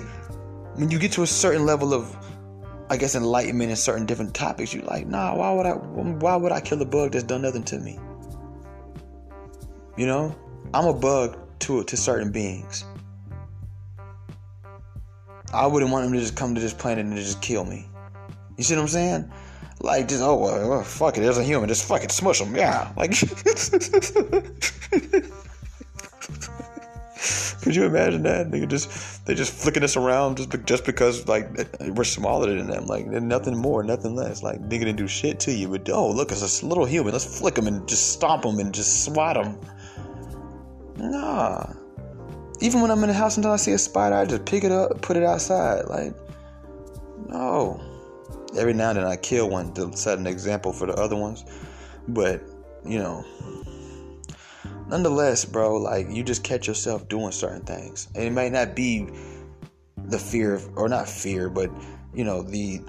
when 0.76 0.92
you 0.92 1.00
get 1.00 1.14
to 1.14 1.24
a 1.24 1.28
certain 1.28 1.66
level 1.66 1.94
of, 1.94 2.14
I 2.90 2.98
guess, 2.98 3.16
enlightenment 3.16 3.70
in 3.70 3.78
certain 3.78 4.06
different 4.06 4.36
topics, 4.36 4.74
you're 4.74 4.84
like, 4.84 5.08
nah, 5.08 5.34
why 5.38 5.54
would 5.54 5.66
I? 5.66 5.72
Why 5.72 6.36
would 6.36 6.52
I 6.52 6.60
kill 6.60 6.82
a 6.82 6.86
bug 6.86 7.14
that's 7.14 7.24
done 7.24 7.44
nothing 7.44 7.64
to 7.64 7.80
me? 7.80 7.98
You 9.96 10.06
know, 10.06 10.36
I'm 10.74 10.86
a 10.86 10.94
bug 10.94 11.38
to 11.60 11.86
to 11.86 11.96
certain 11.96 12.30
beings. 12.30 12.84
I 15.54 15.68
wouldn't 15.68 15.92
want 15.92 16.06
them 16.06 16.14
to 16.14 16.20
just 16.20 16.36
come 16.36 16.56
to 16.56 16.62
this 16.62 16.74
planet 16.74 17.06
and 17.06 17.16
just 17.16 17.42
kill 17.42 17.64
me. 17.64 17.88
You 18.58 18.64
see 18.64 18.76
what 18.76 18.82
I'm 18.82 18.88
saying? 18.88 19.32
Like 19.82 20.08
just 20.08 20.22
oh 20.22 20.38
well, 20.38 20.70
well 20.70 20.84
fuck 20.84 21.18
it, 21.18 21.22
there's 21.22 21.38
a 21.38 21.44
human, 21.44 21.68
just 21.68 21.86
fucking 21.88 22.10
smush 22.10 22.40
them, 22.40 22.56
yeah. 22.56 22.92
Like, 22.96 23.12
could 27.62 27.76
you 27.76 27.84
imagine 27.86 28.24
that? 28.24 28.50
They 28.50 28.66
just 28.66 29.26
they 29.26 29.36
just 29.36 29.52
flicking 29.54 29.84
us 29.84 29.98
around 29.98 30.38
just 30.38 30.52
just 30.66 30.86
because 30.86 31.28
like 31.28 31.50
we're 31.82 32.04
smaller 32.06 32.56
than 32.56 32.68
them, 32.68 32.86
like 32.86 33.08
nothing 33.08 33.58
more, 33.58 33.84
nothing 33.84 34.16
less. 34.16 34.42
Like 34.42 34.70
they 34.70 34.78
didn't 34.78 34.96
do 34.96 35.08
shit 35.08 35.40
to 35.42 35.52
you, 35.52 35.68
but 35.68 35.90
oh 35.90 36.10
look, 36.12 36.32
it's 36.32 36.62
a 36.62 36.66
little 36.66 36.86
human. 36.86 37.12
Let's 37.12 37.40
flick 37.40 37.56
them 37.56 37.68
and 37.68 37.88
just 37.88 38.14
stomp 38.14 38.44
them 38.44 38.60
and 38.60 38.74
just 38.74 39.04
swat 39.04 39.36
them. 39.36 39.60
Nah. 40.98 41.74
Even 42.64 42.80
when 42.80 42.92
I'm 42.92 43.04
in 43.04 43.10
the 43.10 43.14
house 43.14 43.36
until 43.36 43.52
I 43.52 43.58
see 43.58 43.74
a 43.74 43.78
spider, 43.78 44.16
I 44.16 44.24
just 44.24 44.46
pick 44.46 44.64
it 44.64 44.72
up, 44.72 44.92
and 44.92 45.02
put 45.02 45.18
it 45.18 45.24
outside. 45.24 45.84
Like, 45.90 46.14
no. 47.28 47.82
Every 48.58 48.74
now 48.74 48.92
and 48.92 49.00
then 49.00 49.06
I 49.06 49.18
kill 49.18 49.50
one 49.50 49.74
to 49.74 49.94
set 49.98 50.18
an 50.18 50.26
example 50.26 50.72
for 50.72 50.88
the 50.88 50.94
other 50.94 51.18
ones. 51.18 51.44
But, 52.08 52.42
you 52.86 53.00
know, 53.00 53.26
nonetheless, 54.88 55.44
bro, 55.44 55.76
like, 55.76 56.10
you 56.10 56.24
just 56.24 56.46
catch 56.46 56.66
yourself 56.66 57.10
doing 57.10 57.34
certain 57.34 57.66
things. 57.66 58.08
And 58.16 58.24
it 58.24 58.32
might 58.32 58.54
not 58.54 58.78
be 58.78 59.10
the 60.06 60.18
fear, 60.18 60.54
of, 60.54 60.70
or 60.78 60.88
not 60.88 61.10
fear, 61.10 61.50
but, 61.50 61.70
you 62.14 62.24
know, 62.24 62.44
the 62.44 62.80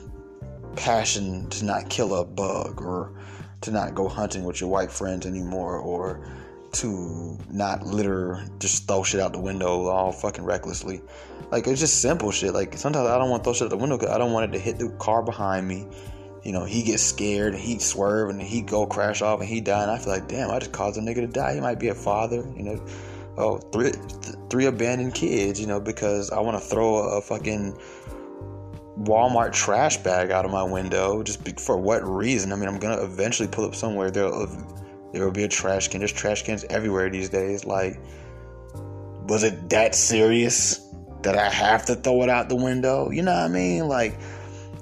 passion 0.77 1.51
to 1.51 1.65
not 1.65 1.91
kill 1.91 2.15
a 2.15 2.25
bug 2.25 2.81
or 2.81 3.13
to 3.63 3.73
not 3.73 3.97
go 3.97 4.07
hunting 4.07 4.45
with 4.45 4.61
your 4.61 4.71
white 4.71 4.93
friends 4.93 5.27
anymore 5.27 5.79
or 5.79 6.25
to 6.75 7.39
not 7.51 7.87
litter, 7.87 8.45
just 8.59 8.87
throw 8.87 9.03
shit 9.03 9.21
out 9.21 9.33
the 9.33 9.41
window 9.41 9.87
all 9.87 10.13
fucking 10.13 10.45
recklessly. 10.45 11.03
Like 11.51 11.67
it's 11.67 11.81
just 11.81 12.01
simple 12.01 12.31
shit. 12.31 12.55
Like 12.55 12.77
sometimes 12.77 13.09
I 13.09 13.19
don't 13.19 13.31
want 13.31 13.43
to 13.43 13.45
throw 13.45 13.55
shit 13.55 13.67
out 13.67 13.71
the 13.71 13.77
window 13.77 13.97
because 13.97 14.15
I 14.15 14.19
don't 14.19 14.33
want 14.33 14.53
it 14.53 14.59
to 14.59 14.63
hit 14.63 14.79
the 14.79 14.91
car 14.99 15.23
behind 15.23 15.67
me. 15.67 15.87
You 16.43 16.53
know, 16.53 16.65
he 16.65 16.83
gets 16.83 17.03
scared 17.03 17.55
and 17.55 17.63
he 17.63 17.79
swerve 17.79 18.29
and 18.29 18.41
he 18.41 18.61
go 18.61 18.87
crash 18.87 19.23
off 19.23 19.41
and 19.41 19.49
he 19.49 19.61
die. 19.61 19.83
And 19.83 19.91
I 19.91 19.99
feel 19.99 20.13
like, 20.13 20.29
damn, 20.29 20.51
I 20.51 20.59
just 20.59 20.73
caused 20.73 20.99
a 20.99 21.01
nigga 21.01 21.17
to 21.17 21.27
die. 21.27 21.55
He 21.55 21.61
might 21.61 21.79
be 21.79 21.89
a 21.89 21.95
father, 21.95 22.45
you 22.57 22.63
know. 22.63 22.87
Oh, 23.37 23.59
three, 23.59 23.91
th- 23.91 24.37
three 24.51 24.67
abandoned 24.67 25.15
kids, 25.15 25.61
you 25.61 25.67
know, 25.67 25.81
because 25.81 26.31
I 26.31 26.39
want 26.41 26.57
to 26.57 26.65
throw 26.65 26.97
a, 26.97 27.21
fucking 27.21 27.77
Walmart 28.99 29.53
trash 29.53 29.97
bag 29.97 30.31
out 30.31 30.45
of 30.45 30.53
my 30.53 30.63
window. 30.63 31.23
Just 31.23 31.43
be, 31.43 31.53
for 31.53 31.77
what 31.77 32.07
reason? 32.07 32.53
I 32.53 32.57
mean, 32.57 32.69
I'm 32.69 32.79
gonna 32.79 33.03
eventually 33.03 33.49
pull 33.49 33.65
up 33.65 33.75
somewhere. 33.75 34.11
There'll 34.11 34.47
there 35.15 35.25
will 35.25 35.33
be 35.33 35.45
a 35.45 35.49
trash 35.49 35.89
can. 35.89 36.01
There's 36.01 36.13
trash 36.13 36.43
cans 36.43 36.65
everywhere 36.65 37.09
these 37.09 37.29
days. 37.29 37.65
Like, 37.65 37.99
was 39.29 39.45
it 39.45 39.71
that 39.71 39.95
serious 39.95 40.81
that 41.23 41.39
I 41.39 41.49
have 41.49 41.87
to 41.87 41.95
throw 41.95 42.23
it 42.23 42.29
out 42.29 42.49
the 42.49 42.57
window? 42.57 43.11
You 43.11 43.23
know 43.23 43.33
what 43.33 43.45
I 43.45 43.49
mean? 43.49 43.89
Like, 43.89 44.19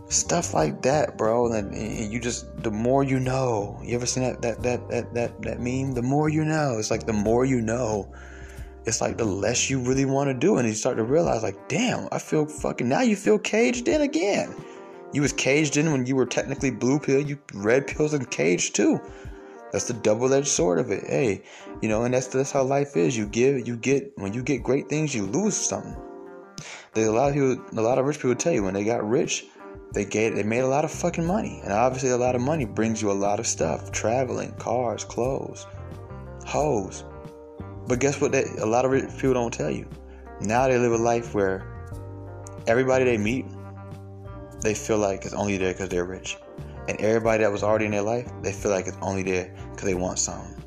stuff 0.09 0.55
like 0.55 0.83
that, 0.83 1.17
bro. 1.17 1.53
And, 1.53 1.75
and 1.75 2.13
you 2.13 2.19
just, 2.19 2.47
the 2.63 2.71
more 2.71 3.05
you 3.05 3.21
know. 3.21 3.79
You 3.85 3.95
ever 3.95 4.07
seen 4.07 4.25
that, 4.25 4.43
that, 4.43 4.63
that, 4.63 4.89
that, 4.89 5.15
that, 5.15 5.43
that 5.43 5.61
meme? 5.61 5.93
The 5.93 6.03
more 6.03 6.29
you 6.29 6.45
know. 6.45 6.79
It's 6.79 6.91
like 6.91 7.07
the 7.07 7.13
more 7.13 7.45
you 7.45 7.61
know 7.61 8.13
it's 8.85 9.01
like 9.01 9.17
the 9.17 9.25
less 9.25 9.71
you 9.71 9.79
really 9.79 10.05
want 10.05 10.29
to 10.29 10.35
do 10.35 10.59
and 10.59 10.67
you 10.67 10.75
start 10.75 10.97
to 10.97 11.05
realize 11.05 11.43
like 11.43 11.69
damn 11.69 12.09
i 12.11 12.19
feel 12.19 12.47
fucking 12.47 12.89
now 12.89 13.01
you 13.01 13.15
feel 13.17 13.39
caged 13.39 13.89
in 13.89 14.03
again 14.03 14.55
you 15.13 15.23
was 15.23 15.33
caged 15.33 15.77
in 15.77 15.93
when 15.93 16.07
you 16.07 16.17
were 16.17 16.27
technically 16.27 16.71
blue 16.71 16.99
pill 16.99 17.21
you 17.21 17.39
red 17.55 17.87
pills 17.87 18.13
and 18.13 18.31
caged 18.31 18.75
too 18.75 19.01
that's 19.73 19.87
the 19.87 19.95
double-edged 19.95 20.47
sword 20.47 20.79
of 20.79 20.91
it. 20.91 21.05
Hey, 21.05 21.43
you 21.81 21.89
know, 21.89 22.05
and 22.05 22.13
that's 22.15 22.29
that's 22.29 22.53
how 22.53 22.63
life 22.63 22.97
is. 22.97 23.17
You 23.17 23.27
give, 23.27 23.67
you 23.67 23.77
get. 23.77 24.13
When 24.17 24.35
you 24.35 24.43
get 24.43 24.63
great 24.63 24.89
things, 24.89 25.15
you 25.15 25.25
lose 25.25 25.57
something. 25.57 25.97
There's 26.93 27.09
a 27.09 27.13
lot 27.13 27.29
of 27.29 27.35
people, 27.35 27.81
a 27.81 27.83
lot 27.83 27.99
of 27.99 28.05
rich 28.05 28.19
people 28.19 28.35
tell 28.35 28.53
you 28.53 28.63
when 28.63 28.75
they 28.75 28.85
got 28.85 29.09
rich, 29.09 29.47
they 29.95 30.05
get, 30.05 30.35
they 30.35 30.43
made 30.43 30.61
a 30.61 30.67
lot 30.67 30.85
of 30.85 30.91
fucking 30.91 31.25
money, 31.25 31.61
and 31.65 31.73
obviously 31.73 32.11
a 32.11 32.17
lot 32.17 32.35
of 32.35 32.43
money 32.43 32.67
brings 32.67 33.01
you 33.01 33.11
a 33.11 33.13
lot 33.13 33.41
of 33.41 33.47
stuff: 33.47 33.91
traveling, 33.91 34.53
cars, 34.57 35.05
clothes, 35.05 35.67
hoes. 36.47 37.05
But 37.89 37.99
guess 37.99 38.21
what? 38.21 38.33
They, 38.33 38.45
a 38.59 38.67
lot 38.67 38.85
of 38.85 38.91
rich 38.91 39.11
people 39.17 39.35
don't 39.35 39.53
tell 39.53 39.71
you. 39.71 39.89
Now 40.43 40.69
they 40.69 40.79
live 40.79 40.93
a 40.93 40.99
life 40.99 41.35
where 41.35 41.67
everybody 42.67 43.05
they 43.05 43.17
meet, 43.17 43.47
they 44.61 44.75
feel 44.75 44.99
like 44.99 45.25
it's 45.25 45.35
only 45.35 45.57
there 45.57 45.73
because 45.73 45.89
they're 45.89 46.05
rich. 46.05 46.37
And 46.89 47.01
everybody 47.01 47.45
that 47.45 47.53
was 47.53 47.63
already 47.63 47.85
in 47.85 47.93
their 47.93 48.03
life, 48.03 48.31
they 48.43 48.53
feel 48.53 48.71
like 48.71 48.87
it's 48.87 48.97
only 49.01 49.23
there 49.23 49.55
because 49.71 49.87
they 49.87 49.95
want 49.95 50.19
something. 50.19 50.63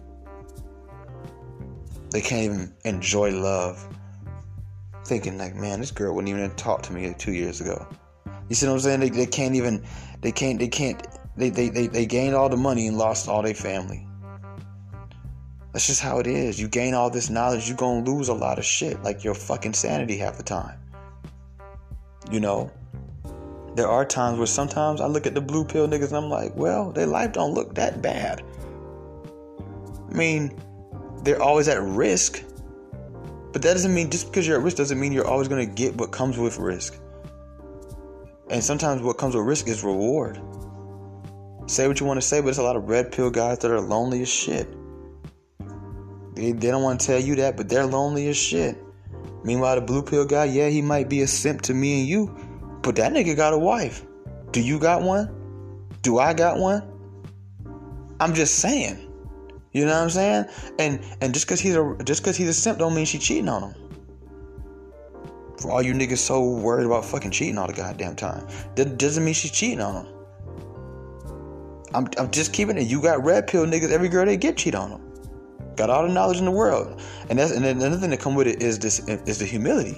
They 2.11 2.21
can't 2.21 2.43
even 2.43 2.73
enjoy 2.85 3.31
love. 3.31 3.85
Thinking 5.03 5.37
like, 5.37 5.55
man, 5.55 5.81
this 5.81 5.91
girl 5.91 6.15
wouldn't 6.15 6.35
even 6.35 6.49
talk 6.51 6.81
to 6.83 6.93
me 6.93 7.13
two 7.17 7.33
years 7.33 7.61
ago. 7.61 7.85
You 8.49 8.55
see 8.55 8.67
what 8.67 8.73
I'm 8.73 8.79
saying? 8.79 8.99
They, 9.01 9.09
they 9.09 9.25
can't 9.25 9.55
even, 9.55 9.83
they 10.21 10.31
can't, 10.31 10.57
they 10.57 10.67
can't, 10.67 11.05
they, 11.35 11.49
they, 11.49 11.69
they, 11.69 11.87
they 11.87 12.05
gained 12.05 12.35
all 12.35 12.47
the 12.47 12.57
money 12.57 12.87
and 12.87 12.97
lost 12.97 13.27
all 13.27 13.41
their 13.41 13.53
family. 13.53 14.07
That's 15.73 15.87
just 15.87 16.01
how 16.01 16.19
it 16.19 16.27
is. 16.27 16.59
You 16.59 16.69
gain 16.69 16.93
all 16.93 17.09
this 17.09 17.29
knowledge, 17.29 17.67
you're 17.67 17.75
gonna 17.75 18.09
lose 18.09 18.29
a 18.29 18.33
lot 18.33 18.57
of 18.57 18.63
shit, 18.63 19.03
like 19.03 19.25
your 19.25 19.33
fucking 19.33 19.73
sanity 19.73 20.15
half 20.17 20.37
the 20.37 20.43
time. 20.43 20.79
You 22.31 22.39
know? 22.39 22.71
There 23.75 23.89
are 23.89 24.05
times 24.05 24.37
where 24.37 24.47
sometimes 24.47 25.01
I 25.01 25.07
look 25.07 25.27
at 25.27 25.33
the 25.35 25.41
blue 25.41 25.65
pill 25.65 25.87
niggas 25.87 26.07
and 26.07 26.17
I'm 26.17 26.29
like, 26.29 26.55
well, 26.55 26.91
their 26.91 27.07
life 27.07 27.33
don't 27.33 27.53
look 27.53 27.75
that 27.75 28.01
bad. 28.01 28.41
I 30.09 30.13
mean, 30.13 30.57
they're 31.23 31.41
always 31.41 31.67
at 31.67 31.81
risk. 31.81 32.41
But 33.51 33.61
that 33.61 33.73
doesn't 33.73 33.93
mean 33.93 34.09
just 34.09 34.27
because 34.27 34.47
you're 34.47 34.57
at 34.57 34.63
risk 34.63 34.77
doesn't 34.77 34.99
mean 34.99 35.11
you're 35.11 35.27
always 35.27 35.49
gonna 35.49 35.65
get 35.65 35.95
what 35.95 36.11
comes 36.11 36.37
with 36.37 36.57
risk. 36.57 36.97
And 38.49 38.63
sometimes 38.63 39.01
what 39.01 39.17
comes 39.17 39.35
with 39.35 39.45
risk 39.45 39.67
is 39.67 39.83
reward. 39.83 40.39
Say 41.67 41.87
what 41.87 41.99
you 41.99 42.05
want 42.05 42.21
to 42.21 42.25
say, 42.25 42.39
but 42.39 42.45
there's 42.45 42.59
a 42.59 42.63
lot 42.63 42.75
of 42.75 42.87
red 42.87 43.11
pill 43.11 43.31
guys 43.31 43.59
that 43.59 43.71
are 43.71 43.81
lonely 43.81 44.21
as 44.21 44.29
shit. 44.29 44.67
They, 46.35 46.51
they 46.51 46.67
don't 46.67 46.83
want 46.83 47.01
to 47.01 47.07
tell 47.07 47.19
you 47.19 47.35
that, 47.35 47.57
but 47.57 47.67
they're 47.67 47.85
lonely 47.85 48.27
as 48.27 48.37
shit. 48.37 48.77
Meanwhile, 49.43 49.75
the 49.75 49.81
blue 49.81 50.03
pill 50.03 50.25
guy, 50.25 50.45
yeah, 50.45 50.69
he 50.69 50.81
might 50.81 51.09
be 51.09 51.21
a 51.21 51.27
simp 51.27 51.61
to 51.63 51.73
me 51.73 51.99
and 52.01 52.07
you, 52.07 52.37
but 52.85 52.95
that 52.97 53.11
nigga 53.11 53.35
got 53.35 53.51
a 53.51 53.57
wife. 53.57 54.05
Do 54.51 54.61
you 54.61 54.77
got 54.77 55.01
one? 55.01 55.27
Do 56.03 56.19
I 56.19 56.35
got 56.35 56.59
one? 56.59 56.83
I'm 58.19 58.35
just 58.35 58.59
saying. 58.59 59.11
You 59.71 59.85
know 59.85 59.91
what 59.91 60.03
I'm 60.03 60.09
saying? 60.11 60.45
And 60.77 61.03
and 61.19 61.33
just 61.33 61.47
cause 61.47 61.59
he's 61.59 61.75
a 61.75 61.97
just 62.05 62.23
cause 62.23 62.37
he's 62.37 62.47
a 62.47 62.53
simp 62.53 62.77
don't 62.77 62.93
mean 62.93 63.05
she 63.05 63.17
cheating 63.17 63.49
on 63.49 63.63
him. 63.63 63.75
For 65.57 65.71
all 65.71 65.81
you 65.81 65.93
niggas 65.93 66.19
so 66.19 66.43
worried 66.47 66.85
about 66.85 67.03
fucking 67.05 67.31
cheating 67.31 67.57
all 67.57 67.65
the 67.65 67.73
goddamn 67.73 68.15
time. 68.15 68.47
That 68.75 68.99
doesn't 68.99 69.25
mean 69.25 69.33
she's 69.33 69.51
cheating 69.51 69.81
on 69.81 70.05
him. 70.05 70.13
I'm, 71.95 72.07
I'm 72.19 72.29
just 72.29 72.53
keeping 72.53 72.77
it. 72.77 72.87
You 72.87 73.01
got 73.01 73.23
red 73.23 73.47
pill 73.47 73.65
niggas, 73.65 73.89
every 73.89 74.09
girl 74.09 74.25
they 74.25 74.37
get 74.37 74.57
cheat 74.57 74.75
on 74.75 74.91
them. 74.91 75.75
Got 75.75 75.89
all 75.89 76.05
the 76.05 76.13
knowledge 76.13 76.37
in 76.37 76.45
the 76.45 76.51
world. 76.51 77.01
And 77.29 77.39
that's 77.39 77.51
and 77.51 77.65
then 77.65 77.77
another 77.77 77.97
thing 77.97 78.11
that 78.11 78.19
come 78.19 78.35
with 78.35 78.47
it 78.47 78.61
is 78.61 78.77
this 78.77 78.99
is 78.99 79.39
the 79.39 79.45
humility. 79.45 79.97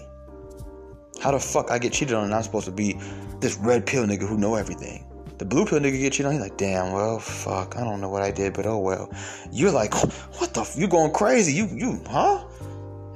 How 1.21 1.31
the 1.31 1.39
fuck 1.39 1.71
I 1.71 1.79
get 1.79 1.93
cheated 1.93 2.15
on 2.15 2.25
and 2.25 2.33
I'm 2.33 2.43
supposed 2.43 2.65
to 2.65 2.71
be 2.71 2.99
this 3.39 3.57
red 3.57 3.85
pill 3.85 4.05
nigga 4.05 4.27
who 4.27 4.37
know 4.37 4.55
everything? 4.55 5.05
The 5.37 5.45
blue 5.45 5.65
pill 5.65 5.79
nigga 5.79 5.99
get 5.99 6.13
cheated 6.13 6.27
on, 6.27 6.31
he's 6.33 6.41
like, 6.41 6.57
damn, 6.57 6.93
well, 6.93 7.19
fuck, 7.19 7.75
I 7.77 7.83
don't 7.83 8.01
know 8.01 8.09
what 8.09 8.23
I 8.23 8.31
did, 8.31 8.53
but 8.53 8.65
oh 8.65 8.79
well. 8.79 9.11
You're 9.51 9.71
like, 9.71 9.93
what 10.39 10.53
the, 10.53 10.61
f- 10.61 10.75
you 10.77 10.87
going 10.87 11.11
crazy? 11.11 11.53
You, 11.53 11.67
you, 11.67 12.01
huh? 12.07 12.43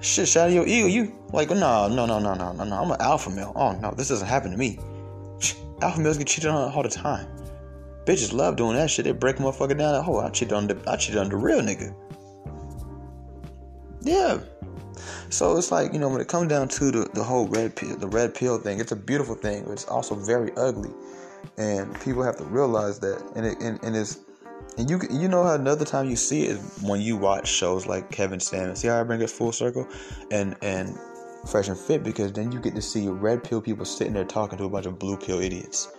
Shit, 0.02 0.28
shadow 0.28 0.52
your 0.52 0.68
ego. 0.68 0.88
You 0.88 1.16
like, 1.32 1.50
no, 1.50 1.88
no, 1.88 2.06
no, 2.08 2.20
no, 2.20 2.34
no, 2.34 2.52
no, 2.54 2.64
no. 2.64 2.76
I'm 2.76 2.92
an 2.92 3.00
alpha 3.00 3.30
male. 3.30 3.54
Oh 3.56 3.74
no, 3.74 3.92
this 3.92 4.10
doesn't 4.10 4.28
happen 4.28 4.52
to 4.52 4.58
me. 4.58 4.80
Alpha 5.82 6.00
males 6.00 6.18
get 6.18 6.28
cheated 6.28 6.50
on 6.50 6.72
all 6.74 6.84
the 6.84 6.90
time. 6.90 7.28
Bitches 8.06 8.34
love 8.34 8.56
doing 8.56 8.76
that 8.76 8.90
shit. 8.90 9.06
They 9.06 9.12
break 9.12 9.38
motherfucker 9.38 9.78
down. 9.78 10.04
Oh, 10.08 10.18
I 10.18 10.30
cheated 10.30 10.54
on 10.54 10.68
the, 10.68 10.82
I 10.88 10.96
cheated 10.96 11.20
on 11.20 11.30
the 11.30 11.36
real 11.36 11.62
nigga. 11.62 11.94
Yeah. 14.02 14.40
So 15.30 15.58
it's 15.58 15.72
like 15.72 15.94
you 15.94 16.00
know 16.00 16.10
when 16.10 16.22
it 16.22 16.28
comes 16.28 16.50
down 16.50 16.68
to 16.70 16.92
the, 16.92 17.10
the 17.14 17.24
whole 17.24 17.48
red 17.48 17.76
pill, 17.76 17.96
the 17.96 18.08
red 18.08 18.36
pill 18.36 18.58
thing. 18.58 18.80
It's 18.80 18.92
a 18.92 18.96
beautiful 18.96 19.36
thing, 19.36 19.64
but 19.64 19.72
it's 19.72 19.86
also 19.86 20.16
very 20.16 20.52
ugly, 20.58 20.92
and 21.58 22.00
people 22.02 22.24
have 22.24 22.38
to 22.38 22.44
realize 22.46 23.00
that. 23.00 23.24
And 23.36 23.46
it, 23.46 23.60
and, 23.62 23.82
and 23.84 23.96
it's 23.96 24.20
and 24.78 24.90
you 24.90 25.00
you 25.10 25.28
know 25.28 25.44
how 25.44 25.56
another 25.56 25.86
time 25.86 26.10
you 26.10 26.16
see 26.16 26.44
it 26.44 26.58
when 26.82 27.02
you 27.02 27.18
watch 27.18 27.48
shows 27.48 27.86
like 27.86 28.10
Kevin 28.12 28.40
Samuels. 28.40 28.80
See 28.80 28.88
how 28.88 29.00
I 29.00 29.04
bring 29.04 29.22
it 29.22 29.30
full 29.30 29.52
circle, 29.52 29.88
and 30.32 30.56
and 30.62 30.98
Fresh 31.48 31.68
and 31.68 31.78
Fit 31.78 32.04
because 32.04 32.32
then 32.34 32.52
you 32.52 32.60
get 32.60 32.76
to 32.76 32.82
see 32.82 33.08
red 33.08 33.44
pill 33.44 33.62
people 33.62 33.86
sitting 33.86 34.14
there 34.14 34.24
talking 34.24 34.58
to 34.58 34.66
a 34.66 34.70
bunch 34.70 34.86
of 34.86 35.00
blue 35.00 35.18
pill 35.18 35.40
idiots, 35.40 35.90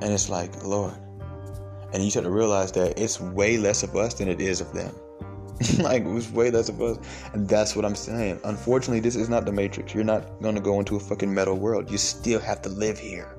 and 0.00 0.12
it's 0.12 0.28
like 0.28 0.64
Lord, 0.64 0.94
and 1.92 2.02
you 2.02 2.10
start 2.10 2.24
to 2.24 2.30
realize 2.30 2.72
that 2.72 2.98
it's 2.98 3.20
way 3.20 3.58
less 3.58 3.82
of 3.82 3.94
us 3.96 4.14
than 4.14 4.28
it 4.28 4.40
is 4.40 4.60
of 4.60 4.72
them. 4.72 4.94
like 5.78 6.02
it 6.02 6.08
was 6.08 6.30
way 6.30 6.50
less 6.50 6.68
of 6.68 6.80
us, 6.80 6.98
and 7.32 7.48
that's 7.48 7.76
what 7.76 7.84
I'm 7.84 7.94
saying. 7.94 8.40
Unfortunately, 8.44 9.00
this 9.00 9.16
is 9.16 9.28
not 9.28 9.44
the 9.44 9.52
Matrix. 9.52 9.94
You're 9.94 10.04
not 10.04 10.40
gonna 10.40 10.60
go 10.60 10.78
into 10.78 10.96
a 10.96 11.00
fucking 11.00 11.32
metal 11.32 11.56
world. 11.56 11.90
You 11.90 11.98
still 11.98 12.40
have 12.40 12.62
to 12.62 12.68
live 12.68 12.98
here. 12.98 13.36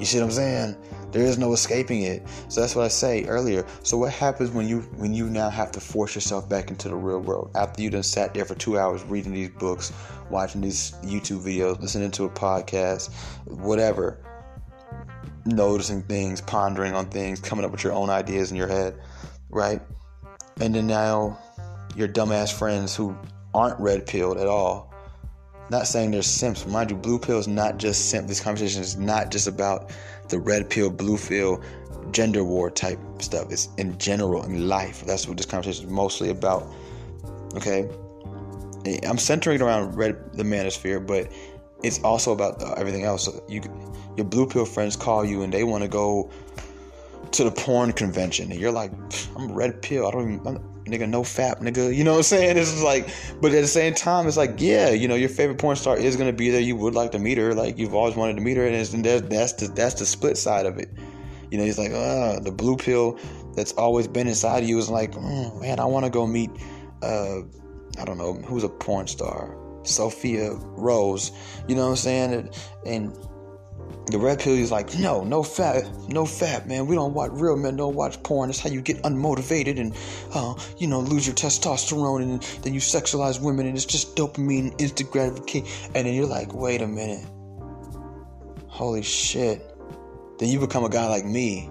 You 0.00 0.06
see 0.06 0.18
what 0.18 0.24
I'm 0.24 0.30
saying? 0.32 0.76
There 1.12 1.22
is 1.22 1.38
no 1.38 1.52
escaping 1.52 2.02
it. 2.02 2.26
So 2.48 2.60
that's 2.60 2.74
what 2.74 2.84
I 2.84 2.88
say 2.88 3.24
earlier. 3.26 3.64
So 3.82 3.96
what 3.96 4.12
happens 4.12 4.50
when 4.50 4.66
you 4.66 4.80
when 4.96 5.14
you 5.14 5.28
now 5.28 5.50
have 5.50 5.70
to 5.72 5.80
force 5.80 6.14
yourself 6.14 6.48
back 6.48 6.70
into 6.70 6.88
the 6.88 6.96
real 6.96 7.20
world 7.20 7.50
after 7.54 7.82
you 7.82 7.90
done 7.90 8.02
sat 8.02 8.34
there 8.34 8.44
for 8.44 8.54
two 8.54 8.78
hours 8.78 9.04
reading 9.04 9.32
these 9.32 9.50
books, 9.50 9.92
watching 10.30 10.62
these 10.62 10.92
YouTube 11.02 11.42
videos, 11.42 11.80
listening 11.80 12.10
to 12.12 12.24
a 12.24 12.30
podcast, 12.30 13.12
whatever, 13.44 14.18
noticing 15.44 16.02
things, 16.02 16.40
pondering 16.40 16.94
on 16.94 17.06
things, 17.10 17.38
coming 17.38 17.64
up 17.64 17.70
with 17.70 17.84
your 17.84 17.92
own 17.92 18.10
ideas 18.10 18.50
in 18.50 18.56
your 18.56 18.68
head, 18.68 18.98
right? 19.50 19.80
And 20.60 20.74
then 20.74 20.86
now 20.86 21.38
your 21.96 22.08
dumbass 22.08 22.52
friends 22.52 22.94
who 22.94 23.16
aren't 23.52 23.78
red 23.80 24.06
pilled 24.06 24.38
at 24.38 24.46
all 24.46 24.94
not 25.70 25.86
saying 25.86 26.10
they're 26.10 26.22
simps. 26.22 26.66
Mind 26.66 26.90
you, 26.90 26.96
blue 26.96 27.18
pill 27.18 27.38
is 27.38 27.48
not 27.48 27.78
just 27.78 28.10
simp. 28.10 28.28
This 28.28 28.40
conversation 28.40 28.82
is 28.82 28.96
not 28.96 29.30
just 29.30 29.46
about 29.46 29.90
the 30.28 30.38
red 30.38 30.68
pill, 30.68 30.90
blue 30.90 31.18
pill, 31.18 31.62
gender 32.10 32.44
war 32.44 32.70
type 32.70 32.98
stuff. 33.18 33.50
It's 33.50 33.68
in 33.78 33.96
general 33.98 34.44
in 34.44 34.68
life. 34.68 35.04
That's 35.06 35.26
what 35.26 35.36
this 35.36 35.46
conversation 35.46 35.86
is 35.86 35.90
mostly 35.90 36.30
about. 36.30 36.66
Okay, 37.56 37.88
I'm 39.06 39.18
centering 39.18 39.56
it 39.56 39.62
around 39.62 39.96
red 39.96 40.32
the 40.34 40.42
manosphere, 40.42 41.04
but 41.04 41.32
it's 41.82 42.02
also 42.02 42.32
about 42.32 42.62
uh, 42.62 42.74
everything 42.74 43.04
else. 43.04 43.24
So 43.24 43.42
you, 43.48 43.62
your 44.16 44.26
blue 44.26 44.46
pill 44.46 44.64
friends 44.64 44.96
call 44.96 45.24
you 45.24 45.42
and 45.42 45.52
they 45.52 45.64
want 45.64 45.82
to 45.82 45.88
go 45.88 46.30
to 47.34 47.44
the 47.44 47.50
porn 47.50 47.92
convention, 47.92 48.50
and 48.50 48.60
you're 48.60 48.72
like, 48.72 48.92
I'm 49.36 49.52
red 49.52 49.82
pill. 49.82 50.06
I 50.06 50.10
don't 50.10 50.34
even. 50.34 50.46
I'm, 50.46 50.74
nigga, 50.84 51.08
no 51.08 51.22
fap, 51.22 51.60
nigga. 51.60 51.94
You 51.96 52.04
know 52.04 52.12
what 52.12 52.18
I'm 52.18 52.22
saying? 52.24 52.56
It's 52.56 52.82
like, 52.82 53.08
but 53.40 53.52
at 53.52 53.60
the 53.60 53.68
same 53.68 53.94
time, 53.94 54.26
it's 54.26 54.36
like, 54.36 54.54
yeah, 54.58 54.90
you 54.90 55.08
know, 55.08 55.14
your 55.14 55.28
favorite 55.28 55.58
porn 55.58 55.76
star 55.76 55.96
is 55.96 56.16
gonna 56.16 56.32
be 56.32 56.50
there. 56.50 56.60
You 56.60 56.76
would 56.76 56.94
like 56.94 57.12
to 57.12 57.18
meet 57.18 57.38
her, 57.38 57.54
like 57.54 57.78
you've 57.78 57.94
always 57.94 58.16
wanted 58.16 58.36
to 58.36 58.42
meet 58.42 58.56
her, 58.56 58.66
and, 58.66 58.74
and 58.74 59.04
that's 59.04 59.52
the 59.54 59.68
that's 59.74 59.94
the 59.94 60.06
split 60.06 60.36
side 60.36 60.66
of 60.66 60.78
it. 60.78 60.88
You 61.50 61.58
know, 61.58 61.64
he's 61.64 61.78
like, 61.78 61.92
ah, 61.92 62.40
the 62.40 62.50
blue 62.50 62.76
pill 62.76 63.18
that's 63.54 63.72
always 63.72 64.08
been 64.08 64.26
inside 64.26 64.62
of 64.62 64.68
you 64.68 64.78
is 64.78 64.90
like, 64.90 65.12
mm, 65.12 65.60
man, 65.60 65.78
I 65.78 65.84
want 65.84 66.04
to 66.04 66.10
go 66.10 66.26
meet, 66.26 66.50
uh, 67.02 67.40
I 67.98 68.04
don't 68.04 68.18
know, 68.18 68.34
who's 68.34 68.64
a 68.64 68.68
porn 68.68 69.06
star, 69.06 69.56
Sophia 69.84 70.54
Rose. 70.54 71.30
You 71.68 71.76
know 71.76 71.84
what 71.84 71.90
I'm 71.90 71.96
saying? 71.96 72.32
and, 72.34 72.50
and 72.86 73.16
the 74.06 74.18
red 74.18 74.38
pill 74.38 74.52
is 74.52 74.70
like, 74.70 74.98
no, 74.98 75.24
no 75.24 75.42
fap, 75.42 76.08
no 76.08 76.24
fap, 76.24 76.66
man. 76.66 76.86
We 76.86 76.94
don't 76.94 77.14
watch 77.14 77.30
real 77.32 77.56
men. 77.56 77.76
Don't 77.76 77.94
watch 77.94 78.22
porn. 78.22 78.48
That's 78.48 78.60
how 78.60 78.68
you 78.68 78.82
get 78.82 79.02
unmotivated 79.02 79.80
and, 79.80 79.94
uh, 80.34 80.54
you 80.76 80.86
know, 80.86 81.00
lose 81.00 81.26
your 81.26 81.34
testosterone, 81.34 82.22
and 82.22 82.42
then 82.62 82.74
you 82.74 82.80
sexualize 82.80 83.40
women, 83.40 83.66
and 83.66 83.74
it's 83.74 83.86
just 83.86 84.14
dopamine, 84.14 84.78
instant 84.78 85.10
gratification. 85.10 85.66
And 85.94 86.06
then 86.06 86.14
you're 86.14 86.26
like, 86.26 86.52
wait 86.52 86.82
a 86.82 86.86
minute, 86.86 87.24
holy 88.66 89.02
shit. 89.02 89.70
Then 90.38 90.50
you 90.50 90.60
become 90.60 90.84
a 90.84 90.90
guy 90.90 91.08
like 91.08 91.24
me, 91.24 91.70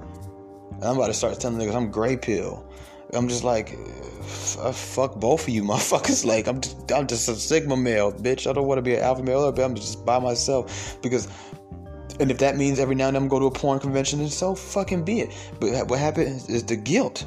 and 0.72 0.84
I'm 0.84 0.96
about 0.96 1.08
to 1.08 1.14
start 1.14 1.40
telling 1.40 1.60
niggas 1.60 1.76
I'm 1.76 1.92
gray 1.92 2.18
pill. 2.18 2.68
I'm 3.14 3.28
just 3.28 3.44
like, 3.44 3.78
fuck 4.74 5.16
both 5.16 5.44
of 5.44 5.50
you 5.50 5.64
motherfuckers. 5.64 6.26
Like, 6.26 6.48
I'm 6.48 6.62
just, 6.62 6.92
I'm 6.92 7.06
just 7.06 7.30
a 7.30 7.36
sigma 7.36 7.78
male, 7.78 8.12
bitch. 8.12 8.50
I 8.50 8.54
don't 8.54 8.66
want 8.66 8.80
to 8.80 8.82
be 8.82 8.96
an 8.96 9.04
alpha 9.04 9.22
male, 9.22 9.48
I'm 9.48 9.76
just 9.76 10.04
by 10.04 10.18
myself 10.18 10.98
because 11.02 11.28
and 12.20 12.32
if 12.32 12.38
that 12.40 12.58
means 12.58 12.80
every 12.80 12.96
now 12.96 13.08
and 13.08 13.16
then 13.16 13.24
I'm 13.24 13.30
go 13.30 13.40
to 13.40 13.46
a 13.46 13.52
porn 13.52 13.80
convention, 13.80 14.20
then 14.20 14.30
so 14.30 14.56
fucking 14.56 15.04
be 15.04 15.22
it. 15.22 15.34
But 15.60 15.88
what 15.90 16.00
happens 16.00 16.50
is 16.50 16.64
the 16.64 16.76
guilt. 16.76 17.26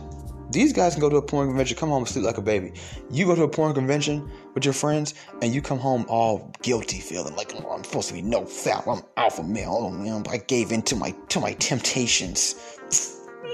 These 0.51 0.73
guys 0.73 0.95
can 0.95 1.01
go 1.01 1.11
to 1.11 1.17
a 1.17 1.23
porn 1.23 1.49
convention, 1.49 1.77
come 1.77 1.89
home 1.89 1.99
and 1.99 2.09
sleep 2.09 2.25
like 2.25 2.39
a 2.39 2.43
baby. 2.43 2.73
You 3.11 3.27
go 3.27 3.35
to 3.35 3.43
a 3.43 3.49
porn 3.49 3.75
convention 3.75 4.31
with 4.55 4.65
your 4.65 4.75
friends, 4.75 5.15
and 5.43 5.53
you 5.53 5.61
come 5.61 5.79
home 5.79 6.07
all 6.09 6.53
guilty, 6.63 7.01
feeling 7.01 7.35
like 7.35 7.53
oh, 7.57 7.73
I'm 7.73 7.83
supposed 7.83 8.09
to 8.09 8.15
be 8.15 8.23
no 8.23 8.43
fap. 8.43 8.87
I'm 8.87 9.03
alpha 9.17 9.43
male. 9.43 9.77
Oh, 9.77 9.91
man, 9.91 10.25
I 10.31 10.39
gave 10.39 10.71
in 10.71 10.83
to 10.83 10.97
my 10.97 11.11
to 11.29 11.41
my 11.41 11.53
temptations. 11.55 12.79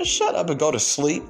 Shut 0.04 0.34
up 0.34 0.50
and 0.50 0.58
go 0.58 0.70
to 0.70 0.78
sleep. 0.78 1.22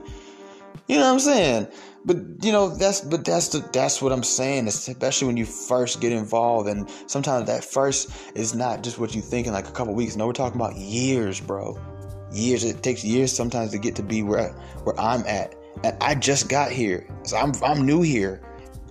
You 0.89 0.97
know 0.97 1.05
what 1.05 1.13
I'm 1.13 1.21
saying? 1.21 1.69
But 2.05 2.17
you 2.43 2.53
know 2.53 2.69
that's 2.69 3.01
but 3.01 3.25
that's 3.25 3.49
the 3.49 3.61
that's 3.73 4.03
what 4.03 4.13
I'm 4.13 4.23
saying 4.23 4.67
especially 4.67 5.29
when 5.29 5.37
you 5.37 5.47
first 5.47 6.01
get 6.01 6.13
involved 6.13 6.69
and 6.69 6.91
sometimes 7.07 7.47
that 7.47 7.65
first 7.65 8.11
is 8.35 8.55
not 8.55 8.83
just 8.83 8.99
what 8.99 9.15
you 9.15 9.21
think 9.21 9.47
in 9.47 9.53
like 9.53 9.69
a 9.69 9.73
couple 9.73 9.95
weeks. 9.95 10.17
No 10.17 10.27
we're 10.27 10.33
talking 10.33 10.61
about 10.61 10.77
years 10.77 11.41
bro. 11.41 11.79
Years 12.33 12.65
it 12.65 12.83
takes 12.83 13.05
years 13.05 13.33
sometimes 13.33 13.71
to 13.73 13.79
get 13.79 13.95
to 13.97 14.03
be 14.03 14.23
where 14.23 14.51
where 14.85 14.99
I'm 14.99 15.25
at. 15.27 15.55
And 15.85 15.97
I 16.03 16.15
just 16.15 16.49
got 16.49 16.71
here 16.71 17.07
so 17.23 17.37
I'm 17.37 17.53
I'm 17.63 17.87
new 17.87 18.03
here 18.03 18.43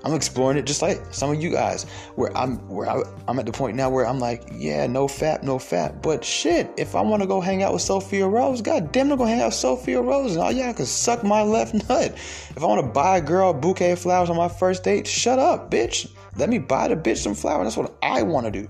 I'm 0.04 0.14
exploring 0.14 0.58
it 0.58 0.66
just 0.66 0.82
like 0.82 1.02
some 1.12 1.32
of 1.32 1.42
you 1.42 1.52
guys. 1.52 1.84
Where 2.16 2.36
I'm 2.36 2.58
where 2.68 2.90
I, 2.90 3.04
am 3.28 3.40
at 3.40 3.46
the 3.46 3.52
point 3.52 3.76
now 3.76 3.90
where 3.90 4.08
I'm 4.08 4.20
like, 4.20 4.50
yeah, 4.54 4.88
no 4.88 5.08
fap, 5.08 5.44
no 5.44 5.58
fap. 5.58 6.02
But 6.02 6.24
shit, 6.24 6.72
if 6.78 6.96
I 6.96 7.02
want 7.02 7.22
to 7.22 7.28
go 7.28 7.40
hang 7.42 7.64
out 7.64 7.74
with 7.74 7.82
Sophia 7.82 8.28
Rose, 8.28 8.62
god 8.62 8.92
damn, 8.92 9.12
I'm 9.12 9.18
gonna 9.18 9.30
hang 9.30 9.42
out 9.42 9.48
with 9.48 9.56
Sophia 9.56 10.02
Rose, 10.02 10.34
and 10.34 10.44
all 10.44 10.52
y'all 10.52 10.74
can 10.74 10.86
suck 10.86 11.24
my 11.24 11.42
left 11.42 11.74
nut. 11.90 12.12
If 12.14 12.64
I 12.64 12.66
want 12.66 12.86
to 12.86 12.92
buy 12.92 13.18
a 13.18 13.22
girl 13.22 13.52
a 13.52 13.54
bouquet 13.54 13.92
of 13.92 14.00
flowers 14.00 14.30
on 14.30 14.38
my 14.38 14.50
first 14.50 14.84
date, 14.84 15.08
shut 15.08 15.40
up, 15.40 15.70
bitch. 15.70 16.12
Let 16.38 16.50
me 16.50 16.60
buy 16.60 16.88
the 16.88 16.96
bitch 16.96 17.18
some 17.18 17.36
flowers. 17.36 17.66
That's 17.66 17.78
what 17.78 17.94
I 18.02 18.24
want 18.24 18.46
to 18.46 18.52
do. 18.52 18.68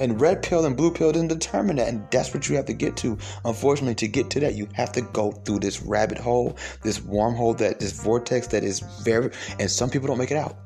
And 0.00 0.20
red 0.20 0.42
pill 0.42 0.64
and 0.64 0.76
blue 0.76 0.90
pill 0.90 1.12
doesn't 1.12 1.28
determine 1.28 1.76
that. 1.76 1.88
And 1.88 2.06
that's 2.10 2.34
what 2.34 2.48
you 2.48 2.56
have 2.56 2.66
to 2.66 2.72
get 2.72 2.96
to. 2.98 3.16
Unfortunately, 3.44 3.94
to 3.96 4.08
get 4.08 4.30
to 4.30 4.40
that, 4.40 4.54
you 4.54 4.68
have 4.72 4.92
to 4.92 5.02
go 5.02 5.30
through 5.30 5.60
this 5.60 5.82
rabbit 5.82 6.18
hole, 6.18 6.56
this 6.82 6.98
wormhole, 6.98 7.56
that 7.58 7.80
this 7.80 7.92
vortex 7.92 8.48
that 8.48 8.64
is 8.64 8.80
very 9.04 9.30
and 9.58 9.70
some 9.70 9.90
people 9.90 10.08
don't 10.08 10.18
make 10.18 10.30
it 10.30 10.36
out. 10.36 10.56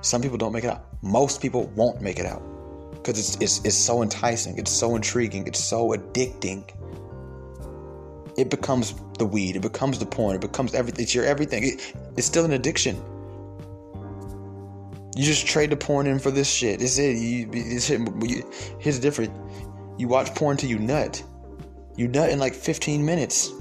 Some 0.00 0.22
people 0.22 0.38
don't 0.38 0.52
make 0.52 0.64
it 0.64 0.70
out. 0.70 0.86
Most 1.02 1.42
people 1.42 1.66
won't 1.76 2.00
make 2.00 2.18
it 2.18 2.26
out. 2.26 2.42
Because 2.92 3.18
it's, 3.18 3.36
it's 3.40 3.64
it's 3.64 3.76
so 3.76 4.02
enticing, 4.02 4.58
it's 4.58 4.70
so 4.70 4.94
intriguing, 4.94 5.46
it's 5.46 5.62
so 5.62 5.90
addicting. 5.90 6.64
It 8.36 8.50
becomes 8.50 8.94
the 9.18 9.26
weed, 9.26 9.56
it 9.56 9.60
becomes 9.60 9.98
the 9.98 10.06
porn, 10.06 10.36
it 10.36 10.40
becomes 10.40 10.74
everything. 10.74 11.02
It's 11.02 11.14
your 11.14 11.24
everything. 11.24 11.64
It, 11.64 11.94
it's 12.16 12.26
still 12.26 12.44
an 12.44 12.52
addiction. 12.52 13.02
You 15.16 15.24
just 15.24 15.46
trade 15.46 15.70
the 15.70 15.76
porn 15.76 16.06
in 16.06 16.18
for 16.18 16.30
this 16.30 16.48
shit. 16.48 16.80
It's 16.80 16.98
it. 16.98 17.16
You, 17.16 17.50
it's 17.52 17.90
it. 17.90 18.00
Here's 18.78 18.96
the 18.96 19.02
difference. 19.02 19.32
You 19.98 20.08
watch 20.08 20.34
porn 20.34 20.56
till 20.56 20.70
you 20.70 20.78
nut. 20.78 21.22
You 21.96 22.08
nut 22.08 22.30
in 22.30 22.38
like 22.38 22.54
15 22.54 23.04
minutes. 23.04 23.52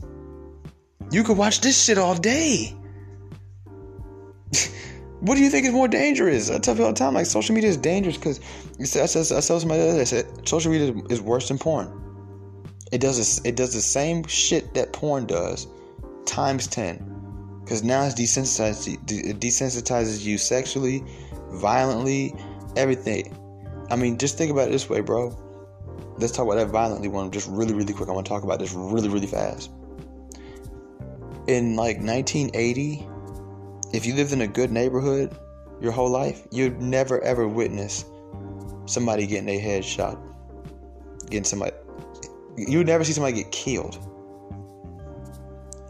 You 1.12 1.24
could 1.24 1.38
watch 1.38 1.62
this 1.62 1.84
shit 1.84 1.98
all 1.98 2.16
day. 2.16 2.76
What 5.22 5.36
do 5.36 5.42
you 5.42 5.50
think 5.50 5.66
is 5.66 5.74
more 5.74 5.90
dangerous? 5.90 6.50
I 6.50 6.60
tell 6.60 6.76
people 6.76 6.86
all 6.86 6.94
the 6.94 6.98
time, 6.98 7.14
like 7.14 7.26
social 7.26 7.54
media 7.54 7.70
is 7.70 7.76
dangerous 7.76 8.16
because 8.16 8.40
I 8.80 9.06
said 9.06 9.36
I 9.36 9.42
saw 9.42 9.60
somebody 9.60 9.82
that 9.82 10.08
said 10.08 10.48
social 10.48 10.72
media 10.72 10.94
is 11.10 11.20
worse 11.20 11.50
than 11.50 11.58
porn. 11.58 11.92
It 12.94 13.02
does 13.02 13.44
it 13.44 13.58
does 13.58 13.74
the 13.74 13.82
same 13.82 14.24
shit 14.28 14.74
that 14.76 14.94
porn 14.94 15.26
does, 15.26 15.68
times 16.26 16.68
ten. 16.68 17.06
Because 17.62 17.84
now 17.84 18.06
it's 18.06 18.16
desensitized, 18.16 18.94
it 19.12 19.40
desensitizes 19.40 20.24
you 20.24 20.38
sexually, 20.38 21.04
violently, 21.52 22.36
everything. 22.76 23.36
I 23.90 23.96
mean, 23.96 24.18
just 24.18 24.38
think 24.38 24.52
about 24.52 24.68
it 24.68 24.72
this 24.72 24.90
way, 24.90 25.02
bro. 25.02 25.36
Let's 26.18 26.34
talk 26.34 26.46
about 26.46 26.56
that 26.56 26.68
violently 26.68 27.08
one 27.08 27.32
just 27.32 27.48
really, 27.48 27.74
really 27.74 27.94
quick. 27.94 28.10
I 28.10 28.12
want 28.12 28.26
to 28.26 28.30
talk 28.30 28.44
about 28.44 28.60
this 28.60 28.74
really, 28.74 29.10
really 29.10 29.28
fast. 29.28 29.72
In 31.48 31.76
like 31.76 31.98
1980, 31.98 33.08
if 33.94 34.06
you 34.06 34.14
lived 34.14 34.34
in 34.34 34.42
a 34.42 34.48
good 34.48 34.72
neighborhood 34.72 35.36
your 35.82 35.92
whole 35.92 36.10
life, 36.10 36.46
you'd 36.52 36.82
never 36.82 37.22
ever 37.22 37.48
witness 37.48 38.06
somebody 38.86 39.26
getting 39.26 39.46
their 39.46 39.60
head 39.60 39.84
shot. 39.84 40.20
Getting 41.30 41.46
somebody 41.46 41.72
you 42.68 42.80
would 42.80 42.88
never 42.88 43.04
see 43.04 43.14
somebody 43.14 43.38
get 43.38 43.52
killed. 43.52 43.98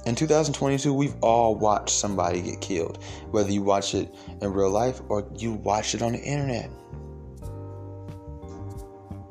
In 0.09 0.15
2022, 0.15 0.91
we've 0.91 1.13
all 1.21 1.53
watched 1.53 1.91
somebody 1.91 2.41
get 2.41 2.61
killed, 2.61 2.97
whether 3.29 3.51
you 3.51 3.61
watch 3.61 3.93
it 3.93 4.11
in 4.41 4.51
real 4.51 4.71
life 4.71 5.01
or 5.07 5.29
you 5.37 5.53
watch 5.53 5.93
it 5.93 6.01
on 6.01 6.13
the 6.13 6.19
internet. 6.19 6.71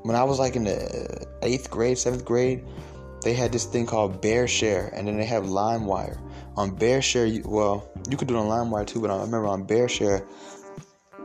When 0.05 0.15
I 0.15 0.23
was 0.23 0.39
like 0.39 0.55
in 0.55 0.63
the 0.63 1.27
eighth 1.43 1.69
grade, 1.69 1.99
seventh 1.99 2.25
grade, 2.25 2.65
they 3.23 3.35
had 3.35 3.51
this 3.51 3.65
thing 3.65 3.87
called 3.87 4.23
BearShare, 4.23 4.97
and 4.97 5.09
then 5.09 5.17
they 5.17 5.25
have 5.25 5.43
LimeWire. 5.47 6.17
On 6.57 6.71
BearShare, 6.71 7.29
you, 7.29 7.43
well, 7.45 7.91
you 8.09 8.17
could 8.17 8.29
do 8.29 8.37
it 8.37 8.39
on 8.39 8.47
LimeWire 8.47 8.87
too, 8.87 9.01
but 9.01 9.11
I 9.11 9.17
remember 9.17 9.49
on 9.49 9.67
BearShare, 9.67 10.25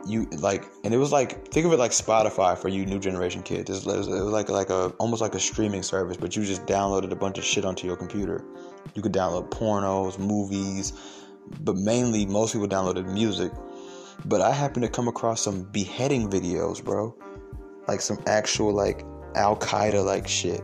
you 0.07 0.25
like, 0.31 0.65
and 0.83 0.95
it 0.95 0.97
was 0.97 1.11
like 1.11 1.47
think 1.49 1.67
of 1.67 1.73
it 1.73 1.77
like 1.77 1.91
Spotify 1.91 2.57
for 2.57 2.69
you 2.69 2.87
new 2.87 2.99
generation 2.99 3.43
kids. 3.43 3.69
It 3.69 3.85
was, 3.85 4.07
it 4.07 4.11
was 4.13 4.33
like 4.33 4.49
like 4.49 4.71
a 4.71 4.87
almost 4.97 5.21
like 5.21 5.35
a 5.35 5.39
streaming 5.39 5.83
service, 5.83 6.17
but 6.17 6.35
you 6.35 6.43
just 6.43 6.65
downloaded 6.65 7.11
a 7.11 7.15
bunch 7.15 7.37
of 7.37 7.43
shit 7.43 7.65
onto 7.65 7.85
your 7.85 7.95
computer. 7.95 8.43
You 8.95 9.01
could 9.01 9.13
download 9.13 9.49
pornos, 9.49 10.19
movies, 10.19 10.93
but 11.61 11.75
mainly 11.75 12.25
most 12.25 12.53
people 12.53 12.67
downloaded 12.67 13.11
music. 13.11 13.51
But 14.25 14.41
I 14.41 14.51
happened 14.51 14.85
to 14.85 14.91
come 14.91 15.07
across 15.07 15.41
some 15.41 15.63
beheading 15.71 16.29
videos, 16.29 16.83
bro, 16.83 17.15
like 17.87 18.01
some 18.01 18.19
actual 18.27 18.73
like 18.73 19.03
Al 19.35 19.57
Qaeda 19.57 20.05
like 20.05 20.27
shit. 20.27 20.61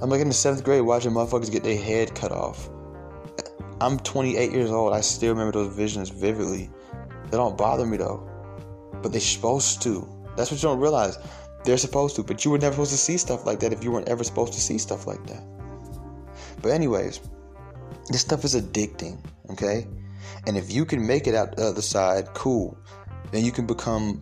I'm 0.00 0.10
like 0.10 0.20
in 0.20 0.28
the 0.28 0.34
seventh 0.34 0.64
grade 0.64 0.82
watching 0.82 1.12
motherfuckers 1.12 1.50
get 1.50 1.62
their 1.62 1.80
head 1.80 2.14
cut 2.14 2.32
off. 2.32 2.68
I'm 3.80 3.98
28 3.98 4.52
years 4.52 4.70
old. 4.70 4.92
I 4.92 5.00
still 5.00 5.32
remember 5.32 5.52
those 5.52 5.74
visions 5.74 6.08
vividly. 6.08 6.70
They 7.30 7.36
don't 7.36 7.56
bother 7.56 7.86
me 7.86 7.96
though, 7.96 8.28
but 9.02 9.10
they're 9.12 9.20
supposed 9.20 9.82
to. 9.82 10.06
That's 10.36 10.50
what 10.50 10.62
you 10.62 10.68
don't 10.68 10.80
realize. 10.80 11.18
They're 11.64 11.78
supposed 11.78 12.16
to, 12.16 12.22
but 12.22 12.44
you 12.44 12.50
were 12.50 12.58
never 12.58 12.74
supposed 12.74 12.90
to 12.92 12.96
see 12.96 13.16
stuff 13.16 13.46
like 13.46 13.60
that 13.60 13.72
if 13.72 13.82
you 13.82 13.90
weren't 13.90 14.08
ever 14.08 14.24
supposed 14.24 14.52
to 14.52 14.60
see 14.60 14.78
stuff 14.78 15.06
like 15.06 15.24
that. 15.26 15.42
But 16.62 16.72
anyways, 16.72 17.20
this 18.08 18.20
stuff 18.20 18.44
is 18.44 18.54
addicting, 18.54 19.18
okay? 19.50 19.86
And 20.46 20.56
if 20.56 20.72
you 20.72 20.84
can 20.84 21.06
make 21.06 21.26
it 21.26 21.34
out 21.34 21.56
the 21.56 21.66
other 21.66 21.82
side, 21.82 22.32
cool. 22.34 22.78
Then 23.30 23.44
you 23.44 23.52
can 23.52 23.66
become 23.66 24.20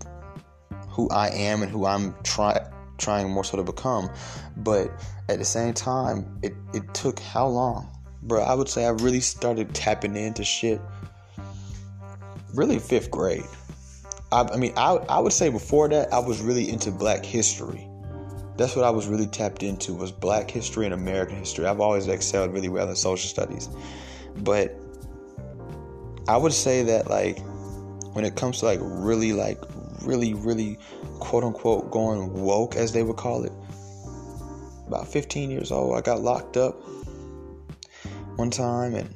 who 0.89 1.09
I 1.11 1.29
am 1.29 1.63
and 1.63 1.71
who 1.71 1.87
I'm 1.87 2.15
trying 2.23 2.65
trying 2.99 3.31
more 3.31 3.45
so 3.45 3.57
to 3.57 3.63
become. 3.63 4.11
But 4.59 4.91
at 5.31 5.39
the 5.39 5.45
same 5.45 5.73
time, 5.73 6.39
it, 6.43 6.53
it 6.75 6.83
took 6.93 7.19
how 7.19 7.47
long? 7.47 7.89
Bro, 8.23 8.43
I 8.43 8.53
would 8.53 8.69
say 8.69 8.85
I 8.85 8.91
really 8.91 9.21
started 9.21 9.75
tapping 9.75 10.17
into 10.17 10.45
shit 10.45 10.81
really 12.55 12.79
fifth 12.79 13.11
grade. 13.11 13.45
I, 14.33 14.43
I 14.43 14.57
mean, 14.57 14.73
I, 14.77 14.95
I 15.09 15.19
would 15.21 15.33
say 15.33 15.49
before 15.49 15.89
that, 15.89 16.13
I 16.13 16.19
was 16.19 16.41
really 16.41 16.69
into 16.71 16.91
black 16.91 17.25
history. 17.25 17.87
That's 18.61 18.77
what 18.77 18.85
I 18.85 18.91
was 18.91 19.07
really 19.07 19.27
tapped 19.27 19.63
into 19.63 19.95
was 19.95 20.13
black 20.13 20.51
history 20.51 20.85
and 20.85 20.93
American 20.93 21.39
history. 21.39 21.65
I've 21.65 21.81
always 21.81 22.09
excelled 22.09 22.53
really 22.53 22.69
well 22.69 22.91
in 22.91 22.95
social 22.95 23.27
studies. 23.27 23.71
But 24.37 24.77
I 26.29 26.37
would 26.37 26.53
say 26.53 26.83
that 26.83 27.09
like 27.09 27.39
when 28.13 28.27
it 28.27 28.37
comes 28.37 28.59
to 28.59 28.67
like 28.67 28.79
really 28.83 29.33
like 29.33 29.59
really, 30.03 30.35
really 30.35 30.79
quote 31.21 31.43
unquote 31.43 31.91
going 31.91 32.35
woke, 32.35 32.77
as 32.77 32.93
they 32.93 33.03
would 33.03 33.17
call 33.17 33.45
it. 33.45 33.53
About 34.87 35.09
15 35.09 35.51
years 35.51 35.73
old, 35.73 35.97
I 35.97 36.03
got 36.03 36.21
locked 36.21 36.59
up 36.59 36.75
one 38.37 38.51
time, 38.51 38.95
and 38.95 39.15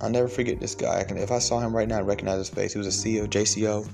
I'll 0.00 0.10
never 0.10 0.26
forget 0.26 0.58
this 0.58 0.74
guy. 0.74 0.98
I 0.98 1.04
can, 1.04 1.16
if 1.16 1.30
I 1.30 1.38
saw 1.38 1.60
him 1.60 1.76
right 1.76 1.86
now, 1.86 2.00
I'd 2.00 2.08
recognize 2.08 2.38
his 2.38 2.48
face. 2.48 2.72
He 2.72 2.78
was 2.78 2.88
a 2.88 2.90
CEO, 2.90 3.28
JCO, 3.28 3.88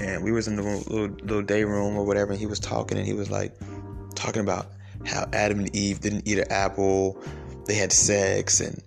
and 0.00 0.24
we 0.24 0.32
was 0.32 0.48
in 0.48 0.56
the 0.56 0.62
little, 0.62 1.08
little 1.08 1.42
day 1.42 1.64
room 1.64 1.96
or 1.96 2.04
whatever, 2.04 2.32
and 2.32 2.40
he 2.40 2.46
was 2.46 2.58
talking, 2.58 2.98
and 2.98 3.06
he 3.06 3.12
was 3.12 3.30
like 3.30 3.54
talking 4.14 4.42
about 4.42 4.68
how 5.06 5.28
Adam 5.32 5.60
and 5.60 5.74
Eve 5.74 6.00
didn't 6.00 6.26
eat 6.26 6.38
an 6.38 6.50
apple, 6.50 7.22
they 7.66 7.74
had 7.74 7.92
sex, 7.92 8.60
and 8.60 8.82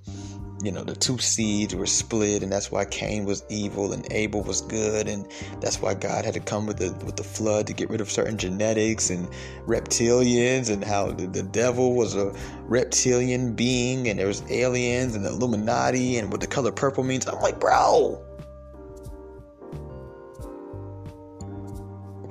you 0.63 0.71
know 0.71 0.83
the 0.83 0.95
two 0.95 1.17
seeds 1.17 1.75
were 1.75 1.85
split 1.85 2.41
and 2.41 2.49
that's 2.49 2.71
why 2.71 2.85
Cain 2.85 3.25
was 3.25 3.43
evil 3.49 3.91
and 3.91 4.07
Abel 4.11 4.41
was 4.41 4.61
good 4.61 5.09
and 5.09 5.27
that's 5.59 5.81
why 5.81 5.93
God 5.93 6.23
had 6.23 6.33
to 6.35 6.39
come 6.39 6.65
with 6.65 6.77
the 6.77 6.93
with 7.05 7.17
the 7.17 7.23
flood 7.23 7.67
to 7.67 7.73
get 7.73 7.89
rid 7.89 7.99
of 7.99 8.09
certain 8.09 8.37
genetics 8.37 9.09
and 9.09 9.27
reptilians 9.67 10.71
and 10.71 10.81
how 10.81 11.11
the, 11.11 11.27
the 11.27 11.43
devil 11.43 11.95
was 11.95 12.15
a 12.15 12.33
reptilian 12.61 13.53
being 13.53 14.07
and 14.07 14.17
there 14.17 14.27
was 14.27 14.41
aliens 14.49 15.15
and 15.15 15.25
the 15.25 15.29
Illuminati 15.29 16.17
and 16.17 16.31
what 16.31 16.39
the 16.39 16.47
color 16.47 16.71
purple 16.71 17.03
means. 17.03 17.27
I'm 17.27 17.41
like 17.41 17.59
bro 17.59 18.22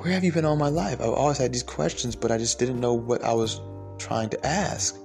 where 0.03 0.13
have 0.13 0.25
you 0.25 0.33
been 0.33 0.45
all 0.45 0.57
my 0.57 0.69
life 0.69 1.01
I've 1.01 1.09
always 1.09 1.39
had 1.39 1.53
these 1.53 1.63
questions 1.63 2.15
but 2.17 2.31
I 2.31 2.39
just 2.39 2.59
didn't 2.59 2.81
know 2.81 2.93
what 2.93 3.23
I 3.25 3.33
was 3.33 3.61
trying 3.99 4.29
to 4.31 4.47
ask 4.47 4.97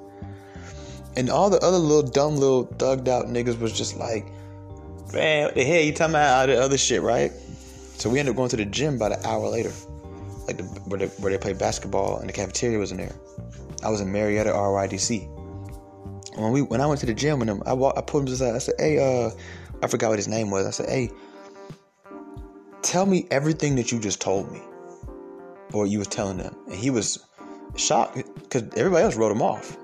and 1.18 1.32
all 1.32 1.50
the 1.50 1.60
other 1.60 1.80
little 1.80 2.04
dumb 2.04 2.38
little 2.38 2.68
thugged 2.68 3.08
out 3.08 3.26
niggas 3.26 3.60
was 3.60 3.74
just 3.76 3.98
like, 3.98 4.28
man, 5.12 5.45
what 5.45 5.56
the 5.56 5.64
hell 5.64 5.82
you 5.82 5.91
talking 5.91 6.14
about 6.14 6.41
all 6.41 6.56
the 6.56 6.62
other 6.62 6.78
shit, 6.78 7.02
right? 7.02 7.32
So 7.98 8.08
we 8.08 8.20
ended 8.20 8.34
up 8.34 8.38
going 8.38 8.50
to 8.50 8.56
the 8.56 8.66
gym 8.66 8.95
about 8.98 9.14
an 9.14 9.26
hour 9.26 9.50
later, 9.50 9.72
like 10.45 10.58
the, 10.58 10.64
where, 10.86 11.00
they, 11.00 11.08
where 11.08 11.32
they 11.32 11.39
play 11.39 11.54
basketball 11.54 12.20
and 12.20 12.30
the 12.30 12.34
cafeteria 12.34 12.78
was 12.78 12.91
in 12.91 12.98
there. 12.98 13.16
I 13.84 13.89
was 13.89 14.00
in 14.00 14.12
Marietta 14.12 14.52
RYDC. 14.52 15.28
When 16.38 16.52
we 16.52 16.62
when 16.62 16.82
I 16.82 16.86
went 16.86 17.00
to 17.00 17.08
the 17.08 17.16
gym 17.16 17.39
with 17.39 17.50
him, 17.50 17.64
I 17.66 17.74
walked, 17.74 17.98
I 17.98 18.02
pulled 18.02 18.28
him 18.28 18.34
aside. 18.34 18.54
I 18.54 18.60
said, 18.60 18.76
"Hey, 18.78 19.00
uh, 19.00 19.32
I 19.82 19.88
forgot 19.88 20.10
what 20.10 20.20
his 20.20 20.28
name 20.28 20.52
was." 20.52 20.68
I 20.68 20.70
said, 20.70 20.88
"Hey, 20.88 21.10
tell 22.84 23.08
me 23.08 23.26
everything 23.32 23.76
that 23.78 23.91
you 23.91 24.00
just 24.00 24.22
told 24.22 24.52
me, 24.52 24.62
or 25.74 25.88
you 25.88 25.99
was 25.99 26.07
telling 26.07 26.38
them." 26.38 26.55
And 26.68 26.76
he 26.76 26.89
was 26.89 27.26
shocked 27.76 28.15
because 28.15 28.63
everybody 28.76 29.03
else 29.03 29.15
wrote 29.15 29.32
him 29.32 29.41
off. 29.41 29.78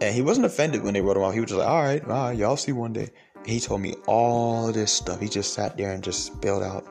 And 0.00 0.14
he 0.14 0.22
wasn't 0.22 0.46
offended 0.46 0.82
when 0.84 0.94
they 0.94 1.00
wrote 1.00 1.16
him 1.16 1.24
off. 1.24 1.34
He 1.34 1.40
was 1.40 1.50
just 1.50 1.58
like, 1.58 1.68
all 1.68 1.82
right, 1.82 2.04
all 2.04 2.10
right, 2.10 2.36
y'all 2.36 2.56
see 2.56 2.72
one 2.72 2.92
day. 2.92 3.08
And 3.36 3.46
he 3.46 3.60
told 3.60 3.80
me 3.80 3.94
all 4.06 4.72
this 4.72 4.92
stuff. 4.92 5.20
He 5.20 5.28
just 5.28 5.54
sat 5.54 5.76
there 5.76 5.92
and 5.92 6.04
just 6.04 6.24
spelled 6.26 6.62
out 6.62 6.86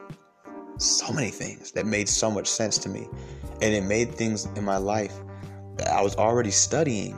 so 0.77 1.11
many 1.13 1.29
things 1.29 1.71
that 1.71 1.85
made 1.85 2.09
so 2.09 2.29
much 2.29 2.47
sense 2.47 2.77
to 2.79 2.89
me. 2.89 3.07
And 3.61 3.73
it 3.73 3.83
made 3.83 4.13
things 4.13 4.45
in 4.55 4.63
my 4.63 4.77
life 4.77 5.13
that 5.77 5.87
I 5.87 6.01
was 6.01 6.15
already 6.15 6.51
studying. 6.51 7.17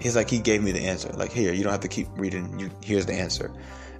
He's 0.00 0.16
like, 0.16 0.30
he 0.30 0.38
gave 0.38 0.62
me 0.62 0.72
the 0.72 0.80
answer. 0.80 1.10
Like, 1.10 1.32
here, 1.32 1.52
you 1.52 1.62
don't 1.62 1.72
have 1.72 1.80
to 1.80 1.88
keep 1.88 2.08
reading. 2.16 2.58
You, 2.58 2.70
here's 2.82 3.06
the 3.06 3.14
answer. 3.14 3.52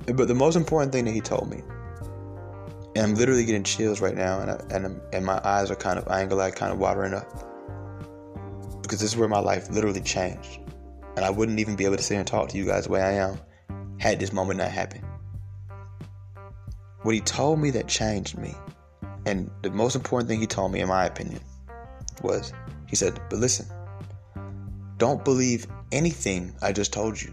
But 0.07 0.29
the 0.29 0.35
most 0.35 0.57
important 0.57 0.93
thing 0.93 1.05
that 1.05 1.13
he 1.13 1.21
told 1.21 1.51
me, 1.51 1.63
and 2.99 3.07
I'm 3.07 3.15
literally 3.15 3.45
getting 3.45 3.63
chills 3.63 4.01
right 4.01 4.17
now, 4.17 4.41
and 4.41 4.51
I, 4.51 4.55
and, 4.75 5.01
and 5.13 5.25
my 5.25 5.41
eyes 5.45 5.71
are 5.71 5.77
kind 5.77 5.99
of, 5.99 6.09
I 6.09 6.25
lie, 6.25 6.51
kind 6.51 6.73
of 6.73 6.81
watering 6.81 7.15
up. 7.15 7.31
Because 8.83 8.99
this 9.01 9.13
is 9.13 9.17
where 9.17 9.29
my 9.29 9.39
life 9.39 9.71
literally 9.71 10.01
changed 10.01 10.59
and 11.19 11.25
I 11.25 11.31
wouldn't 11.31 11.59
even 11.59 11.75
be 11.75 11.85
able 11.85 11.97
to 11.97 12.03
sit 12.03 12.17
and 12.17 12.25
talk 12.25 12.49
to 12.51 12.57
you 12.57 12.65
guys 12.65 12.85
the 12.85 12.93
way 12.93 13.03
I 13.03 13.11
am 13.15 13.41
had 13.99 14.21
this 14.21 14.33
moment 14.33 14.59
not 14.59 14.71
happened. 14.71 15.05
What 17.03 17.13
he 17.13 17.21
told 17.21 17.59
me 17.59 17.71
that 17.71 17.89
changed 17.89 18.39
me, 18.39 18.55
and 19.27 19.51
the 19.63 19.71
most 19.71 19.97
important 19.97 20.29
thing 20.29 20.39
he 20.39 20.47
told 20.47 20.71
me, 20.71 20.79
in 20.79 20.87
my 20.87 21.07
opinion, 21.07 21.41
was 22.23 22.53
he 22.87 22.95
said, 22.95 23.21
But 23.31 23.41
listen, 23.41 23.67
don't 24.97 25.25
believe 25.25 25.67
anything 25.91 26.55
I 26.63 26.73
just 26.73 26.93
told 26.93 27.21
you. 27.21 27.33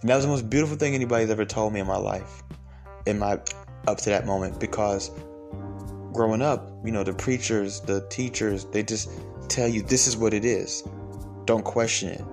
And 0.00 0.08
that 0.08 0.16
was 0.16 0.24
the 0.24 0.30
most 0.30 0.48
beautiful 0.48 0.76
thing 0.78 0.94
anybody's 0.94 1.28
ever 1.28 1.44
told 1.44 1.74
me 1.74 1.80
in 1.80 1.86
my 1.86 1.98
life, 1.98 2.42
in 3.06 3.18
my 3.18 3.40
up 3.86 3.98
to 3.98 4.10
that 4.10 4.26
moment, 4.26 4.60
because 4.60 5.10
growing 6.12 6.42
up, 6.42 6.70
you 6.84 6.92
know, 6.92 7.04
the 7.04 7.12
preachers, 7.12 7.80
the 7.80 8.06
teachers, 8.08 8.64
they 8.66 8.82
just 8.82 9.10
tell 9.48 9.68
you 9.68 9.82
this 9.82 10.06
is 10.06 10.16
what 10.16 10.34
it 10.34 10.44
is. 10.44 10.82
Don't 11.44 11.64
question 11.64 12.10
it. 12.10 12.24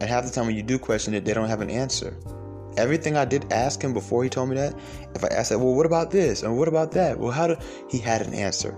And 0.00 0.08
half 0.08 0.24
the 0.24 0.30
time 0.30 0.46
when 0.46 0.56
you 0.56 0.62
do 0.62 0.78
question 0.78 1.14
it, 1.14 1.24
they 1.24 1.34
don't 1.34 1.48
have 1.48 1.60
an 1.60 1.70
answer. 1.70 2.16
Everything 2.76 3.16
I 3.16 3.24
did 3.24 3.50
ask 3.52 3.82
him 3.82 3.94
before 3.94 4.22
he 4.22 4.28
told 4.28 4.50
me 4.50 4.56
that, 4.56 4.74
if 5.14 5.24
I 5.24 5.28
asked 5.28 5.50
that, 5.50 5.58
well, 5.58 5.74
what 5.74 5.86
about 5.86 6.10
this? 6.10 6.42
And 6.42 6.58
what 6.58 6.68
about 6.68 6.92
that? 6.92 7.18
Well, 7.18 7.30
how 7.30 7.46
do 7.46 7.56
he 7.88 7.98
had 7.98 8.20
an 8.22 8.34
answer. 8.34 8.76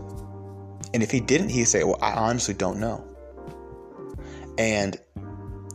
And 0.95 1.03
if 1.03 1.11
he 1.11 1.21
didn't, 1.21 1.51
he'd 1.51 1.65
say, 1.65 1.85
Well, 1.85 1.99
I 2.01 2.13
honestly 2.13 2.55
don't 2.55 2.81
know. 2.81 3.05
And 4.57 4.99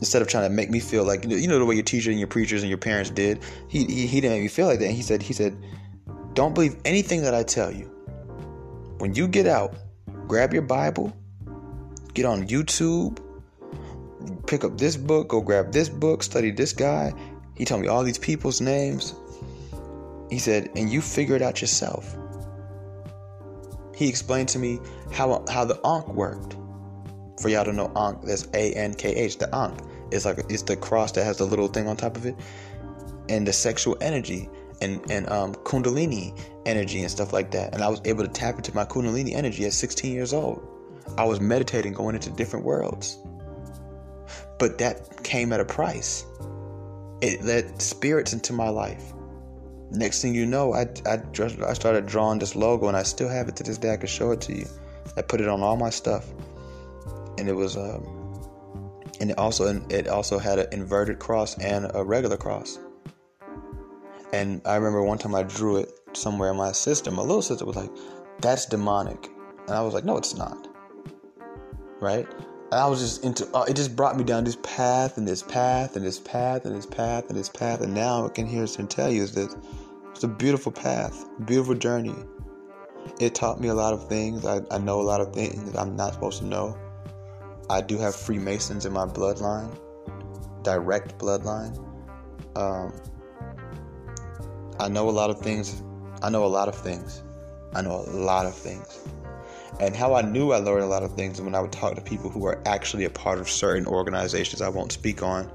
instead 0.04 0.22
of 0.22 0.28
trying 0.28 0.44
to 0.44 0.54
make 0.54 0.70
me 0.70 0.82
feel 0.82 1.06
like 1.06 1.24
you 1.24 1.48
know 1.48 1.58
the 1.58 1.66
way 1.66 1.76
your 1.76 1.84
teacher 1.84 2.12
and 2.12 2.20
your 2.20 2.28
preachers 2.28 2.62
and 2.62 2.70
your 2.70 2.78
parents 2.78 3.10
did. 3.10 3.40
He 3.70 3.86
he, 3.86 4.06
he 4.06 4.20
didn't 4.22 4.36
make 4.36 4.44
me 4.44 4.50
feel 4.50 4.68
like 4.68 4.80
that. 4.80 4.88
And 4.88 4.96
he 4.96 5.02
said 5.02 5.22
he 5.22 5.34
said, 5.34 5.58
don't 6.34 6.54
believe 6.54 6.76
anything 6.84 7.22
that 7.24 7.34
I 7.34 7.44
tell 7.44 7.72
you. 7.72 7.86
When 8.98 9.16
you 9.16 9.28
get 9.28 9.48
out, 9.48 9.76
grab 10.28 10.52
your 10.52 10.62
Bible, 10.64 11.16
get 12.14 12.26
on 12.26 12.48
YouTube, 12.48 13.20
pick 14.46 14.64
up 14.64 14.78
this 14.78 14.98
book, 14.98 15.30
go 15.30 15.42
grab 15.42 15.72
this 15.72 15.90
book, 15.90 16.22
study 16.22 16.52
this 16.52 16.74
guy. 16.74 17.14
He 17.56 17.66
told 17.66 17.82
me 17.82 17.88
all 17.88 18.04
these 18.04 18.18
people's 18.18 18.62
names. 18.62 19.16
He 20.30 20.40
said, 20.40 20.70
and 20.76 20.90
you 20.90 21.02
figure 21.02 21.36
it 21.36 21.42
out 21.42 21.62
yourself. 21.62 22.16
He 23.96 24.10
explained 24.10 24.50
to 24.50 24.60
me 24.60 24.80
how 25.12 25.46
how 25.50 25.66
the 25.66 25.80
Ankh 25.86 26.08
worked. 26.10 26.58
For 27.42 27.50
y'all 27.50 27.66
to 27.66 27.74
know 27.74 27.92
Ankh, 27.96 28.24
that's 28.24 28.48
A 28.54 28.74
N 28.74 28.94
K 28.94 29.14
H. 29.14 29.38
The 29.38 29.54
Ankh 29.54 29.80
is 30.14 30.26
like 30.26 30.40
it's 30.50 30.64
the 30.64 30.78
cross 30.78 31.12
that 31.14 31.24
has 31.24 31.38
the 31.38 31.46
little 31.46 31.68
thing 31.68 31.88
on 31.88 31.98
top 31.98 32.16
of 32.16 32.26
it, 32.26 32.36
and 33.30 33.48
the 33.48 33.54
sexual 33.54 33.98
energy 34.02 34.50
and 34.82 35.00
and 35.10 35.30
um, 35.30 35.56
Kundalini 35.56 36.38
energy 36.66 37.02
and 37.02 37.10
stuff 37.10 37.34
like 37.34 37.52
that. 37.52 37.74
And 37.74 37.84
I 37.84 37.90
was 37.90 38.02
able 38.06 38.24
to 38.24 38.30
tap 38.30 38.56
into 38.56 38.74
my 38.76 38.86
Kundalini 38.86 39.34
energy 39.34 39.66
at 39.66 39.74
16 39.74 40.14
years 40.14 40.34
old. 40.34 40.68
I 41.18 41.26
was 41.26 41.40
meditating, 41.40 41.94
going 41.94 42.16
into 42.16 42.30
different 42.32 42.66
worlds. 42.66 43.18
But 44.60 44.78
that 44.78 45.24
came 45.24 45.52
at 45.52 45.60
a 45.60 45.66
price. 45.66 46.26
It 47.22 47.44
led 47.44 47.82
spirits 47.82 48.34
into 48.34 48.54
my 48.54 48.70
life. 48.70 49.14
Next 49.92 50.22
thing 50.22 50.34
you 50.34 50.46
know, 50.46 50.74
I, 50.74 50.88
I, 51.06 51.22
I 51.68 51.74
started 51.74 52.06
drawing 52.06 52.40
this 52.40 52.56
logo, 52.56 52.88
and 52.88 52.98
I 52.98 53.04
still 53.04 53.30
have 53.30 53.48
it 53.48 53.56
to 53.58 53.64
this 53.64 53.78
day. 53.78 53.94
I 53.94 53.98
can 53.98 54.08
show 54.08 54.32
it 54.32 54.42
to 54.42 54.56
you. 54.56 54.66
I 55.18 55.22
put 55.22 55.40
it 55.40 55.48
on 55.48 55.62
all 55.62 55.78
my 55.78 55.90
stuff, 55.90 56.28
and 57.38 57.48
it 57.48 57.54
was, 57.54 57.78
um, 57.78 58.04
and 59.24 59.32
it 59.32 59.38
also 59.38 59.82
it 59.88 60.10
also 60.10 60.38
had 60.38 60.60
an 60.60 60.68
inverted 60.74 61.18
cross 61.18 61.58
and 61.58 61.90
a 61.94 62.04
regular 62.04 62.36
cross. 62.36 62.78
And 64.34 64.62
I 64.66 64.76
remember 64.76 65.02
one 65.02 65.18
time 65.18 65.34
I 65.34 65.44
drew 65.44 65.78
it 65.78 65.98
somewhere 66.12 66.52
in 66.52 66.58
my 66.58 66.74
sister. 66.74 67.10
My 67.10 67.22
little 67.22 67.42
sister 67.42 67.64
was 67.64 67.78
like, 67.78 67.90
"That's 68.42 68.66
demonic," 68.66 69.30
and 69.68 69.78
I 69.78 69.82
was 69.82 69.94
like, 69.94 70.04
"No, 70.04 70.18
it's 70.18 70.36
not." 70.36 70.68
Right? 72.02 72.28
And 72.72 72.82
I 72.82 72.86
was 72.88 73.00
just 73.00 73.24
into. 73.24 73.48
Uh, 73.56 73.64
it 73.64 73.78
just 73.78 73.96
brought 73.96 74.18
me 74.18 74.26
down 74.26 74.44
this 74.44 74.58
path 74.62 75.18
and 75.18 75.26
this 75.26 75.42
path 75.42 75.96
and 75.96 76.06
this 76.06 76.20
path 76.20 76.66
and 76.66 76.76
this 76.76 76.86
path 76.86 77.30
and 77.30 77.40
this 77.40 77.48
path. 77.48 77.80
And 77.80 77.94
now 77.94 78.26
I 78.26 78.30
can 78.30 78.46
hear 78.46 78.68
and 78.78 78.90
tell 78.90 79.10
you 79.10 79.24
is 79.24 79.32
that 79.36 79.56
it's 80.12 80.26
a 80.26 80.28
beautiful 80.28 80.74
path, 80.74 81.26
beautiful 81.46 81.76
journey. 81.76 82.16
It 83.22 83.36
taught 83.36 83.62
me 83.62 83.70
a 83.70 83.74
lot 83.74 83.94
of 83.94 84.10
things. 84.10 84.46
I, 84.46 84.60
I 84.70 84.80
know 84.80 85.00
a 85.00 85.08
lot 85.14 85.22
of 85.22 85.34
things 85.34 85.74
I'm 85.78 85.96
not 85.96 86.14
supposed 86.14 86.40
to 86.40 86.46
know. 86.46 86.78
I 87.70 87.82
do 87.82 87.98
have 87.98 88.16
Freemasons 88.16 88.86
in 88.86 88.94
my 88.94 89.06
bloodline, 89.06 89.76
direct 90.64 91.18
bloodline. 91.18 91.78
Um, 92.56 92.94
I 94.80 94.90
know 94.90 95.10
a 95.10 95.12
lot 95.12 95.30
of 95.30 95.40
things. 95.40 95.82
I 96.22 96.30
know 96.30 96.46
a 96.46 96.48
lot 96.48 96.68
of 96.68 96.76
things. 96.76 97.24
I 97.74 97.82
know 97.82 98.04
a 98.06 98.10
lot 98.10 98.46
of 98.46 98.54
things. 98.56 99.00
And 99.80 99.96
how 99.96 100.14
I 100.14 100.22
knew 100.22 100.52
I 100.52 100.58
learned 100.58 100.84
a 100.84 100.88
lot 100.88 101.04
of 101.04 101.16
things 101.16 101.42
when 101.42 101.56
I 101.56 101.60
would 101.60 101.72
talk 101.72 101.96
to 101.96 102.02
people 102.02 102.30
who 102.30 102.46
are 102.46 102.62
actually 102.66 103.06
a 103.06 103.10
part 103.10 103.40
of 103.40 103.50
certain 103.50 103.88
organizations 103.88 104.62
I 104.62 104.70
won't 104.70 104.92
speak 104.92 105.24
on. 105.24 105.52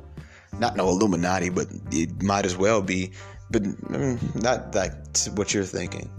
Not 0.58 0.76
no 0.76 0.88
Illuminati, 0.88 1.50
but 1.50 1.68
it 1.92 2.22
might 2.22 2.44
as 2.44 2.56
well 2.56 2.82
be. 2.82 3.12
But 3.50 3.62
mm, 3.62 4.42
not 4.42 4.74
like 4.74 4.92
what 5.34 5.54
you're 5.54 5.64
thinking. 5.64 6.10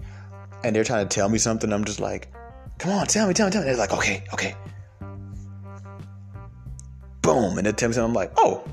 And 0.64 0.74
they're 0.74 0.84
trying 0.84 1.06
to 1.06 1.14
tell 1.14 1.28
me 1.28 1.38
something. 1.38 1.72
I'm 1.72 1.84
just 1.84 2.00
like, 2.00 2.32
come 2.78 2.92
on, 2.92 3.06
tell 3.06 3.28
me, 3.28 3.34
tell 3.34 3.46
me, 3.46 3.52
tell 3.52 3.62
me. 3.62 3.66
They're 3.66 3.76
like, 3.76 3.92
okay, 3.92 4.24
okay. 4.32 4.54
Boom. 7.22 7.58
And 7.58 7.66
they 7.66 7.72
tell 7.72 7.88
me. 7.88 7.96
I'm 7.96 8.12
like, 8.12 8.32
oh, 8.36 8.64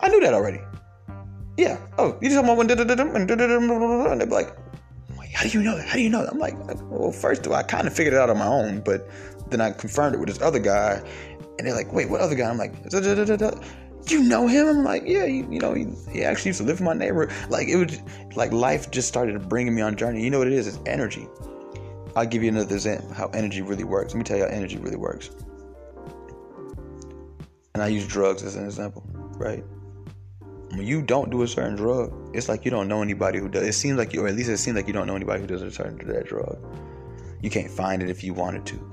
I 0.00 0.08
knew 0.08 0.20
that 0.20 0.34
already. 0.34 0.60
Yeah. 1.56 1.78
Oh, 1.98 2.18
you 2.20 2.28
just 2.28 2.34
talking 2.34 2.50
about 2.50 2.56
when 2.56 2.70
and 2.70 4.20
they're 4.20 4.26
like, 4.26 4.56
how 5.34 5.42
do 5.42 5.48
you 5.50 5.62
know 5.62 5.76
that? 5.76 5.86
How 5.86 5.94
do 5.94 6.00
you 6.00 6.08
know 6.08 6.22
that? 6.22 6.32
I'm 6.32 6.38
like, 6.38 6.54
well, 6.90 7.10
first 7.10 7.44
of 7.44 7.52
all, 7.52 7.58
I 7.58 7.64
kind 7.64 7.88
of 7.88 7.94
figured 7.94 8.14
it 8.14 8.20
out 8.20 8.30
on 8.30 8.38
my 8.38 8.46
own, 8.46 8.80
but 8.80 9.08
then 9.50 9.60
I 9.60 9.72
confirmed 9.72 10.14
it 10.14 10.18
with 10.18 10.28
this 10.28 10.40
other 10.40 10.60
guy, 10.60 11.02
and 11.58 11.66
they're 11.66 11.74
like, 11.74 11.92
wait, 11.92 12.08
what 12.08 12.20
other 12.20 12.36
guy? 12.36 12.48
I'm 12.48 12.56
like, 12.56 12.72
you 14.10 14.22
know 14.22 14.46
him? 14.46 14.68
I'm 14.68 14.84
like, 14.84 15.02
yeah, 15.06 15.24
you, 15.24 15.48
you 15.50 15.58
know, 15.58 15.74
he, 15.74 15.86
he, 16.12 16.24
actually 16.24 16.50
used 16.50 16.60
to 16.60 16.66
live 16.66 16.78
in 16.78 16.84
my 16.84 16.94
neighborhood. 16.94 17.32
Like 17.50 17.68
it 17.68 17.76
was, 17.76 18.00
like 18.36 18.52
life 18.52 18.90
just 18.90 19.08
started 19.08 19.48
bringing 19.48 19.74
me 19.74 19.82
on 19.82 19.96
journey. 19.96 20.22
You 20.22 20.30
know 20.30 20.38
what 20.38 20.46
it 20.46 20.52
is? 20.52 20.66
It's 20.66 20.78
energy. 20.86 21.26
I'll 22.14 22.26
give 22.26 22.42
you 22.42 22.50
another 22.50 22.74
example 22.74 23.12
how 23.12 23.28
energy 23.28 23.62
really 23.62 23.84
works. 23.84 24.14
Let 24.14 24.18
me 24.18 24.24
tell 24.24 24.36
you 24.36 24.44
how 24.44 24.50
energy 24.50 24.76
really 24.76 24.96
works. 24.96 25.30
And 27.74 27.82
I 27.82 27.88
use 27.88 28.06
drugs 28.06 28.42
as 28.42 28.56
an 28.56 28.64
example, 28.64 29.04
right? 29.36 29.64
when 30.76 30.86
you 30.86 31.02
don't 31.02 31.30
do 31.30 31.42
a 31.42 31.48
certain 31.48 31.76
drug, 31.76 32.12
it's 32.34 32.48
like 32.48 32.64
you 32.64 32.70
don't 32.70 32.88
know 32.88 33.02
anybody 33.02 33.38
who 33.38 33.48
does. 33.48 33.66
It 33.66 33.72
seems 33.74 33.98
like 33.98 34.12
you, 34.12 34.24
or 34.24 34.28
at 34.28 34.34
least 34.34 34.48
it 34.48 34.58
seems 34.58 34.76
like 34.76 34.86
you 34.86 34.92
don't 34.92 35.06
know 35.06 35.16
anybody 35.16 35.40
who 35.40 35.46
does 35.46 35.62
a 35.62 35.70
certain 35.70 35.96
that 36.08 36.26
drug. 36.26 36.58
You 37.40 37.50
can't 37.50 37.70
find 37.70 38.02
it 38.02 38.10
if 38.10 38.24
you 38.24 38.34
wanted 38.34 38.66
to. 38.66 38.90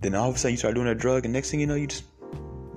Then 0.00 0.14
all 0.14 0.28
of 0.28 0.36
a 0.36 0.38
sudden 0.38 0.52
you 0.52 0.58
start 0.58 0.74
doing 0.74 0.86
that 0.86 0.98
drug, 0.98 1.24
and 1.24 1.32
next 1.32 1.50
thing 1.50 1.60
you 1.60 1.66
know, 1.66 1.74
you 1.74 1.86
just 1.86 2.04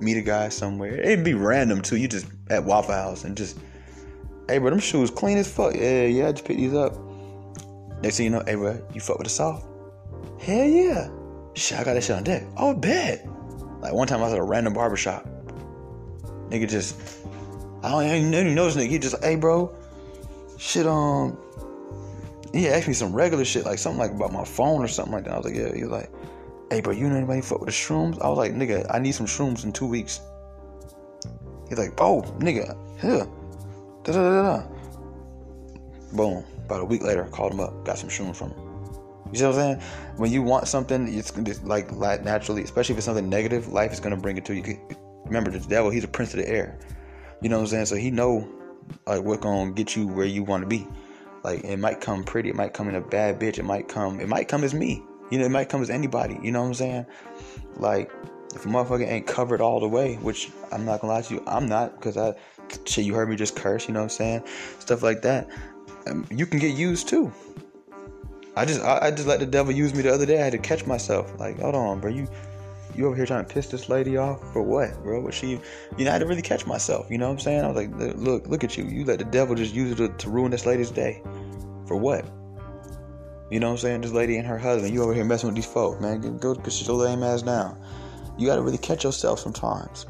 meet 0.00 0.16
a 0.16 0.22
guy 0.22 0.48
somewhere. 0.48 1.00
It'd 1.00 1.24
be 1.24 1.34
random 1.34 1.82
too. 1.82 1.96
You 1.96 2.08
just 2.08 2.26
at 2.50 2.64
Waffle 2.64 2.94
House 2.94 3.24
and 3.24 3.36
just, 3.36 3.58
hey 4.48 4.58
bro, 4.58 4.70
them 4.70 4.78
shoes 4.78 5.10
clean 5.10 5.38
as 5.38 5.52
fuck. 5.52 5.74
Yeah, 5.74 6.06
yeah, 6.06 6.28
I 6.28 6.32
just 6.32 6.44
picked 6.44 6.60
these 6.60 6.74
up. 6.74 6.96
Next 8.02 8.16
thing 8.16 8.24
you 8.24 8.30
know, 8.30 8.42
hey 8.46 8.54
bro, 8.54 8.82
you 8.92 9.00
fuck 9.00 9.18
with 9.18 9.26
the 9.26 9.32
soft? 9.32 9.66
Hell 10.40 10.66
yeah. 10.66 11.08
Shit, 11.54 11.78
I 11.78 11.84
got 11.84 11.94
that 11.94 12.02
shit 12.02 12.16
on 12.16 12.24
deck. 12.24 12.44
Oh, 12.56 12.74
bet. 12.74 13.26
Like 13.84 13.92
one 13.92 14.08
time 14.08 14.20
I 14.20 14.24
was 14.24 14.32
at 14.32 14.38
a 14.38 14.42
random 14.42 14.72
barbershop. 14.72 15.28
Nigga 16.48 16.68
just 16.68 16.96
I 17.82 17.90
don't 17.90 18.04
even 18.06 18.54
know 18.54 18.64
this 18.64 18.76
nigga. 18.76 18.88
He 18.88 18.98
just 18.98 19.22
hey, 19.22 19.36
bro, 19.36 19.76
shit, 20.56 20.86
um, 20.86 21.36
he 22.54 22.66
asked 22.66 22.88
me 22.88 22.94
some 22.94 23.12
regular 23.12 23.44
shit, 23.44 23.66
like 23.66 23.78
something 23.78 23.98
like 23.98 24.12
about 24.12 24.32
my 24.32 24.44
phone 24.44 24.82
or 24.82 24.88
something 24.88 25.12
like 25.12 25.24
that. 25.24 25.34
I 25.34 25.36
was 25.36 25.44
like, 25.44 25.54
yeah. 25.54 25.74
He 25.74 25.82
was 25.82 25.90
like, 25.90 26.10
hey, 26.70 26.80
bro, 26.80 26.94
you 26.94 27.10
know 27.10 27.16
anybody 27.16 27.42
fuck 27.42 27.60
with 27.60 27.68
the 27.68 27.72
shrooms? 27.72 28.18
I 28.22 28.28
was 28.30 28.38
like, 28.38 28.54
nigga, 28.54 28.86
I 28.88 28.98
need 29.00 29.12
some 29.12 29.26
shrooms 29.26 29.64
in 29.64 29.72
two 29.72 29.86
weeks. 29.86 30.20
He's 31.68 31.76
like, 31.76 31.92
oh, 32.00 32.22
nigga, 32.38 32.74
here. 33.02 33.26
Da 34.02 34.12
da 34.12 34.12
da 34.12 34.42
da. 34.42 34.66
Boom. 36.14 36.42
About 36.64 36.80
a 36.80 36.84
week 36.86 37.02
later, 37.02 37.26
I 37.26 37.28
called 37.28 37.52
him 37.52 37.60
up, 37.60 37.84
got 37.84 37.98
some 37.98 38.08
shrooms 38.08 38.36
from 38.36 38.52
him. 38.52 38.63
You 39.32 39.38
see 39.38 39.44
what 39.44 39.54
I'm 39.54 39.60
saying? 39.78 39.80
When 40.16 40.30
you 40.30 40.42
want 40.42 40.68
something, 40.68 41.12
it's 41.12 41.30
just 41.30 41.64
like 41.64 41.90
naturally, 41.92 42.62
especially 42.62 42.94
if 42.94 42.98
it's 42.98 43.06
something 43.06 43.28
negative, 43.28 43.68
life 43.68 43.92
is 43.92 44.00
gonna 44.00 44.16
bring 44.16 44.36
it 44.36 44.44
to 44.46 44.54
you. 44.54 44.78
Remember, 45.24 45.50
the 45.50 45.60
devil, 45.60 45.90
he's 45.90 46.04
a 46.04 46.08
prince 46.08 46.34
of 46.34 46.40
the 46.40 46.48
air. 46.48 46.78
You 47.40 47.48
know 47.48 47.56
what 47.56 47.62
I'm 47.62 47.68
saying? 47.68 47.86
So 47.86 47.96
he 47.96 48.10
know 48.10 48.48
like 49.06 49.22
what's 49.22 49.42
gonna 49.42 49.72
get 49.72 49.96
you 49.96 50.06
where 50.06 50.26
you 50.26 50.42
want 50.42 50.62
to 50.62 50.68
be. 50.68 50.86
Like 51.42 51.64
it 51.64 51.78
might 51.78 52.00
come 52.00 52.24
pretty, 52.24 52.48
it 52.50 52.54
might 52.54 52.72
come 52.72 52.88
in 52.88 52.94
a 52.94 53.00
bad 53.00 53.40
bitch, 53.40 53.58
it 53.58 53.64
might 53.64 53.88
come, 53.88 54.20
it 54.20 54.28
might 54.28 54.48
come 54.48 54.64
as 54.64 54.74
me. 54.74 55.02
You 55.30 55.38
know, 55.38 55.46
it 55.46 55.50
might 55.50 55.68
come 55.68 55.82
as 55.82 55.90
anybody. 55.90 56.38
You 56.42 56.52
know 56.52 56.60
what 56.60 56.68
I'm 56.68 56.74
saying? 56.74 57.06
Like 57.76 58.10
if 58.54 58.64
a 58.64 58.68
motherfucker 58.68 59.06
ain't 59.06 59.26
covered 59.26 59.60
all 59.60 59.80
the 59.80 59.88
way, 59.88 60.14
which 60.16 60.50
I'm 60.70 60.84
not 60.84 61.00
gonna 61.00 61.12
lie 61.12 61.22
to 61.22 61.34
you, 61.34 61.42
I'm 61.46 61.66
not, 61.66 61.96
because 61.96 62.16
I 62.16 62.34
shit, 62.86 63.04
you 63.04 63.14
heard 63.14 63.28
me 63.28 63.36
just 63.36 63.56
curse. 63.56 63.88
You 63.88 63.94
know 63.94 64.00
what 64.00 64.04
I'm 64.04 64.10
saying? 64.10 64.44
Stuff 64.78 65.02
like 65.02 65.22
that. 65.22 65.48
Um, 66.06 66.26
you 66.30 66.46
can 66.46 66.58
get 66.58 66.76
used 66.76 67.08
too. 67.08 67.32
I 68.56 68.64
just 68.64 68.80
I, 68.80 68.98
I 69.02 69.10
just 69.10 69.26
let 69.26 69.40
the 69.40 69.46
devil 69.46 69.72
use 69.72 69.94
me 69.94 70.02
the 70.02 70.12
other 70.12 70.26
day. 70.26 70.40
I 70.40 70.44
had 70.44 70.52
to 70.52 70.58
catch 70.58 70.86
myself. 70.86 71.38
Like, 71.38 71.58
hold 71.58 71.74
on, 71.74 72.00
bro, 72.00 72.10
you 72.10 72.28
you 72.96 73.06
over 73.06 73.16
here 73.16 73.26
trying 73.26 73.44
to 73.44 73.52
piss 73.52 73.66
this 73.66 73.88
lady 73.88 74.16
off 74.16 74.40
for 74.52 74.62
what, 74.62 75.02
bro? 75.02 75.20
Was 75.20 75.34
she, 75.34 75.60
you 75.96 76.04
know, 76.04 76.10
I 76.10 76.12
had 76.12 76.20
to 76.20 76.26
really 76.26 76.42
catch 76.42 76.66
myself. 76.66 77.10
You 77.10 77.18
know 77.18 77.26
what 77.26 77.34
I'm 77.34 77.40
saying? 77.40 77.64
I 77.64 77.68
was 77.68 77.76
like, 77.76 78.16
look, 78.16 78.46
look 78.46 78.62
at 78.62 78.76
you. 78.76 78.84
You 78.84 79.04
let 79.04 79.18
the 79.18 79.24
devil 79.24 79.56
just 79.56 79.74
use 79.74 79.92
it 79.92 79.96
to, 79.96 80.08
to 80.08 80.30
ruin 80.30 80.52
this 80.52 80.64
lady's 80.64 80.90
day. 80.90 81.20
For 81.86 81.96
what? 81.96 82.24
You 83.50 83.60
know 83.60 83.66
what 83.66 83.72
I'm 83.72 83.78
saying? 83.78 84.00
This 84.02 84.12
lady 84.12 84.36
and 84.36 84.46
her 84.46 84.58
husband, 84.58 84.94
you 84.94 85.02
over 85.02 85.12
here 85.12 85.24
messing 85.24 85.48
with 85.48 85.56
these 85.56 85.66
folks, 85.66 86.00
man. 86.00 86.38
Go, 86.38 86.54
sit 86.54 86.86
your 86.86 86.96
lame 86.96 87.22
ass 87.22 87.42
down. 87.42 87.80
You 88.38 88.46
got 88.46 88.56
to 88.56 88.62
really 88.62 88.78
catch 88.78 89.04
yourself 89.04 89.40
sometimes. 89.40 90.06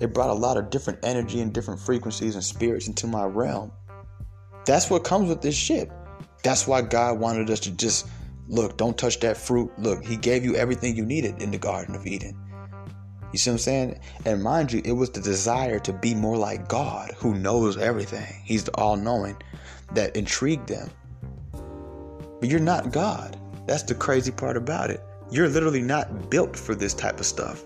It 0.00 0.12
brought 0.12 0.30
a 0.30 0.34
lot 0.34 0.56
of 0.56 0.70
different 0.70 0.98
energy 1.02 1.40
and 1.40 1.52
different 1.52 1.80
frequencies 1.80 2.34
and 2.34 2.44
spirits 2.44 2.88
into 2.88 3.06
my 3.06 3.24
realm. 3.24 3.70
That's 4.64 4.90
what 4.90 5.04
comes 5.04 5.28
with 5.28 5.40
this 5.40 5.54
shit. 5.54 5.90
That's 6.44 6.68
why 6.68 6.82
God 6.82 7.18
wanted 7.18 7.50
us 7.50 7.58
to 7.60 7.72
just 7.72 8.06
Look, 8.48 8.76
don't 8.76 8.96
touch 8.96 9.20
that 9.20 9.36
fruit. 9.36 9.72
Look, 9.78 10.04
he 10.04 10.16
gave 10.16 10.44
you 10.44 10.54
everything 10.54 10.96
you 10.96 11.04
needed 11.04 11.40
in 11.40 11.50
the 11.50 11.58
Garden 11.58 11.94
of 11.94 12.06
Eden. 12.06 12.36
You 13.32 13.38
see 13.38 13.50
what 13.50 13.54
I'm 13.54 13.58
saying? 13.58 14.00
And 14.26 14.42
mind 14.42 14.70
you, 14.70 14.82
it 14.84 14.92
was 14.92 15.10
the 15.10 15.20
desire 15.20 15.78
to 15.80 15.92
be 15.92 16.14
more 16.14 16.36
like 16.36 16.68
God, 16.68 17.12
who 17.16 17.34
knows 17.34 17.76
everything. 17.78 18.42
He's 18.44 18.64
the 18.64 18.72
all 18.76 18.96
knowing, 18.96 19.36
that 19.92 20.14
intrigued 20.14 20.68
them. 20.68 20.90
But 22.40 22.48
you're 22.50 22.60
not 22.60 22.92
God. 22.92 23.40
That's 23.66 23.82
the 23.82 23.94
crazy 23.94 24.30
part 24.30 24.56
about 24.56 24.90
it. 24.90 25.02
You're 25.30 25.48
literally 25.48 25.82
not 25.82 26.30
built 26.30 26.54
for 26.54 26.74
this 26.74 26.92
type 26.92 27.18
of 27.18 27.26
stuff. 27.26 27.64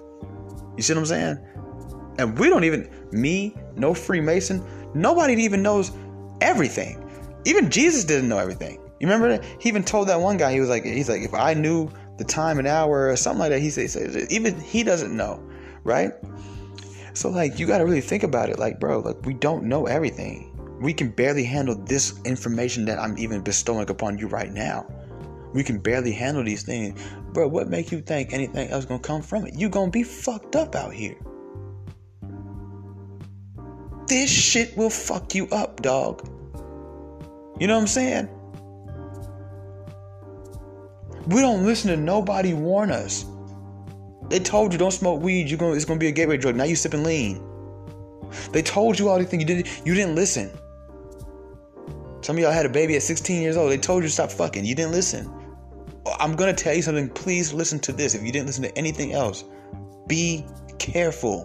You 0.76 0.83
see 0.83 0.95
what 0.95 1.01
I'm 1.01 1.07
saying? 1.07 1.39
And 2.18 2.39
we 2.39 2.49
don't 2.49 2.64
even, 2.64 2.89
me, 3.11 3.57
no 3.74 3.95
Freemason, 3.95 4.64
nobody 4.95 5.35
even 5.43 5.61
knows 5.61 5.91
everything. 6.41 7.05
Even 7.45 7.70
Jesus 7.70 8.05
didn't 8.05 8.28
know 8.28 8.39
everything. 8.39 8.80
You 9.01 9.07
remember 9.07 9.28
that? 9.28 9.45
He 9.61 9.68
even 9.68 9.84
told 9.84 10.09
that 10.09 10.20
one 10.20 10.36
guy, 10.36 10.53
he 10.53 10.61
was 10.61 10.68
like, 10.68 10.84
he's 10.84 11.09
like, 11.09 11.22
if 11.22 11.34
I 11.34 11.55
knew 11.55 11.89
the 12.16 12.24
time 12.24 12.59
and 12.59 12.66
hour 12.66 13.09
or 13.09 13.16
something 13.16 13.39
like 13.39 13.51
that, 13.51 13.61
he 13.61 13.70
said, 13.70 14.26
even 14.30 14.61
he 14.61 14.82
doesn't 14.82 15.16
know, 15.16 15.43
right? 15.84 16.12
So 17.14 17.30
like 17.30 17.59
you 17.59 17.66
gotta 17.66 17.84
really 17.84 18.01
think 18.01 18.22
about 18.22 18.49
it, 18.49 18.59
like, 18.59 18.80
bro, 18.80 19.01
like 19.01 19.24
we 19.24 19.34
don't 19.34 19.64
know 19.64 19.86
everything. 19.86 20.55
We 20.80 20.93
can 20.93 21.11
barely 21.11 21.45
handle 21.45 21.74
this 21.74 22.20
information 22.24 22.84
that 22.86 22.99
I'm 22.99 23.16
even 23.18 23.43
bestowing 23.43 23.89
upon 23.91 24.18
you 24.18 24.26
right 24.28 24.53
now. 24.53 24.86
We 25.53 25.64
can 25.64 25.78
barely 25.78 26.12
handle 26.12 26.45
these 26.45 26.62
things. 26.62 27.01
Bro, 27.32 27.49
what 27.49 27.68
make 27.68 27.91
you 27.91 28.01
think 28.01 28.32
anything 28.32 28.68
else 28.68 28.84
gonna 28.84 29.01
come 29.01 29.22
from 29.22 29.47
it? 29.47 29.55
You 29.55 29.68
gonna 29.68 29.91
be 29.91 30.03
fucked 30.03 30.57
up 30.57 30.74
out 30.74 30.93
here. 30.93 31.16
This 34.07 34.30
shit 34.30 34.76
will 34.76 34.91
fuck 34.91 35.34
you 35.34 35.49
up, 35.49 35.82
dog. 35.82 36.28
You 37.61 37.66
know 37.66 37.74
what 37.74 37.82
I'm 37.82 37.86
saying? 37.86 38.28
We 41.26 41.40
don't 41.40 41.64
listen 41.64 41.90
to 41.90 41.96
nobody 41.96 42.54
warn 42.54 42.90
us. 42.90 43.26
They 44.28 44.38
told 44.38 44.72
you 44.72 44.78
don't 44.78 44.92
smoke 44.92 45.20
weed. 45.22 45.48
You're 45.48 45.59
going. 45.59 45.76
It's 45.76 45.84
to 45.84 45.96
be 45.96 46.09
a 46.09 46.12
gateway 46.12 46.36
drug. 46.36 46.56
Now 46.56 46.64
you 46.64 46.76
sipping 46.76 47.04
lean. 47.04 47.42
They 48.52 48.62
told 48.62 48.98
you 48.98 49.09
all 49.09 49.18
these 49.18 49.28
things. 49.28 49.42
You 49.42 49.46
didn't. 49.46 49.86
You 49.86 49.94
didn't 49.94 50.14
listen. 50.14 50.50
Some 52.20 52.36
of 52.36 52.42
y'all 52.42 52.52
had 52.52 52.66
a 52.66 52.70
baby 52.70 52.96
at 52.96 53.02
16 53.02 53.40
years 53.40 53.56
old. 53.56 53.70
They 53.70 53.78
told 53.78 54.02
you 54.02 54.09
to 54.09 54.12
stop 54.12 54.30
fucking. 54.30 54.64
You 54.64 54.74
didn't 54.74 54.92
listen. 54.92 55.32
I'm 56.18 56.36
gonna 56.36 56.54
tell 56.54 56.74
you 56.74 56.82
something. 56.82 57.09
Please 57.11 57.52
listen 57.52 57.78
to 57.80 57.92
this. 57.92 58.14
If 58.14 58.22
you 58.22 58.32
didn't 58.32 58.46
listen 58.46 58.64
to 58.64 58.76
anything 58.76 59.12
else, 59.12 59.44
be 60.06 60.44
careful 60.78 61.44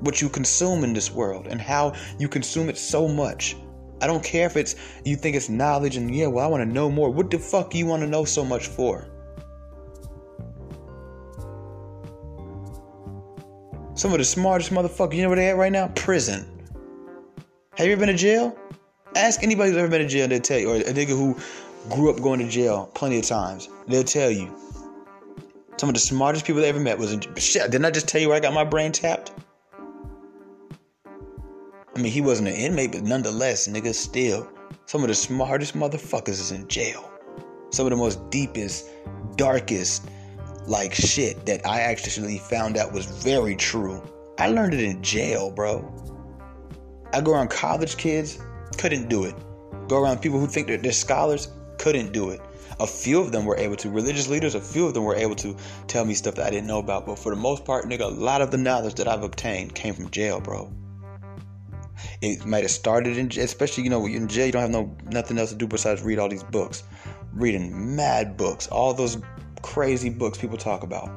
what 0.00 0.20
you 0.20 0.28
consume 0.28 0.84
in 0.84 0.92
this 0.92 1.10
world 1.10 1.48
and 1.48 1.60
how 1.60 1.94
you 2.18 2.28
consume 2.28 2.68
it 2.68 2.78
so 2.78 3.08
much. 3.08 3.56
I 4.00 4.06
don't 4.06 4.22
care 4.22 4.46
if 4.46 4.56
it's 4.56 4.76
you 5.04 5.16
think 5.16 5.36
it's 5.36 5.48
knowledge 5.48 5.96
and 5.96 6.14
yeah, 6.14 6.26
well, 6.26 6.44
I 6.44 6.48
want 6.48 6.62
to 6.62 6.72
know 6.72 6.90
more. 6.90 7.10
What 7.10 7.30
the 7.30 7.38
fuck 7.38 7.74
you 7.74 7.86
want 7.86 8.02
to 8.02 8.08
know 8.08 8.24
so 8.24 8.44
much 8.44 8.68
for? 8.68 9.08
Some 13.94 14.12
of 14.12 14.18
the 14.18 14.24
smartest 14.24 14.70
motherfuckers, 14.70 15.16
you 15.16 15.22
know 15.22 15.28
where 15.28 15.36
they 15.36 15.48
at 15.48 15.56
right 15.56 15.72
now? 15.72 15.88
Prison. 15.88 16.46
Have 17.76 17.86
you 17.86 17.92
ever 17.92 18.00
been 18.06 18.14
to 18.14 18.16
jail? 18.16 18.56
Ask 19.16 19.42
anybody 19.42 19.70
who's 19.70 19.78
ever 19.78 19.88
been 19.88 20.02
to 20.02 20.06
jail, 20.06 20.28
they'll 20.28 20.40
tell 20.40 20.58
you. 20.58 20.70
Or 20.70 20.76
a 20.76 20.82
nigga 20.84 21.08
who 21.08 21.36
grew 21.88 22.10
up 22.10 22.22
going 22.22 22.38
to 22.38 22.48
jail 22.48 22.90
plenty 22.94 23.18
of 23.18 23.24
times, 23.24 23.68
they'll 23.88 24.04
tell 24.04 24.30
you. 24.30 24.54
Some 25.78 25.88
of 25.88 25.94
the 25.94 26.00
smartest 26.00 26.44
people 26.44 26.60
they 26.62 26.68
ever 26.68 26.80
met 26.80 26.98
was 26.98 27.12
in 27.12 27.20
shit. 27.36 27.70
Didn't 27.70 27.84
I 27.84 27.90
just 27.90 28.06
tell 28.06 28.20
you 28.20 28.28
where 28.28 28.36
I 28.36 28.40
got 28.40 28.52
my 28.52 28.64
brain 28.64 28.92
tapped? 28.92 29.32
I 31.98 32.00
mean, 32.00 32.12
he 32.12 32.20
wasn't 32.20 32.46
an 32.46 32.54
inmate, 32.54 32.92
but 32.92 33.02
nonetheless, 33.02 33.66
nigga, 33.66 33.92
still, 33.92 34.48
some 34.86 35.02
of 35.02 35.08
the 35.08 35.16
smartest 35.16 35.74
motherfuckers 35.74 36.28
is 36.28 36.52
in 36.52 36.68
jail. 36.68 37.10
Some 37.70 37.86
of 37.86 37.90
the 37.90 37.96
most 37.96 38.30
deepest, 38.30 38.88
darkest, 39.34 40.08
like 40.68 40.94
shit 40.94 41.44
that 41.46 41.66
I 41.66 41.80
actually 41.80 42.38
found 42.38 42.76
out 42.76 42.92
was 42.92 43.06
very 43.06 43.56
true. 43.56 44.00
I 44.38 44.46
learned 44.46 44.74
it 44.74 44.80
in 44.84 45.02
jail, 45.02 45.50
bro. 45.50 45.92
I 47.12 47.20
go 47.20 47.32
around 47.32 47.50
college 47.50 47.96
kids, 47.96 48.38
couldn't 48.76 49.08
do 49.08 49.24
it. 49.24 49.34
Go 49.88 50.00
around 50.00 50.22
people 50.22 50.38
who 50.38 50.46
think 50.46 50.68
that 50.68 50.84
they're 50.84 50.92
scholars, 50.92 51.48
couldn't 51.78 52.12
do 52.12 52.30
it. 52.30 52.40
A 52.78 52.86
few 52.86 53.20
of 53.20 53.32
them 53.32 53.44
were 53.44 53.56
able 53.56 53.74
to. 53.74 53.90
Religious 53.90 54.28
leaders, 54.28 54.54
a 54.54 54.60
few 54.60 54.86
of 54.86 54.94
them 54.94 55.02
were 55.02 55.16
able 55.16 55.34
to 55.34 55.56
tell 55.88 56.04
me 56.04 56.14
stuff 56.14 56.36
that 56.36 56.46
I 56.46 56.50
didn't 56.50 56.68
know 56.68 56.78
about. 56.78 57.06
But 57.06 57.18
for 57.18 57.30
the 57.34 57.40
most 57.40 57.64
part, 57.64 57.86
nigga, 57.86 58.02
a 58.02 58.06
lot 58.06 58.40
of 58.40 58.52
the 58.52 58.56
knowledge 58.56 58.94
that 58.94 59.08
I've 59.08 59.24
obtained 59.24 59.74
came 59.74 59.94
from 59.94 60.10
jail, 60.10 60.38
bro. 60.38 60.72
It 62.20 62.44
might 62.46 62.62
have 62.62 62.70
started 62.70 63.16
in, 63.16 63.30
especially 63.38 63.84
you 63.84 63.90
know, 63.90 64.04
you're 64.06 64.20
in 64.20 64.28
jail, 64.28 64.46
you 64.46 64.52
don't 64.52 64.62
have 64.62 64.70
no 64.70 64.96
nothing 65.10 65.38
else 65.38 65.50
to 65.50 65.56
do 65.56 65.66
besides 65.66 66.02
read 66.02 66.18
all 66.18 66.28
these 66.28 66.44
books, 66.44 66.82
reading 67.32 67.96
mad 67.96 68.36
books, 68.36 68.66
all 68.68 68.94
those 68.94 69.18
crazy 69.62 70.10
books 70.10 70.38
people 70.38 70.56
talk 70.56 70.82
about. 70.82 71.10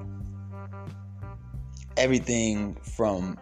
Everything 1.98 2.76
from 2.96 3.38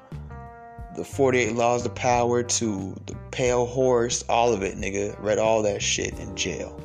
the 0.96 1.06
48 1.06 1.56
Laws 1.56 1.86
of 1.86 1.96
Power 1.96 2.44
to 2.44 2.96
the 3.06 3.16
Pale 3.32 3.66
Horse, 3.68 4.24
all 4.28 4.54
of 4.54 4.64
it, 4.64 4.76
nigga. 4.76 5.16
Read 5.22 5.38
all 5.38 5.62
that 5.64 5.82
shit 5.82 6.20
in 6.20 6.36
jail. 6.36 6.76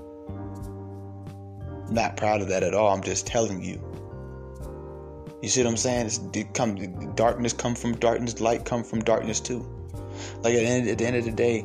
Not 1.91 2.17
proud 2.17 2.41
of 2.41 2.49
that 2.49 2.63
at 2.63 2.75
all. 2.75 2.95
I'm 2.95 3.03
just 3.03 3.27
telling 3.27 3.63
you. 3.63 3.83
You 5.43 5.49
see 5.49 5.63
what 5.63 5.71
I'm 5.71 5.77
saying? 5.77 6.07
It's, 6.07 6.21
it 6.33 6.55
come, 6.55 7.15
darkness 7.15 7.53
come 7.53 7.75
from 7.75 7.97
darkness, 7.97 8.41
light 8.41 8.65
come 8.65 8.83
from 8.83 9.01
darkness 9.01 9.41
too. 9.41 9.69
Like 10.43 10.55
at 10.55 10.61
the, 10.61 10.67
end, 10.67 10.89
at 10.89 10.99
the 10.99 11.07
end 11.07 11.17
of 11.17 11.25
the 11.25 11.33
day, 11.33 11.63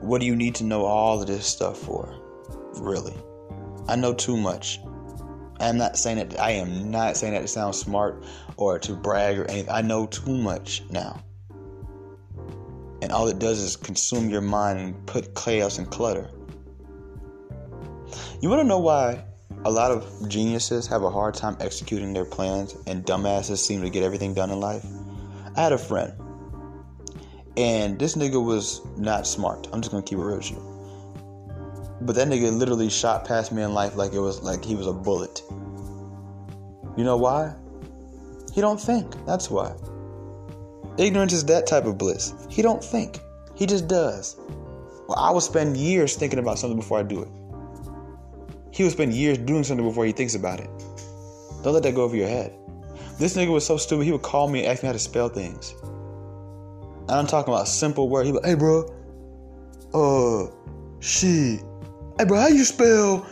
what 0.00 0.20
do 0.20 0.26
you 0.26 0.36
need 0.36 0.54
to 0.56 0.64
know 0.64 0.84
all 0.84 1.20
of 1.20 1.26
this 1.26 1.46
stuff 1.46 1.78
for? 1.78 2.14
Really? 2.74 3.14
I 3.88 3.96
know 3.96 4.14
too 4.14 4.36
much. 4.36 4.80
I'm 5.58 5.78
not 5.78 5.96
saying 5.96 6.18
that 6.18 6.38
I 6.40 6.52
am 6.52 6.90
not 6.90 7.16
saying 7.16 7.32
that 7.32 7.40
to 7.40 7.48
sound 7.48 7.74
smart 7.74 8.22
or 8.56 8.78
to 8.80 8.94
brag 8.94 9.38
or 9.38 9.50
anything. 9.50 9.70
I 9.70 9.80
know 9.82 10.06
too 10.06 10.36
much 10.36 10.82
now. 10.90 11.22
And 13.02 13.12
all 13.12 13.28
it 13.28 13.38
does 13.38 13.60
is 13.60 13.76
consume 13.76 14.28
your 14.28 14.40
mind 14.40 14.78
and 14.80 15.06
put 15.06 15.34
chaos 15.34 15.78
and 15.78 15.90
clutter. 15.90 16.30
You 18.40 18.48
want 18.48 18.60
to 18.60 18.68
know 18.68 18.78
why 18.78 19.24
a 19.64 19.70
lot 19.70 19.90
of 19.90 20.28
geniuses 20.28 20.86
have 20.86 21.02
a 21.02 21.10
hard 21.10 21.34
time 21.34 21.56
executing 21.60 22.12
their 22.12 22.24
plans 22.24 22.76
and 22.86 23.04
dumbasses 23.04 23.58
seem 23.58 23.80
to 23.82 23.90
get 23.90 24.02
everything 24.02 24.34
done 24.34 24.50
in 24.50 24.60
life? 24.60 24.84
I 25.56 25.62
had 25.62 25.72
a 25.72 25.78
friend 25.78 26.12
and 27.56 27.98
this 27.98 28.16
nigga 28.16 28.42
was 28.42 28.82
not 28.96 29.26
smart. 29.26 29.68
I'm 29.72 29.80
just 29.80 29.90
gonna 29.90 30.02
keep 30.02 30.18
it 30.18 30.22
real 30.22 30.36
with 30.36 30.50
you. 30.50 30.62
But 32.02 32.14
that 32.16 32.28
nigga 32.28 32.56
literally 32.56 32.90
shot 32.90 33.24
past 33.24 33.52
me 33.52 33.62
in 33.62 33.72
life 33.72 33.96
like 33.96 34.12
it 34.12 34.20
was 34.20 34.42
like 34.42 34.64
he 34.64 34.74
was 34.74 34.86
a 34.86 34.92
bullet. 34.92 35.42
You 36.96 37.04
know 37.04 37.16
why? 37.16 37.54
He 38.54 38.60
don't 38.60 38.80
think. 38.80 39.14
That's 39.26 39.50
why. 39.50 39.74
Ignorance 40.98 41.32
is 41.32 41.44
that 41.46 41.66
type 41.66 41.84
of 41.84 41.98
bliss. 41.98 42.32
He 42.48 42.62
don't 42.62 42.82
think. 42.82 43.20
He 43.54 43.66
just 43.66 43.88
does. 43.88 44.36
Well, 45.08 45.18
I 45.18 45.30
will 45.30 45.40
spend 45.40 45.76
years 45.76 46.16
thinking 46.16 46.38
about 46.38 46.58
something 46.58 46.78
before 46.78 46.98
I 46.98 47.02
do 47.02 47.22
it. 47.22 47.28
He 48.70 48.82
will 48.82 48.90
spend 48.90 49.14
years 49.14 49.38
doing 49.38 49.64
something 49.64 49.86
before 49.86 50.04
he 50.04 50.12
thinks 50.12 50.34
about 50.34 50.60
it. 50.60 50.70
Don't 51.62 51.72
let 51.72 51.82
that 51.82 51.94
go 51.94 52.02
over 52.02 52.16
your 52.16 52.28
head. 52.28 52.52
This 53.18 53.36
nigga 53.36 53.52
was 53.52 53.66
so 53.66 53.78
stupid, 53.78 54.04
he 54.04 54.12
would 54.12 54.22
call 54.22 54.48
me 54.48 54.60
and 54.60 54.68
ask 54.68 54.82
me 54.82 54.88
how 54.88 54.92
to 54.92 54.98
spell 54.98 55.28
things. 55.28 55.74
And 57.08 57.12
I'm 57.12 57.26
talking 57.26 57.54
about 57.54 57.68
simple 57.68 58.08
word. 58.08 58.26
He 58.26 58.32
like, 58.32 58.44
hey 58.44 58.54
bro, 58.54 58.84
uh, 59.94 60.50
shit. 61.00 61.60
Hey 62.18 62.24
bro, 62.24 62.40
how 62.40 62.48
you 62.48 62.64
spell? 62.64 63.26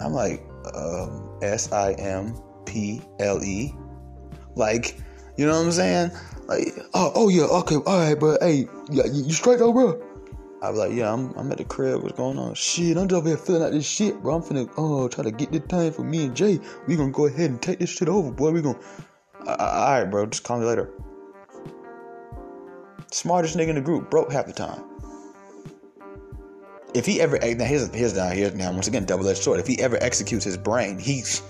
I'm 0.00 0.12
like, 0.12 0.44
um, 0.74 1.38
S 1.42 1.72
I 1.72 1.92
M 1.92 2.34
P 2.66 3.00
L 3.20 3.42
E. 3.42 3.74
Like, 4.54 4.98
you 5.36 5.46
know 5.46 5.56
what 5.56 5.66
I'm 5.66 5.72
saying? 5.72 6.10
Like, 6.46 6.68
oh, 6.94 7.12
oh 7.14 7.28
yeah, 7.28 7.44
okay, 7.44 7.76
all 7.76 7.98
right, 7.98 8.18
bro. 8.18 8.36
Hey, 8.40 8.68
you, 8.90 9.02
you 9.12 9.32
straight 9.32 9.58
though, 9.58 9.72
bro? 9.72 10.02
I 10.62 10.70
was 10.70 10.78
like, 10.78 10.92
yeah, 10.92 11.12
I'm, 11.12 11.32
I'm 11.36 11.50
at 11.52 11.58
the 11.58 11.64
crib. 11.64 12.02
What's 12.02 12.16
going 12.16 12.38
on? 12.38 12.54
Shit, 12.54 12.96
I'm 12.96 13.08
just 13.08 13.18
over 13.18 13.28
here 13.28 13.36
filling 13.36 13.62
out 13.62 13.72
this 13.72 13.86
shit, 13.86 14.22
bro. 14.22 14.36
I'm 14.36 14.42
finna, 14.42 14.70
oh, 14.76 15.06
try 15.08 15.24
to 15.24 15.30
get 15.30 15.52
this 15.52 15.62
time 15.68 15.92
for 15.92 16.02
me 16.02 16.24
and 16.26 16.34
Jay. 16.34 16.60
We 16.86 16.96
gonna 16.96 17.12
go 17.12 17.26
ahead 17.26 17.50
and 17.50 17.60
take 17.60 17.78
this 17.78 17.90
shit 17.90 18.08
over, 18.08 18.30
boy. 18.30 18.50
We 18.50 18.62
gonna, 18.62 18.78
all 19.46 20.00
right, 20.00 20.04
bro. 20.04 20.26
Just 20.26 20.44
call 20.44 20.58
me 20.58 20.66
later. 20.66 20.90
Smartest 23.10 23.56
nigga 23.56 23.68
in 23.68 23.74
the 23.76 23.80
group, 23.80 24.10
broke 24.10 24.32
half 24.32 24.46
the 24.46 24.52
time. 24.52 24.82
If 26.94 27.04
he 27.04 27.20
ever 27.20 27.38
now 27.38 27.64
here's 27.64 27.94
here's 27.94 28.16
now 28.16 28.30
here's 28.30 28.54
now 28.54 28.72
once 28.72 28.88
again 28.88 29.04
double 29.04 29.28
edged 29.28 29.42
sword. 29.42 29.60
If 29.60 29.66
he 29.66 29.80
ever 29.80 29.98
executes 30.00 30.44
his 30.44 30.56
brain, 30.56 30.98
he's 30.98 31.42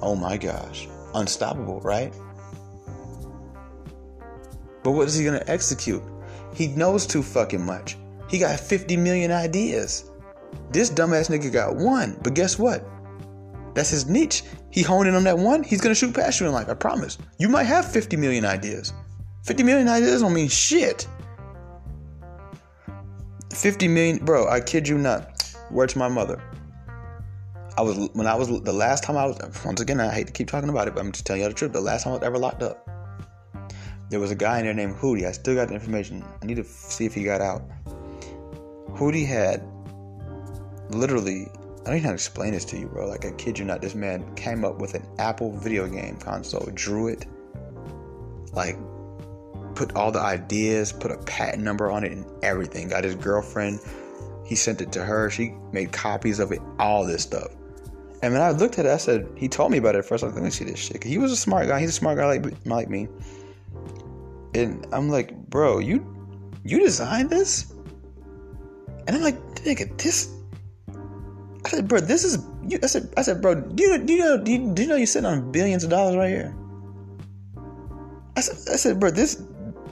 oh 0.00 0.16
my 0.16 0.36
gosh, 0.36 0.88
unstoppable, 1.14 1.80
right? 1.80 2.12
But 4.82 4.92
what 4.92 5.06
is 5.06 5.14
he 5.14 5.24
gonna 5.24 5.44
execute? 5.46 6.02
He 6.54 6.68
knows 6.68 7.06
too 7.06 7.22
fucking 7.22 7.64
much. 7.64 7.96
He 8.28 8.38
got 8.38 8.58
50 8.58 8.96
million 8.96 9.30
ideas. 9.30 10.10
This 10.70 10.90
dumbass 10.90 11.30
nigga 11.30 11.52
got 11.52 11.76
one, 11.76 12.18
but 12.22 12.34
guess 12.34 12.58
what? 12.58 12.84
That's 13.74 13.90
his 13.90 14.06
niche. 14.06 14.42
He 14.70 14.82
honed 14.82 15.08
in 15.08 15.14
on 15.14 15.24
that 15.24 15.38
one. 15.38 15.62
He's 15.62 15.80
gonna 15.80 15.94
shoot 15.94 16.14
past 16.14 16.40
you 16.40 16.46
in 16.46 16.52
life. 16.52 16.68
I 16.68 16.74
promise. 16.74 17.18
You 17.38 17.48
might 17.48 17.64
have 17.64 17.90
50 17.90 18.16
million 18.16 18.44
ideas. 18.44 18.92
50 19.44 19.62
million 19.62 19.88
ideas 19.88 20.20
don't 20.20 20.34
mean 20.34 20.48
shit. 20.48 21.06
50 23.52 23.88
million, 23.88 24.24
bro, 24.24 24.48
I 24.48 24.60
kid 24.60 24.88
you 24.88 24.98
not. 24.98 25.54
Word 25.70 25.88
to 25.90 25.98
my 25.98 26.08
mother. 26.08 26.42
I 27.76 27.82
was, 27.82 28.10
when 28.12 28.26
I 28.26 28.34
was, 28.34 28.48
the 28.48 28.72
last 28.72 29.04
time 29.04 29.16
I 29.16 29.26
was, 29.26 29.38
once 29.64 29.80
again, 29.80 30.00
I 30.00 30.12
hate 30.12 30.26
to 30.26 30.32
keep 30.32 30.48
talking 30.48 30.68
about 30.68 30.88
it, 30.88 30.94
but 30.94 31.00
I'm 31.00 31.12
just 31.12 31.26
telling 31.26 31.42
you 31.42 31.48
the 31.48 31.54
truth. 31.54 31.72
The 31.72 31.80
last 31.80 32.04
time 32.04 32.12
I 32.12 32.16
was 32.16 32.24
ever 32.24 32.38
locked 32.38 32.62
up, 32.62 32.88
there 34.10 34.20
was 34.20 34.30
a 34.30 34.34
guy 34.34 34.58
in 34.58 34.64
there 34.64 34.74
named 34.74 34.96
Hootie. 34.96 35.26
I 35.26 35.32
still 35.32 35.54
got 35.54 35.68
the 35.68 35.74
information. 35.74 36.24
I 36.42 36.46
need 36.46 36.56
to 36.56 36.64
see 36.64 37.06
if 37.06 37.14
he 37.14 37.22
got 37.22 37.40
out. 37.40 37.62
Hootie 38.90 39.26
had 39.26 39.62
literally, 40.90 41.42
I 41.42 41.84
don't 41.84 41.96
even 41.96 41.96
know 41.96 42.00
how 42.00 42.08
to 42.08 42.14
explain 42.14 42.52
this 42.52 42.64
to 42.66 42.78
you, 42.78 42.86
bro. 42.86 43.08
Like, 43.08 43.24
I 43.24 43.30
kid 43.32 43.58
you 43.58 43.64
not, 43.64 43.80
this 43.80 43.94
man 43.94 44.34
came 44.34 44.64
up 44.64 44.78
with 44.78 44.94
an 44.94 45.06
Apple 45.18 45.56
video 45.56 45.86
game 45.86 46.16
console, 46.16 46.68
drew 46.74 47.08
it, 47.08 47.26
like, 48.52 48.76
put 49.74 49.94
all 49.94 50.12
the 50.12 50.20
ideas, 50.20 50.92
put 50.92 51.10
a 51.10 51.18
patent 51.18 51.62
number 51.62 51.90
on 51.90 52.04
it 52.04 52.12
and 52.12 52.26
everything. 52.42 52.88
Got 52.88 53.04
his 53.04 53.14
girlfriend, 53.14 53.80
he 54.44 54.54
sent 54.54 54.80
it 54.80 54.92
to 54.92 55.04
her. 55.04 55.30
She 55.30 55.54
made 55.72 55.92
copies 55.92 56.38
of 56.40 56.52
it, 56.52 56.60
all 56.78 57.04
this 57.06 57.22
stuff. 57.22 57.48
And 58.22 58.34
when 58.34 58.42
I 58.42 58.50
looked 58.50 58.78
at 58.78 58.86
it, 58.86 58.90
I 58.90 58.98
said, 58.98 59.26
he 59.36 59.48
told 59.48 59.72
me 59.72 59.78
about 59.78 59.94
it 59.94 60.04
first. 60.04 60.22
I 60.22 60.26
was 60.26 60.34
like, 60.34 60.42
let 60.42 60.44
me 60.44 60.50
see 60.50 60.64
this 60.64 60.78
shit. 60.78 61.02
He 61.02 61.16
was 61.16 61.32
a 61.32 61.36
smart 61.36 61.68
guy. 61.68 61.80
He's 61.80 61.88
a 61.88 61.92
smart 61.92 62.18
guy 62.18 62.26
like 62.26 62.44
like 62.66 62.90
me. 62.90 63.08
And 64.54 64.86
I'm 64.92 65.08
like, 65.08 65.34
bro, 65.48 65.78
you 65.78 66.04
you 66.64 66.80
designed 66.80 67.30
this? 67.30 67.72
And 69.06 69.16
I'm 69.16 69.22
like, 69.22 69.38
nigga, 69.56 69.96
this. 69.96 70.34
I 71.64 71.68
said, 71.68 71.88
bro, 71.88 72.00
this 72.00 72.24
is. 72.24 72.44
You, 72.66 72.78
I 72.82 72.86
said, 72.86 73.12
I 73.16 73.22
said, 73.22 73.40
bro, 73.40 73.54
do 73.54 73.82
you, 73.82 73.98
do 73.98 74.12
you 74.12 74.18
know 74.18 74.36
do 74.36 74.52
you, 74.52 74.74
do 74.74 74.82
you 74.82 74.88
know 74.88 74.96
you're 74.96 75.06
sitting 75.06 75.26
on 75.26 75.50
billions 75.50 75.84
of 75.84 75.90
dollars 75.90 76.16
right 76.16 76.28
here? 76.28 76.54
I 78.36 78.40
said, 78.40 78.72
I 78.72 78.76
said, 78.76 79.00
bro, 79.00 79.10
this. 79.10 79.42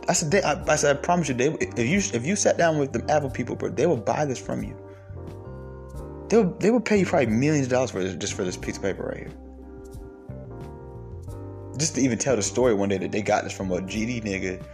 I 0.09 0.15
said, 0.15 0.31
they, 0.31 0.43
I, 0.43 0.63
I 0.65 0.77
said, 0.77 0.97
I 0.97 1.01
promise 1.01 1.29
you, 1.29 1.35
they, 1.35 1.49
if 1.49 1.79
you 1.79 1.99
if 2.19 2.27
you 2.27 2.35
sat 2.35 2.57
down 2.57 2.79
with 2.79 2.93
the 2.93 3.05
Apple 3.13 3.29
people, 3.29 3.55
bro, 3.55 3.69
they 3.69 3.87
will 3.87 3.99
buy 3.99 4.25
this 4.25 4.39
from 4.39 4.63
you. 4.63 4.75
They 6.29 6.39
will 6.39 6.51
they 6.59 6.71
will 6.71 6.81
pay 6.81 6.99
you 6.99 7.07
probably 7.07 7.27
millions 7.27 7.67
of 7.67 7.73
dollars 7.73 7.91
for 7.91 8.03
this 8.03 8.15
just 8.15 8.33
for 8.33 8.43
this 8.43 8.57
piece 8.57 8.79
of 8.79 8.83
paper 8.83 9.03
right 9.05 9.19
here. 9.19 9.33
Just 11.77 11.95
to 11.95 12.01
even 12.01 12.19
tell 12.19 12.37
the 12.37 12.43
story 12.43 12.75
one 12.75 12.89
day 12.89 12.99
that 12.99 13.13
they 13.13 13.23
got 13.23 13.45
this 13.45 13.53
from 13.53 13.71
a 13.71 13.81
GD 13.81 14.25
nigga, 14.25 14.65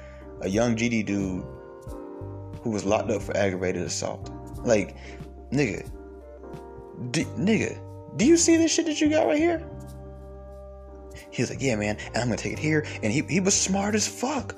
a 0.40 0.48
young 0.48 0.76
GD 0.76 1.04
dude 1.04 1.44
who 2.62 2.70
was 2.70 2.84
locked 2.84 3.10
up 3.10 3.20
for 3.20 3.36
aggravated 3.36 3.82
assault. 3.82 4.30
Like, 4.64 4.96
nigga, 5.50 5.86
d- 7.10 7.24
nigga, 7.36 7.78
do 8.16 8.24
you 8.24 8.36
see 8.36 8.56
this 8.56 8.72
shit 8.72 8.86
that 8.86 9.00
you 9.00 9.10
got 9.10 9.26
right 9.26 9.36
here? 9.36 9.62
He 11.30 11.42
was 11.42 11.50
like, 11.50 11.60
yeah, 11.60 11.76
man, 11.76 11.98
and 12.06 12.16
I'm 12.16 12.28
gonna 12.28 12.36
take 12.36 12.54
it 12.54 12.58
here. 12.58 12.86
And 13.02 13.12
he, 13.12 13.22
he 13.28 13.40
was 13.40 13.54
smart 13.54 13.94
as 13.94 14.08
fuck. 14.08 14.56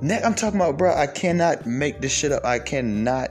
Next, 0.00 0.24
I'm 0.24 0.34
talking 0.34 0.60
about, 0.60 0.78
bro, 0.78 0.94
I 0.94 1.06
cannot 1.06 1.66
make 1.66 2.00
this 2.00 2.12
shit 2.12 2.30
up. 2.30 2.44
I 2.44 2.58
cannot 2.58 3.30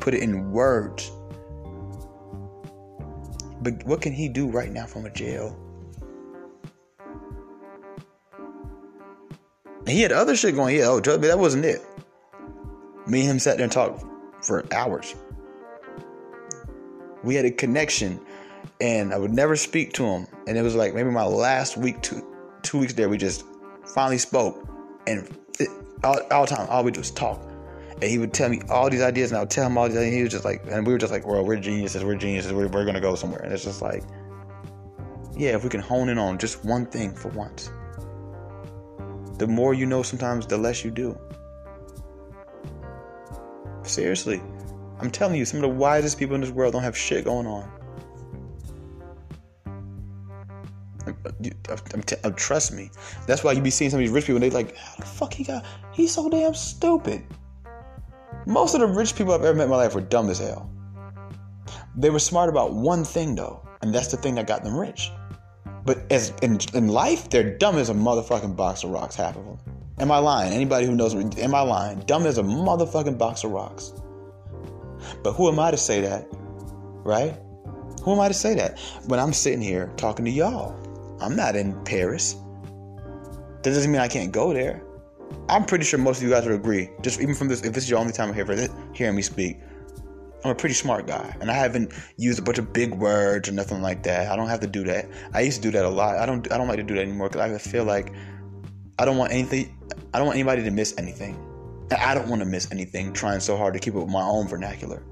put 0.00 0.14
it 0.14 0.22
in 0.22 0.50
words. 0.50 1.10
But 3.60 3.84
what 3.84 4.00
can 4.00 4.12
he 4.12 4.28
do 4.28 4.48
right 4.48 4.70
now 4.70 4.86
from 4.86 5.04
a 5.04 5.10
jail? 5.10 5.58
He 9.86 10.00
had 10.00 10.12
other 10.12 10.36
shit 10.36 10.54
going. 10.54 10.76
Yeah, 10.76 10.86
oh, 10.88 11.00
trust 11.00 11.20
me, 11.20 11.28
that 11.28 11.38
wasn't 11.38 11.64
it. 11.64 11.82
Me 13.06 13.20
and 13.20 13.30
him 13.30 13.38
sat 13.38 13.56
there 13.56 13.64
and 13.64 13.72
talked 13.72 14.04
for 14.42 14.64
hours. 14.72 15.14
We 17.24 17.34
had 17.34 17.44
a 17.44 17.50
connection, 17.50 18.20
and 18.80 19.12
I 19.12 19.18
would 19.18 19.32
never 19.32 19.56
speak 19.56 19.92
to 19.94 20.04
him. 20.04 20.26
And 20.46 20.56
it 20.56 20.62
was 20.62 20.74
like 20.74 20.94
maybe 20.94 21.10
my 21.10 21.24
last 21.24 21.76
week, 21.76 22.00
two 22.02 22.24
two 22.62 22.78
weeks 22.78 22.92
there, 22.92 23.08
we 23.08 23.18
just 23.18 23.44
finally 23.94 24.18
spoke, 24.18 24.68
and 25.06 25.28
all, 26.04 26.20
all 26.30 26.46
the 26.46 26.54
time, 26.54 26.66
all 26.70 26.84
we 26.84 26.90
do 26.90 27.00
was 27.00 27.10
talk. 27.10 27.42
And 28.00 28.04
he 28.04 28.18
would 28.18 28.32
tell 28.32 28.48
me 28.48 28.60
all 28.68 28.88
these 28.88 29.02
ideas, 29.02 29.30
and 29.30 29.38
I 29.38 29.40
would 29.40 29.50
tell 29.50 29.66
him 29.66 29.76
all 29.76 29.88
these. 29.88 29.96
Ideas, 29.96 30.08
and 30.08 30.16
he 30.16 30.22
was 30.22 30.32
just 30.32 30.44
like, 30.44 30.62
and 30.70 30.86
we 30.86 30.92
were 30.92 30.98
just 30.98 31.12
like, 31.12 31.26
well, 31.26 31.44
we're 31.44 31.56
geniuses, 31.56 32.04
we're 32.04 32.14
geniuses, 32.14 32.52
we're, 32.52 32.68
we're 32.68 32.84
gonna 32.84 33.00
go 33.00 33.14
somewhere. 33.16 33.40
And 33.40 33.52
it's 33.52 33.64
just 33.64 33.82
like, 33.82 34.04
yeah, 35.36 35.50
if 35.50 35.64
we 35.64 35.70
can 35.70 35.80
hone 35.80 36.08
in 36.08 36.18
on 36.18 36.38
just 36.38 36.64
one 36.64 36.86
thing 36.86 37.14
for 37.14 37.28
once. 37.30 37.70
The 39.38 39.46
more 39.46 39.74
you 39.74 39.86
know, 39.86 40.02
sometimes 40.02 40.46
the 40.46 40.58
less 40.58 40.84
you 40.84 40.90
do. 40.90 41.18
Seriously, 43.82 44.42
I'm 45.00 45.10
telling 45.10 45.36
you, 45.36 45.44
some 45.44 45.58
of 45.58 45.62
the 45.62 45.68
wisest 45.68 46.18
people 46.18 46.34
in 46.34 46.40
this 46.40 46.50
world 46.50 46.72
don't 46.72 46.82
have 46.82 46.96
shit 46.96 47.24
going 47.24 47.46
on. 47.46 47.70
Uh, 51.24 51.76
uh, 52.24 52.30
trust 52.30 52.72
me. 52.72 52.90
That's 53.26 53.44
why 53.44 53.52
you 53.52 53.60
be 53.60 53.70
seeing 53.70 53.90
some 53.90 53.98
of 53.98 54.04
these 54.04 54.10
rich 54.10 54.26
people. 54.26 54.40
They 54.40 54.50
like, 54.50 54.76
how 54.76 54.96
the 54.96 55.06
fuck 55.06 55.32
he 55.32 55.44
got? 55.44 55.64
He's 55.92 56.12
so 56.12 56.28
damn 56.28 56.54
stupid. 56.54 57.22
Most 58.46 58.74
of 58.74 58.80
the 58.80 58.86
rich 58.86 59.14
people 59.14 59.34
I've 59.34 59.44
ever 59.44 59.56
met 59.56 59.64
in 59.64 59.70
my 59.70 59.76
life 59.76 59.94
were 59.94 60.00
dumb 60.00 60.30
as 60.30 60.38
hell. 60.38 60.70
They 61.96 62.10
were 62.10 62.18
smart 62.18 62.48
about 62.48 62.74
one 62.74 63.04
thing 63.04 63.34
though, 63.34 63.66
and 63.82 63.94
that's 63.94 64.08
the 64.08 64.16
thing 64.16 64.34
that 64.36 64.46
got 64.46 64.62
them 64.62 64.76
rich. 64.76 65.10
But 65.84 66.10
as 66.12 66.32
in, 66.42 66.58
in 66.74 66.88
life, 66.88 67.30
they're 67.30 67.56
dumb 67.56 67.76
as 67.76 67.90
a 67.90 67.94
motherfucking 67.94 68.56
box 68.56 68.84
of 68.84 68.90
rocks. 68.90 69.16
Half 69.16 69.36
of 69.36 69.44
them. 69.44 69.58
Am 69.98 70.12
I 70.12 70.18
lying? 70.18 70.52
Anybody 70.52 70.86
who 70.86 70.94
knows 70.94 71.14
me, 71.14 71.28
am 71.42 71.54
I 71.54 71.60
lying? 71.62 71.98
Dumb 72.00 72.26
as 72.26 72.38
a 72.38 72.42
motherfucking 72.42 73.18
box 73.18 73.42
of 73.42 73.50
rocks. 73.50 73.92
But 75.22 75.32
who 75.32 75.48
am 75.48 75.58
I 75.58 75.70
to 75.70 75.76
say 75.76 76.00
that? 76.02 76.26
Right? 76.32 77.36
Who 78.02 78.12
am 78.12 78.20
I 78.20 78.28
to 78.28 78.34
say 78.34 78.54
that? 78.54 78.78
When 79.06 79.18
I'm 79.18 79.32
sitting 79.32 79.60
here 79.60 79.92
talking 79.96 80.24
to 80.24 80.30
y'all, 80.30 80.78
I'm 81.20 81.36
not 81.36 81.56
in 81.56 81.82
Paris. 81.84 82.36
That 83.62 83.70
doesn't 83.74 83.90
mean 83.90 84.00
I 84.00 84.08
can't 84.08 84.32
go 84.32 84.52
there. 84.52 84.82
I'm 85.48 85.64
pretty 85.64 85.84
sure 85.84 85.98
most 85.98 86.18
of 86.18 86.22
you 86.22 86.30
guys 86.30 86.44
would 86.44 86.54
agree. 86.54 86.90
Just 87.02 87.20
even 87.20 87.34
from 87.34 87.48
this, 87.48 87.62
if 87.62 87.72
this 87.72 87.84
is 87.84 87.90
your 87.90 87.98
only 87.98 88.12
time 88.12 88.32
here 88.32 88.46
for 88.46 88.54
this, 88.54 88.70
hearing 88.94 89.16
me 89.16 89.22
speak, 89.22 89.58
I'm 90.44 90.52
a 90.52 90.54
pretty 90.54 90.74
smart 90.74 91.06
guy, 91.06 91.36
and 91.40 91.50
I 91.50 91.54
haven't 91.54 91.92
used 92.16 92.38
a 92.38 92.42
bunch 92.42 92.58
of 92.58 92.72
big 92.72 92.94
words 92.94 93.48
or 93.48 93.52
nothing 93.52 93.82
like 93.82 94.04
that. 94.04 94.30
I 94.30 94.36
don't 94.36 94.48
have 94.48 94.60
to 94.60 94.68
do 94.68 94.84
that. 94.84 95.08
I 95.34 95.40
used 95.40 95.56
to 95.56 95.62
do 95.62 95.72
that 95.72 95.84
a 95.84 95.88
lot. 95.88 96.16
I 96.16 96.26
don't. 96.26 96.50
I 96.52 96.58
don't 96.58 96.68
like 96.68 96.76
to 96.76 96.84
do 96.84 96.94
that 96.94 97.02
anymore 97.02 97.28
because 97.28 97.52
I 97.52 97.58
feel 97.58 97.84
like 97.84 98.12
I 98.98 99.04
don't 99.04 99.16
want 99.16 99.32
anything. 99.32 99.76
I 100.14 100.18
don't 100.18 100.26
want 100.26 100.36
anybody 100.36 100.62
to 100.62 100.70
miss 100.70 100.94
anything. 100.96 101.34
And 101.90 102.00
I 102.00 102.14
don't 102.14 102.28
want 102.28 102.40
to 102.40 102.46
miss 102.46 102.70
anything. 102.70 103.12
Trying 103.12 103.40
so 103.40 103.56
hard 103.56 103.74
to 103.74 103.80
keep 103.80 103.94
it 103.94 103.98
with 103.98 104.10
my 104.10 104.22
own 104.22 104.46
vernacular. 104.46 105.02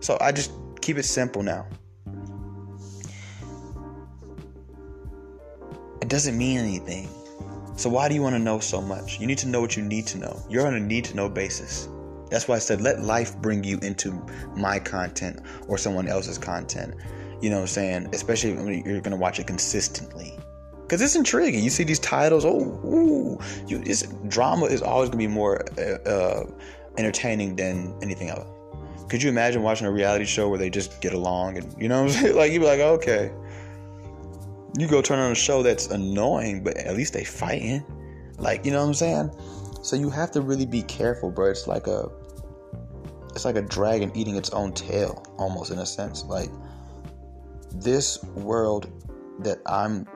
So 0.00 0.18
I 0.20 0.30
just 0.30 0.52
keep 0.82 0.98
it 0.98 1.04
simple 1.04 1.42
now. 1.42 1.66
It 6.02 6.08
doesn't 6.08 6.36
mean 6.36 6.58
anything. 6.58 7.08
So 7.76 7.88
why 7.88 8.08
do 8.08 8.16
you 8.16 8.22
want 8.22 8.34
to 8.34 8.40
know 8.40 8.58
so 8.58 8.82
much? 8.82 9.20
You 9.20 9.28
need 9.28 9.38
to 9.38 9.46
know 9.46 9.60
what 9.60 9.76
you 9.76 9.84
need 9.84 10.04
to 10.08 10.18
know. 10.18 10.42
You're 10.50 10.66
on 10.66 10.74
a 10.74 10.80
need 10.80 11.04
to 11.06 11.16
know 11.16 11.28
basis. 11.28 11.88
That's 12.28 12.48
why 12.48 12.56
I 12.56 12.58
said 12.58 12.80
let 12.80 13.02
life 13.02 13.36
bring 13.38 13.62
you 13.62 13.78
into 13.82 14.12
my 14.56 14.80
content 14.80 15.42
or 15.68 15.78
someone 15.78 16.08
else's 16.08 16.38
content. 16.38 16.96
You 17.40 17.50
know 17.50 17.56
what 17.56 17.62
I'm 17.62 17.68
saying? 17.68 18.08
Especially 18.12 18.52
when 18.52 18.82
you're 18.84 19.00
gonna 19.00 19.16
watch 19.16 19.38
it 19.38 19.46
consistently. 19.46 20.36
Cause 20.88 21.00
it's 21.00 21.14
intriguing. 21.14 21.62
You 21.62 21.70
see 21.70 21.84
these 21.84 22.00
titles. 22.00 22.44
Oh, 22.44 22.58
ooh, 22.84 23.38
you, 23.68 23.80
it's, 23.86 24.02
drama 24.26 24.66
is 24.66 24.82
always 24.82 25.08
gonna 25.08 25.18
be 25.18 25.28
more 25.28 25.64
uh, 25.78 26.08
uh, 26.08 26.46
entertaining 26.98 27.54
than 27.54 27.94
anything 28.02 28.28
else. 28.28 28.48
Could 29.08 29.22
you 29.22 29.30
imagine 29.30 29.62
watching 29.62 29.86
a 29.86 29.92
reality 29.92 30.24
show 30.24 30.48
where 30.48 30.58
they 30.58 30.68
just 30.68 31.00
get 31.00 31.14
along 31.14 31.58
and 31.58 31.80
you 31.80 31.88
know 31.88 32.02
what 32.02 32.16
I'm 32.16 32.16
saying? 32.22 32.36
Like 32.36 32.50
you'd 32.50 32.58
be 32.60 32.66
like, 32.66 32.80
okay, 32.80 33.30
you 34.78 34.86
go 34.86 35.02
turn 35.02 35.18
on 35.18 35.32
a 35.32 35.34
show 35.34 35.62
that's 35.62 35.88
annoying, 35.88 36.64
but 36.64 36.76
at 36.76 36.96
least 36.96 37.12
they 37.12 37.24
fighting. 37.24 37.84
Like, 38.38 38.64
you 38.64 38.72
know 38.72 38.80
what 38.80 38.88
I'm 38.88 38.94
saying? 38.94 39.30
So 39.82 39.96
you 39.96 40.10
have 40.10 40.30
to 40.32 40.40
really 40.40 40.66
be 40.66 40.82
careful, 40.82 41.30
bro. 41.30 41.50
It's 41.50 41.66
like 41.66 41.86
a 41.86 42.10
it's 43.34 43.44
like 43.44 43.56
a 43.56 43.62
dragon 43.62 44.12
eating 44.14 44.36
its 44.36 44.50
own 44.50 44.72
tail, 44.72 45.24
almost 45.38 45.70
in 45.70 45.78
a 45.78 45.86
sense. 45.86 46.24
Like 46.24 46.50
this 47.74 48.22
world 48.24 48.90
that 49.40 49.58
I'm 49.66 50.06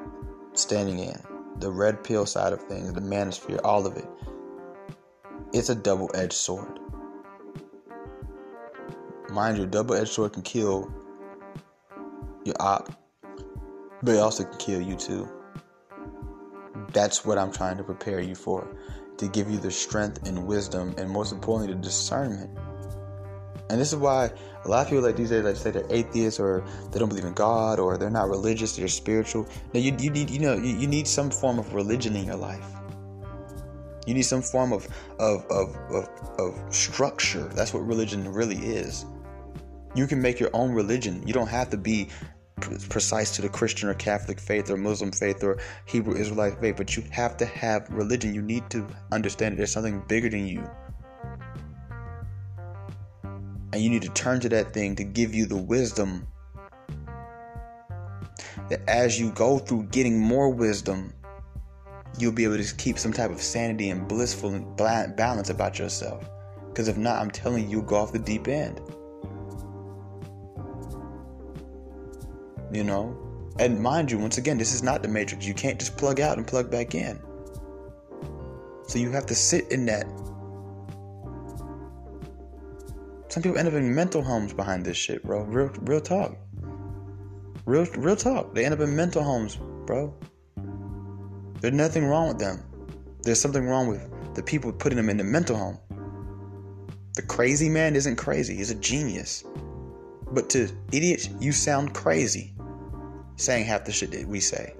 standing 0.52 0.98
in, 0.98 1.18
the 1.58 1.70
red 1.70 2.04
pill 2.04 2.26
side 2.26 2.52
of 2.52 2.62
things, 2.62 2.92
the 2.92 3.00
manosphere, 3.00 3.60
all 3.64 3.86
of 3.86 3.96
it, 3.96 4.06
it's 5.52 5.68
a 5.70 5.74
double-edged 5.74 6.32
sword. 6.32 6.78
Mind 9.30 9.58
you, 9.58 9.66
double-edged 9.66 10.10
sword 10.10 10.34
can 10.34 10.42
kill 10.42 10.92
your 12.44 12.54
op 12.60 12.92
but 14.06 14.14
it 14.14 14.18
also 14.18 14.44
can 14.44 14.56
kill 14.58 14.80
you 14.80 14.94
too. 14.94 15.28
That's 16.92 17.24
what 17.24 17.38
I'm 17.38 17.52
trying 17.52 17.76
to 17.76 17.82
prepare 17.82 18.20
you 18.20 18.36
for 18.36 18.68
to 19.18 19.26
give 19.26 19.50
you 19.50 19.58
the 19.58 19.70
strength 19.70 20.28
and 20.28 20.46
wisdom, 20.46 20.94
and 20.96 21.10
most 21.10 21.32
importantly, 21.32 21.74
the 21.74 21.80
discernment. 21.80 22.56
And 23.68 23.80
this 23.80 23.92
is 23.92 23.96
why 23.96 24.30
a 24.64 24.68
lot 24.68 24.82
of 24.82 24.90
people 24.90 25.02
like 25.02 25.16
these 25.16 25.30
days 25.30 25.42
like 25.42 25.56
say 25.56 25.72
they're 25.72 25.90
atheists 25.90 26.38
or 26.38 26.64
they 26.92 27.00
don't 27.00 27.08
believe 27.08 27.24
in 27.24 27.32
God 27.32 27.80
or 27.80 27.98
they're 27.98 28.08
not 28.10 28.28
religious, 28.28 28.76
they're 28.76 28.86
spiritual. 28.86 29.48
Now 29.74 29.80
you, 29.80 29.96
you 29.98 30.10
need 30.10 30.30
you 30.30 30.38
know 30.38 30.54
you, 30.54 30.76
you 30.76 30.86
need 30.86 31.08
some 31.08 31.28
form 31.28 31.58
of 31.58 31.74
religion 31.74 32.14
in 32.14 32.26
your 32.26 32.36
life. 32.36 32.64
You 34.06 34.14
need 34.14 34.22
some 34.22 34.40
form 34.40 34.72
of 34.72 34.86
of, 35.18 35.44
of 35.50 35.74
of 35.90 36.08
of 36.38 36.74
structure. 36.74 37.50
That's 37.56 37.74
what 37.74 37.84
religion 37.84 38.32
really 38.32 38.58
is. 38.58 39.04
You 39.96 40.06
can 40.06 40.22
make 40.22 40.38
your 40.38 40.50
own 40.52 40.70
religion. 40.70 41.26
You 41.26 41.32
don't 41.32 41.48
have 41.48 41.70
to 41.70 41.76
be 41.76 42.08
precise 42.60 43.36
to 43.36 43.42
the 43.42 43.48
Christian 43.48 43.88
or 43.88 43.94
Catholic 43.94 44.40
faith 44.40 44.70
or 44.70 44.76
Muslim 44.76 45.12
faith 45.12 45.44
or 45.44 45.58
Hebrew 45.84 46.16
Israelite 46.16 46.58
faith, 46.58 46.76
but 46.76 46.96
you 46.96 47.04
have 47.10 47.36
to 47.36 47.46
have 47.46 47.86
religion. 47.90 48.34
You 48.34 48.42
need 48.42 48.68
to 48.70 48.86
understand 49.12 49.52
that 49.52 49.56
there's 49.58 49.72
something 49.72 50.02
bigger 50.08 50.30
than 50.30 50.46
you. 50.46 50.68
And 53.72 53.82
you 53.82 53.90
need 53.90 54.02
to 54.02 54.08
turn 54.10 54.40
to 54.40 54.48
that 54.50 54.72
thing 54.72 54.96
to 54.96 55.04
give 55.04 55.34
you 55.34 55.44
the 55.44 55.56
wisdom 55.56 56.26
that 58.70 58.80
as 58.88 59.20
you 59.20 59.30
go 59.32 59.58
through 59.58 59.84
getting 59.84 60.18
more 60.18 60.48
wisdom, 60.48 61.12
you'll 62.18 62.32
be 62.32 62.44
able 62.44 62.56
to 62.56 62.74
keep 62.76 62.98
some 62.98 63.12
type 63.12 63.30
of 63.30 63.42
sanity 63.42 63.90
and 63.90 64.08
blissful 64.08 64.54
and 64.54 64.76
balance 64.76 65.50
about 65.50 65.78
yourself. 65.78 66.28
Because 66.68 66.88
if 66.88 66.96
not, 66.96 67.20
I'm 67.20 67.30
telling 67.30 67.64
you, 67.64 67.70
you'll 67.70 67.82
go 67.82 67.96
off 67.96 68.12
the 68.12 68.18
deep 68.18 68.48
end. 68.48 68.80
You 72.72 72.84
know? 72.84 73.16
And 73.58 73.80
mind 73.80 74.10
you, 74.10 74.18
once 74.18 74.36
again, 74.36 74.58
this 74.58 74.74
is 74.74 74.82
not 74.82 75.02
the 75.02 75.08
matrix. 75.08 75.46
You 75.46 75.54
can't 75.54 75.78
just 75.78 75.96
plug 75.96 76.20
out 76.20 76.36
and 76.36 76.46
plug 76.46 76.70
back 76.70 76.94
in. 76.94 77.18
So 78.86 78.98
you 78.98 79.10
have 79.12 79.26
to 79.26 79.34
sit 79.34 79.70
in 79.72 79.86
that. 79.86 80.06
Some 83.28 83.42
people 83.42 83.58
end 83.58 83.68
up 83.68 83.74
in 83.74 83.94
mental 83.94 84.22
homes 84.22 84.52
behind 84.52 84.84
this 84.84 84.96
shit, 84.96 85.24
bro. 85.24 85.42
Real, 85.44 85.68
real 85.82 86.00
talk. 86.00 86.36
Real, 87.64 87.86
real 87.96 88.16
talk. 88.16 88.54
They 88.54 88.64
end 88.64 88.74
up 88.74 88.80
in 88.80 88.94
mental 88.94 89.22
homes, 89.22 89.56
bro. 89.86 90.14
There's 91.60 91.74
nothing 91.74 92.06
wrong 92.06 92.28
with 92.28 92.38
them. 92.38 92.62
There's 93.22 93.40
something 93.40 93.66
wrong 93.66 93.88
with 93.88 94.34
the 94.34 94.42
people 94.42 94.72
putting 94.72 94.96
them 94.96 95.08
in 95.08 95.16
the 95.16 95.24
mental 95.24 95.56
home. 95.56 95.78
The 97.14 97.22
crazy 97.22 97.70
man 97.70 97.96
isn't 97.96 98.16
crazy. 98.16 98.56
He's 98.56 98.70
a 98.70 98.74
genius. 98.74 99.44
But 100.30 100.50
to 100.50 100.68
idiots, 100.92 101.30
you 101.40 101.52
sound 101.52 101.94
crazy 101.94 102.55
saying 103.36 103.64
half 103.64 103.84
the 103.84 103.92
shit 103.92 104.10
that 104.12 104.26
we 104.26 104.40
say. 104.40 104.74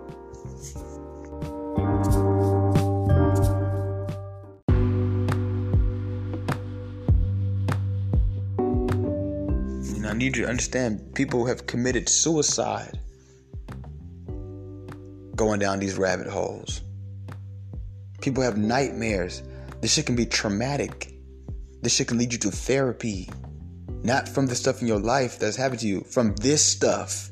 And 9.96 10.06
I 10.06 10.12
need 10.12 10.36
you 10.36 10.44
to 10.44 10.48
understand 10.48 11.14
people 11.14 11.46
have 11.46 11.66
committed 11.66 12.08
suicide 12.08 12.98
going 15.36 15.60
down 15.60 15.78
these 15.78 15.98
rabbit 15.98 16.26
holes. 16.26 16.80
People 18.22 18.42
have 18.42 18.56
nightmares. 18.56 19.42
This 19.80 19.92
shit 19.92 20.06
can 20.06 20.16
be 20.16 20.26
traumatic. 20.26 21.12
This 21.82 21.94
shit 21.94 22.08
can 22.08 22.18
lead 22.18 22.32
you 22.32 22.38
to 22.40 22.50
therapy. 22.50 23.28
Not 24.02 24.28
from 24.28 24.46
the 24.46 24.54
stuff 24.54 24.80
in 24.80 24.88
your 24.88 24.98
life 24.98 25.38
that's 25.38 25.56
happened 25.56 25.80
to 25.80 25.86
you, 25.86 26.00
from 26.02 26.34
this 26.36 26.64
stuff. 26.64 27.30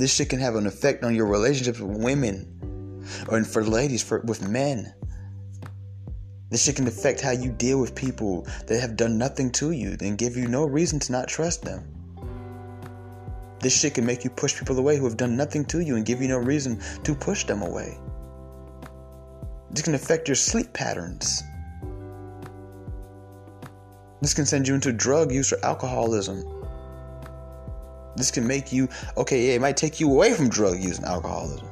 This 0.00 0.14
shit 0.14 0.30
can 0.30 0.38
have 0.40 0.56
an 0.56 0.66
effect 0.66 1.04
on 1.04 1.14
your 1.14 1.26
relationships 1.26 1.78
with 1.78 1.98
women 1.98 3.04
or 3.28 3.44
for 3.44 3.62
ladies, 3.62 4.02
for 4.02 4.20
with 4.20 4.40
men. 4.40 4.94
This 6.48 6.64
shit 6.64 6.76
can 6.76 6.86
affect 6.86 7.20
how 7.20 7.32
you 7.32 7.52
deal 7.52 7.78
with 7.78 7.94
people 7.94 8.46
that 8.66 8.80
have 8.80 8.96
done 8.96 9.18
nothing 9.18 9.52
to 9.52 9.72
you 9.72 9.98
and 10.00 10.16
give 10.16 10.38
you 10.38 10.48
no 10.48 10.64
reason 10.64 11.00
to 11.00 11.12
not 11.12 11.28
trust 11.28 11.66
them. 11.66 11.84
This 13.60 13.78
shit 13.78 13.92
can 13.92 14.06
make 14.06 14.24
you 14.24 14.30
push 14.30 14.58
people 14.58 14.78
away 14.78 14.96
who 14.96 15.04
have 15.04 15.18
done 15.18 15.36
nothing 15.36 15.66
to 15.66 15.80
you 15.80 15.96
and 15.96 16.06
give 16.06 16.22
you 16.22 16.28
no 16.28 16.38
reason 16.38 16.80
to 17.04 17.14
push 17.14 17.44
them 17.44 17.60
away. 17.60 17.98
This 19.70 19.82
can 19.82 19.94
affect 19.94 20.28
your 20.28 20.34
sleep 20.34 20.72
patterns. 20.72 21.42
This 24.22 24.32
can 24.32 24.46
send 24.46 24.66
you 24.66 24.74
into 24.74 24.94
drug 24.94 25.30
use 25.30 25.52
or 25.52 25.62
alcoholism. 25.62 26.59
This 28.20 28.30
can 28.30 28.46
make 28.46 28.70
you, 28.70 28.86
okay, 29.16 29.46
yeah, 29.46 29.54
it 29.54 29.62
might 29.62 29.78
take 29.78 29.98
you 29.98 30.12
away 30.12 30.34
from 30.34 30.50
drug 30.50 30.78
use 30.78 30.98
and 30.98 31.06
alcoholism. 31.06 31.66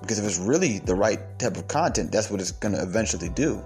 Because 0.00 0.18
if 0.18 0.24
it's 0.24 0.38
really 0.38 0.80
the 0.80 0.96
right 0.96 1.20
type 1.38 1.56
of 1.56 1.68
content, 1.68 2.10
that's 2.10 2.28
what 2.28 2.40
it's 2.40 2.50
going 2.50 2.74
to 2.74 2.82
eventually 2.82 3.28
do. 3.28 3.62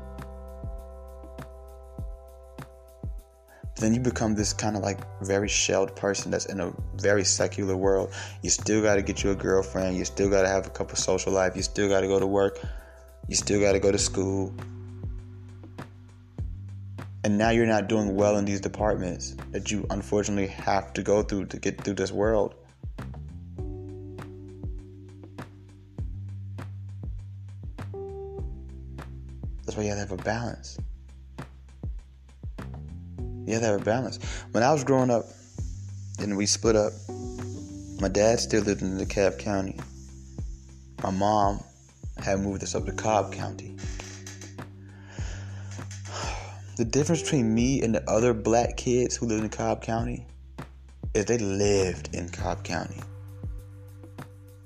Then 3.76 3.94
you 3.94 4.00
become 4.00 4.34
this 4.34 4.52
kind 4.52 4.76
of 4.76 4.82
like 4.82 4.98
very 5.22 5.48
shelled 5.48 5.96
person 5.96 6.30
that's 6.30 6.44
in 6.44 6.60
a 6.60 6.74
very 6.96 7.24
secular 7.24 7.74
world. 7.74 8.12
You 8.42 8.50
still 8.50 8.82
got 8.82 8.96
to 8.96 9.02
get 9.02 9.24
you 9.24 9.30
a 9.30 9.34
girlfriend. 9.34 9.96
You 9.96 10.04
still 10.04 10.28
got 10.28 10.42
to 10.42 10.48
have 10.48 10.66
a 10.66 10.70
couple 10.70 10.96
social 10.96 11.32
life. 11.32 11.56
You 11.56 11.62
still 11.62 11.88
got 11.88 12.02
to 12.02 12.06
go 12.06 12.20
to 12.20 12.26
work. 12.26 12.60
You 13.28 13.34
still 13.34 13.60
got 13.60 13.72
to 13.72 13.80
go 13.80 13.90
to 13.90 13.98
school. 13.98 14.54
And 17.26 17.36
now 17.38 17.50
you're 17.50 17.66
not 17.66 17.88
doing 17.88 18.14
well 18.14 18.36
in 18.36 18.44
these 18.44 18.60
departments 18.60 19.34
that 19.50 19.72
you 19.72 19.84
unfortunately 19.90 20.46
have 20.46 20.92
to 20.92 21.02
go 21.02 21.24
through 21.24 21.46
to 21.46 21.58
get 21.58 21.82
through 21.82 21.94
this 21.94 22.12
world. 22.12 22.54
That's 29.64 29.76
why 29.76 29.82
you 29.82 29.88
have 29.88 29.96
to 29.96 30.06
have 30.08 30.12
a 30.12 30.22
balance. 30.22 30.78
You 33.44 33.54
have 33.54 33.62
to 33.62 33.66
have 33.70 33.80
a 33.80 33.84
balance. 33.84 34.20
When 34.52 34.62
I 34.62 34.72
was 34.72 34.84
growing 34.84 35.10
up 35.10 35.24
and 36.20 36.36
we 36.36 36.46
split 36.46 36.76
up, 36.76 36.92
my 38.00 38.06
dad 38.06 38.38
still 38.38 38.62
lived 38.62 38.82
in 38.82 38.98
DeKalb 38.98 39.40
County. 39.40 39.80
My 41.02 41.10
mom 41.10 41.58
had 42.18 42.38
moved 42.38 42.62
us 42.62 42.76
up 42.76 42.86
to 42.86 42.92
Cobb 42.92 43.32
County. 43.32 43.76
The 46.76 46.84
difference 46.84 47.22
between 47.22 47.54
me 47.54 47.80
and 47.80 47.94
the 47.94 48.06
other 48.06 48.34
black 48.34 48.76
kids 48.76 49.16
who 49.16 49.24
lived 49.24 49.44
in 49.44 49.48
Cobb 49.48 49.80
County 49.80 50.26
is 51.14 51.24
they 51.24 51.38
lived 51.38 52.14
in 52.14 52.28
Cobb 52.28 52.64
County. 52.64 53.00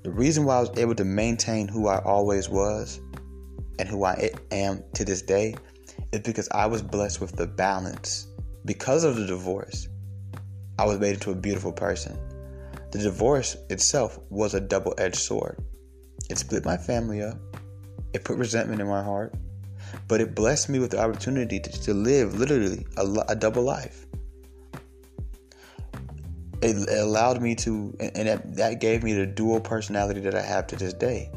The 0.03 0.11
reason 0.11 0.43
why 0.43 0.57
I 0.57 0.59
was 0.59 0.77
able 0.77 0.95
to 0.95 1.05
maintain 1.05 1.69
who 1.69 1.87
I 1.87 2.03
always 2.03 2.49
was 2.49 2.99
and 3.79 3.87
who 3.87 4.03
I 4.03 4.29
am 4.51 4.83
to 4.95 5.05
this 5.05 5.21
day 5.21 5.55
is 6.11 6.19
because 6.19 6.49
I 6.51 6.65
was 6.65 6.81
blessed 6.81 7.21
with 7.21 7.37
the 7.37 7.47
balance. 7.47 8.27
Because 8.65 9.05
of 9.05 9.15
the 9.15 9.25
divorce, 9.25 9.87
I 10.79 10.85
was 10.85 10.99
made 10.99 11.13
into 11.13 11.31
a 11.31 11.35
beautiful 11.35 11.71
person. 11.71 12.19
The 12.91 12.99
divorce 12.99 13.55
itself 13.69 14.19
was 14.29 14.53
a 14.53 14.59
double 14.59 14.93
edged 14.97 15.15
sword. 15.15 15.63
It 16.29 16.37
split 16.37 16.65
my 16.65 16.75
family 16.75 17.21
up, 17.21 17.37
it 18.11 18.25
put 18.25 18.37
resentment 18.37 18.81
in 18.81 18.87
my 18.87 19.01
heart, 19.01 19.33
but 20.07 20.21
it 20.21 20.35
blessed 20.35 20.69
me 20.69 20.79
with 20.79 20.91
the 20.91 20.99
opportunity 20.99 21.59
to, 21.59 21.69
to 21.83 21.93
live 21.93 22.39
literally 22.39 22.85
a, 22.97 23.05
a, 23.29 23.35
double 23.35 23.63
life. 23.63 24.05
It, 26.61 26.75
it 26.89 26.99
allowed 26.99 27.41
me 27.41 27.55
to, 27.55 27.95
and 27.99 28.27
that, 28.27 28.55
that 28.55 28.79
gave 28.79 29.03
me 29.03 29.13
the 29.13 29.25
dual 29.25 29.59
personality 29.59 30.19
that 30.21 30.35
I 30.35 30.41
have 30.41 30.67
to 30.67 30.75
this 30.75 30.93
day. 30.93 31.31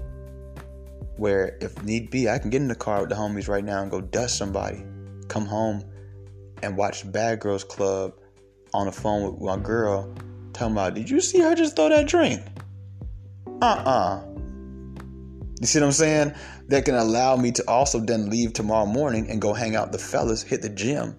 Where, 1.17 1.57
if 1.61 1.83
need 1.85 2.11
be, 2.11 2.29
I 2.29 2.39
can 2.39 2.51
get 2.51 2.61
in 2.61 2.69
the 2.69 2.75
car 2.75 3.01
with 3.01 3.09
the 3.09 3.15
homies 3.15 3.49
right 3.49 3.65
now 3.65 3.83
and 3.83 3.91
go 3.91 4.01
dust 4.01 4.37
somebody, 4.37 4.85
come 5.29 5.47
home 5.47 5.85
and 6.63 6.77
watch 6.77 7.11
Bad 7.11 7.41
Girls 7.41 7.65
Club 7.65 8.15
on 8.73 8.87
the 8.87 8.93
phone 8.93 9.33
with 9.33 9.41
my 9.41 9.57
girl, 9.57 10.13
talking 10.53 10.73
about, 10.73 10.95
Did 10.95 11.09
you 11.09 11.21
see 11.21 11.41
her 11.41 11.55
just 11.55 11.77
throw 11.77 11.89
that 11.89 12.09
drink? 12.09 12.43
Uh 13.63 13.67
uh-uh. 13.67 13.91
uh 13.91 14.34
you 15.61 15.67
see 15.67 15.81
what 15.81 15.87
I'm 15.87 15.93
saying? 15.93 16.35
That 16.69 16.85
can 16.85 16.95
allow 16.95 17.37
me 17.37 17.53
to 17.53 17.65
also 17.69 18.01
then 18.01 18.31
leave 18.31 18.53
tomorrow 18.53 18.87
morning 18.87 19.31
and 19.31 19.41
go 19.41 19.53
hang 19.53 19.77
out 19.77 19.93
the 19.93 19.99
fellas, 19.99 20.43
hit 20.43 20.63
the 20.63 20.69
gym, 20.69 21.17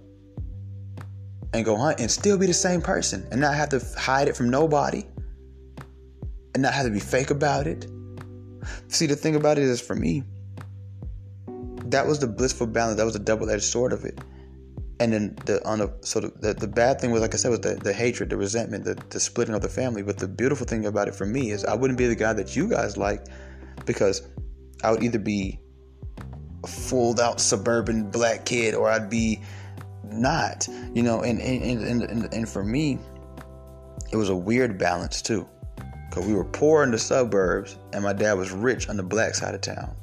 and 1.53 1.63
go 1.63 1.77
hunt 1.77 1.99
and 1.99 2.11
still 2.11 2.37
be 2.37 2.45
the 2.45 2.53
same 2.53 2.81
person 2.81 3.27
and 3.31 3.39
not 3.39 3.55
have 3.55 3.69
to 3.69 3.81
hide 3.97 4.27
it 4.27 4.35
from 4.35 4.49
nobody 4.49 5.03
and 6.53 6.63
not 6.63 6.73
have 6.73 6.85
to 6.85 6.91
be 6.91 6.99
fake 6.99 7.29
about 7.29 7.67
it. 7.67 7.87
See, 8.87 9.05
the 9.05 9.15
thing 9.15 9.35
about 9.35 9.57
it 9.57 9.63
is 9.63 9.79
for 9.79 9.95
me, 9.95 10.23
that 11.85 12.05
was 12.05 12.19
the 12.19 12.27
blissful 12.27 12.67
balance. 12.67 12.97
That 12.97 13.05
was 13.05 13.13
the 13.13 13.19
double-edged 13.19 13.63
sword 13.63 13.93
of 13.93 14.03
it. 14.05 14.19
And 14.99 15.11
then 15.11 15.37
the 15.45 15.65
on 15.67 15.79
the 15.79 15.93
so 16.01 16.21
the, 16.21 16.27
the, 16.39 16.53
the, 16.53 16.67
bad 16.67 17.01
thing 17.01 17.11
was 17.11 17.21
like 17.21 17.33
I 17.33 17.37
said 17.37 17.51
was 17.51 17.59
the, 17.59 17.75
the 17.75 17.91
hatred, 17.91 18.29
the 18.29 18.37
resentment, 18.37 18.85
the, 18.85 18.97
the 19.09 19.19
splitting 19.19 19.53
of 19.53 19.61
the 19.61 19.69
family. 19.69 20.01
But 20.01 20.17
the 20.17 20.27
beautiful 20.27 20.65
thing 20.65 20.85
about 20.85 21.09
it 21.09 21.15
for 21.15 21.25
me 21.25 21.51
is 21.51 21.65
I 21.65 21.75
wouldn't 21.75 21.99
be 21.99 22.07
the 22.07 22.15
guy 22.15 22.31
that 22.31 22.55
you 22.55 22.69
guys 22.69 22.95
like 22.95 23.25
because 23.85 24.21
I 24.83 24.91
would 24.91 25.03
either 25.03 25.19
be 25.19 25.59
a 26.63 26.67
fooled 26.67 27.19
out 27.19 27.39
suburban 27.39 28.09
black 28.09 28.45
kid 28.45 28.75
or 28.75 28.89
I'd 28.89 29.09
be 29.09 29.41
not, 30.03 30.67
you 30.93 31.03
know, 31.03 31.21
and 31.21 31.39
and, 31.41 31.83
and, 31.83 32.03
and, 32.03 32.33
and 32.33 32.49
for 32.49 32.63
me, 32.63 32.99
it 34.11 34.17
was 34.17 34.29
a 34.29 34.35
weird 34.35 34.77
balance 34.77 35.21
too. 35.21 35.47
Cause 36.11 36.25
we 36.25 36.33
were 36.33 36.45
poor 36.45 36.83
in 36.83 36.91
the 36.91 36.97
suburbs 36.97 37.77
and 37.91 38.03
my 38.03 38.13
dad 38.13 38.33
was 38.33 38.51
rich 38.51 38.87
on 38.87 38.95
the 38.95 39.03
black 39.03 39.35
side 39.35 39.53
of 39.53 39.61
town. 39.61 39.93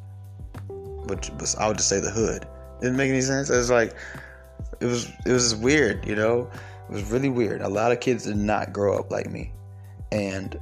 But, 1.06 1.30
but 1.38 1.54
I 1.58 1.68
would 1.68 1.78
just 1.78 1.88
say 1.88 2.00
the 2.00 2.10
hood. 2.10 2.46
Didn't 2.80 2.96
make 2.96 3.08
any 3.08 3.22
sense. 3.22 3.48
It 3.48 3.56
was 3.56 3.70
like 3.70 3.94
it 4.80 4.86
was 4.86 5.08
it 5.24 5.32
was 5.32 5.54
weird, 5.54 6.06
you 6.06 6.16
know? 6.16 6.50
It 6.88 6.92
was 6.92 7.10
really 7.10 7.28
weird. 7.28 7.62
A 7.62 7.68
lot 7.68 7.92
of 7.92 8.00
kids 8.00 8.24
did 8.24 8.36
not 8.36 8.72
grow 8.72 8.98
up 8.98 9.10
like 9.10 9.30
me. 9.30 9.52
And 10.10 10.58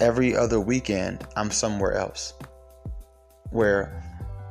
every 0.00 0.36
other 0.36 0.60
weekend 0.60 1.26
I'm 1.36 1.50
somewhere 1.50 1.94
else 1.94 2.34
where 3.50 4.02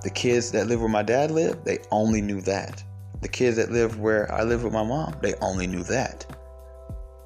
the 0.03 0.09
kids 0.09 0.51
that 0.51 0.67
live 0.67 0.79
where 0.79 0.89
my 0.89 1.03
dad 1.03 1.31
lived, 1.31 1.65
they 1.65 1.79
only 1.91 2.21
knew 2.21 2.41
that. 2.41 2.83
The 3.21 3.27
kids 3.27 3.57
that 3.57 3.71
live 3.71 3.99
where 3.99 4.31
I 4.31 4.43
live 4.43 4.63
with 4.63 4.73
my 4.73 4.83
mom, 4.83 5.15
they 5.21 5.33
only 5.35 5.67
knew 5.67 5.83
that. 5.83 6.25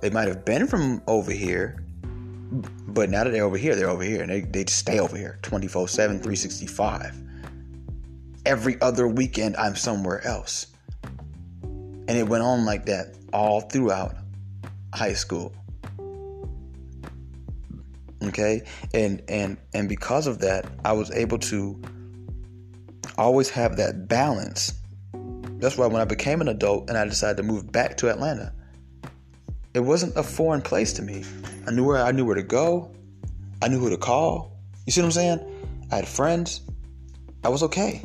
They 0.01 0.09
might 0.09 0.27
have 0.27 0.45
been 0.45 0.67
from 0.67 1.01
over 1.07 1.31
here, 1.31 1.83
but 2.87 3.09
now 3.09 3.23
that 3.23 3.31
they're 3.31 3.43
over 3.43 3.57
here, 3.57 3.75
they're 3.75 3.89
over 3.89 4.03
here 4.03 4.21
and 4.21 4.31
they, 4.31 4.41
they 4.41 4.63
just 4.63 4.79
stay 4.79 4.99
over 4.99 5.17
here 5.17 5.37
24 5.41 5.87
7, 5.87 6.17
365. 6.17 7.21
Every 8.45 8.81
other 8.81 9.07
weekend, 9.07 9.55
I'm 9.57 9.75
somewhere 9.75 10.25
else. 10.25 10.67
And 11.63 12.09
it 12.09 12.27
went 12.27 12.43
on 12.43 12.65
like 12.65 12.85
that 12.87 13.15
all 13.31 13.61
throughout 13.61 14.15
high 14.93 15.13
school 15.13 15.53
okay 18.31 18.63
and 18.93 19.21
and 19.27 19.57
and 19.73 19.87
because 19.87 20.27
of 20.27 20.39
that 20.39 20.65
i 20.85 20.91
was 20.91 21.11
able 21.11 21.37
to 21.37 21.81
always 23.17 23.49
have 23.49 23.77
that 23.77 24.07
balance. 24.07 24.73
That's 25.59 25.77
why 25.77 25.85
when 25.85 26.01
i 26.01 26.05
became 26.05 26.41
an 26.41 26.47
adult 26.47 26.89
and 26.89 26.97
i 26.97 27.05
decided 27.05 27.37
to 27.37 27.43
move 27.43 27.71
back 27.71 27.97
to 27.97 28.09
atlanta 28.09 28.53
it 29.73 29.79
wasn't 29.79 30.15
a 30.17 30.23
foreign 30.23 30.61
place 30.61 30.91
to 30.93 31.01
me. 31.01 31.23
I 31.65 31.71
knew 31.71 31.85
where 31.85 32.03
i 32.03 32.11
knew 32.11 32.25
where 32.25 32.35
to 32.35 32.43
go. 32.43 32.91
I 33.61 33.67
knew 33.67 33.79
who 33.79 33.89
to 33.89 33.97
call. 33.97 34.57
You 34.85 34.91
see 34.91 35.01
what 35.01 35.05
i'm 35.05 35.11
saying? 35.11 35.39
I 35.91 35.97
had 35.97 36.07
friends. 36.07 36.61
I 37.43 37.49
was 37.49 37.63
okay. 37.63 38.01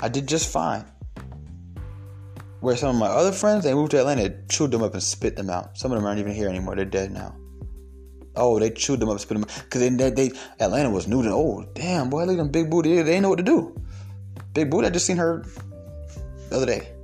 I 0.00 0.08
did 0.08 0.26
just 0.26 0.50
fine. 0.50 0.84
Where 2.60 2.76
some 2.76 2.90
of 2.90 2.96
my 2.96 3.06
other 3.06 3.32
friends, 3.32 3.64
they 3.64 3.74
moved 3.74 3.90
to 3.90 3.98
Atlanta, 3.98 4.34
chewed 4.48 4.70
them 4.70 4.82
up 4.82 4.94
and 4.94 5.02
spit 5.02 5.36
them 5.36 5.50
out. 5.50 5.76
Some 5.76 5.92
of 5.92 5.98
them 5.98 6.06
aren't 6.06 6.20
even 6.20 6.32
here 6.32 6.48
anymore. 6.48 6.74
They're 6.74 6.86
dead 6.86 7.12
now. 7.12 7.36
Oh, 8.36 8.58
they 8.58 8.70
chewed 8.70 9.00
them 9.00 9.08
up, 9.08 9.20
spit 9.20 9.38
them 9.38 9.44
out. 9.44 9.70
Cause 9.70 9.80
they, 9.80 10.10
they, 10.10 10.32
Atlanta 10.60 10.90
was 10.90 11.06
new 11.06 11.22
to 11.22 11.30
oh 11.30 11.66
damn 11.74 12.10
boy, 12.10 12.24
look 12.24 12.34
at 12.34 12.38
them 12.38 12.50
big 12.50 12.70
booty. 12.70 12.96
They 12.96 13.02
didn't 13.02 13.22
know 13.22 13.30
what 13.30 13.38
to 13.38 13.44
do. 13.44 13.80
Big 14.52 14.70
booty. 14.70 14.86
I 14.86 14.90
just 14.90 15.06
seen 15.06 15.16
her 15.16 15.44
the 16.50 16.56
other 16.56 16.66
day. 16.66 16.94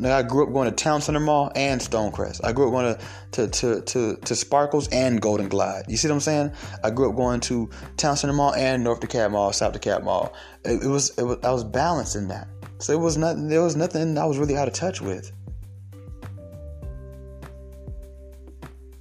Now, 0.00 0.16
I 0.16 0.22
grew 0.22 0.46
up 0.46 0.52
going 0.54 0.70
to 0.70 0.74
Town 0.74 1.02
Center 1.02 1.20
Mall 1.20 1.52
and 1.54 1.78
Stonecrest. 1.78 2.40
I 2.42 2.52
grew 2.52 2.68
up 2.68 2.72
going 2.72 2.94
to, 2.94 3.00
to, 3.32 3.48
to, 3.48 3.80
to, 3.82 4.16
to 4.16 4.34
Sparkles 4.34 4.88
and 4.88 5.20
Golden 5.20 5.48
Glide. 5.48 5.84
You 5.88 5.98
see 5.98 6.08
what 6.08 6.14
I'm 6.14 6.20
saying? 6.20 6.52
I 6.82 6.88
grew 6.88 7.10
up 7.10 7.16
going 7.16 7.40
to 7.40 7.68
Town 7.98 8.16
Center 8.16 8.32
Mall 8.32 8.54
and 8.54 8.82
North 8.82 9.00
DeKalb 9.00 9.32
Mall, 9.32 9.52
South 9.52 9.78
DeKalb 9.78 10.04
Mall. 10.04 10.32
It, 10.64 10.82
it, 10.84 10.88
was, 10.88 11.10
it 11.18 11.24
was 11.24 11.38
I 11.44 11.50
was 11.50 11.64
balanced 11.64 12.16
in 12.16 12.28
that. 12.28 12.48
So 12.78 12.94
it 12.94 13.00
was 13.00 13.18
nothing. 13.18 13.48
There 13.48 13.62
was 13.62 13.76
nothing 13.76 14.16
I 14.16 14.24
was 14.24 14.38
really 14.38 14.56
out 14.56 14.68
of 14.68 14.72
touch 14.72 15.02
with. 15.02 15.32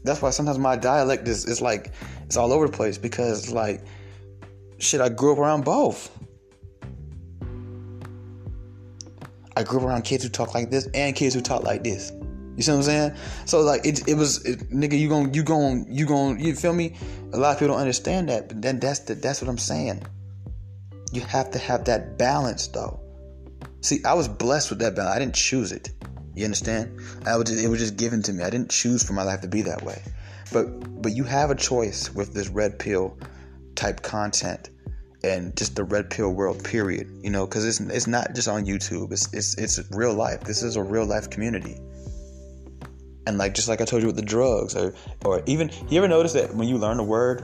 That's 0.10 0.24
why 0.24 0.32
sometimes 0.32 0.57
my 0.57 0.76
dialect 0.76 1.28
is, 1.28 1.45
is 1.45 1.62
like 1.62 1.91
it's 2.26 2.36
all 2.36 2.51
over 2.51 2.66
the 2.66 2.74
place 2.76 2.97
because 2.97 3.51
like 3.51 3.84
shit. 4.80 5.01
I 5.01 5.10
grew 5.10 5.34
up 5.34 5.38
around 5.38 5.64
both. 5.64 6.10
I 9.55 9.62
grew 9.62 9.82
up 9.82 9.86
around 9.86 10.01
kids 10.01 10.24
who 10.24 10.30
talk 10.30 10.55
like 10.55 10.72
this 10.72 10.88
and 10.95 11.16
kids 11.16 11.36
who 11.36 11.41
talk 11.41 11.62
like 11.62 11.84
this. 11.84 12.12
You 12.55 12.64
see 12.64 12.72
what 12.72 12.78
I'm 12.78 12.84
saying? 12.84 13.16
So 13.45 13.62
like 13.62 13.86
it, 13.86 14.07
it 14.07 14.16
was 14.16 14.43
it, 14.45 14.72
nigga, 14.72 14.97
you 14.97 15.10
gon' 15.10 15.32
you 15.32 15.43
gon' 15.43 15.86
you 15.88 16.07
gon' 16.07 16.39
you 16.39 16.55
feel 16.55 16.74
me? 16.74 16.95
A 17.34 17.38
lot 17.38 17.51
of 17.51 17.60
people 17.60 17.76
don't 17.76 17.82
understand 17.82 18.30
that, 18.30 18.47
but 18.47 18.64
then 18.64 18.80
that's 18.80 19.01
the, 19.01 19.14
that's 19.14 19.43
what 19.43 19.47
I'm 19.47 19.60
saying. 19.60 20.01
You 21.12 21.22
have 21.22 21.51
to 21.51 21.60
have 21.60 21.86
that 21.86 22.18
balance 22.18 22.66
though. 22.68 22.99
See, 23.82 24.03
I 24.03 24.16
was 24.16 24.28
blessed 24.28 24.72
with 24.72 24.80
that 24.80 24.95
balance. 24.95 25.16
I 25.16 25.20
didn't 25.20 25.36
choose 25.36 25.72
it. 25.72 25.91
You 26.39 26.45
understand? 26.45 26.97
I 27.25 27.35
was 27.35 27.49
just, 27.49 27.61
it 27.61 27.67
was 27.67 27.79
just 27.79 27.97
given 27.97 28.21
to 28.23 28.31
me. 28.31 28.45
I 28.45 28.49
didn't 28.49 28.69
choose 28.69 29.03
for 29.03 29.11
my 29.11 29.23
life 29.23 29.41
to 29.41 29.49
be 29.49 29.61
that 29.63 29.81
way. 29.81 30.01
But 30.53 31.01
but 31.01 31.11
you 31.11 31.25
have 31.25 31.51
a 31.51 31.55
choice 31.55 32.13
with 32.15 32.33
this 32.33 32.47
red 32.47 32.79
pill 32.79 33.17
type 33.75 34.01
content 34.01 34.69
and 35.21 35.53
just 35.57 35.75
the 35.75 35.83
red 35.83 36.09
pill 36.09 36.29
world 36.29 36.63
period 36.63 37.09
you 37.21 37.29
know 37.29 37.45
because 37.45 37.65
it's, 37.65 37.81
it's 37.81 38.07
not 38.07 38.33
just 38.33 38.47
on 38.47 38.65
youtube 38.65 39.11
it's, 39.11 39.33
it's 39.33 39.57
it's 39.57 39.79
real 39.91 40.13
life 40.13 40.41
this 40.45 40.63
is 40.63 40.77
a 40.77 40.83
real 40.83 41.05
life 41.05 41.29
community 41.29 41.75
and 43.27 43.37
like 43.37 43.53
just 43.53 43.67
like 43.67 43.81
i 43.81 43.85
told 43.85 44.01
you 44.01 44.07
with 44.07 44.15
the 44.15 44.21
drugs 44.21 44.77
or 44.77 44.93
or 45.25 45.43
even 45.45 45.69
you 45.89 45.97
ever 45.97 46.07
notice 46.07 46.31
that 46.31 46.55
when 46.55 46.69
you 46.69 46.77
learn 46.77 46.99
a 46.99 47.03
word 47.03 47.43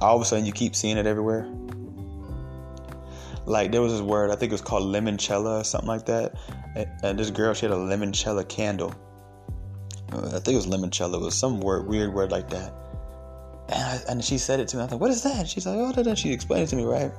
all 0.00 0.14
of 0.14 0.22
a 0.22 0.24
sudden 0.24 0.46
you 0.46 0.52
keep 0.52 0.76
seeing 0.76 0.96
it 0.96 1.06
everywhere 1.06 1.48
like 3.46 3.72
there 3.72 3.80
was 3.80 3.92
this 3.92 4.02
word 4.02 4.30
i 4.30 4.36
think 4.36 4.50
it 4.50 4.54
was 4.54 4.60
called 4.60 4.82
limoncello 4.84 5.60
or 5.60 5.64
something 5.64 5.88
like 5.88 6.04
that 6.04 6.34
and, 7.02 7.18
this 7.18 7.30
girl 7.30 7.54
she 7.54 7.66
had 7.66 7.72
a 7.72 7.78
limoncello 7.78 8.46
candle 8.48 8.94
i 10.12 10.38
think 10.38 10.48
it 10.48 10.56
was 10.56 10.66
limoncello 10.66 11.14
it 11.14 11.20
was 11.20 11.34
some 11.34 11.60
word 11.60 11.86
weird 11.86 12.12
word 12.12 12.30
like 12.30 12.48
that 12.50 12.72
and, 13.68 13.82
I, 13.82 14.00
and 14.08 14.24
she 14.24 14.38
said 14.38 14.60
it 14.60 14.68
to 14.68 14.76
me. 14.76 14.84
I 14.84 14.86
thought, 14.86 15.00
what 15.00 15.10
is 15.10 15.22
that? 15.22 15.48
She's 15.48 15.66
like, 15.66 15.76
oh, 15.76 16.02
da. 16.02 16.14
she 16.14 16.32
explained 16.32 16.64
it 16.64 16.66
to 16.68 16.76
me, 16.76 16.84
right? 16.84 17.10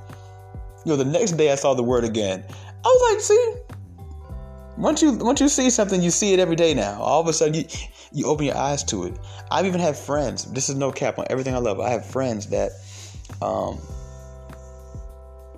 You 0.85 0.91
know, 0.91 0.95
the 0.95 1.05
next 1.05 1.33
day 1.33 1.51
I 1.51 1.55
saw 1.55 1.73
the 1.73 1.83
word 1.83 2.03
again. 2.03 2.43
I 2.49 2.87
was 2.87 3.13
like, 3.13 3.21
see, 3.21 3.55
once 4.77 5.01
you 5.01 5.13
once 5.13 5.41
you 5.41 5.49
see 5.49 5.69
something, 5.69 6.01
you 6.01 6.11
see 6.11 6.33
it 6.33 6.39
every 6.39 6.55
day 6.55 6.73
now. 6.73 7.01
All 7.01 7.19
of 7.19 7.27
a 7.27 7.33
sudden, 7.33 7.55
you 7.55 7.65
you 8.13 8.25
open 8.27 8.45
your 8.45 8.55
eyes 8.55 8.83
to 8.85 9.05
it. 9.05 9.19
I've 9.51 9.65
even 9.65 9.81
had 9.81 9.97
friends. 9.97 10.45
This 10.45 10.69
is 10.69 10.75
no 10.75 10.91
cap 10.91 11.19
on 11.19 11.25
everything 11.29 11.55
I 11.55 11.57
love. 11.57 11.79
I 11.79 11.89
have 11.89 12.05
friends 12.05 12.47
that, 12.47 12.71
um, 13.41 13.79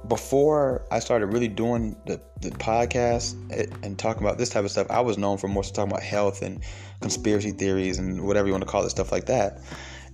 before 0.10 0.86
I 0.92 1.00
started 1.00 1.28
really 1.28 1.48
doing 1.48 1.96
the, 2.06 2.20
the 2.42 2.50
podcast 2.50 3.36
and 3.84 3.98
talking 3.98 4.24
about 4.24 4.38
this 4.38 4.50
type 4.50 4.66
of 4.66 4.72
stuff, 4.72 4.88
I 4.90 5.02
was 5.02 5.18
known 5.18 5.38
for 5.38 5.48
more 5.48 5.64
so 5.64 5.74
talking 5.74 5.92
about 5.92 6.04
health 6.04 6.42
and 6.42 6.62
conspiracy 7.00 7.52
theories 7.52 8.00
and 8.00 8.26
whatever 8.26 8.48
you 8.48 8.54
want 8.54 8.64
to 8.64 8.70
call 8.70 8.84
it, 8.84 8.90
stuff 8.90 9.12
like 9.12 9.28
that. 9.28 9.62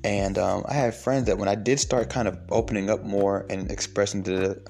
And 0.04 0.38
um, 0.38 0.64
I 0.68 0.74
had 0.74 0.94
friends 0.94 1.26
that 1.26 1.38
when 1.38 1.48
I 1.48 1.56
did 1.56 1.80
start 1.80 2.10
kind 2.10 2.28
of 2.28 2.38
opening 2.50 2.90
up 2.90 3.04
more 3.04 3.46
and 3.50 3.72
expressing 3.72 4.22
to 4.24 4.62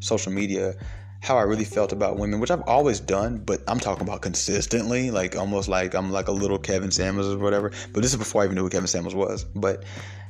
social 0.00 0.32
media 0.32 0.74
how 1.22 1.38
I 1.38 1.42
really 1.42 1.64
felt 1.64 1.90
about 1.92 2.18
women, 2.18 2.38
which 2.38 2.50
I've 2.50 2.62
always 2.66 3.00
done, 3.00 3.38
but 3.38 3.62
I'm 3.66 3.80
talking 3.80 4.06
about 4.06 4.20
consistently, 4.20 5.10
like 5.10 5.36
almost 5.36 5.68
like 5.68 5.94
I'm 5.94 6.12
like 6.12 6.28
a 6.28 6.32
little 6.32 6.58
Kevin 6.58 6.90
Samuels 6.90 7.34
or 7.34 7.38
whatever. 7.38 7.72
But 7.92 8.02
this 8.02 8.12
is 8.12 8.18
before 8.18 8.42
I 8.42 8.44
even 8.44 8.56
knew 8.56 8.64
who 8.64 8.68
Kevin 8.68 8.88
Samuels 8.88 9.14
was. 9.14 9.44
But 9.44 9.84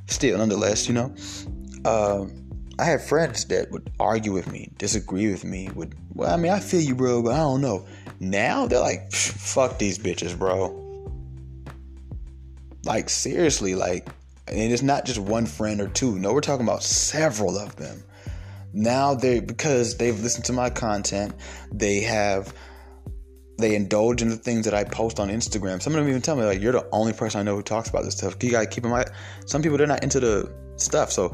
still, 0.06 0.38
nonetheless, 0.38 0.86
you 0.86 0.94
know, 0.94 1.12
uh, 1.84 2.26
I 2.78 2.84
had 2.84 3.00
friends 3.02 3.44
that 3.46 3.70
would 3.70 3.90
argue 4.00 4.32
with 4.32 4.50
me, 4.50 4.70
disagree 4.78 5.30
with 5.30 5.44
me. 5.44 5.70
Would 5.74 5.94
well, 6.14 6.32
I 6.32 6.36
mean, 6.36 6.52
I 6.52 6.60
feel 6.60 6.80
you, 6.80 6.94
bro, 6.94 7.22
but 7.22 7.32
I 7.32 7.38
don't 7.38 7.60
know. 7.60 7.86
Now 8.20 8.66
they're 8.66 8.80
like, 8.80 9.12
fuck 9.12 9.78
these 9.78 9.98
bitches, 9.98 10.36
bro. 10.36 10.80
Like 12.84 13.08
seriously, 13.08 13.74
like 13.74 14.08
and 14.48 14.72
it's 14.72 14.82
not 14.82 15.04
just 15.04 15.18
one 15.18 15.46
friend 15.46 15.80
or 15.80 15.88
two. 15.88 16.18
No, 16.18 16.32
we're 16.32 16.40
talking 16.40 16.66
about 16.66 16.82
several 16.82 17.56
of 17.58 17.76
them. 17.76 18.02
Now 18.72 19.14
they 19.14 19.40
because 19.40 19.96
they've 19.96 20.18
listened 20.20 20.44
to 20.46 20.52
my 20.52 20.68
content, 20.70 21.34
they 21.72 22.00
have 22.00 22.52
they 23.56 23.76
indulge 23.76 24.20
in 24.20 24.28
the 24.28 24.36
things 24.36 24.64
that 24.64 24.74
I 24.74 24.82
post 24.82 25.20
on 25.20 25.28
Instagram. 25.28 25.80
Some 25.80 25.94
of 25.94 26.00
them 26.00 26.08
even 26.08 26.22
tell 26.22 26.34
me 26.34 26.44
like 26.44 26.60
you're 26.60 26.72
the 26.72 26.88
only 26.92 27.12
person 27.12 27.40
I 27.40 27.42
know 27.44 27.54
who 27.54 27.62
talks 27.62 27.88
about 27.88 28.04
this 28.04 28.16
stuff. 28.16 28.36
You 28.42 28.50
gotta 28.50 28.66
keep 28.66 28.84
in 28.84 28.90
mind 28.90 29.10
some 29.46 29.62
people 29.62 29.78
they're 29.78 29.86
not 29.86 30.02
into 30.02 30.18
the 30.18 30.52
stuff. 30.76 31.12
So 31.12 31.32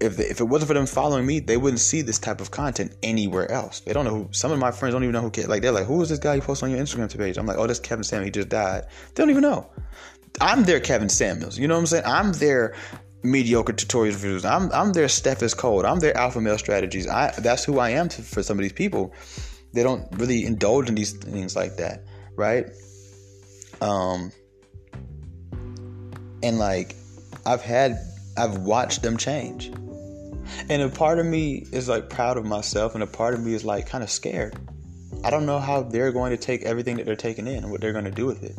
if 0.00 0.18
if 0.18 0.40
it 0.40 0.44
wasn't 0.44 0.68
for 0.68 0.74
them 0.74 0.86
following 0.86 1.26
me, 1.26 1.40
they 1.40 1.56
wouldn't 1.56 1.80
see 1.80 2.02
this 2.02 2.18
type 2.18 2.40
of 2.40 2.50
content 2.50 2.96
anywhere 3.02 3.50
else. 3.50 3.80
They 3.80 3.92
don't 3.92 4.04
know 4.04 4.10
who. 4.10 4.28
Some 4.32 4.50
of 4.50 4.58
my 4.58 4.70
friends 4.70 4.94
don't 4.94 5.04
even 5.04 5.12
know 5.12 5.20
who. 5.20 5.42
Like 5.46 5.62
they're 5.62 5.72
like, 5.72 5.86
who 5.86 6.00
is 6.02 6.08
this 6.08 6.18
guy 6.18 6.34
you 6.34 6.40
post 6.40 6.62
on 6.62 6.70
your 6.70 6.80
Instagram 6.80 7.16
page? 7.16 7.36
I'm 7.36 7.46
like, 7.46 7.58
oh, 7.58 7.66
that's 7.66 7.80
Kevin 7.80 8.02
Sam. 8.02 8.24
He 8.24 8.30
just 8.30 8.48
died. 8.48 8.86
They 9.14 9.22
don't 9.22 9.30
even 9.30 9.42
know. 9.42 9.70
I'm 10.40 10.64
their 10.64 10.80
Kevin 10.80 11.08
Samuels. 11.08 11.58
You 11.58 11.68
know 11.68 11.74
what 11.74 11.80
I'm 11.80 11.86
saying? 11.86 12.04
I'm 12.06 12.32
their 12.32 12.74
mediocre 13.22 13.74
tutorials 13.74 14.14
reviews. 14.14 14.44
I'm 14.44 14.72
I'm 14.72 14.92
their 14.92 15.08
Steph 15.08 15.42
is 15.42 15.52
cold. 15.52 15.84
I'm 15.84 16.00
their 16.00 16.16
alpha 16.16 16.40
male 16.40 16.58
strategies. 16.58 17.06
I 17.06 17.32
that's 17.38 17.64
who 17.64 17.78
I 17.78 17.90
am 17.90 18.08
to, 18.08 18.22
for 18.22 18.42
some 18.42 18.58
of 18.58 18.62
these 18.62 18.72
people. 18.72 19.14
They 19.72 19.82
don't 19.82 20.06
really 20.18 20.44
indulge 20.44 20.88
in 20.88 20.94
these 20.94 21.12
things 21.12 21.54
like 21.54 21.76
that, 21.76 22.04
right? 22.36 22.66
Um, 23.80 24.32
and 26.42 26.58
like 26.58 26.96
I've 27.44 27.62
had 27.62 27.98
I've 28.36 28.58
watched 28.58 29.02
them 29.02 29.16
change. 29.16 29.72
And 30.68 30.82
a 30.82 30.88
part 30.88 31.18
of 31.18 31.26
me 31.26 31.66
is 31.72 31.88
like 31.88 32.08
proud 32.08 32.36
of 32.36 32.44
myself, 32.44 32.94
and 32.94 33.02
a 33.02 33.06
part 33.06 33.34
of 33.34 33.40
me 33.40 33.54
is 33.54 33.64
like 33.64 33.88
kind 33.88 34.04
of 34.04 34.10
scared. 34.10 34.56
I 35.24 35.30
don't 35.30 35.46
know 35.46 35.58
how 35.58 35.82
they're 35.82 36.12
going 36.12 36.30
to 36.30 36.36
take 36.36 36.62
everything 36.62 36.96
that 36.96 37.06
they're 37.06 37.16
taking 37.16 37.46
in 37.46 37.64
and 37.64 37.70
what 37.70 37.80
they're 37.80 37.92
going 37.92 38.04
to 38.06 38.10
do 38.10 38.26
with 38.26 38.42
it 38.42 38.56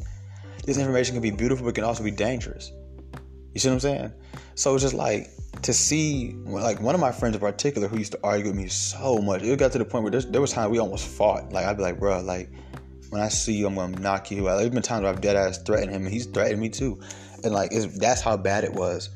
this 0.65 0.77
information 0.77 1.15
can 1.15 1.21
be 1.21 1.31
beautiful, 1.31 1.65
but 1.65 1.75
can 1.75 1.83
also 1.83 2.03
be 2.03 2.11
dangerous. 2.11 2.71
You 3.53 3.59
see 3.59 3.69
what 3.69 3.75
I'm 3.75 3.79
saying? 3.79 4.13
So 4.55 4.73
it's 4.73 4.83
just 4.83 4.93
like 4.93 5.29
to 5.63 5.73
see, 5.73 6.33
like 6.45 6.79
one 6.79 6.95
of 6.95 7.01
my 7.01 7.11
friends 7.11 7.35
in 7.35 7.41
particular 7.41 7.87
who 7.87 7.97
used 7.97 8.13
to 8.13 8.19
argue 8.23 8.47
with 8.47 8.55
me 8.55 8.67
so 8.67 9.17
much. 9.17 9.43
It 9.43 9.57
got 9.59 9.71
to 9.73 9.77
the 9.77 9.85
point 9.85 10.03
where 10.03 10.21
there 10.21 10.41
was 10.41 10.51
time 10.51 10.71
we 10.71 10.79
almost 10.79 11.07
fought. 11.07 11.51
Like 11.51 11.65
I'd 11.65 11.77
be 11.77 11.83
like, 11.83 11.99
bro, 11.99 12.21
like 12.21 12.49
when 13.09 13.21
I 13.21 13.27
see 13.27 13.53
you, 13.53 13.67
I'm 13.67 13.75
gonna 13.75 13.99
knock 13.99 14.31
you 14.31 14.47
out. 14.47 14.57
There's 14.57 14.69
been 14.69 14.81
times 14.81 15.03
where 15.03 15.11
I've 15.11 15.21
dead 15.21 15.35
ass 15.35 15.57
threatened 15.57 15.91
him, 15.91 16.03
and 16.03 16.13
he's 16.13 16.27
threatened 16.27 16.61
me 16.61 16.69
too. 16.69 17.01
And 17.43 17.53
like 17.53 17.71
that's 17.95 18.21
how 18.21 18.37
bad 18.37 18.63
it 18.63 18.73
was. 18.73 19.09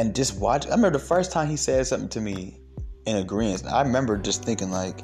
And 0.00 0.16
just 0.16 0.40
watch. 0.40 0.66
I 0.66 0.70
remember 0.70 0.96
the 0.98 1.04
first 1.04 1.30
time 1.30 1.46
he 1.50 1.58
said 1.58 1.86
something 1.86 2.08
to 2.08 2.22
me 2.22 2.58
in 3.04 3.16
agreement. 3.16 3.66
I 3.66 3.82
remember 3.82 4.16
just 4.16 4.42
thinking 4.42 4.70
like, 4.70 5.02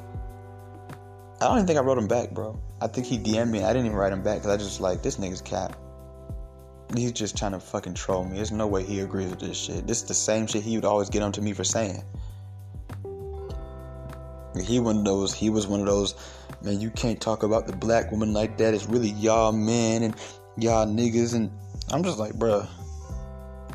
I 1.39 1.45
don't 1.45 1.57
even 1.57 1.67
think 1.67 1.77
I 1.77 1.83
wrote 1.83 1.99
him 1.99 2.07
back, 2.07 2.31
bro. 2.31 2.59
I 2.81 2.87
think 2.87 3.05
he 3.05 3.19
DM'd 3.19 3.51
me. 3.51 3.63
I 3.63 3.67
didn't 3.73 3.85
even 3.85 3.95
write 3.95 4.11
him 4.11 4.23
back 4.23 4.39
because 4.39 4.49
I 4.49 4.57
just 4.57 4.81
like 4.81 5.03
this 5.03 5.17
nigga's 5.17 5.43
cap. 5.43 5.77
He's 6.95 7.11
just 7.11 7.37
trying 7.37 7.51
to 7.51 7.59
fucking 7.59 7.93
troll 7.93 8.23
me. 8.23 8.37
There's 8.37 8.51
no 8.51 8.65
way 8.65 8.83
he 8.83 9.01
agrees 9.01 9.29
with 9.29 9.39
this 9.39 9.55
shit. 9.55 9.85
This 9.85 10.01
is 10.01 10.07
the 10.07 10.15
same 10.15 10.47
shit 10.47 10.63
he 10.63 10.75
would 10.75 10.85
always 10.85 11.11
get 11.11 11.21
onto 11.21 11.41
me 11.41 11.53
for 11.53 11.63
saying. 11.63 12.03
He 14.59 14.79
one 14.79 14.97
of 14.97 15.05
those. 15.05 15.31
He 15.31 15.51
was 15.51 15.67
one 15.67 15.79
of 15.79 15.85
those. 15.85 16.15
Man, 16.63 16.81
you 16.81 16.89
can't 16.89 17.21
talk 17.21 17.43
about 17.43 17.67
the 17.67 17.75
black 17.75 18.11
woman 18.11 18.33
like 18.33 18.57
that. 18.57 18.73
It's 18.73 18.87
really 18.87 19.09
y'all 19.09 19.51
men 19.51 20.01
and 20.01 20.15
y'all 20.57 20.87
niggas. 20.87 21.35
And 21.35 21.51
I'm 21.91 22.03
just 22.03 22.17
like, 22.17 22.33
bruh, 22.33 22.67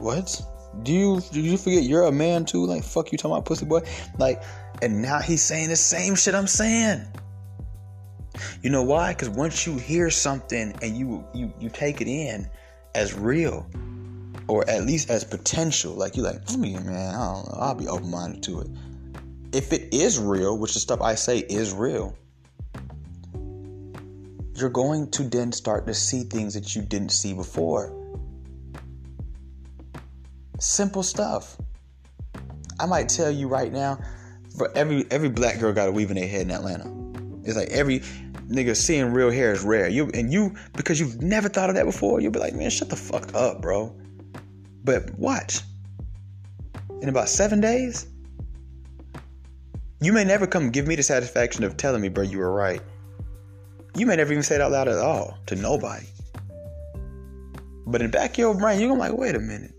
what? 0.01 0.43
Do 0.83 0.93
you 0.93 1.21
do 1.33 1.41
you 1.41 1.57
forget 1.57 1.83
you're 1.83 2.05
a 2.05 2.13
man 2.13 2.45
too? 2.45 2.65
Like 2.65 2.83
fuck 2.83 3.13
you 3.13 3.19
talking 3.19 3.33
about 3.33 3.45
pussy 3.45 3.67
boy? 3.67 3.83
Like, 4.19 4.43
and 4.81 5.03
now 5.03 5.21
he's 5.21 5.43
saying 5.43 5.69
the 5.69 5.77
same 5.77 6.15
shit 6.15 6.35
I'm 6.35 6.47
saying. 6.47 7.07
You 8.63 8.71
know 8.71 8.83
why? 8.83 9.13
Because 9.13 9.29
once 9.29 9.67
you 9.67 9.77
hear 9.77 10.11
something 10.11 10.75
and 10.81 10.97
you 10.97 11.25
you 11.35 11.53
you 11.61 11.69
take 11.69 12.01
it 12.01 12.09
in 12.09 12.49
as 12.95 13.15
real, 13.15 13.67
or 14.49 14.69
at 14.69 14.85
least 14.85 15.11
as 15.11 15.25
potential, 15.25 15.93
like 15.93 16.17
you're 16.17 16.25
like, 16.25 16.41
I 16.49 16.57
mean, 16.57 16.85
man, 16.87 17.15
I 17.15 17.33
don't 17.33 17.49
know, 17.49 17.59
I'll 17.59 17.75
be 17.75 17.89
open 17.89 18.11
minded 18.11 18.43
to 18.45 18.61
it. 18.61 18.69
If 19.53 19.73
it 19.73 19.93
is 19.93 20.19
real, 20.19 20.59
which 20.59 20.75
the 20.75 20.81
stuff 20.81 21.03
I 21.03 21.15
say 21.15 21.39
is 21.39 21.75
real, 21.75 22.17
you're 24.55 24.71
going 24.71 25.11
to 25.11 25.25
then 25.25 25.53
start 25.53 25.87
to 25.87 25.95
see 25.95 26.25
things 26.25 26.55
that 26.55 26.75
you 26.75 26.83
didn't 26.83 27.11
see 27.11 27.35
before. 27.35 28.02
Simple 30.63 31.03
stuff. 31.03 31.57
I 32.79 32.87
might 32.87 33.09
tell 33.09 33.33
you 33.33 33.49
right 33.49 33.73
now, 33.73 33.99
But 34.57 34.77
every 34.77 35.05
every 35.11 35.29
black 35.29 35.59
girl 35.59 35.73
got 35.73 35.89
a 35.89 35.91
weave 35.93 36.11
in 36.11 36.17
their 36.17 36.29
head 36.29 36.43
in 36.43 36.53
Atlanta. 36.53 36.89
It's 37.43 37.57
like 37.57 37.71
every 37.71 37.99
nigga 38.47 38.77
seeing 38.77 39.13
real 39.13 39.33
hair 39.33 39.51
is 39.53 39.65
rare. 39.65 39.89
You 39.89 40.09
and 40.15 40.33
you 40.33 40.55
because 40.75 41.01
you've 41.01 41.21
never 41.21 41.49
thought 41.49 41.69
of 41.69 41.75
that 41.75 41.85
before. 41.85 42.21
You'll 42.21 42.31
be 42.31 42.39
like, 42.39 42.55
man, 42.55 42.71
shut 42.71 42.91
the 42.91 42.97
fuck 42.97 43.35
up, 43.35 43.61
bro. 43.61 43.93
But 44.85 45.13
watch. 45.19 45.63
In 47.01 47.09
about 47.09 47.29
seven 47.29 47.61
days, 47.61 48.07
you 50.01 50.13
may 50.13 50.23
never 50.23 50.47
come 50.47 50.71
give 50.71 50.87
me 50.87 50.95
the 50.95 51.03
satisfaction 51.03 51.65
of 51.65 51.77
telling 51.77 52.01
me, 52.01 52.09
bro, 52.09 52.23
you 52.23 52.39
were 52.39 52.53
right. 52.53 52.83
You 53.97 54.07
may 54.07 54.15
never 54.15 54.31
even 54.31 54.45
say 54.45 54.55
it 54.55 54.61
out 54.61 54.71
loud 54.71 54.87
at 54.87 54.99
all 54.99 55.39
to 55.47 55.57
nobody. 55.57 56.07
But 57.85 58.01
in 58.01 58.13
the 58.13 58.17
back 58.17 58.31
of 58.35 58.39
your 58.39 58.55
brain, 58.55 58.79
you're 58.79 58.91
gonna 58.91 59.01
like, 59.01 59.13
wait 59.13 59.35
a 59.35 59.41
minute. 59.41 59.75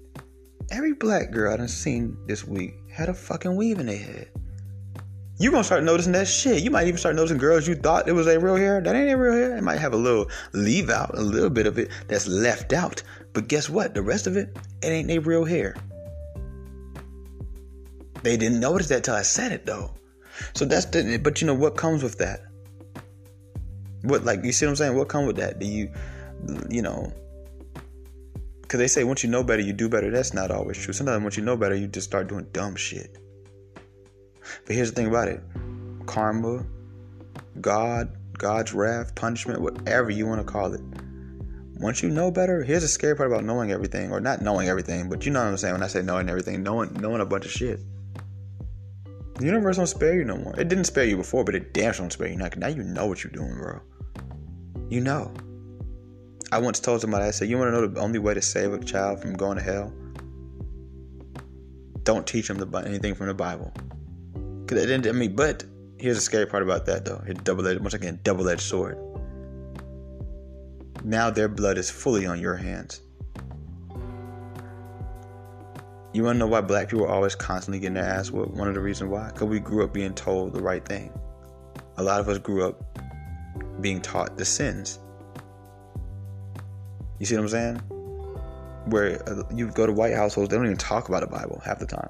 Every 0.74 0.94
black 0.94 1.30
girl 1.30 1.54
I 1.54 1.58
done 1.58 1.68
seen 1.68 2.18
this 2.26 2.48
week 2.48 2.74
had 2.92 3.08
a 3.08 3.14
fucking 3.14 3.56
weave 3.56 3.78
in 3.78 3.86
their 3.86 3.96
head. 3.96 4.28
You 5.38 5.52
gonna 5.52 5.64
start 5.64 5.84
noticing 5.84 6.14
that 6.14 6.28
shit. 6.28 6.64
You 6.64 6.72
might 6.72 6.88
even 6.88 6.98
start 6.98 7.16
noticing 7.16 7.38
girls 7.38 7.68
you 7.68 7.76
thought 7.76 8.08
it 8.08 8.14
was 8.14 8.26
a 8.26 8.40
real 8.40 8.56
hair. 8.56 8.82
That 8.82 8.96
ain't 8.96 9.12
a 9.12 9.16
real 9.16 9.34
hair. 9.34 9.56
It 9.56 9.62
might 9.62 9.78
have 9.78 9.94
a 9.94 9.98
little 9.98 10.32
leave 10.54 10.90
out, 10.90 11.16
a 11.16 11.22
little 11.22 11.52
bit 11.52 11.68
of 11.68 11.78
it 11.78 11.92
that's 12.08 12.26
left 12.26 12.74
out. 12.74 13.04
But 13.34 13.48
guess 13.48 13.70
what? 13.70 13.94
The 13.94 14.02
rest 14.02 14.26
of 14.26 14.36
it, 14.36 14.58
it 14.82 14.88
ain't 14.88 15.12
a 15.12 15.20
real 15.20 15.46
hair. 15.46 15.76
They 18.24 18.36
didn't 18.36 18.60
notice 18.60 18.88
that 18.88 19.04
till 19.04 19.14
I 19.14 19.22
said 19.22 19.52
it 19.52 19.68
though. 19.68 19.92
So 20.56 20.66
that's 20.66 20.86
the 20.86 21.20
but 21.22 21.40
you 21.40 21.46
know 21.46 21.54
what 21.54 21.78
comes 21.78 22.02
with 22.02 22.18
that? 22.18 22.46
What 24.02 24.26
like 24.26 24.44
you 24.44 24.52
see 24.52 24.66
what 24.66 24.72
I'm 24.72 24.76
saying? 24.78 24.98
What 24.98 25.08
comes 25.08 25.28
with 25.28 25.36
that? 25.36 25.60
Do 25.60 25.68
you 25.68 25.92
you 26.68 26.82
know 26.82 27.14
because 28.74 28.82
they 28.82 28.88
say 28.88 29.04
once 29.04 29.24
you 29.24 29.30
know 29.30 29.44
better, 29.44 29.62
you 29.62 29.72
do 29.72 29.88
better. 29.88 30.10
That's 30.10 30.34
not 30.34 30.50
always 30.50 30.80
true. 30.80 30.96
Sometimes 30.96 31.22
once 31.22 31.38
you 31.38 31.44
know 31.44 31.56
better, 31.56 31.76
you 31.76 31.86
just 31.86 32.08
start 32.08 32.28
doing 32.28 32.48
dumb 32.54 32.76
shit. 32.76 33.20
But 34.66 34.76
here's 34.76 34.90
the 34.90 34.96
thing 34.96 35.06
about 35.06 35.28
it 35.28 35.44
karma, 36.08 36.66
God, 37.62 38.18
God's 38.36 38.74
wrath, 38.74 39.14
punishment, 39.14 39.62
whatever 39.62 40.10
you 40.10 40.26
want 40.26 40.44
to 40.44 40.52
call 40.52 40.74
it. 40.74 40.82
Once 41.76 42.02
you 42.02 42.10
know 42.10 42.32
better, 42.32 42.64
here's 42.64 42.82
the 42.82 42.88
scary 42.88 43.16
part 43.16 43.32
about 43.32 43.44
knowing 43.44 43.70
everything, 43.70 44.12
or 44.12 44.20
not 44.20 44.42
knowing 44.42 44.68
everything, 44.68 45.08
but 45.08 45.24
you 45.24 45.32
know 45.32 45.44
what 45.44 45.50
I'm 45.50 45.58
saying 45.58 45.76
when 45.76 45.84
I 45.84 45.88
say 45.88 46.02
knowing 46.02 46.28
everything, 46.28 46.64
knowing 46.64 46.96
knowing 46.96 47.22
a 47.22 47.28
bunch 47.28 47.46
of 47.46 47.52
shit. 47.52 47.80
The 49.36 49.46
universe 49.46 49.78
don't 49.78 49.86
spare 49.86 50.16
you 50.16 50.24
no 50.24 50.38
more. 50.38 50.60
It 50.60 50.68
didn't 50.68 50.86
spare 50.86 51.06
you 51.06 51.18
before, 51.18 51.44
but 51.44 51.54
it 51.54 51.76
damn 51.76 51.94
sure 51.94 52.06
don't 52.06 52.12
spare 52.12 52.30
you 52.30 52.38
now. 52.38 52.50
Now 52.58 52.70
you 52.70 52.82
know 52.82 53.06
what 53.06 53.24
you're 53.24 53.30
doing, 53.34 53.54
bro. 53.54 53.82
You 54.90 55.02
know. 55.02 55.32
I 56.54 56.60
once 56.60 56.80
told 56.80 57.02
somebody, 57.02 57.26
I 57.26 57.32
said, 57.32 57.50
You 57.50 57.58
want 57.58 57.70
to 57.70 57.82
know 57.82 57.88
the 57.88 58.00
only 58.00 58.20
way 58.20 58.36
to 58.36 58.42
save 58.42 58.74
a 58.74 58.80
child 58.80 59.20
from 59.20 59.34
going 59.34 59.58
to 59.58 59.64
hell? 59.64 59.92
Don't 62.04 62.28
teach 62.28 62.48
them 62.48 62.58
the, 62.58 62.78
anything 62.78 63.16
from 63.16 63.26
the 63.26 63.34
Bible. 63.34 63.74
Cause 64.68 64.78
it 64.78 64.86
didn't, 64.86 65.08
I 65.08 65.14
mean, 65.14 65.36
but 65.36 65.64
here's 65.98 66.16
the 66.16 66.22
scary 66.22 66.46
part 66.46 66.62
about 66.62 66.86
that 66.86 67.06
though. 67.06 67.24
It's 67.26 67.42
double 67.42 67.68
edged, 67.68 67.80
once 67.80 67.96
again, 67.96 68.20
double 68.22 68.48
edged 68.50 68.62
sword. 68.62 69.00
Now 71.04 71.32
their 71.32 71.48
blood 71.48 71.80
is 71.80 71.90
fully 71.90 72.28
on 72.28 72.40
your 72.40 72.56
hands. 72.56 73.02
You 76.14 76.24
wanna 76.24 76.38
know 76.38 76.46
why 76.46 76.62
black 76.62 76.90
people 76.90 77.06
are 77.06 77.10
always 77.10 77.34
constantly 77.34 77.80
getting 77.80 77.96
their 77.96 78.06
ass 78.06 78.30
whooped? 78.30 78.54
One 78.54 78.68
of 78.68 78.76
the 78.76 78.80
reasons 78.80 79.10
why? 79.10 79.32
Because 79.34 79.48
we 79.48 79.60
grew 79.60 79.84
up 79.84 79.92
being 79.92 80.14
told 80.14 80.54
the 80.54 80.62
right 80.62 80.86
thing. 80.86 81.12
A 81.98 82.04
lot 82.04 82.20
of 82.20 82.30
us 82.30 82.38
grew 82.38 82.64
up 82.68 82.80
being 83.82 84.02
taught 84.02 84.38
the 84.38 84.46
sins. 84.46 85.00
You 87.24 87.28
see 87.28 87.36
what 87.38 87.44
I'm 87.44 87.48
saying? 87.48 87.76
Where 88.88 89.24
uh, 89.30 89.44
you 89.56 89.72
go 89.72 89.86
to 89.86 89.94
white 89.94 90.14
households, 90.14 90.50
they 90.50 90.58
don't 90.58 90.66
even 90.66 90.76
talk 90.76 91.08
about 91.08 91.22
the 91.22 91.28
Bible 91.28 91.62
half 91.64 91.80
the 91.80 91.86
time. 91.86 92.10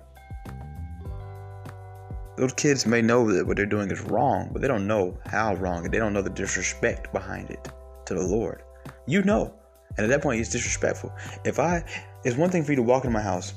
Those 2.35 2.51
kids 2.53 2.87
may 2.87 3.03
know 3.03 3.31
that 3.31 3.45
what 3.45 3.57
they're 3.57 3.67
doing 3.67 3.91
is 3.91 4.01
wrong, 4.01 4.49
but 4.51 4.63
they 4.63 4.67
don't 4.67 4.87
know 4.87 5.15
how 5.27 5.53
wrong, 5.53 5.85
and 5.85 5.93
they 5.93 5.99
don't 5.99 6.13
know 6.13 6.23
the 6.23 6.31
disrespect 6.31 7.13
behind 7.13 7.51
it 7.51 7.71
to 8.07 8.15
the 8.15 8.23
Lord. 8.23 8.63
You 9.05 9.21
know, 9.21 9.53
and 9.97 10.03
at 10.03 10.09
that 10.09 10.23
point, 10.23 10.41
it's 10.41 10.49
disrespectful. 10.49 11.13
If 11.45 11.59
I, 11.59 11.83
it's 12.23 12.35
one 12.35 12.49
thing 12.49 12.63
for 12.63 12.71
you 12.71 12.77
to 12.77 12.81
walk 12.81 13.03
into 13.03 13.13
my 13.13 13.21
house 13.21 13.53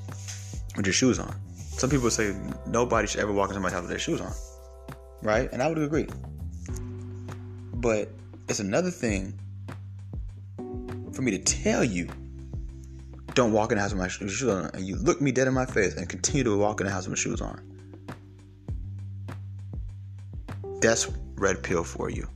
with 0.76 0.84
your 0.84 0.92
shoes 0.92 1.18
on. 1.18 1.34
Some 1.54 1.88
people 1.88 2.10
say 2.10 2.36
nobody 2.66 3.08
should 3.08 3.20
ever 3.22 3.32
walk 3.32 3.48
into 3.48 3.60
my 3.60 3.70
house 3.70 3.80
with 3.80 3.88
their 3.88 3.98
shoes 3.98 4.20
on, 4.20 4.34
right? 5.22 5.50
And 5.54 5.62
I 5.62 5.68
would 5.68 5.78
agree. 5.78 6.06
But 7.72 8.10
it's 8.46 8.60
another 8.60 8.90
thing 8.90 9.40
for 11.16 11.22
me 11.22 11.30
to 11.32 11.38
tell 11.38 11.82
you, 11.82 12.08
don't 13.34 13.52
walk 13.52 13.72
in 13.72 13.78
the 13.78 13.82
house 13.82 13.92
with 13.92 14.00
my 14.00 14.08
shoes 14.08 14.44
on, 14.44 14.70
and 14.74 14.86
you 14.86 14.96
look 14.96 15.20
me 15.20 15.32
dead 15.32 15.48
in 15.48 15.54
my 15.54 15.64
face 15.66 15.96
and 15.96 16.08
continue 16.08 16.44
to 16.44 16.56
walk 16.56 16.80
in 16.80 16.86
the 16.86 16.92
house 16.92 17.08
with 17.08 17.18
my 17.18 17.20
shoes 17.20 17.40
on. 17.40 17.60
That's 20.80 21.08
red 21.36 21.62
pill 21.62 21.84
for 21.84 22.10
you. 22.10 22.28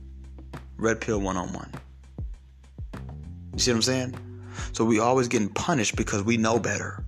Red 0.77 0.99
pill 0.99 1.21
one 1.21 1.37
on 1.37 1.53
one. 1.53 1.71
You 3.53 3.59
see 3.59 3.71
what 3.71 3.77
I'm 3.77 3.81
saying? 3.83 4.15
So 4.73 4.83
we 4.83 4.99
always 4.99 5.27
getting 5.27 5.49
punished 5.49 5.95
because 5.95 6.23
we 6.23 6.37
know 6.37 6.59
better. 6.59 7.03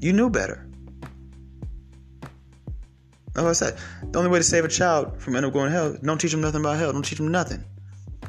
You 0.00 0.12
knew 0.12 0.30
better. 0.30 0.66
Like 3.36 3.46
I 3.46 3.52
said, 3.52 3.78
the 4.10 4.18
only 4.18 4.30
way 4.30 4.38
to 4.38 4.44
save 4.44 4.64
a 4.64 4.68
child 4.68 5.20
from 5.22 5.36
end 5.36 5.46
up 5.46 5.52
going 5.52 5.66
to 5.66 5.72
hell, 5.72 5.96
don't 6.02 6.20
teach 6.20 6.32
them 6.32 6.40
nothing 6.40 6.60
about 6.60 6.78
hell. 6.78 6.92
Don't 6.92 7.04
teach 7.04 7.18
them 7.18 7.28
nothing. 7.28 7.64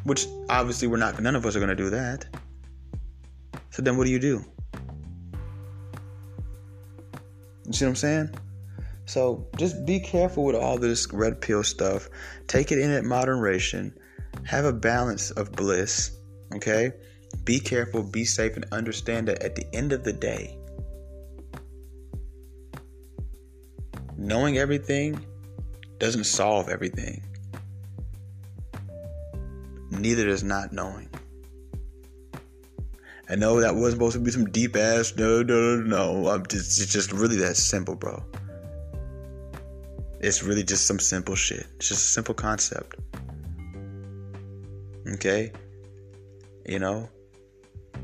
Which 0.03 0.26
obviously 0.49 0.88
we're 0.88 0.98
not. 0.98 1.19
None 1.22 1.36
of 1.36 1.45
us 1.45 1.56
are 1.56 1.60
going 1.60 1.69
to 1.69 1.76
do 1.76 1.90
that. 1.91 2.26
So 3.69 3.82
then, 3.82 3.98
what 3.98 4.06
do 4.06 4.11
you 4.11 4.19
do? 4.19 4.44
You 7.65 7.73
see 7.73 7.86
what 7.86 7.90
I'm 7.90 7.95
saying? 7.95 8.30
So 9.06 9.48
just 9.57 9.86
be 9.86 9.99
careful 9.99 10.44
with 10.45 10.56
all 10.56 10.78
this 10.78 11.11
red 11.14 11.41
pill 11.41 11.64
stuff. 11.64 12.10
Take 12.48 12.72
it 12.72 12.80
in 12.80 12.91
at 12.91 13.03
moderation. 13.03 13.94
Have 14.45 14.65
a 14.65 14.73
balance 14.73 15.32
of 15.32 15.52
bliss. 15.52 16.18
Okay? 16.56 16.91
Be 17.44 17.60
careful, 17.60 18.03
be 18.03 18.26
safe, 18.26 18.56
and 18.56 18.65
understand 18.72 19.28
that 19.28 19.41
at 19.41 19.56
the 19.56 19.65
end 19.73 19.94
of 19.94 20.03
the 20.03 20.14
day, 20.14 20.57
knowing 24.18 24.57
everything 24.57 25.26
doesn't 25.98 26.26
solve 26.26 26.69
everything. 26.69 27.23
Neither 30.02 30.26
does 30.26 30.44
not 30.44 30.73
knowing. 30.73 31.07
I 33.30 33.36
know 33.36 33.61
that 33.61 33.76
wasn't 33.76 33.94
supposed 33.94 34.14
to 34.15 34.19
be 34.19 34.32
some 34.32 34.49
deep 34.49 34.76
ass. 34.76 35.14
No, 35.15 35.44
no, 35.44 35.76
no, 35.76 35.84
no. 35.84 36.30
I'm 36.30 36.45
just, 36.48 36.82
it's 36.82 36.91
just 36.91 37.11
really 37.11 37.38
that 37.38 37.56
simple, 37.56 37.94
bro. 37.94 38.23
It's 40.19 40.41
really 40.41 40.64
just 40.64 40.88
some 40.88 40.99
simple 40.99 41.36
shit. 41.36 41.68
It's 41.76 41.90
just 41.90 42.03
a 42.03 42.10
simple 42.10 42.34
concept. 42.34 42.95
Okay? 45.14 45.52
You 46.65 46.80
know? 46.80 47.07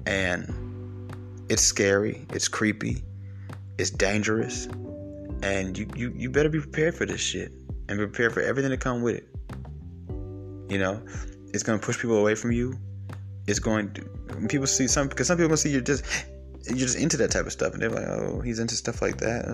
And 0.05 1.11
it's 1.49 1.63
scary, 1.63 2.27
it's 2.29 2.47
creepy, 2.47 3.03
it's 3.77 3.89
dangerous, 3.89 4.67
and 5.41 5.77
you, 5.77 5.87
you, 5.95 6.13
you 6.15 6.29
better 6.29 6.49
be 6.49 6.59
prepared 6.59 6.95
for 6.95 7.05
this 7.05 7.21
shit 7.21 7.51
and 7.89 7.97
prepare 7.97 8.29
for 8.29 8.41
everything 8.41 8.71
to 8.71 8.77
come 8.77 9.01
with 9.01 9.15
it. 9.15 9.27
You 10.69 10.77
know? 10.77 11.01
It's 11.57 11.63
gonna 11.63 11.79
push 11.79 11.97
people 11.97 12.17
away 12.17 12.35
from 12.35 12.51
you. 12.51 12.77
It's 13.47 13.57
going 13.57 13.91
to 13.93 14.47
people 14.47 14.67
see 14.67 14.87
some 14.87 15.07
because 15.07 15.25
some 15.25 15.37
people 15.37 15.47
gonna 15.47 15.57
see 15.57 15.71
you're 15.71 15.81
just 15.81 16.05
you're 16.67 16.77
just 16.77 16.99
into 16.99 17.17
that 17.17 17.31
type 17.31 17.47
of 17.47 17.51
stuff, 17.51 17.73
and 17.73 17.81
they're 17.81 17.89
like, 17.89 18.05
oh, 18.05 18.41
he's 18.41 18.59
into 18.59 18.75
stuff 18.75 19.01
like 19.01 19.17
that. 19.17 19.47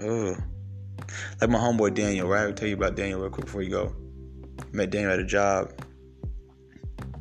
Oh, 0.00 0.04
oh. 0.04 0.36
Like 1.40 1.50
my 1.50 1.60
homeboy 1.60 1.94
Daniel, 1.94 2.26
right? 2.26 2.42
I'll 2.42 2.52
tell 2.52 2.66
you 2.66 2.74
about 2.74 2.96
Daniel 2.96 3.20
real 3.20 3.30
quick 3.30 3.46
before 3.46 3.62
you 3.62 3.70
go. 3.70 3.94
Met 4.72 4.90
Daniel 4.90 5.12
at 5.12 5.20
a 5.20 5.24
job. 5.24 5.70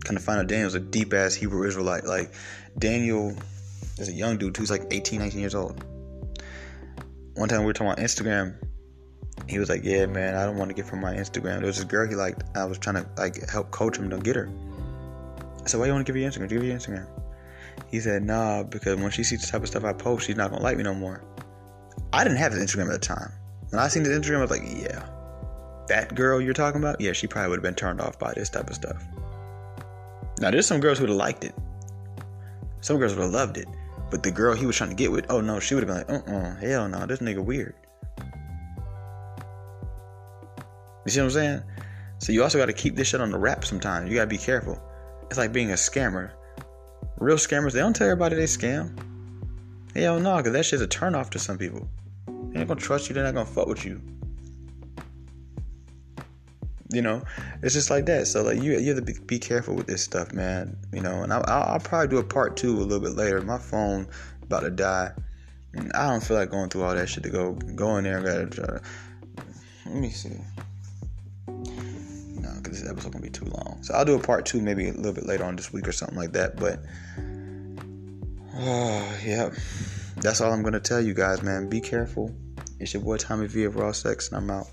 Kind 0.04 0.18
of 0.18 0.24
find 0.24 0.40
out 0.40 0.48
Daniel's 0.48 0.74
a 0.74 0.80
deep 0.80 1.14
ass 1.14 1.36
Hebrew 1.36 1.68
Israelite. 1.68 2.06
Like 2.06 2.34
Daniel 2.80 3.38
is 4.00 4.10
a 4.10 4.12
young 4.12 4.38
dude 4.38 4.56
too. 4.56 4.64
who's 4.64 4.72
like 4.72 4.88
18, 4.90 5.20
19 5.20 5.40
years 5.40 5.54
old. 5.54 5.86
One 7.36 7.48
time 7.48 7.60
we 7.60 7.68
were 7.68 7.74
talking 7.74 7.92
about 7.92 8.00
Instagram 8.00 8.56
he 9.48 9.60
was 9.60 9.70
like, 9.70 9.84
"Yeah, 9.84 10.06
man, 10.06 10.36
I 10.36 10.46
don't 10.46 10.58
want 10.58 10.70
to 10.70 10.76
get 10.76 10.86
from 10.86 11.02
my 11.02 11.14
Instagram." 11.14 11.60
There 11.60 11.68
was 11.68 11.78
this 11.78 11.86
girl 11.86 12.08
he 12.08 12.16
liked. 12.16 12.44
I 12.56 12.66
was 12.66 12.78
trying 12.78 12.96
to 12.96 13.06
like 13.18 13.50
help 13.50 13.72
coach 13.72 13.98
him 13.98 14.10
to 14.10 14.18
get 14.18 14.36
her. 14.36 14.50
I 15.64 15.68
said, 15.68 15.80
"Why 15.80 15.88
you 15.88 15.94
want 15.94 16.06
to 16.06 16.12
give 16.12 16.20
you 16.20 16.28
Instagram? 16.28 16.50
Give 16.50 16.64
you 16.64 16.74
Instagram." 16.74 17.08
He 17.88 18.00
said, 18.00 18.24
"Nah, 18.24 18.64
because 18.64 18.98
when 18.98 19.12
she 19.12 19.24
sees 19.24 19.42
the 19.42 19.48
type 19.48 19.62
of 19.62 19.68
stuff 19.68 19.84
I 19.84 19.94
post, 19.94 20.26
she's 20.26 20.36
not 20.36 20.52
gonna 20.52 20.64
like 20.64 20.78
me 20.78 20.84
no 20.84 20.94
more." 20.94 21.22
I 22.14 22.24
didn't 22.24 22.38
have 22.38 22.54
his 22.54 22.64
Instagram 22.64 22.88
at 22.94 23.02
the 23.02 23.08
time. 23.08 23.32
When 23.70 23.80
I 23.82 23.88
seen 23.88 24.06
his 24.06 24.18
Instagram, 24.18 24.38
I 24.38 24.42
was 24.42 24.52
like, 24.52 24.64
"Yeah, 24.64 25.04
that 25.88 26.16
girl 26.16 26.42
you're 26.42 26.54
talking 26.54 26.82
about, 26.82 27.02
yeah, 27.02 27.14
she 27.14 27.28
probably 27.28 27.50
would 27.50 27.58
have 27.58 27.64
been 27.64 27.76
turned 27.76 28.02
off 28.02 28.18
by 28.18 28.34
this 28.34 28.50
type 28.50 28.70
of 28.70 28.76
stuff." 28.76 29.04
Now, 30.40 30.52
there's 30.52 30.66
some 30.66 30.80
girls 30.80 30.98
who 30.98 31.04
would 31.04 31.10
have 31.10 31.18
liked 31.18 31.44
it. 31.44 31.56
Some 32.82 32.98
girls 32.98 33.16
would 33.16 33.24
have 33.24 33.34
loved 33.34 33.58
it. 33.58 33.68
But 34.12 34.22
the 34.22 34.32
girl 34.32 34.54
he 34.54 34.66
was 34.66 34.76
trying 34.76 34.92
to 34.92 34.96
get 34.96 35.12
with, 35.12 35.26
oh 35.30 35.42
no, 35.42 35.60
she 35.60 35.76
would 35.76 35.88
have 35.88 36.08
been 36.08 36.16
like, 36.16 36.28
uh 36.28 36.32
uh 36.32 36.56
hell 36.56 36.88
no, 36.88 37.06
this 37.06 37.20
nigga 37.20 37.44
weird. 37.44 37.74
You 41.06 41.12
see 41.12 41.20
what 41.20 41.26
I'm 41.26 41.32
saying? 41.32 41.64
So 42.20 42.32
you 42.32 42.44
also 42.44 42.58
got 42.58 42.66
to 42.68 42.74
keep 42.74 42.96
this 42.96 43.10
shit 43.10 43.22
on 43.22 43.32
the 43.32 43.38
wrap 43.38 43.64
sometimes. 43.64 44.10
You 44.10 44.16
got 44.16 44.24
to 44.24 44.28
be 44.28 44.38
careful. 44.38 44.82
It's 45.30 45.38
like 45.38 45.52
being 45.52 45.72
a 45.72 45.76
scammer. 45.76 46.32
Real 47.18 47.38
scammers, 47.38 47.72
they 47.72 47.80
don't 47.80 47.96
tell 47.96 48.08
everybody 48.08 48.36
they 48.36 48.44
scam. 48.44 48.98
Hell 49.96 50.20
no, 50.20 50.38
because 50.38 50.52
that 50.54 50.66
shit's 50.66 50.82
a 50.82 50.88
turnoff 50.88 51.30
to 51.32 51.40
some 51.40 51.58
people. 51.58 51.88
They're 52.28 52.60
not 52.60 52.68
gonna 52.68 52.82
trust 52.82 53.08
you. 53.08 53.16
They're 53.16 53.24
not 53.24 53.34
gonna 53.34 53.46
fuck 53.46 53.68
with 53.68 53.86
you. 53.86 54.02
You 56.92 57.02
know, 57.02 57.24
it's 57.64 57.74
just 57.74 57.90
like 57.90 58.06
that. 58.08 58.28
So 58.28 58.44
like 58.44 58.62
you, 58.62 58.78
you 58.78 58.94
have 58.94 58.98
to 58.98 59.02
be, 59.02 59.14
be 59.26 59.40
careful 59.40 59.74
with 59.76 59.88
this 59.88 60.04
stuff, 60.04 60.34
man. 60.34 60.78
You 60.92 61.02
know, 61.02 61.24
and 61.24 61.32
I, 61.32 61.38
I'll, 61.48 61.74
I'll 61.74 61.80
probably 61.80 62.10
do 62.10 62.18
a 62.18 62.24
part 62.24 62.58
two 62.58 62.78
a 62.78 62.84
little 62.84 63.00
bit 63.00 63.16
later. 63.16 63.42
My 63.42 63.58
phone 63.58 64.08
about 64.44 64.62
to 64.62 64.70
die. 64.70 65.12
I 65.94 66.10
don't 66.10 66.24
feel 66.24 66.38
like 66.38 66.52
going 66.52 66.70
through 66.70 66.84
all 66.84 66.96
that 66.96 67.08
shit 67.08 67.24
to 67.24 67.30
go 67.30 67.54
go 67.54 67.98
in 67.98 68.04
there 68.04 68.18
and 68.18 68.26
gotta 68.26 68.46
try 68.48 68.66
to. 68.66 68.82
Let 69.86 69.96
me 69.96 70.10
see 70.10 70.38
because 72.66 72.82
this 72.82 72.90
episode 72.90 73.14
gonna 73.14 73.24
be 73.24 73.30
too 73.30 73.46
long. 73.46 73.80
So 73.82 73.94
I'll 73.94 74.06
do 74.06 74.16
a 74.16 74.20
part 74.20 74.46
two 74.46 74.62
maybe 74.62 74.90
a 74.90 74.94
little 74.94 75.14
bit 75.14 75.26
later 75.26 75.44
on 75.44 75.56
this 75.56 75.72
week 75.72 75.88
or 75.88 75.92
something 75.92 76.18
like 76.18 76.34
that. 76.34 76.58
But 76.58 76.80
oh 78.56 79.18
yeah, 79.24 79.50
that's 80.18 80.42
all 80.42 80.52
I'm 80.52 80.64
gonna 80.64 80.80
tell 80.80 81.02
you 81.02 81.14
guys, 81.14 81.42
man. 81.42 81.70
Be 81.70 81.82
careful. 81.82 82.36
It's 82.80 82.94
your 82.94 83.04
boy 83.04 83.18
Tommy 83.18 83.48
V 83.48 83.64
of 83.64 83.76
Raw 83.76 83.92
Sex, 83.92 84.30
and 84.30 84.38
I'm 84.38 84.50
out. 84.50 84.68